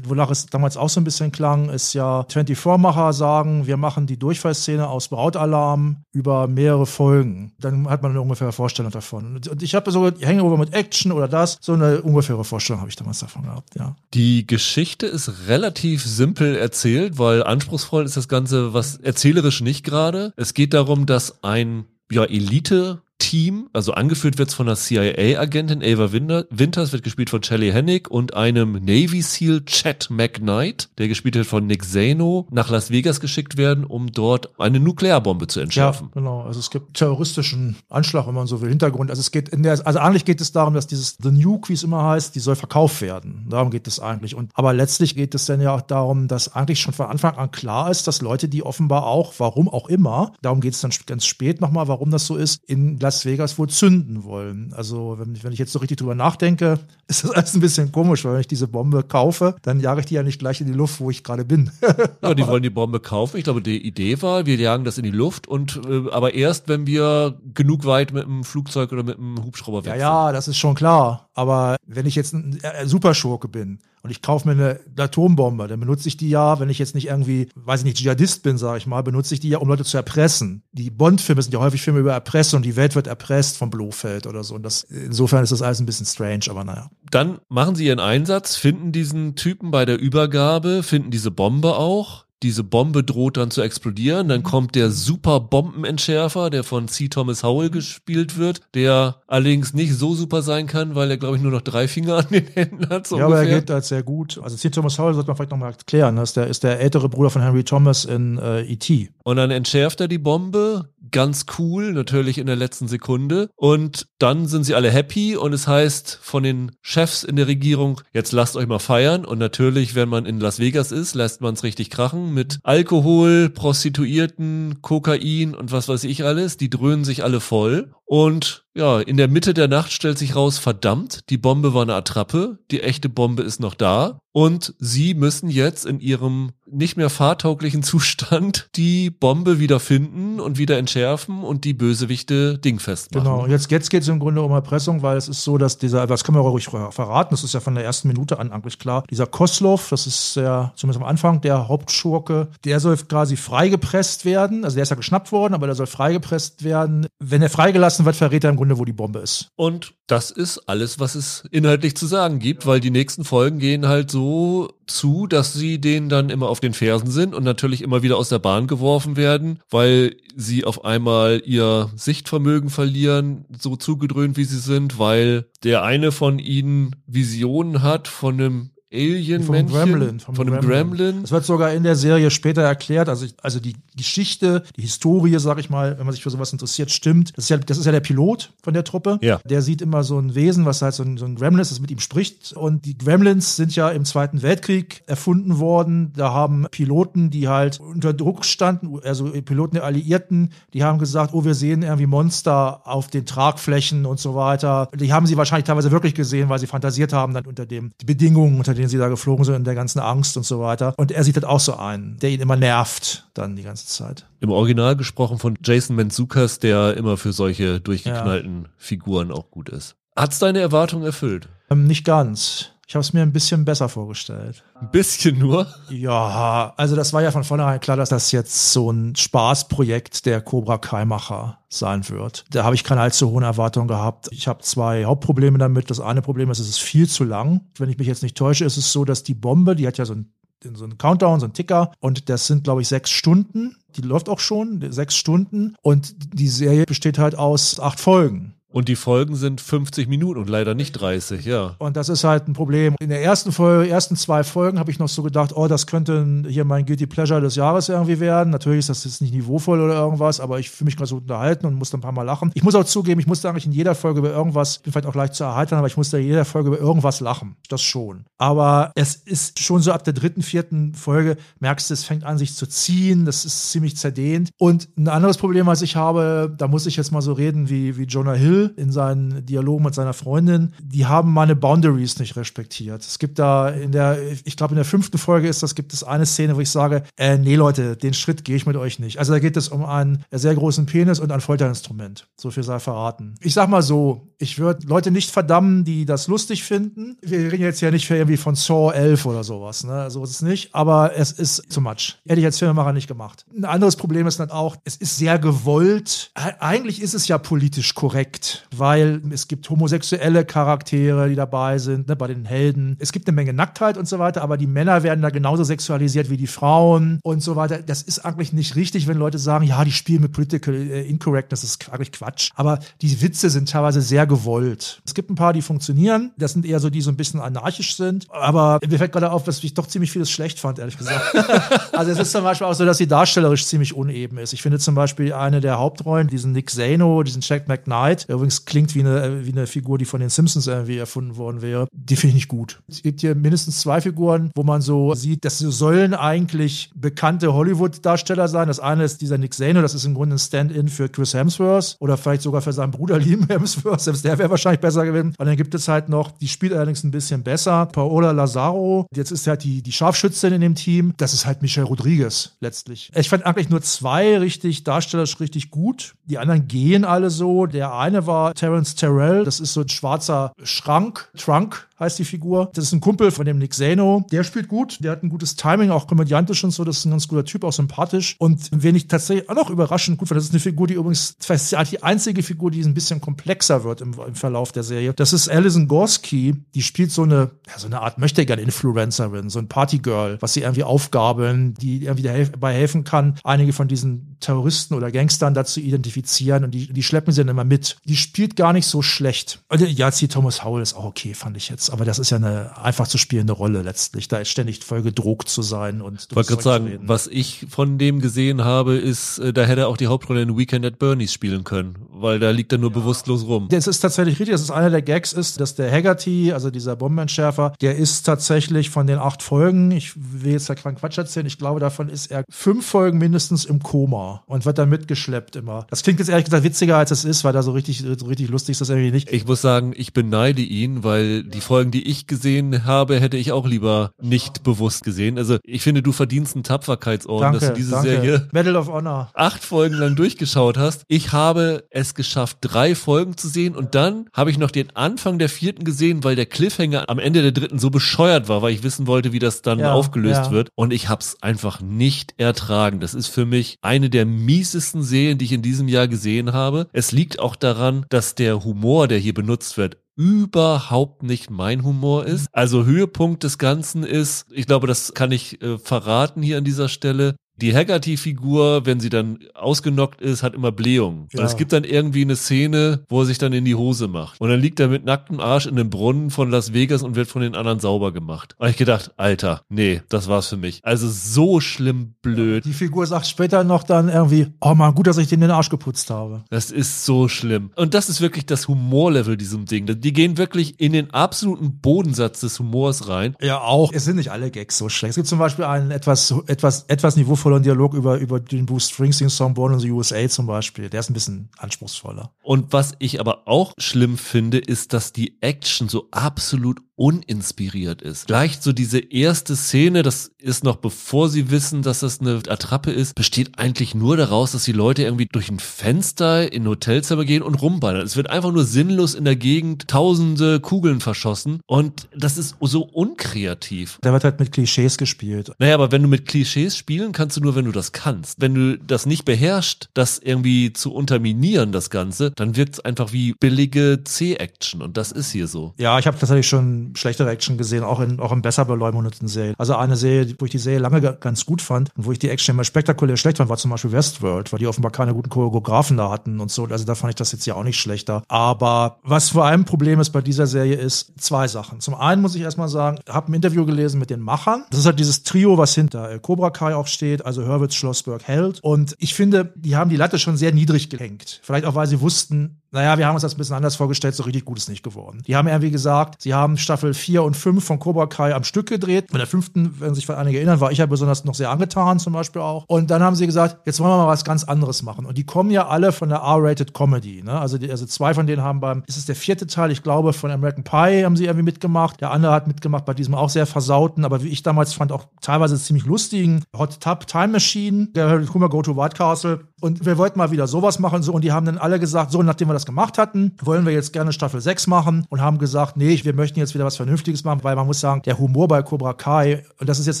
wonach 0.02 0.30
es 0.30 0.46
damals 0.46 0.76
auch 0.76 0.88
so 0.88 1.00
ein 1.00 1.04
bisschen 1.04 1.30
klang, 1.30 1.68
ist 1.68 1.92
ja 1.92 2.22
24-Macher 2.22 3.12
sagen, 3.12 3.68
wir 3.68 3.76
machen 3.76 4.08
die 4.08 4.18
Durchfallszene 4.18 4.88
aus 4.88 5.08
Brautalarm 5.08 6.02
über 6.10 6.48
mehrere 6.48 6.86
Folgen. 6.86 7.52
Dann 7.60 7.88
hat 7.88 8.02
man 8.02 8.10
eine 8.10 8.20
ungefähre 8.20 8.50
Vorstellung 8.50 8.90
davon. 8.90 9.36
Und 9.48 9.62
ich 9.62 9.76
habe 9.76 9.92
sogar 9.92 10.12
Hangover 10.24 10.58
mit 10.58 10.74
Action 10.74 11.12
oder 11.12 11.28
das, 11.28 11.58
so 11.60 11.74
eine 11.74 12.02
ungefähre 12.02 12.44
Vorstellung 12.44 12.80
habe 12.80 12.90
ich 12.90 12.96
damals 12.96 13.20
davon 13.20 13.44
gehabt, 13.44 13.76
ja. 13.76 13.94
Die 14.12 14.44
Geschichte 14.44 15.06
ist 15.06 15.46
relativ 15.46 16.04
simpel 16.04 16.56
erzählt, 16.56 17.18
weil 17.18 17.44
anspruchsvoll 17.44 18.04
ist 18.04 18.16
das 18.16 18.26
Ganze, 18.26 18.74
was 18.74 18.96
erzählerisch 18.96 19.60
nicht 19.60 19.84
gerade. 19.84 20.32
Es 20.36 20.52
geht 20.52 20.74
darum, 20.74 21.06
dass 21.06 21.44
ein 21.44 21.84
ja, 22.10 22.24
Elite 22.24 23.02
Team, 23.18 23.68
also 23.72 23.92
angeführt 23.92 24.38
wird 24.38 24.48
es 24.48 24.54
von 24.54 24.68
einer 24.68 24.76
CIA-Agentin 24.76 25.82
Ava 25.82 26.12
Winters, 26.12 26.92
wird 26.92 27.02
gespielt 27.02 27.30
von 27.30 27.42
Shelley 27.42 27.72
Hennig 27.72 28.08
und 28.10 28.34
einem 28.34 28.72
Navy 28.72 29.22
SEAL 29.22 29.64
Chad 29.64 30.08
McKnight, 30.10 30.88
der 30.98 31.08
gespielt 31.08 31.34
wird 31.34 31.46
von 31.46 31.66
Nick 31.66 31.84
Zano, 31.84 32.46
nach 32.50 32.70
Las 32.70 32.90
Vegas 32.90 33.20
geschickt 33.20 33.56
werden, 33.56 33.84
um 33.84 34.12
dort 34.12 34.58
eine 34.60 34.80
Nuklearbombe 34.80 35.46
zu 35.48 35.60
entschärfen. 35.60 36.10
Ja, 36.14 36.20
genau. 36.20 36.42
Also 36.42 36.60
es 36.60 36.70
gibt 36.70 36.96
terroristischen 36.96 37.76
Anschlag, 37.88 38.26
wenn 38.26 38.34
man 38.34 38.46
so 38.46 38.60
will, 38.60 38.68
Hintergrund. 38.68 39.10
Also 39.10 39.20
es 39.20 39.30
geht 39.30 39.48
in 39.48 39.62
der, 39.62 39.84
also 39.86 39.98
eigentlich 39.98 40.24
geht 40.24 40.40
es 40.40 40.52
darum, 40.52 40.74
dass 40.74 40.86
dieses 40.86 41.18
The 41.20 41.30
Nuke, 41.30 41.70
wie 41.70 41.74
es 41.74 41.82
immer 41.82 42.04
heißt, 42.04 42.34
die 42.34 42.40
soll 42.40 42.56
verkauft 42.56 43.00
werden. 43.00 43.46
Darum 43.50 43.70
geht 43.70 43.86
es 43.88 43.98
eigentlich. 44.00 44.34
Und 44.34 44.52
aber 44.54 44.72
letztlich 44.72 45.16
geht 45.16 45.34
es 45.34 45.46
dann 45.46 45.60
ja 45.60 45.74
auch 45.74 45.82
darum, 45.82 46.28
dass 46.28 46.54
eigentlich 46.54 46.80
schon 46.80 46.94
von 46.94 47.06
Anfang 47.06 47.36
an 47.36 47.50
klar 47.50 47.90
ist, 47.90 48.06
dass 48.06 48.22
Leute, 48.22 48.48
die 48.48 48.62
offenbar 48.62 49.06
auch, 49.06 49.34
warum 49.38 49.68
auch 49.68 49.88
immer, 49.88 50.32
darum 50.40 50.60
geht 50.60 50.74
es 50.74 50.80
dann 50.80 50.92
ganz 51.06 51.26
spät 51.26 51.60
nochmal, 51.60 51.88
warum 51.88 52.10
das 52.10 52.26
so 52.26 52.36
ist, 52.36 52.62
in 52.66 52.98
Las 53.00 53.07
Vegas 53.24 53.58
wohl 53.58 53.68
zünden 53.68 54.24
wollen. 54.24 54.72
Also 54.76 55.16
wenn 55.18 55.34
ich, 55.34 55.44
wenn 55.44 55.52
ich 55.52 55.58
jetzt 55.58 55.72
so 55.72 55.78
richtig 55.78 55.98
drüber 55.98 56.14
nachdenke, 56.14 56.78
ist 57.08 57.24
das 57.24 57.30
alles 57.30 57.54
ein 57.54 57.60
bisschen 57.60 57.92
komisch, 57.92 58.24
weil 58.24 58.34
wenn 58.34 58.40
ich 58.40 58.48
diese 58.48 58.68
Bombe 58.68 59.02
kaufe, 59.02 59.56
dann 59.62 59.80
jage 59.80 60.00
ich 60.00 60.06
die 60.06 60.14
ja 60.14 60.22
nicht 60.22 60.38
gleich 60.38 60.60
in 60.60 60.66
die 60.66 60.72
Luft, 60.72 61.00
wo 61.00 61.10
ich 61.10 61.24
gerade 61.24 61.44
bin. 61.44 61.70
ja, 62.22 62.34
die 62.34 62.46
wollen 62.46 62.62
die 62.62 62.70
Bombe 62.70 63.00
kaufen. 63.00 63.36
Ich 63.36 63.44
glaube, 63.44 63.62
die 63.62 63.84
Idee 63.86 64.20
war, 64.22 64.46
wir 64.46 64.56
jagen 64.56 64.84
das 64.84 64.98
in 64.98 65.04
die 65.04 65.10
Luft 65.10 65.46
und 65.46 65.80
äh, 65.88 66.10
aber 66.10 66.34
erst, 66.34 66.68
wenn 66.68 66.86
wir 66.86 67.38
genug 67.54 67.84
weit 67.84 68.12
mit 68.12 68.24
einem 68.24 68.44
Flugzeug 68.44 68.92
oder 68.92 69.02
mit 69.02 69.18
einem 69.18 69.44
Hubschrauber 69.44 69.84
weg 69.84 69.92
ja, 69.92 69.92
sind. 69.92 70.00
Ja, 70.00 70.32
das 70.32 70.48
ist 70.48 70.56
schon 70.56 70.74
klar. 70.74 71.28
Aber 71.34 71.76
wenn 71.86 72.06
ich 72.06 72.14
jetzt 72.14 72.34
ein 72.34 72.58
Superschurke 72.84 73.48
bin 73.48 73.78
und 74.02 74.10
ich 74.10 74.22
kaufe 74.22 74.48
mir 74.48 74.52
eine 74.52 74.80
Atombombe, 74.96 75.68
dann 75.68 75.80
benutze 75.80 76.08
ich 76.08 76.16
die 76.16 76.30
ja, 76.30 76.60
wenn 76.60 76.70
ich 76.70 76.78
jetzt 76.78 76.94
nicht 76.94 77.08
irgendwie, 77.08 77.48
weiß 77.54 77.80
ich 77.80 77.84
nicht, 77.84 77.96
Dschihadist 77.98 78.42
bin, 78.42 78.58
sage 78.58 78.78
ich 78.78 78.86
mal, 78.86 79.02
benutze 79.02 79.34
ich 79.34 79.40
die 79.40 79.48
ja, 79.48 79.58
um 79.58 79.68
Leute 79.68 79.84
zu 79.84 79.96
erpressen. 79.96 80.62
Die 80.72 80.90
Bond-Filme 80.90 81.42
sind 81.42 81.52
ja 81.52 81.60
häufig 81.60 81.82
Filme 81.82 82.00
über 82.00 82.12
Erpressung, 82.12 82.62
die 82.62 82.76
Welt 82.76 82.94
wird 82.94 83.06
erpresst 83.06 83.56
vom 83.56 83.70
Blofeld 83.70 84.26
oder 84.26 84.44
so. 84.44 84.54
Und 84.54 84.62
das, 84.62 84.84
insofern 84.84 85.42
ist 85.42 85.52
das 85.52 85.62
alles 85.62 85.80
ein 85.80 85.86
bisschen 85.86 86.06
strange, 86.06 86.44
aber 86.48 86.64
naja. 86.64 86.90
Dann 87.10 87.38
machen 87.48 87.74
sie 87.74 87.86
ihren 87.86 88.00
Einsatz, 88.00 88.56
finden 88.56 88.92
diesen 88.92 89.34
Typen 89.34 89.70
bei 89.70 89.84
der 89.84 89.98
Übergabe, 89.98 90.82
finden 90.82 91.10
diese 91.10 91.30
Bombe 91.30 91.76
auch 91.76 92.27
diese 92.42 92.64
Bombe 92.64 93.02
droht 93.02 93.36
dann 93.36 93.50
zu 93.50 93.62
explodieren. 93.62 94.28
Dann 94.28 94.42
kommt 94.42 94.74
der 94.74 94.90
super 94.90 95.40
Bombenentschärfer, 95.40 96.50
der 96.50 96.64
von 96.64 96.88
C. 96.88 97.08
Thomas 97.08 97.42
Howell 97.42 97.70
gespielt 97.70 98.38
wird, 98.38 98.60
der 98.74 99.16
allerdings 99.26 99.74
nicht 99.74 99.94
so 99.94 100.14
super 100.14 100.42
sein 100.42 100.66
kann, 100.66 100.94
weil 100.94 101.10
er, 101.10 101.16
glaube 101.16 101.36
ich, 101.36 101.42
nur 101.42 101.52
noch 101.52 101.62
drei 101.62 101.88
Finger 101.88 102.18
an 102.18 102.26
den 102.30 102.46
Händen 102.46 102.88
hat. 102.88 103.06
So 103.06 103.18
ja, 103.18 103.26
ungefähr. 103.26 103.42
aber 103.42 103.50
er 103.50 103.60
geht 103.60 103.70
als 103.70 103.88
sehr 103.88 104.02
gut. 104.02 104.40
Also 104.42 104.56
C. 104.56 104.70
Thomas 104.70 104.98
Howell 104.98 105.14
sollte 105.14 105.28
man 105.28 105.36
vielleicht 105.36 105.50
nochmal 105.50 105.72
erklären. 105.72 106.16
Das 106.16 106.30
ist 106.30 106.36
der, 106.36 106.46
ist 106.46 106.62
der 106.62 106.80
ältere 106.80 107.08
Bruder 107.08 107.30
von 107.30 107.42
Henry 107.42 107.64
Thomas 107.64 108.04
in 108.04 108.38
äh, 108.38 108.62
E.T. 108.62 109.10
Und 109.24 109.36
dann 109.36 109.50
entschärft 109.50 110.00
er 110.00 110.08
die 110.08 110.18
Bombe, 110.18 110.88
ganz 111.10 111.46
cool, 111.58 111.92
natürlich 111.92 112.38
in 112.38 112.46
der 112.46 112.56
letzten 112.56 112.88
Sekunde. 112.88 113.50
Und 113.56 114.08
dann 114.18 114.46
sind 114.46 114.64
sie 114.64 114.74
alle 114.74 114.90
happy 114.90 115.36
und 115.36 115.52
es 115.52 115.66
heißt 115.66 116.18
von 116.22 116.42
den 116.42 116.72
Chefs 116.80 117.24
in 117.24 117.36
der 117.36 117.46
Regierung, 117.46 118.00
jetzt 118.12 118.32
lasst 118.32 118.56
euch 118.56 118.66
mal 118.66 118.78
feiern. 118.78 119.24
Und 119.24 119.38
natürlich, 119.38 119.94
wenn 119.94 120.08
man 120.08 120.26
in 120.26 120.40
Las 120.40 120.58
Vegas 120.58 120.92
ist, 120.92 121.14
lässt 121.14 121.40
man 121.40 121.54
es 121.54 121.62
richtig 121.62 121.90
krachen 121.90 122.27
mit 122.32 122.60
Alkohol, 122.62 123.50
Prostituierten, 123.50 124.80
Kokain 124.82 125.54
und 125.54 125.72
was 125.72 125.88
weiß 125.88 126.04
ich 126.04 126.24
alles. 126.24 126.56
Die 126.56 126.70
dröhnen 126.70 127.04
sich 127.04 127.24
alle 127.24 127.40
voll. 127.40 127.92
Und 128.04 128.66
ja, 128.78 129.00
in 129.00 129.16
der 129.16 129.26
Mitte 129.26 129.54
der 129.54 129.66
Nacht 129.66 129.92
stellt 129.92 130.18
sich 130.18 130.36
raus, 130.36 130.58
verdammt, 130.58 131.28
die 131.30 131.36
Bombe 131.36 131.74
war 131.74 131.82
eine 131.82 131.94
Attrappe, 131.94 132.58
die 132.70 132.80
echte 132.80 133.08
Bombe 133.08 133.42
ist 133.42 133.58
noch 133.58 133.74
da. 133.74 134.20
Und 134.32 134.74
sie 134.78 135.14
müssen 135.14 135.50
jetzt 135.50 135.84
in 135.84 135.98
ihrem 135.98 136.52
nicht 136.70 136.96
mehr 136.96 137.10
fahrtauglichen 137.10 137.82
Zustand 137.82 138.68
die 138.76 139.10
Bombe 139.10 139.58
wieder 139.58 139.80
finden 139.80 140.38
und 140.38 140.58
wieder 140.58 140.78
entschärfen 140.78 141.42
und 141.42 141.64
die 141.64 141.74
Bösewichte 141.74 142.58
dingfest 142.58 143.12
machen. 143.12 143.24
Genau, 143.24 143.46
jetzt, 143.46 143.70
jetzt 143.70 143.90
geht 143.90 144.02
es 144.02 144.08
im 144.08 144.20
Grunde 144.20 144.42
um 144.42 144.52
Erpressung, 144.52 145.02
weil 145.02 145.16
es 145.16 145.26
ist 145.28 145.42
so, 145.42 145.58
dass 145.58 145.78
dieser, 145.78 146.06
das 146.06 146.22
können 146.22 146.36
wir 146.36 146.42
auch 146.42 146.52
ruhig 146.52 146.68
verraten, 146.68 147.30
das 147.32 147.42
ist 147.42 147.54
ja 147.54 147.60
von 147.60 147.74
der 147.74 147.84
ersten 147.84 148.06
Minute 148.06 148.38
an 148.38 148.52
eigentlich 148.52 148.78
klar, 148.78 149.02
dieser 149.10 149.26
Koslov, 149.26 149.88
das 149.88 150.06
ist 150.06 150.36
der, 150.36 150.72
zumindest 150.76 151.02
am 151.02 151.08
Anfang, 151.08 151.40
der 151.40 151.66
Hauptschurke, 151.66 152.48
der 152.64 152.78
soll 152.78 152.96
quasi 152.96 153.36
freigepresst 153.36 154.24
werden, 154.24 154.64
also 154.64 154.74
der 154.74 154.82
ist 154.84 154.90
ja 154.90 154.96
geschnappt 154.96 155.32
worden, 155.32 155.54
aber 155.54 155.66
der 155.66 155.74
soll 155.74 155.86
freigepresst 155.86 156.62
werden. 156.62 157.06
Wenn 157.18 157.42
er 157.42 157.50
freigelassen 157.50 158.04
wird, 158.04 158.14
verrät 158.14 158.44
er 158.44 158.50
im 158.50 158.56
Grunde, 158.56 158.67
wo 158.76 158.84
die 158.84 158.92
Bombe 158.92 159.20
ist. 159.20 159.48
Und 159.56 159.94
das 160.06 160.30
ist 160.30 160.68
alles, 160.68 160.98
was 160.98 161.14
es 161.14 161.44
inhaltlich 161.50 161.96
zu 161.96 162.06
sagen 162.06 162.40
gibt, 162.40 162.66
weil 162.66 162.80
die 162.80 162.90
nächsten 162.90 163.24
Folgen 163.24 163.58
gehen 163.58 163.88
halt 163.88 164.10
so 164.10 164.74
zu, 164.86 165.26
dass 165.26 165.54
sie 165.54 165.80
denen 165.80 166.08
dann 166.08 166.28
immer 166.28 166.48
auf 166.48 166.60
den 166.60 166.74
Fersen 166.74 167.10
sind 167.10 167.34
und 167.34 167.44
natürlich 167.44 167.80
immer 167.80 168.02
wieder 168.02 168.18
aus 168.18 168.28
der 168.28 168.38
Bahn 168.38 168.66
geworfen 168.66 169.16
werden, 169.16 169.60
weil 169.70 170.16
sie 170.36 170.64
auf 170.64 170.84
einmal 170.84 171.40
ihr 171.44 171.90
Sichtvermögen 171.96 172.68
verlieren, 172.68 173.46
so 173.58 173.76
zugedröhnt 173.76 174.36
wie 174.36 174.44
sie 174.44 174.58
sind, 174.58 174.98
weil 174.98 175.46
der 175.62 175.82
eine 175.84 176.12
von 176.12 176.38
ihnen 176.38 176.96
Visionen 177.06 177.82
hat 177.82 178.08
von 178.08 178.34
einem 178.34 178.70
Alien-Männchen. 178.92 179.66
Gremlin. 179.68 180.20
Von 180.20 180.40
einem 180.40 180.60
Gremlin. 180.60 181.22
Das 181.22 181.30
wird 181.30 181.44
sogar 181.44 181.72
in 181.72 181.82
der 181.82 181.94
Serie 181.94 182.30
später 182.30 182.62
erklärt. 182.62 183.08
Also, 183.08 183.26
also 183.42 183.60
die 183.60 183.76
Geschichte, 183.96 184.62
die 184.76 184.82
Historie, 184.82 185.38
sag 185.38 185.58
ich 185.58 185.68
mal, 185.68 185.98
wenn 185.98 186.06
man 186.06 186.14
sich 186.14 186.22
für 186.22 186.30
sowas 186.30 186.52
interessiert, 186.52 186.90
stimmt. 186.90 187.36
Das 187.36 187.44
ist 187.44 187.50
ja, 187.50 187.58
das 187.58 187.76
ist 187.76 187.84
ja 187.84 187.92
der 187.92 188.00
Pilot 188.00 188.52
von 188.62 188.72
der 188.72 188.84
Truppe. 188.84 189.18
Ja. 189.20 189.40
Der 189.44 189.60
sieht 189.60 189.82
immer 189.82 190.04
so 190.04 190.18
ein 190.18 190.34
Wesen, 190.34 190.64
was 190.64 190.80
halt 190.80 190.94
so 190.94 191.02
ein, 191.02 191.18
so 191.18 191.26
ein 191.26 191.36
Gremlin 191.36 191.60
ist, 191.60 191.70
das 191.70 191.80
mit 191.80 191.90
ihm 191.90 192.00
spricht. 192.00 192.52
Und 192.52 192.86
die 192.86 192.96
Gremlins 192.96 193.56
sind 193.56 193.74
ja 193.76 193.90
im 193.90 194.06
Zweiten 194.06 194.40
Weltkrieg 194.42 195.02
erfunden 195.06 195.58
worden. 195.58 196.12
Da 196.16 196.32
haben 196.32 196.66
Piloten, 196.70 197.28
die 197.28 197.48
halt 197.48 197.80
unter 197.80 198.14
Druck 198.14 198.46
standen, 198.46 198.98
also 199.04 199.26
Piloten 199.26 199.74
der 199.74 199.84
Alliierten, 199.84 200.50
die 200.72 200.82
haben 200.82 200.98
gesagt, 200.98 201.34
oh, 201.34 201.44
wir 201.44 201.54
sehen 201.54 201.82
irgendwie 201.82 202.06
Monster 202.06 202.86
auf 202.86 203.08
den 203.08 203.26
Tragflächen 203.26 204.06
und 204.06 204.18
so 204.18 204.34
weiter. 204.34 204.88
Die 204.98 205.12
haben 205.12 205.26
sie 205.26 205.36
wahrscheinlich 205.36 205.66
teilweise 205.66 205.90
wirklich 205.90 206.14
gesehen, 206.14 206.48
weil 206.48 206.58
sie 206.58 206.66
fantasiert 206.66 207.12
haben 207.12 207.34
dann 207.34 207.44
unter 207.44 207.66
dem 207.66 207.92
die 208.00 208.06
Bedingungen, 208.06 208.56
unter 208.56 208.77
denen 208.78 208.88
sie 208.88 208.98
da 208.98 209.08
geflogen 209.08 209.44
sind, 209.44 209.56
in 209.56 209.64
der 209.64 209.74
ganzen 209.74 209.98
Angst 209.98 210.36
und 210.36 210.44
so 210.44 210.60
weiter. 210.60 210.94
Und 210.96 211.12
er 211.12 211.24
sieht 211.24 211.36
das 211.36 211.44
auch 211.44 211.60
so 211.60 211.76
ein, 211.76 212.16
der 212.22 212.30
ihn 212.30 212.40
immer 212.40 212.56
nervt 212.56 213.28
dann 213.34 213.56
die 213.56 213.62
ganze 213.62 213.86
Zeit. 213.86 214.26
Im 214.40 214.50
Original 214.50 214.96
gesprochen 214.96 215.38
von 215.38 215.58
Jason 215.62 215.96
Mantzoukas, 215.96 216.58
der 216.58 216.96
immer 216.96 217.16
für 217.16 217.32
solche 217.32 217.80
durchgeknallten 217.80 218.68
Figuren 218.76 219.30
auch 219.30 219.50
gut 219.50 219.68
ist. 219.68 219.96
Hat's 220.16 220.38
deine 220.38 220.60
Erwartungen 220.60 221.04
erfüllt? 221.04 221.48
Ähm, 221.70 221.84
nicht 221.84 222.04
ganz. 222.04 222.72
Ich 222.88 222.94
habe 222.94 223.02
es 223.02 223.12
mir 223.12 223.20
ein 223.20 223.34
bisschen 223.34 223.66
besser 223.66 223.90
vorgestellt. 223.90 224.64
Ein 224.80 224.90
bisschen 224.90 225.38
nur? 225.38 225.66
Ja, 225.90 226.72
also 226.78 226.96
das 226.96 227.12
war 227.12 227.20
ja 227.20 227.30
von 227.30 227.44
vornherein 227.44 227.80
klar, 227.80 227.98
dass 227.98 228.08
das 228.08 228.32
jetzt 228.32 228.72
so 228.72 228.90
ein 228.90 229.14
Spaßprojekt 229.14 230.24
der 230.24 230.40
Cobra 230.40 230.78
Kai-Macher 230.78 231.58
sein 231.68 232.08
wird. 232.08 232.46
Da 232.50 232.64
habe 232.64 232.74
ich 232.74 232.84
keine 232.84 233.02
allzu 233.02 233.28
hohen 233.30 233.44
Erwartungen 233.44 233.88
gehabt. 233.88 234.28
Ich 234.30 234.48
habe 234.48 234.62
zwei 234.62 235.04
Hauptprobleme 235.04 235.58
damit. 235.58 235.90
Das 235.90 236.00
eine 236.00 236.22
Problem 236.22 236.50
ist, 236.50 236.60
es 236.60 236.68
ist 236.70 236.80
viel 236.80 237.06
zu 237.06 237.24
lang. 237.24 237.60
Wenn 237.76 237.90
ich 237.90 237.98
mich 237.98 238.06
jetzt 238.06 238.22
nicht 238.22 238.38
täusche, 238.38 238.64
ist 238.64 238.78
es 238.78 238.90
so, 238.90 239.04
dass 239.04 239.22
die 239.22 239.34
Bombe, 239.34 239.76
die 239.76 239.86
hat 239.86 239.98
ja 239.98 240.06
so 240.06 240.14
ein 240.14 240.32
so 240.74 240.84
ein 240.84 240.98
Countdown, 240.98 241.40
so 241.40 241.46
ein 241.46 241.52
Ticker. 241.52 241.92
Und 242.00 242.30
das 242.30 242.46
sind, 242.46 242.64
glaube 242.64 242.80
ich, 242.80 242.88
sechs 242.88 243.10
Stunden. 243.10 243.76
Die 243.96 244.00
läuft 244.00 244.28
auch 244.28 244.40
schon, 244.40 244.90
sechs 244.90 245.14
Stunden. 245.14 245.76
Und 245.82 246.14
die 246.34 246.48
Serie 246.48 246.84
besteht 246.84 247.18
halt 247.18 247.34
aus 247.36 247.78
acht 247.80 248.00
Folgen. 248.00 248.54
Und 248.70 248.88
die 248.88 248.96
Folgen 248.96 249.34
sind 249.34 249.62
50 249.62 250.08
Minuten 250.08 250.38
und 250.38 250.50
leider 250.50 250.74
nicht 250.74 250.92
30, 250.92 251.44
ja. 251.46 251.74
Und 251.78 251.96
das 251.96 252.10
ist 252.10 252.24
halt 252.24 252.48
ein 252.48 252.52
Problem. 252.52 252.96
In 253.00 253.08
der 253.08 253.22
ersten 253.22 253.50
Folge, 253.50 253.88
ersten 253.88 254.14
zwei 254.14 254.44
Folgen 254.44 254.78
habe 254.78 254.90
ich 254.90 254.98
noch 254.98 255.08
so 255.08 255.22
gedacht, 255.22 255.52
oh, 255.54 255.68
das 255.68 255.86
könnte 255.86 256.44
hier 256.48 256.66
mein 256.66 256.84
Guilty 256.84 257.06
Pleasure 257.06 257.40
des 257.40 257.56
Jahres 257.56 257.88
irgendwie 257.88 258.20
werden. 258.20 258.50
Natürlich 258.50 258.80
ist 258.80 258.90
das 258.90 259.04
jetzt 259.04 259.22
nicht 259.22 259.32
niveauvoll 259.32 259.80
oder 259.80 259.94
irgendwas, 259.94 260.38
aber 260.38 260.58
ich 260.58 260.68
fühle 260.68 260.86
mich 260.86 260.96
gerade 260.96 261.08
so 261.08 261.16
unterhalten 261.16 261.64
und 261.64 261.76
muss 261.76 261.88
dann 261.88 262.00
ein 262.00 262.02
paar 262.02 262.12
Mal 262.12 262.24
lachen. 262.24 262.50
Ich 262.54 262.62
muss 262.62 262.74
auch 262.74 262.84
zugeben, 262.84 263.20
ich 263.20 263.26
musste 263.26 263.48
eigentlich 263.48 263.64
in 263.64 263.72
jeder 263.72 263.94
Folge 263.94 264.18
über 264.18 264.30
irgendwas, 264.30 264.80
bin 264.80 264.92
vielleicht 264.92 265.08
auch 265.08 265.14
leicht 265.14 265.34
zu 265.34 265.44
erheitern, 265.44 265.78
aber 265.78 265.86
ich 265.86 265.96
musste 265.96 266.18
in 266.18 266.26
jeder 266.26 266.44
Folge 266.44 266.68
über 266.68 266.78
irgendwas 266.78 267.20
lachen. 267.20 267.56
Das 267.70 267.80
schon. 267.80 268.26
Aber 268.36 268.92
es 268.94 269.14
ist 269.14 269.60
schon 269.60 269.80
so 269.80 269.92
ab 269.92 270.04
der 270.04 270.12
dritten, 270.12 270.42
vierten 270.42 270.94
Folge 270.94 271.38
merkst 271.60 271.88
du, 271.88 271.94
es 271.94 272.04
fängt 272.04 272.24
an 272.24 272.36
sich 272.36 272.54
zu 272.54 272.66
ziehen. 272.66 273.24
Das 273.24 273.46
ist 273.46 273.72
ziemlich 273.72 273.96
zerdehnt. 273.96 274.50
Und 274.58 274.90
ein 274.98 275.08
anderes 275.08 275.38
Problem, 275.38 275.66
was 275.66 275.80
ich 275.80 275.96
habe, 275.96 276.54
da 276.56 276.68
muss 276.68 276.84
ich 276.84 276.96
jetzt 276.96 277.12
mal 277.12 277.22
so 277.22 277.32
reden 277.32 277.70
wie, 277.70 277.96
wie 277.96 278.04
Jonah 278.04 278.34
Hill 278.34 278.57
in 278.76 278.92
seinen 278.92 279.44
Dialogen 279.46 279.84
mit 279.84 279.94
seiner 279.94 280.12
Freundin, 280.12 280.72
die 280.80 281.06
haben 281.06 281.32
meine 281.32 281.56
Boundaries 281.56 282.18
nicht 282.18 282.36
respektiert. 282.36 283.02
Es 283.02 283.18
gibt 283.18 283.38
da 283.38 283.68
in 283.68 283.92
der, 283.92 284.18
ich 284.44 284.56
glaube 284.56 284.72
in 284.72 284.76
der 284.76 284.84
fünften 284.84 285.18
Folge 285.18 285.48
ist 285.48 285.62
das, 285.62 285.74
gibt 285.74 285.92
es 285.92 286.04
eine 286.04 286.26
Szene, 286.26 286.56
wo 286.56 286.60
ich 286.60 286.70
sage, 286.70 287.02
äh, 287.16 287.38
nee 287.38 287.56
Leute, 287.56 287.96
den 287.96 288.14
Schritt 288.14 288.44
gehe 288.44 288.56
ich 288.56 288.66
mit 288.66 288.76
euch 288.76 288.98
nicht. 288.98 289.18
Also 289.18 289.32
da 289.32 289.38
geht 289.38 289.56
es 289.56 289.68
um 289.68 289.84
einen 289.84 290.24
sehr 290.30 290.54
großen 290.54 290.86
Penis 290.86 291.20
und 291.20 291.32
ein 291.32 291.40
Folterinstrument. 291.40 292.26
So 292.36 292.50
viel 292.50 292.62
sei 292.62 292.78
verraten. 292.78 293.34
Ich 293.40 293.54
sag 293.54 293.68
mal 293.68 293.82
so, 293.82 294.28
ich 294.38 294.58
würde 294.58 294.86
Leute 294.86 295.10
nicht 295.10 295.30
verdammen, 295.30 295.84
die 295.84 296.04
das 296.04 296.28
lustig 296.28 296.64
finden. 296.64 297.16
Wir 297.22 297.52
reden 297.52 297.62
jetzt 297.62 297.80
ja 297.80 297.90
nicht 297.90 298.08
irgendwie 298.10 298.36
von 298.36 298.54
Saw 298.54 298.92
11 298.92 299.26
oder 299.26 299.44
sowas, 299.44 299.84
ne? 299.84 300.10
So 300.10 300.22
ist 300.24 300.30
es 300.30 300.42
nicht, 300.42 300.74
aber 300.74 301.16
es 301.16 301.32
ist 301.32 301.70
too 301.72 301.80
much. 301.80 302.18
Hätte 302.26 302.40
ich 302.40 302.46
als 302.46 302.58
Filmemacher 302.58 302.92
nicht 302.92 303.08
gemacht. 303.08 303.44
Ein 303.56 303.64
anderes 303.64 303.96
Problem 303.96 304.26
ist 304.26 304.40
dann 304.40 304.50
auch, 304.50 304.76
es 304.84 304.96
ist 304.96 305.18
sehr 305.18 305.38
gewollt. 305.38 306.30
Eigentlich 306.34 307.02
ist 307.02 307.14
es 307.14 307.28
ja 307.28 307.38
politisch 307.38 307.94
korrekt 307.94 308.47
weil 308.76 309.20
es 309.30 309.48
gibt 309.48 309.68
homosexuelle 309.68 310.44
Charaktere, 310.44 311.28
die 311.28 311.34
dabei 311.34 311.78
sind, 311.78 312.08
ne, 312.08 312.16
bei 312.16 312.26
den 312.26 312.44
Helden. 312.44 312.96
Es 312.98 313.12
gibt 313.12 313.28
eine 313.28 313.34
Menge 313.34 313.52
Nacktheit 313.52 313.96
und 313.96 314.08
so 314.08 314.18
weiter, 314.18 314.42
aber 314.42 314.56
die 314.56 314.66
Männer 314.66 315.02
werden 315.02 315.22
da 315.22 315.30
genauso 315.30 315.64
sexualisiert 315.64 316.30
wie 316.30 316.36
die 316.36 316.46
Frauen 316.46 317.20
und 317.22 317.42
so 317.42 317.56
weiter. 317.56 317.78
Das 317.82 318.02
ist 318.02 318.24
eigentlich 318.24 318.52
nicht 318.52 318.76
richtig, 318.76 319.06
wenn 319.06 319.18
Leute 319.18 319.38
sagen, 319.38 319.64
ja, 319.64 319.84
die 319.84 319.92
spielen 319.92 320.22
mit 320.22 320.32
Political 320.32 320.74
äh, 320.74 321.08
Incorrectness, 321.08 321.60
das 321.60 321.70
ist 321.70 321.92
eigentlich 321.92 322.12
Quatsch. 322.12 322.50
Aber 322.54 322.78
die 323.02 323.20
Witze 323.22 323.50
sind 323.50 323.70
teilweise 323.70 324.00
sehr 324.00 324.26
gewollt. 324.26 325.00
Es 325.04 325.14
gibt 325.14 325.30
ein 325.30 325.34
paar, 325.34 325.52
die 325.52 325.62
funktionieren. 325.62 326.32
Das 326.36 326.52
sind 326.52 326.64
eher 326.64 326.80
so, 326.80 326.90
die 326.90 327.00
so 327.00 327.10
ein 327.10 327.16
bisschen 327.16 327.40
anarchisch 327.40 327.96
sind. 327.96 328.26
Aber 328.30 328.78
mir 328.88 328.98
fällt 328.98 329.12
gerade 329.12 329.30
auf, 329.30 329.44
dass 329.44 329.62
ich 329.62 329.74
doch 329.74 329.86
ziemlich 329.86 330.10
vieles 330.10 330.30
schlecht 330.30 330.58
fand, 330.58 330.78
ehrlich 330.78 330.96
gesagt. 330.96 331.34
also 331.92 332.10
es 332.10 332.18
ist 332.18 332.32
zum 332.32 332.44
Beispiel 332.44 332.66
auch 332.66 332.74
so, 332.74 332.84
dass 332.84 332.98
sie 332.98 333.06
darstellerisch 333.06 333.66
ziemlich 333.66 333.94
uneben 333.94 334.38
ist. 334.38 334.52
Ich 334.52 334.62
finde 334.62 334.78
zum 334.78 334.94
Beispiel 334.94 335.32
eine 335.32 335.60
der 335.60 335.78
Hauptrollen, 335.78 336.28
diesen 336.28 336.52
Nick 336.52 336.70
Zano, 336.70 337.22
diesen 337.22 337.42
Jack 337.42 337.68
McKnight, 337.68 338.28
der 338.28 338.37
übrigens 338.38 338.64
klingt 338.64 338.94
wie 338.94 339.00
eine, 339.00 339.44
wie 339.46 339.52
eine 339.52 339.66
Figur, 339.66 339.98
die 339.98 340.04
von 340.04 340.20
den 340.20 340.30
Simpsons 340.30 340.66
irgendwie 340.66 340.98
erfunden 340.98 341.36
worden 341.36 341.62
wäre. 341.62 341.88
Die 341.92 342.16
finde 342.16 342.30
ich 342.30 342.34
nicht 342.34 342.48
gut. 342.48 342.80
Es 342.88 343.02
gibt 343.02 343.20
hier 343.20 343.34
mindestens 343.34 343.80
zwei 343.80 344.00
Figuren, 344.00 344.50
wo 344.54 344.62
man 344.62 344.80
so 344.80 345.14
sieht, 345.14 345.44
das 345.44 345.58
sollen 345.58 346.14
eigentlich 346.14 346.90
bekannte 346.94 347.52
Hollywood-Darsteller 347.52 348.48
sein. 348.48 348.68
Das 348.68 348.80
eine 348.80 349.04
ist 349.04 349.20
dieser 349.20 349.38
Nick 349.38 349.54
Zano, 349.54 349.82
das 349.82 349.94
ist 349.94 350.04
im 350.04 350.14
Grunde 350.14 350.36
ein 350.36 350.38
Stand-in 350.38 350.88
für 350.88 351.08
Chris 351.08 351.34
Hemsworth 351.34 351.96
oder 352.00 352.16
vielleicht 352.16 352.42
sogar 352.42 352.62
für 352.62 352.72
seinen 352.72 352.90
Bruder 352.90 353.18
Liam 353.18 353.46
Hemsworth. 353.48 354.00
Selbst 354.00 354.24
der 354.24 354.38
wäre 354.38 354.50
wahrscheinlich 354.50 354.80
besser 354.80 355.04
gewesen. 355.04 355.34
Und 355.38 355.46
dann 355.46 355.56
gibt 355.56 355.74
es 355.74 355.88
halt 355.88 356.08
noch, 356.08 356.30
die 356.30 356.48
spielt 356.48 356.72
allerdings 356.72 357.04
ein 357.04 357.10
bisschen 357.10 357.42
besser, 357.42 357.86
Paola 357.86 358.30
Lazaro. 358.30 359.06
Jetzt 359.14 359.32
ist 359.32 359.46
halt 359.46 359.64
die, 359.64 359.82
die 359.82 359.92
Scharfschützin 359.92 360.52
in 360.52 360.60
dem 360.60 360.74
Team. 360.74 361.14
Das 361.16 361.34
ist 361.34 361.46
halt 361.46 361.62
Michelle 361.62 361.86
Rodriguez 361.86 362.56
letztlich. 362.60 363.10
Ich 363.14 363.28
fand 363.28 363.44
eigentlich 363.46 363.70
nur 363.70 363.82
zwei 363.82 364.38
richtig 364.38 364.84
darstellerisch 364.84 365.40
richtig 365.40 365.70
gut. 365.70 366.14
Die 366.24 366.38
anderen 366.38 366.68
gehen 366.68 367.04
alle 367.04 367.30
so. 367.30 367.66
Der 367.66 367.94
eine 367.94 368.26
war 368.28 368.54
Terence 368.54 368.94
Terrell. 368.94 369.42
Das 369.44 369.58
ist 369.58 369.72
so 369.72 369.80
ein 369.80 369.88
schwarzer 369.88 370.52
Schrank, 370.62 371.28
Trunk 371.36 371.87
heißt 372.00 372.18
die 372.18 372.24
Figur. 372.24 372.70
Das 372.74 372.84
ist 372.84 372.92
ein 372.92 373.00
Kumpel 373.00 373.30
von 373.30 373.44
dem 373.44 373.58
Nick 373.58 373.74
Zeno. 373.74 374.24
Der 374.30 374.44
spielt 374.44 374.68
gut, 374.68 374.98
der 375.00 375.12
hat 375.12 375.22
ein 375.22 375.28
gutes 375.28 375.56
Timing, 375.56 375.90
auch 375.90 376.06
komödiantisch 376.06 376.62
und 376.64 376.70
so. 376.70 376.84
Das 376.84 376.98
ist 376.98 377.04
ein 377.04 377.10
ganz 377.10 377.28
guter 377.28 377.44
Typ, 377.44 377.64
auch 377.64 377.72
sympathisch. 377.72 378.36
Und 378.38 378.68
wen 378.70 378.94
ich 378.94 379.08
tatsächlich 379.08 379.48
auch 379.48 379.54
noch 379.54 379.70
überraschend 379.70 380.18
gut 380.18 380.28
fand, 380.28 380.38
das 380.38 380.46
ist 380.46 380.52
eine 380.52 380.60
Figur, 380.60 380.86
die 380.86 380.94
übrigens, 380.94 381.36
das 381.38 381.72
ist 381.72 381.92
die 381.92 382.02
einzige 382.02 382.42
Figur, 382.42 382.70
die 382.70 382.82
ein 382.82 382.94
bisschen 382.94 383.20
komplexer 383.20 383.84
wird 383.84 384.00
im, 384.00 384.14
im 384.26 384.34
Verlauf 384.34 384.72
der 384.72 384.82
Serie. 384.82 385.12
Das 385.14 385.32
ist 385.32 385.48
Alison 385.48 385.88
Gorski, 385.88 386.56
die 386.74 386.82
spielt 386.82 387.10
so 387.10 387.22
eine, 387.22 387.50
ja, 387.66 387.78
so 387.78 387.86
eine 387.86 388.00
Art 388.00 388.18
Möchtegern-Influencerin, 388.18 389.50
so 389.50 389.58
ein 389.58 389.68
Partygirl, 389.68 390.38
was 390.40 390.52
sie 390.52 390.62
irgendwie 390.62 390.84
aufgabeln, 390.84 391.74
die 391.74 392.04
irgendwie 392.04 392.22
dabei 392.50 392.74
helfen 392.74 393.04
kann, 393.04 393.38
einige 393.44 393.72
von 393.72 393.88
diesen 393.88 394.36
Terroristen 394.40 394.94
oder 394.94 395.10
Gangstern 395.10 395.54
dazu 395.54 395.80
identifizieren 395.80 396.64
und 396.64 396.70
die, 396.72 396.92
die 396.92 397.02
schleppen 397.02 397.32
sie 397.32 397.40
dann 397.40 397.48
immer 397.48 397.64
mit. 397.64 397.96
Die 398.04 398.16
spielt 398.16 398.56
gar 398.56 398.72
nicht 398.72 398.86
so 398.86 399.02
schlecht. 399.02 399.60
Und 399.68 399.80
ja, 399.80 400.10
sie 400.10 400.28
Thomas 400.28 400.64
Howell 400.64 400.82
ist 400.82 400.94
auch 400.94 401.04
okay, 401.04 401.34
fand 401.34 401.56
ich 401.56 401.68
jetzt. 401.68 401.87
Aber 401.90 402.04
das 402.04 402.18
ist 402.18 402.30
ja 402.30 402.36
eine 402.36 402.76
einfach 402.78 403.08
zu 403.08 403.18
spielende 403.18 403.52
Rolle 403.52 403.82
letztlich. 403.82 404.28
Da 404.28 404.38
ist 404.38 404.48
ständig 404.48 404.84
voll 404.84 405.02
gedruckt 405.02 405.48
zu 405.48 405.62
sein 405.62 406.00
und. 406.00 406.26
Ich 406.30 406.36
wollte 406.36 406.50
gerade 406.50 406.62
sagen, 406.62 406.98
was 407.02 407.26
ich 407.26 407.66
von 407.68 407.98
dem 407.98 408.20
gesehen 408.20 408.64
habe, 408.64 408.96
ist, 408.96 409.38
äh, 409.38 409.52
da 409.52 409.64
hätte 409.64 409.82
er 409.82 409.88
auch 409.88 409.96
die 409.96 410.06
Hauptrolle 410.06 410.42
in 410.42 410.56
Weekend 410.56 410.84
at 410.84 410.98
Bernie's 410.98 411.32
spielen 411.32 411.64
können, 411.64 411.96
weil 412.10 412.38
da 412.38 412.50
liegt 412.50 412.72
er 412.72 412.78
nur 412.78 412.90
ja. 412.90 412.98
bewusstlos 412.98 413.46
rum. 413.46 413.68
Das 413.70 413.86
ist 413.86 414.00
tatsächlich 414.00 414.38
richtig. 414.38 414.52
Das 414.52 414.62
ist 414.62 414.70
einer 414.70 414.90
der 414.90 415.02
Gags 415.02 415.32
ist, 415.32 415.60
dass 415.60 415.74
der 415.74 415.90
Haggerty, 415.90 416.52
also 416.52 416.70
dieser 416.70 416.96
Bombenentschärfer, 416.96 417.74
der 417.80 417.96
ist 417.96 418.22
tatsächlich 418.22 418.90
von 418.90 419.06
den 419.06 419.18
acht 419.18 419.42
Folgen, 419.42 419.90
ich 419.90 420.12
will 420.16 420.52
jetzt 420.52 420.68
da 420.68 420.74
keinen 420.74 420.96
Quatsch 420.96 421.18
erzählen, 421.18 421.46
ich 421.46 421.58
glaube, 421.58 421.80
davon 421.80 422.08
ist 422.08 422.30
er 422.30 422.44
fünf 422.50 422.86
Folgen 422.86 423.18
mindestens 423.18 423.64
im 423.64 423.82
Koma 423.82 424.42
und 424.46 424.64
wird 424.66 424.78
dann 424.78 424.88
mitgeschleppt 424.88 425.56
immer. 425.56 425.86
Das 425.90 426.02
klingt 426.02 426.18
jetzt 426.18 426.28
ehrlich 426.28 426.44
gesagt 426.44 426.64
witziger, 426.64 426.96
als 426.96 427.10
es 427.10 427.24
ist, 427.24 427.44
weil 427.44 427.52
da 427.52 427.62
so 427.62 427.72
richtig, 427.72 428.04
so 428.18 428.26
richtig 428.26 428.48
lustig 428.48 428.72
ist 428.72 428.80
das 428.80 428.88
irgendwie 428.88 429.10
nicht. 429.10 429.30
Ich 429.30 429.46
muss 429.46 429.60
sagen, 429.60 429.92
ich 429.96 430.12
beneide 430.12 430.62
ihn, 430.62 431.04
weil 431.04 431.44
die 431.44 431.60
Folgen, 431.78 431.90
die 431.92 432.08
ich 432.08 432.26
gesehen 432.26 432.84
habe, 432.86 433.20
hätte 433.20 433.36
ich 433.36 433.52
auch 433.52 433.66
lieber 433.66 434.10
nicht 434.20 434.64
bewusst 434.64 435.04
gesehen. 435.04 435.38
Also 435.38 435.58
ich 435.62 435.82
finde, 435.82 436.02
du 436.02 436.10
verdienst 436.10 436.56
einen 436.56 436.64
Tapferkeitsorden, 436.64 437.52
danke, 437.52 437.58
dass 437.60 437.68
du 437.68 437.74
diese 437.74 437.92
danke. 437.92 438.08
Serie 438.08 438.48
Medal 438.52 438.74
of 438.74 438.88
Honor 438.88 439.30
acht 439.34 439.62
Folgen 439.62 439.94
lang 439.94 440.16
durchgeschaut 440.16 440.76
hast. 440.76 441.04
Ich 441.06 441.32
habe 441.32 441.84
es 441.90 442.14
geschafft, 442.14 442.58
drei 442.60 442.94
Folgen 442.96 443.36
zu 443.36 443.46
sehen 443.46 443.76
und 443.76 443.94
dann 443.94 444.26
habe 444.32 444.50
ich 444.50 444.58
noch 444.58 444.72
den 444.72 444.94
Anfang 444.96 445.38
der 445.38 445.48
vierten 445.48 445.84
gesehen, 445.84 446.24
weil 446.24 446.34
der 446.34 446.46
Cliffhanger 446.46 447.04
am 447.08 447.20
Ende 447.20 447.42
der 447.42 447.52
dritten 447.52 447.78
so 447.78 447.90
bescheuert 447.90 448.48
war, 448.48 448.60
weil 448.60 448.72
ich 448.72 448.82
wissen 448.82 449.06
wollte, 449.06 449.32
wie 449.32 449.38
das 449.38 449.62
dann 449.62 449.78
ja, 449.78 449.92
aufgelöst 449.92 450.46
ja. 450.46 450.50
wird. 450.50 450.70
Und 450.74 450.92
ich 450.92 451.08
habe 451.08 451.20
es 451.20 451.40
einfach 451.42 451.80
nicht 451.80 452.34
ertragen. 452.38 452.98
Das 452.98 453.14
ist 453.14 453.28
für 453.28 453.46
mich 453.46 453.76
eine 453.82 454.10
der 454.10 454.26
miesesten 454.26 455.02
Serien, 455.02 455.38
die 455.38 455.44
ich 455.44 455.52
in 455.52 455.62
diesem 455.62 455.86
Jahr 455.86 456.08
gesehen 456.08 456.52
habe. 456.52 456.88
Es 456.92 457.12
liegt 457.12 457.38
auch 457.38 457.54
daran, 457.54 458.04
dass 458.08 458.34
der 458.34 458.64
Humor, 458.64 459.06
der 459.06 459.18
hier 459.18 459.34
benutzt 459.34 459.76
wird, 459.76 459.98
überhaupt 460.18 461.22
nicht 461.22 461.48
mein 461.48 461.84
Humor 461.84 462.26
ist. 462.26 462.48
Also 462.52 462.84
Höhepunkt 462.84 463.44
des 463.44 463.56
Ganzen 463.56 464.02
ist, 464.02 464.46
ich 464.50 464.66
glaube, 464.66 464.88
das 464.88 465.14
kann 465.14 465.30
ich 465.30 465.62
äh, 465.62 465.78
verraten 465.78 466.42
hier 466.42 466.58
an 466.58 466.64
dieser 466.64 466.88
Stelle, 466.88 467.36
die 467.60 467.74
Haggerty-Figur, 467.74 468.86
wenn 468.86 469.00
sie 469.00 469.10
dann 469.10 469.38
ausgenockt 469.54 470.20
ist, 470.20 470.42
hat 470.42 470.54
immer 470.54 470.72
Blähungen. 470.72 471.28
Ja. 471.32 471.40
Und 471.40 471.46
es 471.46 471.56
gibt 471.56 471.72
dann 471.72 471.84
irgendwie 471.84 472.22
eine 472.22 472.36
Szene, 472.36 473.04
wo 473.08 473.20
er 473.20 473.26
sich 473.26 473.38
dann 473.38 473.52
in 473.52 473.64
die 473.64 473.74
Hose 473.74 474.08
macht. 474.08 474.40
Und 474.40 474.48
dann 474.48 474.60
liegt 474.60 474.80
er 474.80 474.88
mit 474.88 475.04
nacktem 475.04 475.40
Arsch 475.40 475.66
in 475.66 475.76
dem 475.76 475.90
Brunnen 475.90 476.30
von 476.30 476.50
Las 476.50 476.72
Vegas 476.72 477.02
und 477.02 477.16
wird 477.16 477.28
von 477.28 477.42
den 477.42 477.54
anderen 477.54 477.80
sauber 477.80 478.12
gemacht. 478.12 478.54
Und 478.58 478.68
ich 478.68 478.76
gedacht, 478.76 479.12
Alter, 479.16 479.62
nee, 479.68 480.02
das 480.08 480.28
war's 480.28 480.48
für 480.48 480.56
mich. 480.56 480.80
Also 480.84 481.08
so 481.08 481.60
schlimm 481.60 482.14
blöd. 482.22 482.64
Die 482.64 482.72
Figur 482.72 483.06
sagt 483.06 483.26
später 483.26 483.64
noch 483.64 483.82
dann 483.82 484.08
irgendwie, 484.08 484.46
oh 484.60 484.74
man, 484.74 484.94
gut, 484.94 485.06
dass 485.06 485.18
ich 485.18 485.28
den 485.28 485.40
den 485.40 485.50
Arsch 485.50 485.70
geputzt 485.70 486.10
habe. 486.10 486.44
Das 486.50 486.70
ist 486.70 487.04
so 487.04 487.28
schlimm. 487.28 487.70
Und 487.76 487.94
das 487.94 488.08
ist 488.08 488.20
wirklich 488.20 488.46
das 488.46 488.68
Humorlevel 488.68 489.36
diesem 489.36 489.66
Ding. 489.66 489.86
Die 489.86 490.12
gehen 490.12 490.38
wirklich 490.38 490.80
in 490.80 490.92
den 490.92 491.10
absoluten 491.10 491.80
Bodensatz 491.80 492.40
des 492.40 492.58
Humors 492.58 493.08
rein. 493.08 493.34
Ja, 493.40 493.60
auch. 493.60 493.92
Es 493.92 494.04
sind 494.04 494.16
nicht 494.16 494.30
alle 494.30 494.50
Gags 494.50 494.78
so 494.78 494.88
schlecht. 494.88 495.10
Es 495.10 495.16
gibt 495.16 495.28
zum 495.28 495.38
Beispiel 495.38 495.64
einen 495.64 495.90
etwas, 495.90 496.34
etwas, 496.46 496.84
etwas 496.88 497.16
niveauvollen 497.16 497.47
anspruchsvollen 497.48 497.62
Dialog 497.62 497.94
über, 497.94 498.18
über 498.18 498.40
den 498.40 498.66
Bruce 498.66 498.90
Springsteen-Song 498.90 499.54
Born 499.54 499.74
in 499.74 499.80
the 499.80 499.90
USA 499.90 500.28
zum 500.28 500.46
Beispiel. 500.46 500.88
Der 500.88 501.00
ist 501.00 501.10
ein 501.10 501.14
bisschen 501.14 501.48
anspruchsvoller. 501.58 502.32
Und 502.42 502.72
was 502.72 502.94
ich 502.98 503.20
aber 503.20 503.46
auch 503.46 503.72
schlimm 503.78 504.18
finde, 504.18 504.58
ist, 504.58 504.92
dass 504.92 505.12
die 505.12 505.40
Action 505.40 505.88
so 505.88 506.08
absolut 506.10 506.80
uninspiriert 506.98 508.02
ist. 508.02 508.26
Gleich 508.26 508.58
so 508.60 508.72
diese 508.72 508.98
erste 508.98 509.54
Szene, 509.54 510.02
das 510.02 510.32
ist 510.38 510.64
noch 510.64 510.76
bevor 510.76 511.28
sie 511.28 511.50
wissen, 511.50 511.82
dass 511.82 512.00
das 512.00 512.20
eine 512.20 512.42
Attrappe 512.48 512.90
ist, 512.90 513.14
besteht 513.14 513.56
eigentlich 513.56 513.94
nur 513.94 514.16
daraus, 514.16 514.52
dass 514.52 514.64
die 514.64 514.72
Leute 514.72 515.04
irgendwie 515.04 515.26
durch 515.26 515.48
ein 515.48 515.60
Fenster 515.60 516.52
in 516.52 516.64
ein 516.64 516.68
Hotelzimmer 516.68 517.24
gehen 517.24 517.42
und 517.42 517.54
rumballern. 517.54 518.04
Es 518.04 518.16
wird 518.16 518.28
einfach 518.28 518.50
nur 518.50 518.64
sinnlos 518.64 519.14
in 519.14 519.24
der 519.24 519.36
Gegend 519.36 519.86
tausende 519.86 520.58
Kugeln 520.58 521.00
verschossen 521.00 521.60
und 521.66 522.08
das 522.16 522.36
ist 522.36 522.56
so 522.60 522.82
unkreativ. 522.82 523.98
Da 524.02 524.12
wird 524.12 524.24
halt 524.24 524.40
mit 524.40 524.50
Klischees 524.50 524.98
gespielt. 524.98 525.52
Naja, 525.60 525.74
aber 525.74 525.92
wenn 525.92 526.02
du 526.02 526.08
mit 526.08 526.26
Klischees 526.26 526.76
spielen, 526.76 527.12
kannst 527.12 527.36
du 527.38 527.44
nur, 527.44 527.54
wenn 527.54 527.64
du 527.64 527.72
das 527.72 527.92
kannst. 527.92 528.40
Wenn 528.40 528.54
du 528.54 528.78
das 528.78 529.06
nicht 529.06 529.24
beherrschst, 529.24 529.90
das 529.94 530.18
irgendwie 530.18 530.72
zu 530.72 530.92
unterminieren, 530.92 531.72
das 531.72 531.90
Ganze, 531.90 532.30
dann 532.32 532.56
wirkt 532.56 532.74
es 532.74 532.80
einfach 532.80 533.12
wie 533.12 533.34
billige 533.38 534.00
C-Action 534.04 534.82
und 534.82 534.96
das 534.96 535.12
ist 535.12 535.30
hier 535.30 535.46
so. 535.46 535.74
Ja, 535.78 535.98
ich 535.98 536.06
habe 536.06 536.18
tatsächlich 536.18 536.48
schon 536.48 536.92
schlechtere 536.96 537.30
Action 537.30 537.58
gesehen, 537.58 537.84
auch 537.84 538.00
in, 538.00 538.20
auch 538.20 538.32
in 538.32 538.42
besser 538.42 538.64
beleumundeten 538.64 539.28
Serien. 539.28 539.54
Also 539.58 539.76
eine 539.76 539.96
Serie, 539.96 540.34
wo 540.38 540.44
ich 540.44 540.50
die 540.50 540.58
Serie 540.58 540.78
lange 540.78 541.00
ganz 541.00 541.46
gut 541.46 541.62
fand 541.62 541.90
und 541.96 542.06
wo 542.06 542.12
ich 542.12 542.18
die 542.18 542.28
Action 542.28 542.54
immer 542.54 542.64
spektakulär 542.64 543.16
schlecht 543.16 543.38
fand, 543.38 543.50
war 543.50 543.56
zum 543.56 543.70
Beispiel 543.70 543.92
Westworld, 543.92 544.52
weil 544.52 544.58
die 544.58 544.66
offenbar 544.66 544.92
keine 544.92 545.14
guten 545.14 545.28
Choreografen 545.28 545.96
da 545.96 546.10
hatten 546.10 546.40
und 546.40 546.50
so. 546.50 546.66
Also 546.66 546.84
da 546.84 546.94
fand 546.94 547.10
ich 547.10 547.16
das 547.16 547.32
jetzt 547.32 547.46
ja 547.46 547.54
auch 547.54 547.64
nicht 547.64 547.80
schlechter. 547.80 548.22
Aber 548.28 548.98
was 549.02 549.30
vor 549.30 549.44
allem 549.44 549.58
ein 549.62 549.64
Problem 549.64 550.00
ist 550.00 550.10
bei 550.10 550.20
dieser 550.20 550.46
Serie 550.46 550.76
ist 550.76 551.12
zwei 551.20 551.48
Sachen. 551.48 551.80
Zum 551.80 551.94
einen 551.94 552.22
muss 552.22 552.34
ich 552.34 552.42
erstmal 552.42 552.68
sagen, 552.68 552.98
habe 553.08 553.30
ein 553.30 553.34
Interview 553.34 553.64
gelesen 553.66 553.98
mit 553.98 554.10
den 554.10 554.20
Machern. 554.20 554.64
Das 554.70 554.80
ist 554.80 554.86
halt 554.86 554.98
dieses 554.98 555.22
Trio, 555.22 555.58
was 555.58 555.74
hinter 555.74 556.18
Cobra 556.18 556.50
Kai 556.50 556.74
auch 556.74 556.86
steht, 556.86 557.24
also 557.28 557.46
Hurwitz, 557.46 557.74
Schlossberg, 557.74 558.26
Held. 558.26 558.58
Und 558.62 558.96
ich 558.98 559.14
finde, 559.14 559.52
die 559.54 559.76
haben 559.76 559.90
die 559.90 559.96
Latte 559.96 560.18
schon 560.18 560.38
sehr 560.38 560.52
niedrig 560.52 560.88
gehängt. 560.88 561.40
Vielleicht 561.42 561.66
auch, 561.66 561.74
weil 561.74 561.86
sie 561.86 562.00
wussten, 562.00 562.62
naja, 562.70 562.98
wir 562.98 563.06
haben 563.06 563.14
uns 563.14 563.22
das 563.22 563.34
ein 563.34 563.38
bisschen 563.38 563.56
anders 563.56 563.76
vorgestellt, 563.76 564.14
so 564.14 564.24
richtig 564.24 564.44
gut 564.44 564.58
ist 564.58 564.68
nicht 564.68 564.82
geworden. 564.82 565.22
Die 565.26 565.36
haben 565.36 565.48
ja, 565.48 565.62
wie 565.62 565.70
gesagt, 565.70 566.20
sie 566.20 566.34
haben 566.34 566.58
Staffel 566.58 566.92
4 566.92 567.22
und 567.22 567.34
5 567.34 567.64
von 567.64 567.78
Cobra 567.78 568.06
Kai 568.06 568.34
am 568.34 568.44
Stück 568.44 568.68
gedreht. 568.68 569.10
Mit 569.10 569.20
der 569.20 569.26
fünften, 569.26 569.80
wenn 569.80 569.94
sich 569.94 570.08
einige 570.10 570.38
erinnern, 570.38 570.60
war 570.60 570.70
ich 570.70 570.78
ja 570.78 570.86
besonders 570.86 571.24
noch 571.24 571.34
sehr 571.34 571.50
angetan, 571.50 571.98
zum 571.98 572.12
Beispiel 572.12 572.42
auch. 572.42 572.64
Und 572.66 572.90
dann 572.90 573.02
haben 573.02 573.16
sie 573.16 573.26
gesagt, 573.26 573.66
jetzt 573.66 573.80
wollen 573.80 573.90
wir 573.90 573.96
mal 573.96 574.06
was 574.06 574.24
ganz 574.24 574.44
anderes 574.44 574.82
machen. 574.82 575.06
Und 575.06 575.16
die 575.16 575.24
kommen 575.24 575.50
ja 575.50 575.68
alle 575.68 575.92
von 575.92 576.10
der 576.10 576.18
R-Rated 576.18 576.74
Comedy. 576.74 577.22
Ne? 577.22 577.38
Also, 577.38 577.56
die, 577.56 577.70
also 577.70 577.86
zwei 577.86 578.12
von 578.12 578.26
denen 578.26 578.42
haben 578.42 578.60
beim, 578.60 578.82
ist 578.86 578.98
es 578.98 579.06
der 579.06 579.16
vierte 579.16 579.46
Teil, 579.46 579.70
ich 579.70 579.82
glaube, 579.82 580.12
von 580.12 580.30
American 580.30 580.64
Pie 580.64 581.04
haben 581.04 581.16
sie 581.16 581.24
irgendwie 581.24 581.44
mitgemacht. 581.44 582.00
Der 582.02 582.10
andere 582.10 582.32
hat 582.32 582.46
mitgemacht 582.46 582.84
bei 582.84 582.92
diesem 582.92 583.14
auch 583.14 583.30
sehr 583.30 583.46
versauten, 583.46 584.04
aber 584.04 584.22
wie 584.22 584.28
ich 584.28 584.42
damals 584.42 584.74
fand, 584.74 584.92
auch 584.92 585.06
teilweise 585.22 585.58
ziemlich 585.58 585.86
lustigen 585.86 586.44
Hot 586.56 586.80
Tub 586.80 587.06
Time 587.08 587.28
Machine, 587.28 587.92
der 587.92 588.26
Humor 588.32 588.48
Go 588.48 588.62
to 588.62 588.76
White 588.76 588.96
Castle. 588.96 589.40
Und 589.60 589.84
wir 589.84 589.98
wollten 589.98 590.18
mal 590.18 590.30
wieder 590.30 590.46
sowas 590.46 590.78
machen, 590.78 591.02
so. 591.02 591.12
Und 591.12 591.24
die 591.24 591.32
haben 591.32 591.46
dann 591.46 591.58
alle 591.58 591.78
gesagt, 591.80 592.12
so, 592.12 592.22
nachdem 592.22 592.48
wir 592.48 592.52
das 592.52 592.66
gemacht 592.66 592.98
hatten, 592.98 593.32
wollen 593.42 593.66
wir 593.66 593.72
jetzt 593.72 593.92
gerne 593.92 594.12
Staffel 594.12 594.40
6 594.40 594.66
machen 594.66 595.06
und 595.08 595.20
haben 595.20 595.38
gesagt, 595.38 595.76
nee, 595.76 595.98
wir 596.02 596.14
möchten 596.14 596.38
jetzt 596.38 596.54
wieder 596.54 596.64
was 596.64 596.76
Vernünftiges 596.76 597.24
machen, 597.24 597.40
weil 597.42 597.56
man 597.56 597.66
muss 597.66 597.80
sagen, 597.80 598.02
der 598.02 598.18
Humor 598.18 598.48
bei 598.48 598.62
Cobra 598.62 598.92
Kai, 598.92 599.44
und 599.58 599.68
das 599.68 599.78
ist 599.78 599.86
jetzt 599.86 600.00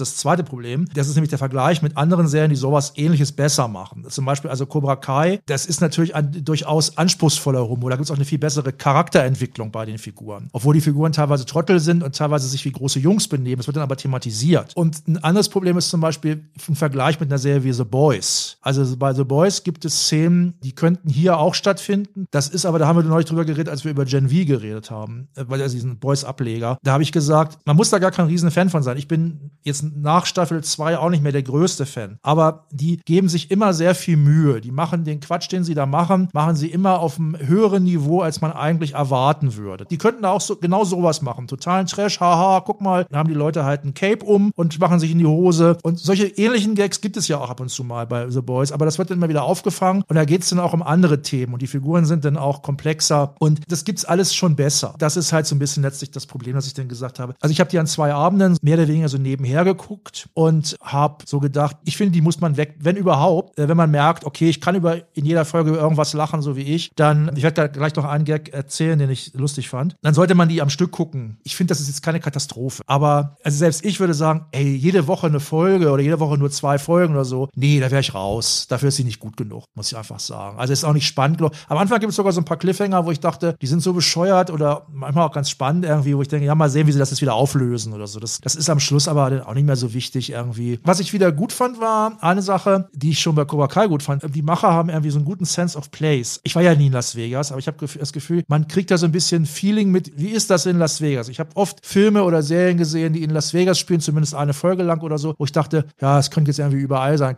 das 0.00 0.16
zweite 0.16 0.44
Problem, 0.44 0.86
das 0.94 1.08
ist 1.08 1.14
nämlich 1.14 1.30
der 1.30 1.38
Vergleich 1.38 1.82
mit 1.82 1.96
anderen 1.96 2.28
Serien, 2.28 2.50
die 2.50 2.56
sowas 2.56 2.92
ähnliches 2.96 3.32
besser 3.32 3.68
machen. 3.68 4.04
Zum 4.08 4.24
Beispiel 4.24 4.50
also 4.50 4.66
Cobra 4.66 4.96
Kai, 4.96 5.40
das 5.46 5.66
ist 5.66 5.80
natürlich 5.80 6.14
ein 6.14 6.44
durchaus 6.44 6.96
anspruchsvoller 6.96 7.68
Humor. 7.68 7.90
Da 7.90 7.96
gibt 7.96 8.06
es 8.06 8.10
auch 8.10 8.16
eine 8.16 8.24
viel 8.24 8.38
bessere 8.38 8.72
Charakterentwicklung 8.72 9.70
bei 9.70 9.84
den 9.84 9.98
Figuren. 9.98 10.48
Obwohl 10.52 10.74
die 10.74 10.80
Figuren 10.80 11.12
teilweise 11.12 11.46
Trottel 11.46 11.80
sind 11.80 12.02
und 12.02 12.14
teilweise 12.14 12.48
sich 12.48 12.64
wie 12.64 12.72
große 12.72 12.98
Jungs 12.98 13.28
benehmen. 13.28 13.56
Das 13.56 13.66
wird 13.66 13.76
dann 13.76 13.82
aber 13.82 13.96
thematisiert. 13.96 14.76
Und 14.76 15.06
ein 15.08 15.18
anderes 15.18 15.48
Problem 15.48 15.78
ist 15.78 15.90
zum 15.90 16.00
Beispiel 16.00 16.44
im 16.66 16.76
Vergleich 16.76 17.18
mit 17.20 17.30
einer 17.30 17.38
Serie 17.38 17.64
wie 17.64 17.72
The 17.72 17.84
Boys. 17.84 18.58
Also 18.60 18.96
bei 18.96 19.12
The 19.14 19.24
Boys 19.24 19.47
gibt 19.64 19.84
es 19.84 20.06
Szenen, 20.06 20.54
die 20.62 20.72
könnten 20.72 21.08
hier 21.08 21.38
auch 21.38 21.54
stattfinden. 21.54 22.26
Das 22.30 22.48
ist 22.48 22.66
aber, 22.66 22.78
da 22.78 22.86
haben 22.86 22.96
wir 22.96 23.02
neulich 23.02 23.26
drüber 23.26 23.44
geredet, 23.44 23.68
als 23.68 23.84
wir 23.84 23.90
über 23.90 24.04
Gen 24.04 24.28
V 24.28 24.44
geredet 24.46 24.90
haben, 24.90 25.28
äh, 25.36 25.44
weil 25.48 25.60
er 25.60 25.68
diesen 25.68 25.98
Boys-Ableger. 25.98 26.78
Da 26.82 26.92
habe 26.92 27.02
ich 27.02 27.12
gesagt, 27.12 27.58
man 27.64 27.76
muss 27.76 27.90
da 27.90 27.98
gar 27.98 28.10
kein 28.10 28.26
riesen 28.26 28.50
Fan 28.50 28.70
von 28.70 28.82
sein. 28.82 28.96
Ich 28.96 29.08
bin 29.08 29.50
jetzt 29.62 29.84
nach 29.96 30.26
Staffel 30.26 30.62
2 30.62 30.98
auch 30.98 31.10
nicht 31.10 31.22
mehr 31.22 31.32
der 31.32 31.42
größte 31.42 31.86
Fan. 31.86 32.18
Aber 32.22 32.66
die 32.70 32.98
geben 33.04 33.28
sich 33.28 33.50
immer 33.50 33.72
sehr 33.72 33.94
viel 33.94 34.16
Mühe. 34.16 34.60
Die 34.60 34.70
machen 34.70 35.04
den 35.04 35.20
Quatsch, 35.20 35.50
den 35.50 35.64
sie 35.64 35.74
da 35.74 35.86
machen, 35.86 36.28
machen 36.32 36.56
sie 36.56 36.68
immer 36.68 37.00
auf 37.00 37.18
einem 37.18 37.36
höheren 37.38 37.84
Niveau, 37.84 38.20
als 38.20 38.40
man 38.40 38.52
eigentlich 38.52 38.94
erwarten 38.94 39.56
würde. 39.56 39.86
Die 39.86 39.98
könnten 39.98 40.22
da 40.22 40.30
auch 40.30 40.40
so, 40.40 40.56
genau 40.56 40.84
sowas 40.84 41.22
machen. 41.22 41.46
Totalen 41.46 41.86
Trash, 41.86 42.20
haha, 42.20 42.60
guck 42.60 42.80
mal, 42.80 43.04
dann 43.10 43.18
haben 43.18 43.28
die 43.28 43.34
Leute 43.34 43.64
halt 43.64 43.84
ein 43.84 43.94
Cape 43.94 44.24
um 44.24 44.52
und 44.54 44.78
machen 44.78 44.98
sich 44.98 45.10
in 45.10 45.18
die 45.18 45.26
Hose. 45.26 45.78
Und 45.82 45.98
solche 45.98 46.26
ähnlichen 46.26 46.74
Gags 46.74 47.00
gibt 47.00 47.16
es 47.16 47.28
ja 47.28 47.38
auch 47.38 47.50
ab 47.50 47.60
und 47.60 47.68
zu 47.68 47.84
mal 47.84 48.06
bei 48.06 48.28
The 48.28 48.40
Boys, 48.40 48.72
aber 48.72 48.84
das 48.84 48.98
wird 48.98 49.10
dann 49.10 49.18
immer 49.18 49.28
wieder 49.28 49.37
wieder 49.38 49.44
aufgefangen 49.44 50.02
und 50.08 50.16
da 50.16 50.24
geht 50.24 50.42
es 50.42 50.50
dann 50.50 50.58
auch 50.58 50.72
um 50.72 50.82
andere 50.82 51.22
Themen 51.22 51.52
und 51.52 51.62
die 51.62 51.66
Figuren 51.66 52.04
sind 52.04 52.24
dann 52.24 52.36
auch 52.36 52.62
komplexer 52.62 53.34
und 53.38 53.60
das 53.68 53.84
gibt's 53.84 54.04
alles 54.04 54.34
schon 54.34 54.56
besser. 54.56 54.94
Das 54.98 55.16
ist 55.16 55.32
halt 55.32 55.46
so 55.46 55.54
ein 55.54 55.58
bisschen 55.58 55.82
letztlich 55.82 56.10
das 56.10 56.26
Problem, 56.26 56.56
was 56.56 56.66
ich 56.66 56.74
dann 56.74 56.88
gesagt 56.88 57.20
habe. 57.20 57.34
Also 57.40 57.52
ich 57.52 57.60
habe 57.60 57.70
die 57.70 57.78
an 57.78 57.86
zwei 57.86 58.12
Abenden 58.12 58.56
mehr 58.62 58.76
oder 58.76 58.88
weniger 58.88 59.08
so 59.08 59.18
nebenher 59.18 59.64
geguckt 59.64 60.28
und 60.34 60.76
habe 60.82 61.24
so 61.26 61.38
gedacht, 61.38 61.76
ich 61.84 61.96
finde, 61.96 62.12
die 62.12 62.20
muss 62.20 62.40
man 62.40 62.56
weg, 62.56 62.76
wenn 62.80 62.96
überhaupt, 62.96 63.58
äh, 63.58 63.68
wenn 63.68 63.76
man 63.76 63.90
merkt, 63.90 64.24
okay, 64.24 64.48
ich 64.48 64.60
kann 64.60 64.74
über 64.74 64.96
in 65.14 65.24
jeder 65.24 65.44
Folge 65.44 65.70
über 65.70 65.78
irgendwas 65.78 66.12
lachen, 66.14 66.42
so 66.42 66.56
wie 66.56 66.62
ich, 66.62 66.90
dann, 66.96 67.30
ich 67.36 67.42
werde 67.42 67.54
da 67.54 67.66
gleich 67.68 67.94
noch 67.94 68.04
einen 68.04 68.24
Gag 68.24 68.48
erzählen, 68.48 68.98
den 68.98 69.10
ich 69.10 69.32
lustig 69.34 69.68
fand, 69.68 69.94
dann 70.02 70.14
sollte 70.14 70.34
man 70.34 70.48
die 70.48 70.60
am 70.62 70.70
Stück 70.70 70.90
gucken. 70.90 71.38
Ich 71.44 71.54
finde, 71.54 71.70
das 71.70 71.80
ist 71.80 71.88
jetzt 71.88 72.02
keine 72.02 72.20
Katastrophe. 72.20 72.82
Aber 72.86 73.36
also 73.44 73.56
selbst 73.56 73.84
ich 73.84 74.00
würde 74.00 74.14
sagen, 74.14 74.46
ey, 74.50 74.74
jede 74.74 75.06
Woche 75.06 75.28
eine 75.28 75.40
Folge 75.40 75.90
oder 75.90 76.02
jede 76.02 76.18
Woche 76.18 76.38
nur 76.38 76.50
zwei 76.50 76.78
Folgen 76.78 77.14
oder 77.14 77.24
so, 77.24 77.48
nee, 77.54 77.78
da 77.78 77.90
wäre 77.90 78.00
ich 78.00 78.14
raus. 78.14 78.66
Dafür 78.68 78.88
ist 78.88 78.96
sie 78.96 79.04
nicht 79.04 79.20
gut 79.20 79.27
genug, 79.36 79.64
muss 79.74 79.92
ich 79.92 79.98
einfach 79.98 80.20
sagen. 80.20 80.58
Also 80.58 80.72
ist 80.72 80.84
auch 80.84 80.92
nicht 80.92 81.06
spannend 81.06 81.38
genug. 81.38 81.52
Am 81.68 81.78
Anfang 81.78 82.00
gibt 82.00 82.10
es 82.10 82.16
sogar 82.16 82.32
so 82.32 82.40
ein 82.40 82.44
paar 82.44 82.56
Cliffhanger, 82.56 83.04
wo 83.06 83.10
ich 83.10 83.20
dachte, 83.20 83.56
die 83.60 83.66
sind 83.66 83.80
so 83.80 83.92
bescheuert 83.92 84.50
oder 84.50 84.86
manchmal 84.92 85.26
auch 85.26 85.32
ganz 85.32 85.50
spannend 85.50 85.84
irgendwie, 85.84 86.16
wo 86.16 86.22
ich 86.22 86.28
denke, 86.28 86.46
ja, 86.46 86.54
mal 86.54 86.70
sehen, 86.70 86.86
wie 86.86 86.92
sie 86.92 86.98
das 86.98 87.10
jetzt 87.10 87.20
wieder 87.20 87.34
auflösen 87.34 87.92
oder 87.92 88.06
so. 88.06 88.20
Das, 88.20 88.40
das 88.40 88.54
ist 88.54 88.70
am 88.70 88.80
Schluss 88.80 89.08
aber 89.08 89.46
auch 89.46 89.54
nicht 89.54 89.66
mehr 89.66 89.76
so 89.76 89.94
wichtig 89.94 90.30
irgendwie. 90.30 90.80
Was 90.84 91.00
ich 91.00 91.12
wieder 91.12 91.32
gut 91.32 91.52
fand, 91.52 91.80
war 91.80 92.16
eine 92.20 92.42
Sache, 92.42 92.88
die 92.92 93.10
ich 93.10 93.20
schon 93.20 93.34
bei 93.34 93.44
Cobra 93.44 93.68
Kai 93.68 93.86
gut 93.86 94.02
fand. 94.02 94.22
Die 94.34 94.42
Macher 94.42 94.72
haben 94.72 94.88
irgendwie 94.88 95.10
so 95.10 95.18
einen 95.18 95.24
guten 95.24 95.44
Sense 95.44 95.76
of 95.76 95.90
Place. 95.90 96.40
Ich 96.44 96.54
war 96.54 96.62
ja 96.62 96.74
nie 96.74 96.86
in 96.86 96.92
Las 96.92 97.16
Vegas, 97.16 97.50
aber 97.50 97.58
ich 97.58 97.66
habe 97.66 97.86
das 97.86 98.12
Gefühl, 98.12 98.44
man 98.48 98.68
kriegt 98.68 98.90
da 98.90 98.98
so 98.98 99.06
ein 99.06 99.12
bisschen 99.12 99.46
Feeling 99.46 99.90
mit, 99.90 100.12
wie 100.16 100.28
ist 100.28 100.50
das 100.50 100.66
in 100.66 100.78
Las 100.78 101.00
Vegas? 101.00 101.28
Ich 101.28 101.40
habe 101.40 101.50
oft 101.54 101.84
Filme 101.84 102.24
oder 102.24 102.42
Serien 102.42 102.76
gesehen, 102.76 103.12
die 103.12 103.22
in 103.22 103.30
Las 103.30 103.54
Vegas 103.54 103.78
spielen, 103.78 104.00
zumindest 104.00 104.34
eine 104.34 104.54
Folge 104.54 104.82
lang 104.82 105.00
oder 105.02 105.18
so, 105.18 105.34
wo 105.38 105.44
ich 105.44 105.52
dachte, 105.52 105.86
ja, 106.00 106.18
es 106.18 106.30
könnte 106.30 106.50
jetzt 106.50 106.58
irgendwie 106.58 106.80
überall 106.80 107.18
sein. 107.18 107.36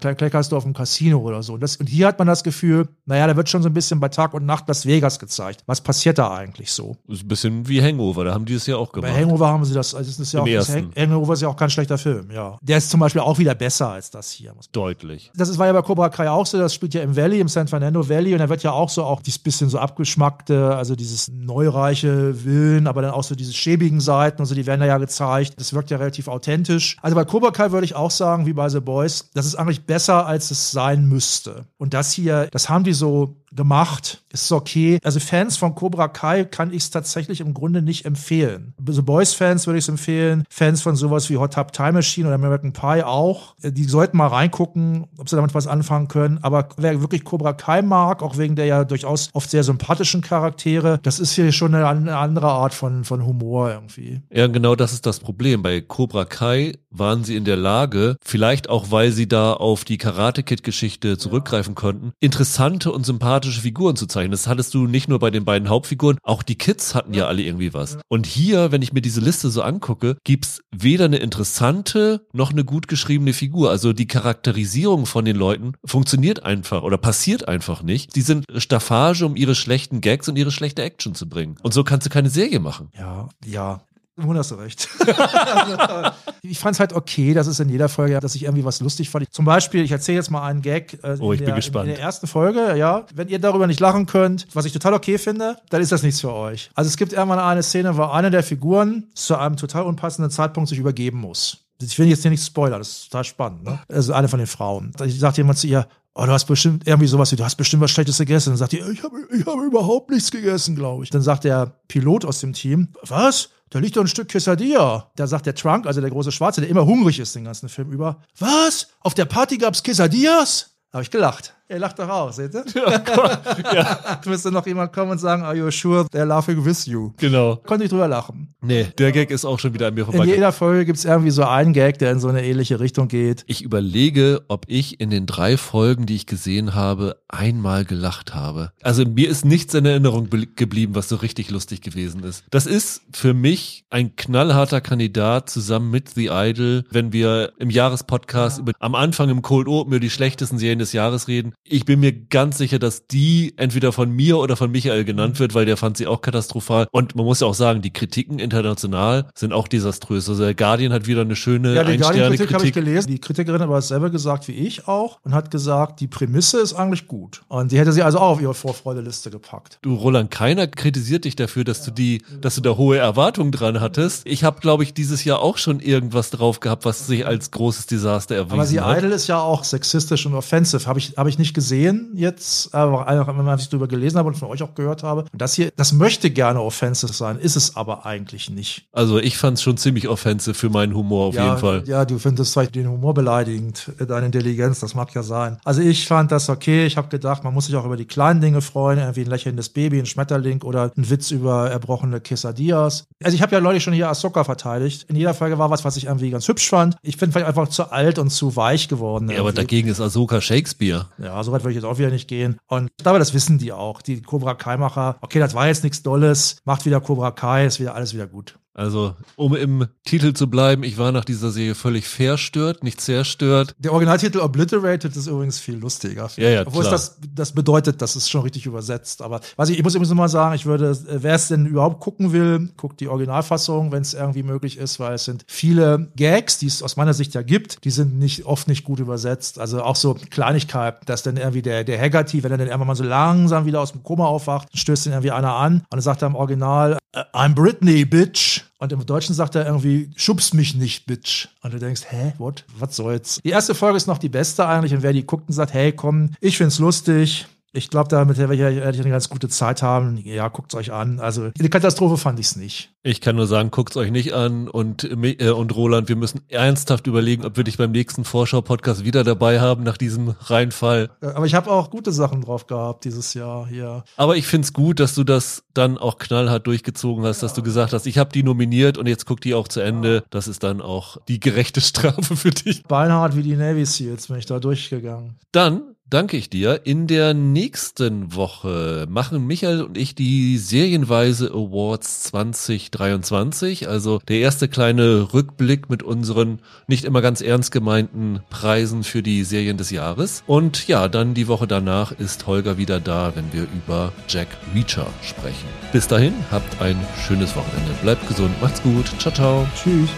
Auf 0.51 0.65
dem 0.65 0.73
Casino 0.73 1.19
oder 1.19 1.43
so. 1.43 1.55
Und, 1.55 1.63
das, 1.63 1.80
und 1.81 1.89
hier 1.89 2.07
hat 2.07 2.19
man 2.19 2.29
das 2.29 2.45
Gefühl, 2.45 2.89
naja, 3.07 3.27
da 3.27 3.37
wird 3.37 3.49
schon 3.49 3.63
so 3.63 3.69
ein 3.69 3.75
bisschen 3.75 4.01
bei 4.01 4.09
Tag 4.09 4.35
und 4.35 4.45
Nacht 4.45 4.69
Las 4.69 4.87
Vegas 4.87 5.19
gezeigt. 5.19 5.63
Was 5.67 5.81
passiert 5.81 6.19
da 6.19 6.33
eigentlich 6.33 6.73
so? 6.73 6.97
Das 7.09 7.17
ist 7.17 7.25
ein 7.25 7.29
bisschen 7.29 7.69
wie 7.69 7.83
Hangover, 7.83 8.25
da 8.25 8.35
haben 8.35 8.45
die 8.45 8.55
es 8.55 8.67
ja 8.67 8.77
auch 8.77 8.93
gemacht. 8.93 9.11
Bei 9.11 9.19
Hangover 9.19 9.49
haben 9.49 9.65
sie 9.65 9.75
das, 9.75 9.95
also 9.95 10.09
das 10.09 10.21
ist 10.21 10.33
ja 10.33 10.41
Im 10.41 10.45
auch, 10.45 10.49
ersten. 10.49 10.93
Hangover 10.97 11.33
ist 11.33 11.43
ja 11.43 11.49
auch 11.49 11.57
kein 11.57 11.71
schlechter 11.71 11.99
Film, 11.99 12.31
ja. 12.31 12.59
Der 12.61 12.77
ist 12.79 12.91
zum 12.91 13.01
Beispiel 13.01 13.23
auch 13.23 13.39
wieder 13.39 13.55
besser 13.55 13.89
als 13.89 14.11
das 14.11 14.31
hier. 14.31 14.55
Deutlich. 14.73 15.31
das 15.35 15.49
ist, 15.49 15.59
war 15.59 15.67
ja 15.67 15.73
bei 15.73 15.83
Cobra 15.83 16.11
Kai 16.11 16.29
auch 16.29 16.45
so, 16.45 16.59
das 16.59 16.75
spielt 16.75 16.93
ja 16.93 17.03
im 17.03 17.17
Valley, 17.17 17.41
im 17.41 17.49
San 17.49 17.67
Fernando 17.67 18.09
Valley 18.09 18.35
und 18.35 18.41
da 18.41 18.49
wird 18.49 18.63
ja 18.63 18.73
auch 18.73 18.91
so 18.91 19.05
auch 19.05 19.23
dieses 19.23 19.39
bisschen 19.39 19.71
so 19.71 19.79
abgeschmackte, 19.79 20.77
also 20.77 20.95
dieses 20.95 21.29
neureiche 21.29 22.35
Villen, 22.35 22.87
aber 22.87 23.01
dann 23.01 23.13
auch 23.13 23.25
so 23.25 23.35
diese 23.35 23.55
schäbigen 23.55 24.01
Seiten 24.01 24.43
und 24.43 24.47
so, 24.47 24.55
die 24.55 24.67
werden 24.67 24.81
da 24.81 24.87
ja 24.87 24.99
gezeigt. 24.99 25.55
Das 25.59 25.73
wirkt 25.73 25.91
ja 25.91 25.97
relativ 25.97 26.29
authentisch. 26.29 26.97
Also 27.01 27.17
bei 27.17 27.25
Cobra 27.25 27.51
Kai 27.51 27.71
würde 27.73 27.87
ich 27.87 27.95
auch 27.95 28.11
sagen, 28.11 28.45
wie 28.45 28.53
bei 28.53 28.69
The 28.69 28.81
Boys, 28.81 29.31
das 29.33 29.47
ist 29.47 29.55
eigentlich 29.55 29.87
besser, 29.87 30.27
als 30.27 30.51
es 30.51 30.71
sein 30.73 31.09
müsste. 31.09 31.65
Und 31.79 31.95
das 31.95 32.13
hier, 32.13 32.49
das 32.53 32.69
haben 32.69 32.85
die 32.85 32.93
so 32.93 33.37
gemacht, 33.53 34.23
ist 34.33 34.51
okay. 34.53 34.99
Also 35.03 35.21
Fans 35.21 35.57
von 35.57 35.75
Cobra 35.75 36.09
Kai 36.09 36.45
kann 36.45 36.73
ich 36.73 36.85
es 36.85 36.91
tatsächlich 36.91 37.41
im 37.41 37.55
Grunde 37.55 37.83
nicht 37.83 38.05
empfehlen. 38.05 38.75
The 38.85 39.03
Boys 39.03 39.35
Fans 39.35 39.67
würde 39.67 39.79
ich 39.79 39.85
es 39.85 39.89
empfehlen, 39.89 40.45
Fans 40.49 40.83
von 40.83 40.97
sowas 40.97 41.31
wie 41.31 41.37
Hot 41.37 41.55
Tub 41.55 41.73
Time 41.73 41.93
Machine 41.93 42.29
oder 42.29 42.37
American 42.37 42.73
Pie 42.73 43.03
auch. 43.05 43.55
Die 43.63 43.85
sollten 43.85 44.17
mal 44.17 44.29
reingucken, 44.29 45.07
ob 45.19 45.29
sie 45.29 45.37
damit 45.37 45.55
was 45.55 45.67
anfangen 45.67 46.09
können. 46.09 46.39
Aber 46.43 46.69
wer 46.77 47.01
wirklich 47.01 47.25
Cobra 47.25 47.53
Kai 47.53 47.83
mag, 47.83 48.23
auch 48.23 48.39
wegen 48.39 48.57
der 48.57 48.67
ja 48.67 48.85
durchaus 48.85 49.31
oft 49.33 49.51
sehr 49.51 49.65
sympathischen 49.65 50.21
Charaktere, 50.21 51.01
das 51.03 51.19
ist 51.19 51.33
hier 51.33 51.51
schon 51.53 51.75
eine, 51.75 52.17
andere 52.17 52.49
Art 52.49 52.75
von, 52.75 53.05
von 53.05 53.27
Humor 53.27 53.71
irgendwie. 53.71 54.21
Ja, 54.33 54.47
genau 54.47 54.77
das 54.77 54.93
ist 54.93 55.07
das 55.07 55.19
Problem. 55.19 55.63
Bei 55.63 55.81
Cobra 55.81 56.25
Kai 56.25 56.75
waren 56.91 57.25
sie 57.25 57.37
in 57.37 57.45
der 57.45 57.57
Lage, 57.57 58.17
vielleicht 58.23 58.69
auch 58.69 58.91
weil 58.91 59.13
sie 59.13 59.29
da 59.29 59.53
auf 59.53 59.85
die 59.85 59.99
Karate 59.99 60.43
Kid 60.43 60.63
Geschichte 60.63 61.19
zurückgreifen 61.19 61.75
konnten, 61.75 62.13
interessante 62.21 62.93
und 62.93 63.07
sympathische 63.07 63.40
Figuren 63.49 63.97
zu 63.97 64.07
zeichnen. 64.07 64.33
Das 64.33 64.47
hattest 64.47 64.75
du 64.75 64.87
nicht 64.87 65.09
nur 65.09 65.19
bei 65.19 65.31
den 65.31 65.45
beiden 65.45 65.69
Hauptfiguren, 65.69 66.19
auch 66.23 66.43
die 66.43 66.57
Kids 66.57 66.95
hatten 66.95 67.15
ja 67.15 67.27
alle 67.27 67.43
irgendwie 67.43 67.75
was. 67.75 67.99
Und 68.09 68.27
hier, 68.27 68.73
wenn 68.73 68.83
ich 68.83 68.93
mir 68.93 69.01
diese 69.01 69.21
Liste 69.21 69.51
so 69.51 69.63
angucke, 69.63 70.17
gibt's 70.25 70.61
weder 70.71 71.07
eine 71.07 71.19
interessante 71.19 72.27
noch 72.33 72.51
eine 72.51 72.65
gut 72.65 72.89
geschriebene 72.89 73.33
Figur. 73.33 73.71
Also 73.71 73.93
die 73.93 74.07
Charakterisierung 74.07 75.07
von 75.07 75.25
den 75.25 75.37
Leuten 75.37 75.73
funktioniert 75.85 76.45
einfach 76.45 76.83
oder 76.83 76.99
passiert 76.99 77.49
einfach 77.49 77.83
nicht. 77.83 78.15
Die 78.17 78.23
sind 78.23 78.47
Staffage, 78.57 79.23
um 79.23 79.37
ihre 79.37 79.55
schlechten 79.55 80.01
Gags 80.01 80.29
und 80.29 80.37
ihre 80.37 80.51
schlechte 80.51 80.83
Action 80.83 81.15
zu 81.15 81.29
bringen. 81.29 81.57
Und 81.63 81.75
so 81.75 81.85
kannst 81.85 82.07
du 82.07 82.11
keine 82.11 82.31
Serie 82.31 82.61
machen. 82.61 82.91
Ja, 82.97 83.29
ja. 83.45 83.81
Nun 84.17 84.37
hast 84.37 84.51
du 84.51 84.57
recht. 84.57 84.89
ich 86.43 86.59
fand 86.59 86.75
es 86.75 86.81
halt 86.81 86.93
okay, 86.93 87.33
dass 87.33 87.47
es 87.47 87.61
in 87.61 87.69
jeder 87.69 87.89
Folge, 87.89 88.19
dass 88.21 88.35
ich 88.35 88.45
irgendwie 88.45 88.65
was 88.65 88.81
lustig 88.81 89.09
fand. 89.09 89.33
Zum 89.33 89.45
Beispiel, 89.45 89.83
ich 89.83 89.93
erzähle 89.93 90.17
jetzt 90.19 90.31
mal 90.31 90.47
einen 90.47 90.63
Gag. 90.63 90.99
Äh, 91.03 91.17
Oh, 91.21 91.33
ich 91.33 91.41
in 91.41 91.45
bin 91.45 91.47
der, 91.47 91.55
gespannt. 91.55 91.89
In 91.89 91.95
der 91.95 92.03
ersten 92.05 92.27
Folge, 92.27 92.77
ja. 92.77 93.07
Wenn 93.15 93.29
ihr 93.29 93.39
darüber 93.39 93.67
nicht 93.67 93.81
lachen 93.81 94.07
könnt, 94.07 94.47
was 94.53 94.65
ich 94.65 94.73
total 94.73 94.95
okay 94.95 95.17
finde, 95.19 95.57
dann 95.71 95.81
ist 95.81 95.93
das 95.93 96.03
nichts 96.03 96.21
für 96.21 96.33
euch. 96.33 96.71
Also 96.75 96.89
es 96.89 96.97
gibt 96.97 97.13
irgendwann 97.13 97.39
eine 97.39 97.63
Szene, 97.63 97.97
wo 97.97 98.03
eine 98.05 98.31
der 98.31 98.43
Figuren 98.43 99.05
zu 99.15 99.37
einem 99.37 99.57
total 99.57 99.85
unpassenden 99.85 100.31
Zeitpunkt 100.31 100.69
sich 100.69 100.79
übergeben 100.79 101.19
muss. 101.19 101.59
Ich 101.83 101.99
will 101.99 102.09
jetzt 102.09 102.23
hier 102.23 102.31
nicht 102.31 102.45
spoilern, 102.45 102.79
das 102.81 102.89
ist 102.91 103.05
total 103.11 103.25
spannend. 103.25 103.65
Ne? 103.65 103.79
Also 103.89 104.13
eine 104.13 104.29
von 104.29 104.39
den 104.39 104.47
Frauen. 104.47 104.93
Da 104.99 105.09
sagt 105.09 105.39
jemand 105.39 105.59
zu 105.59 105.67
ihr, 105.67 105.87
Oh, 106.13 106.27
du 106.27 106.33
hast 106.33 106.47
bestimmt 106.47 106.87
irgendwie 106.89 107.07
sowas 107.07 107.31
wie, 107.31 107.37
du 107.37 107.45
hast 107.45 107.55
bestimmt 107.55 107.83
was 107.83 107.93
Schlechtes 107.93 108.19
gegessen. 108.19 108.51
Dann 108.51 108.57
sagt 108.57 108.73
die, 108.73 108.79
ich 108.81 109.03
habe 109.05 109.17
ich 109.33 109.47
hab 109.47 109.55
überhaupt 109.61 110.11
nichts 110.11 110.31
gegessen, 110.33 110.75
glaube 110.75 111.05
ich. 111.05 111.11
Dann 111.11 111.23
sagt 111.23 111.45
der 111.45 111.73
Pilot 111.87 112.25
aus 112.25 112.41
dem 112.41 112.53
Team, 112.53 112.89
was? 113.03 113.51
Da 113.71 113.79
liegt 113.79 113.97
doch 113.97 114.03
ein 114.03 114.09
Stück 114.09 114.29
Quesadilla. 114.29 115.11
Da 115.15 115.27
sagt 115.29 115.47
der 115.47 115.55
Trunk, 115.55 115.87
also 115.87 116.01
der 116.01 116.11
große 116.11 116.33
Schwarze, 116.33 116.61
der 116.61 116.69
immer 116.69 116.85
hungrig 116.85 117.21
ist 117.21 117.37
den 117.37 117.45
ganzen 117.45 117.69
Film 117.69 117.93
über, 117.93 118.21
was? 118.39 118.89
Auf 119.01 119.15
der 119.15 119.27
Party 119.27 119.59
gab's 119.59 119.83
Quesadillas? 119.83 120.77
Habe 120.93 121.05
ich 121.05 121.11
gelacht. 121.11 121.55
Er 121.71 121.79
lacht 121.79 122.01
doch 122.01 122.09
auch, 122.09 122.33
seht 122.33 122.53
ihr? 122.53 122.65
ja. 123.75 124.21
Müsste 124.27 124.51
noch 124.51 124.67
jemand 124.67 124.93
kommen 124.93 125.13
und 125.13 125.19
sagen, 125.19 125.45
are 125.45 125.55
you 125.55 125.71
sure 125.71 126.05
they're 126.13 126.25
laughing 126.25 126.65
with 126.65 126.85
you? 126.87 127.13
Genau. 127.19 127.57
Konnte 127.65 127.85
ich 127.85 127.91
drüber 127.91 128.09
lachen. 128.09 128.55
Nee, 128.61 128.89
der 128.99 129.13
Gag 129.13 129.31
ist 129.31 129.45
auch 129.45 129.59
schon 129.61 129.73
wieder 129.73 129.87
an 129.87 129.95
mir 129.95 130.01
In 130.01 130.05
vorbeigegangen. 130.07 130.35
jeder 130.35 130.53
Folge 130.53 130.85
gibt's 130.85 131.05
irgendwie 131.05 131.31
so 131.31 131.45
einen 131.45 131.73
Gag, 131.73 131.99
der 132.01 132.11
in 132.11 132.19
so 132.19 132.27
eine 132.27 132.45
ähnliche 132.45 132.81
Richtung 132.81 133.07
geht. 133.07 133.45
Ich 133.47 133.63
überlege, 133.63 134.43
ob 134.49 134.65
ich 134.67 135.01
in 135.01 135.11
den 135.11 135.27
drei 135.27 135.57
Folgen, 135.57 136.07
die 136.07 136.17
ich 136.17 136.27
gesehen 136.27 136.75
habe, 136.75 137.17
einmal 137.29 137.85
gelacht 137.85 138.35
habe. 138.35 138.73
Also 138.83 139.05
mir 139.05 139.29
ist 139.29 139.45
nichts 139.45 139.73
in 139.75 139.87
Erinnerung 139.87 140.29
be- 140.29 140.49
geblieben, 140.49 140.97
was 140.97 141.09
so 141.09 141.17
richtig 141.17 141.51
lustig 141.51 141.83
gewesen 141.83 142.25
ist. 142.25 142.43
Das 142.51 142.67
ist 142.67 143.03
für 143.13 143.33
mich 143.33 143.85
ein 143.91 144.17
knallharter 144.17 144.81
Kandidat 144.81 145.49
zusammen 145.51 145.91
mit 145.93 146.09
The 146.11 146.31
Idol, 146.33 146.85
wenn 146.91 147.13
wir 147.13 147.53
im 147.59 147.71
Jahrespodcast 147.71 148.59
über 148.59 148.73
am 148.81 148.97
Anfang 148.97 149.29
im 149.31 149.41
Cold 149.43 149.69
Open 149.69 149.93
über 149.93 150.01
die 150.01 150.11
schlechtesten 150.11 150.59
Serien 150.59 150.81
des 150.81 150.93
Jahres 150.93 151.29
reden. 151.29 151.53
Ich 151.65 151.85
bin 151.85 152.01
mir 152.01 152.13
ganz 152.13 152.59
sicher, 152.59 152.79
dass 152.79 153.07
die 153.07 153.55
entweder 153.57 153.93
von 153.93 154.11
mir 154.11 154.39
oder 154.39 154.57
von 154.57 154.71
Michael 154.71 155.05
genannt 155.05 155.39
wird, 155.39 155.55
weil 155.55 155.67
der 155.67 155.77
fand 155.77 155.97
sie 155.97 156.07
auch 156.07 156.21
katastrophal. 156.21 156.89
Und 156.91 157.15
man 157.15 157.25
muss 157.25 157.41
ja 157.41 157.47
auch 157.47 157.55
sagen, 157.55 157.83
die 157.83 157.93
Kritiken 157.93 158.39
international 158.39 159.27
sind 159.35 159.53
auch 159.53 159.69
desaströs. 159.69 160.29
Also 160.29 160.43
der 160.43 160.55
Guardian 160.55 160.93
hat 160.93 161.07
wieder 161.07 161.21
eine 161.21 161.37
schöne 161.37 161.75
Ja, 161.75 161.85
die 161.85 161.99
Guardian-Kritik 161.99 162.55
habe 162.55 162.67
ich 162.67 162.73
gelesen. 162.73 163.09
Die 163.09 163.21
Kritikerin 163.21 163.61
hat 163.61 163.67
aber 163.67 163.77
dasselbe 163.77 164.11
gesagt 164.11 164.49
wie 164.49 164.53
ich 164.53 164.89
auch 164.89 165.19
und 165.23 165.35
hat 165.35 165.51
gesagt, 165.51 166.01
die 166.01 166.09
Prämisse 166.09 166.61
ist 166.61 166.75
eigentlich 166.75 167.07
gut. 167.07 167.43
Und 167.49 167.73
die 167.73 167.79
hätte 167.79 167.93
sie 167.93 168.03
also 168.03 168.19
auch 168.19 168.31
auf 168.31 168.41
ihre 168.41 168.55
Vorfreudeliste 168.55 169.31
gepackt. 169.31 169.79
Du, 169.83 169.95
Roland, 169.95 170.31
keiner 170.31 170.67
kritisiert 170.67 171.25
dich 171.25 171.37
dafür, 171.37 171.65
dass 171.65 171.85
du 171.85 171.91
die, 171.91 172.23
dass 172.41 172.57
du 172.57 172.63
da 172.63 172.77
hohe 172.77 172.97
Erwartungen 172.97 173.53
dran 173.53 173.81
hattest. 173.81 174.23
Ich 174.27 174.45
habe, 174.45 174.61
glaube 174.61 174.83
ich, 174.83 174.95
dieses 174.95 175.25
Jahr 175.25 175.41
auch 175.41 175.59
schon 175.59 175.81
irgendwas 175.81 176.31
drauf 176.31 176.61
gehabt, 176.61 176.85
was 176.85 177.07
sich 177.07 177.27
als 177.27 177.51
großes 177.51 177.87
Desaster 177.87 178.35
erwiesen 178.35 178.55
Aber 178.55 178.67
sie 178.67 178.81
hat. 178.81 178.99
Idol 178.99 179.13
ist 179.13 179.27
ja 179.27 179.41
auch 179.41 179.65
sexistisch 179.65 180.27
und 180.27 180.35
offensive. 180.35 180.87
Habe 180.87 180.99
ich, 180.99 181.15
hab 181.17 181.27
ich 181.27 181.39
nicht 181.39 181.50
gesehen 181.55 182.13
jetzt, 182.15 182.75
aber 182.75 183.07
einfach, 183.07 183.29
wenn 183.37 183.45
man 183.45 183.59
sich 183.59 183.69
darüber 183.69 183.89
gelesen 183.89 184.19
habe 184.19 184.29
und 184.29 184.35
von 184.35 184.49
euch 184.49 184.63
auch 184.63 184.75
gehört 184.75 185.03
habe. 185.03 185.23
Und 185.33 185.41
das 185.41 185.55
hier, 185.55 185.71
das 185.77 185.93
möchte 185.93 186.31
gerne 186.31 186.61
offensive 186.61 187.13
sein, 187.13 187.39
ist 187.39 187.57
es 187.57 187.77
aber 187.77 188.07
eigentlich 188.07 188.51
nicht. 188.51 188.87
Also 188.93 189.19
ich 189.19 189.39
fand 189.39 189.59
es 189.59 189.63
schon 189.63 189.77
ziemlich 189.77 190.09
offensive 190.09 190.55
für 190.55 190.71
meinen 190.71 190.95
Humor 190.95 191.29
auf 191.29 191.35
ja, 191.35 191.47
jeden 191.47 191.59
Fall. 191.59 191.83
Ja, 191.87 192.05
du 192.05 192.19
findest 192.19 192.53
vielleicht 192.53 192.75
den 192.75 192.89
Humor 192.89 193.15
beleidigend, 193.15 193.91
deine 193.99 194.27
Intelligenz, 194.27 194.81
das 194.81 194.95
mag 194.95 195.15
ja 195.15 195.23
sein. 195.23 195.59
Also 195.65 195.81
ich 195.81 196.07
fand 196.07 196.33
das 196.33 196.49
okay. 196.49 196.87
Ich 196.87 196.97
habe 196.97 197.09
gedacht, 197.09 197.45
man 197.45 197.55
muss 197.55 197.67
sich 197.67 197.77
auch 197.77 197.85
über 197.85 197.97
die 197.97 198.05
kleinen 198.05 198.41
Dinge 198.41 198.61
freuen, 198.61 198.99
irgendwie 198.99 199.23
ein 199.23 199.31
lächelndes 199.31 199.69
Baby, 199.69 199.99
ein 199.99 200.07
Schmetterling 200.07 200.63
oder 200.63 200.93
ein 200.97 201.11
Witz 201.11 201.31
über 201.31 201.71
erbrochene 201.71 202.21
Quesadillas. 202.21 203.05
Also 203.23 203.35
ich 203.35 203.43
habe 203.43 203.55
ja 203.55 203.61
neulich 203.61 203.83
schon 203.83 203.93
hier 203.93 204.09
Ahsoka 204.09 204.45
verteidigt. 204.45 205.07
In 205.09 205.17
jeder 205.17 205.35
Folge 205.35 205.59
war 205.59 205.71
was, 205.71 205.85
was 205.85 205.97
ich 205.97 206.07
irgendwie 206.07 206.31
ganz 206.31 206.47
hübsch 206.49 206.69
fand. 206.69 206.97
Ich 207.03 207.17
bin 207.17 207.33
vielleicht 207.33 207.49
einfach 207.49 207.69
zu 207.69 207.91
alt 207.91 208.19
und 208.19 208.31
zu 208.31 208.57
weich 208.57 208.89
geworden. 208.89 209.29
Ja, 209.29 209.41
aber 209.41 209.49
irgendwie. 209.49 209.63
dagegen 209.63 209.89
ist 209.89 210.01
Ahsoka 210.01 210.41
Shakespeare. 210.41 211.07
Ja, 211.19 211.35
so 211.45 211.53
weit 211.53 211.63
würde 211.63 211.71
ich 211.71 211.77
jetzt 211.77 211.85
auch 211.85 211.99
wieder 211.99 212.11
nicht 212.11 212.29
gehen. 212.29 212.59
Und 212.67 212.91
ich 212.97 213.03
glaube, 213.03 213.19
das 213.19 213.35
wissen 213.35 213.59
die 213.59 213.73
auch. 213.73 214.03
Die 214.03 214.23
Cobra 214.23 214.55
Kai-Macher, 214.55 215.17
okay, 215.21 215.39
das 215.39 215.55
war 215.55 215.67
jetzt 215.67 215.85
nichts 215.85 216.03
Dolles, 216.03 216.59
macht 216.65 216.87
wieder 216.87 217.01
Cobra 217.01 217.31
Kai, 217.31 217.67
ist 217.67 217.81
wieder 217.81 217.95
alles 217.95 218.15
wieder 218.15 218.27
gut. 218.27 218.59
Also, 218.73 219.15
um 219.37 219.57
im 219.57 219.89
Titel 220.05 220.33
zu 220.33 220.49
bleiben, 220.49 220.85
ich 220.85 220.97
war 220.97 221.11
nach 221.11 221.25
dieser 221.25 221.51
Serie 221.51 221.75
völlig 221.75 222.07
verstört, 222.07 222.85
nicht 222.85 223.01
zerstört. 223.01 223.75
Der 223.79 223.93
Originaltitel 223.93 224.39
Obliterated 224.39 225.15
ist 225.17 225.27
übrigens 225.27 225.59
viel 225.59 225.77
lustiger. 225.77 226.31
Ja, 226.37 226.49
ja, 226.49 226.63
Obwohl 226.67 226.83
es 226.83 226.89
klar. 226.89 226.93
das, 226.93 227.19
das 227.35 227.53
bedeutet, 227.53 228.01
das 228.01 228.15
ist 228.15 228.31
schon 228.31 228.43
richtig 228.43 228.67
übersetzt. 228.67 229.23
Aber 229.23 229.41
was 229.57 229.71
ich, 229.71 229.79
ich 229.79 229.83
muss 229.83 229.95
übrigens 229.95 230.15
mal 230.15 230.29
sagen, 230.29 230.55
ich 230.55 230.67
würde, 230.67 230.91
äh, 230.91 231.23
wer 231.23 231.35
es 231.35 231.49
denn 231.49 231.67
überhaupt 231.67 232.01
gucken 232.01 232.33
will, 232.33 232.71
guckt 232.77 233.01
die 233.01 233.09
Originalfassung, 233.09 233.91
wenn 233.91 234.03
es 234.03 234.15
irgendwie 234.15 234.45
möglich 234.45 234.79
ist, 234.79 235.01
weil 235.01 235.15
es 235.15 235.25
sind 235.25 235.45
viele 235.49 236.09
Gags, 236.15 236.59
die 236.59 236.67
es 236.67 236.83
aus 236.83 236.97
meiner 236.97 237.13
Sicht 237.13 237.35
ja 237.35 237.43
gibt, 237.43 237.85
die 237.85 237.91
sind 237.91 238.19
nicht 238.19 238.47
oft 238.47 238.69
nicht 238.69 238.85
gut 238.85 239.01
übersetzt. 239.01 239.59
Also 239.59 239.83
auch 239.83 239.97
so 239.97 240.15
Kleinigkeiten, 240.31 241.05
dass 241.07 241.25
dann 241.25 241.37
irgendwie 241.37 241.63
der, 241.63 241.83
der 241.83 242.01
Haggerty, 242.01 242.45
wenn 242.45 242.53
er 242.53 242.59
dann 242.59 242.69
irgendwann 242.69 242.87
mal 242.89 242.95
so 242.97 243.05
langsam 243.05 243.67
wieder 243.67 243.81
aus 243.81 243.93
dem 243.93 244.05
Koma 244.05 244.27
aufwacht, 244.27 244.69
stößt 244.77 245.07
ihn 245.07 245.13
irgendwie 245.13 245.33
einer 245.33 245.55
an 245.55 245.83
und 245.93 246.01
sagt 246.01 246.23
er 246.23 246.29
im 246.29 246.37
Original, 246.37 246.99
"Uh, 247.10 247.10
I'm 247.13 247.55
Britney, 247.55 248.05
bitch. 248.05 248.63
Und 248.79 248.93
im 248.93 249.05
Deutschen 249.05 249.35
sagt 249.35 249.57
er 249.57 249.67
irgendwie, 249.67 250.11
schubst 250.17 250.55
mich 250.55 250.75
nicht, 250.75 251.07
bitch. 251.07 251.49
Und 251.63 251.75
du 251.75 251.79
denkst, 251.79 252.03
hä, 252.09 252.35
what? 252.39 252.65
Was 252.79 252.97
soll's? 252.97 253.41
Die 253.45 253.51
erste 253.51 253.75
Folge 253.75 253.97
ist 253.97 254.07
noch 254.07 254.19
die 254.19 254.29
beste 254.29 254.67
eigentlich. 254.67 254.95
Und 254.95 255.03
wer 255.03 255.13
die 255.13 255.27
guckt 255.27 255.49
und 255.49 255.55
sagt, 255.55 255.75
hey, 255.75 255.93
komm, 255.93 256.31
ich 256.41 256.57
find's 256.57 256.79
lustig. 256.79 257.47
Ich 257.73 257.89
glaube, 257.89 258.09
damit 258.09 258.37
werde 258.37 258.55
ich, 258.55 258.61
ich 258.61 259.01
eine 259.01 259.11
ganz 259.11 259.29
gute 259.29 259.49
Zeit 259.49 259.83
haben. 259.83 260.17
Ja, 260.17 260.49
guckt's 260.49 260.75
euch 260.75 260.93
an. 260.93 261.21
Also, 261.21 261.51
eine 261.57 261.69
Katastrophe 261.69 262.17
fand 262.17 262.41
ich's 262.41 262.57
nicht. 262.57 262.93
Ich 263.03 263.21
kann 263.21 263.37
nur 263.37 263.47
sagen, 263.47 263.71
guckt's 263.71 263.97
euch 263.97 264.11
nicht 264.11 264.35
an 264.35 264.69
und, 264.69 265.05
äh, 265.05 265.51
und 265.51 265.75
Roland, 265.75 266.09
wir 266.09 266.17
müssen 266.17 266.41
ernsthaft 266.49 267.07
überlegen, 267.07 267.45
ob 267.47 267.57
wir 267.57 267.65
dich 267.65 267.79
beim 267.79 267.93
nächsten 267.93 268.25
Vorschau-Podcast 268.25 269.05
wieder 269.05 269.23
dabei 269.23 269.61
haben 269.61 269.85
nach 269.85 269.97
diesem 269.97 270.35
Reinfall. 270.41 271.11
Äh, 271.23 271.27
Aber 271.27 271.47
ich 271.47 271.55
habe 271.55 271.71
auch 271.71 271.91
gute 271.91 272.13
Sachen 272.13 272.43
drauf 272.43 272.67
gehabt 272.67 273.05
dieses 273.05 273.35
Jahr 273.35 273.69
hier. 273.69 274.05
Aber 274.17 274.37
ich 274.37 274.47
find's 274.47 274.73
gut, 274.73 274.99
dass 274.99 275.15
du 275.15 275.23
das 275.23 275.63
dann 275.73 275.97
auch 275.97 276.19
knallhart 276.19 276.67
durchgezogen 276.67 277.25
hast, 277.25 277.43
dass 277.43 277.55
du 277.55 277.63
gesagt 277.63 277.93
hast, 277.93 278.07
ich 278.07 278.19
habe 278.19 278.31
die 278.33 278.43
nominiert 278.43 278.99
und 278.99 279.07
jetzt 279.07 279.27
guck 279.27 279.41
die 279.41 279.55
auch 279.55 279.69
zu 279.69 279.81
Ende. 279.81 280.25
Das 280.31 280.49
ist 280.49 280.65
dann 280.65 280.81
auch 280.81 281.19
die 281.29 281.39
gerechte 281.39 281.81
Strafe 281.81 282.35
für 282.37 282.51
dich. 282.51 282.83
Beinhard 282.83 283.37
wie 283.37 283.43
die 283.43 283.57
Navy 283.57 283.87
Seals 283.87 284.27
bin 284.27 284.37
ich 284.39 284.47
da 284.47 284.59
durchgegangen. 284.59 285.37
Dann 285.53 285.83
danke 286.11 286.37
ich 286.37 286.51
dir. 286.51 286.81
In 286.85 287.07
der 287.07 287.35
nächsten 287.35 288.35
Woche 288.35 289.07
machen 289.09 289.47
Michael 289.47 289.83
und 289.83 289.97
ich 289.97 290.15
die 290.15 290.59
Serienweise 290.59 291.51
Awards 291.51 292.25
2023. 292.25 293.89
Also 293.89 294.21
der 294.29 294.41
erste 294.41 294.69
kleine 294.69 295.33
Rückblick 295.33 295.89
mit 295.89 296.03
unseren 296.03 296.61
nicht 296.87 297.05
immer 297.05 297.23
ganz 297.23 297.41
ernst 297.41 297.73
gemeinten 297.73 298.41
Preisen 298.51 299.05
für 299.05 299.23
die 299.23 299.45
Serien 299.45 299.77
des 299.77 299.91
Jahres. 299.91 300.43
Und 300.47 300.89
ja, 300.89 301.09
dann 301.09 301.35
die 301.35 301.49
Woche 301.49 301.67
danach 301.67 302.13
ist 302.13 302.47
Holger 302.47 302.77
wieder 302.77 303.01
da, 303.01 303.33
wenn 303.35 303.53
wir 303.53 303.63
über 303.63 304.13
Jack 304.29 304.49
Reacher 304.75 305.07
sprechen. 305.23 305.69
Bis 305.93 306.09
dahin, 306.09 306.35
habt 306.51 306.81
ein 306.83 306.97
schönes 307.27 307.55
Wochenende. 307.57 307.93
Bleibt 308.03 308.27
gesund, 308.29 308.61
macht's 308.61 308.83
gut. 308.83 309.07
Ciao, 309.19 309.33
ciao. 309.33 309.67
Tschüss. 309.75 310.11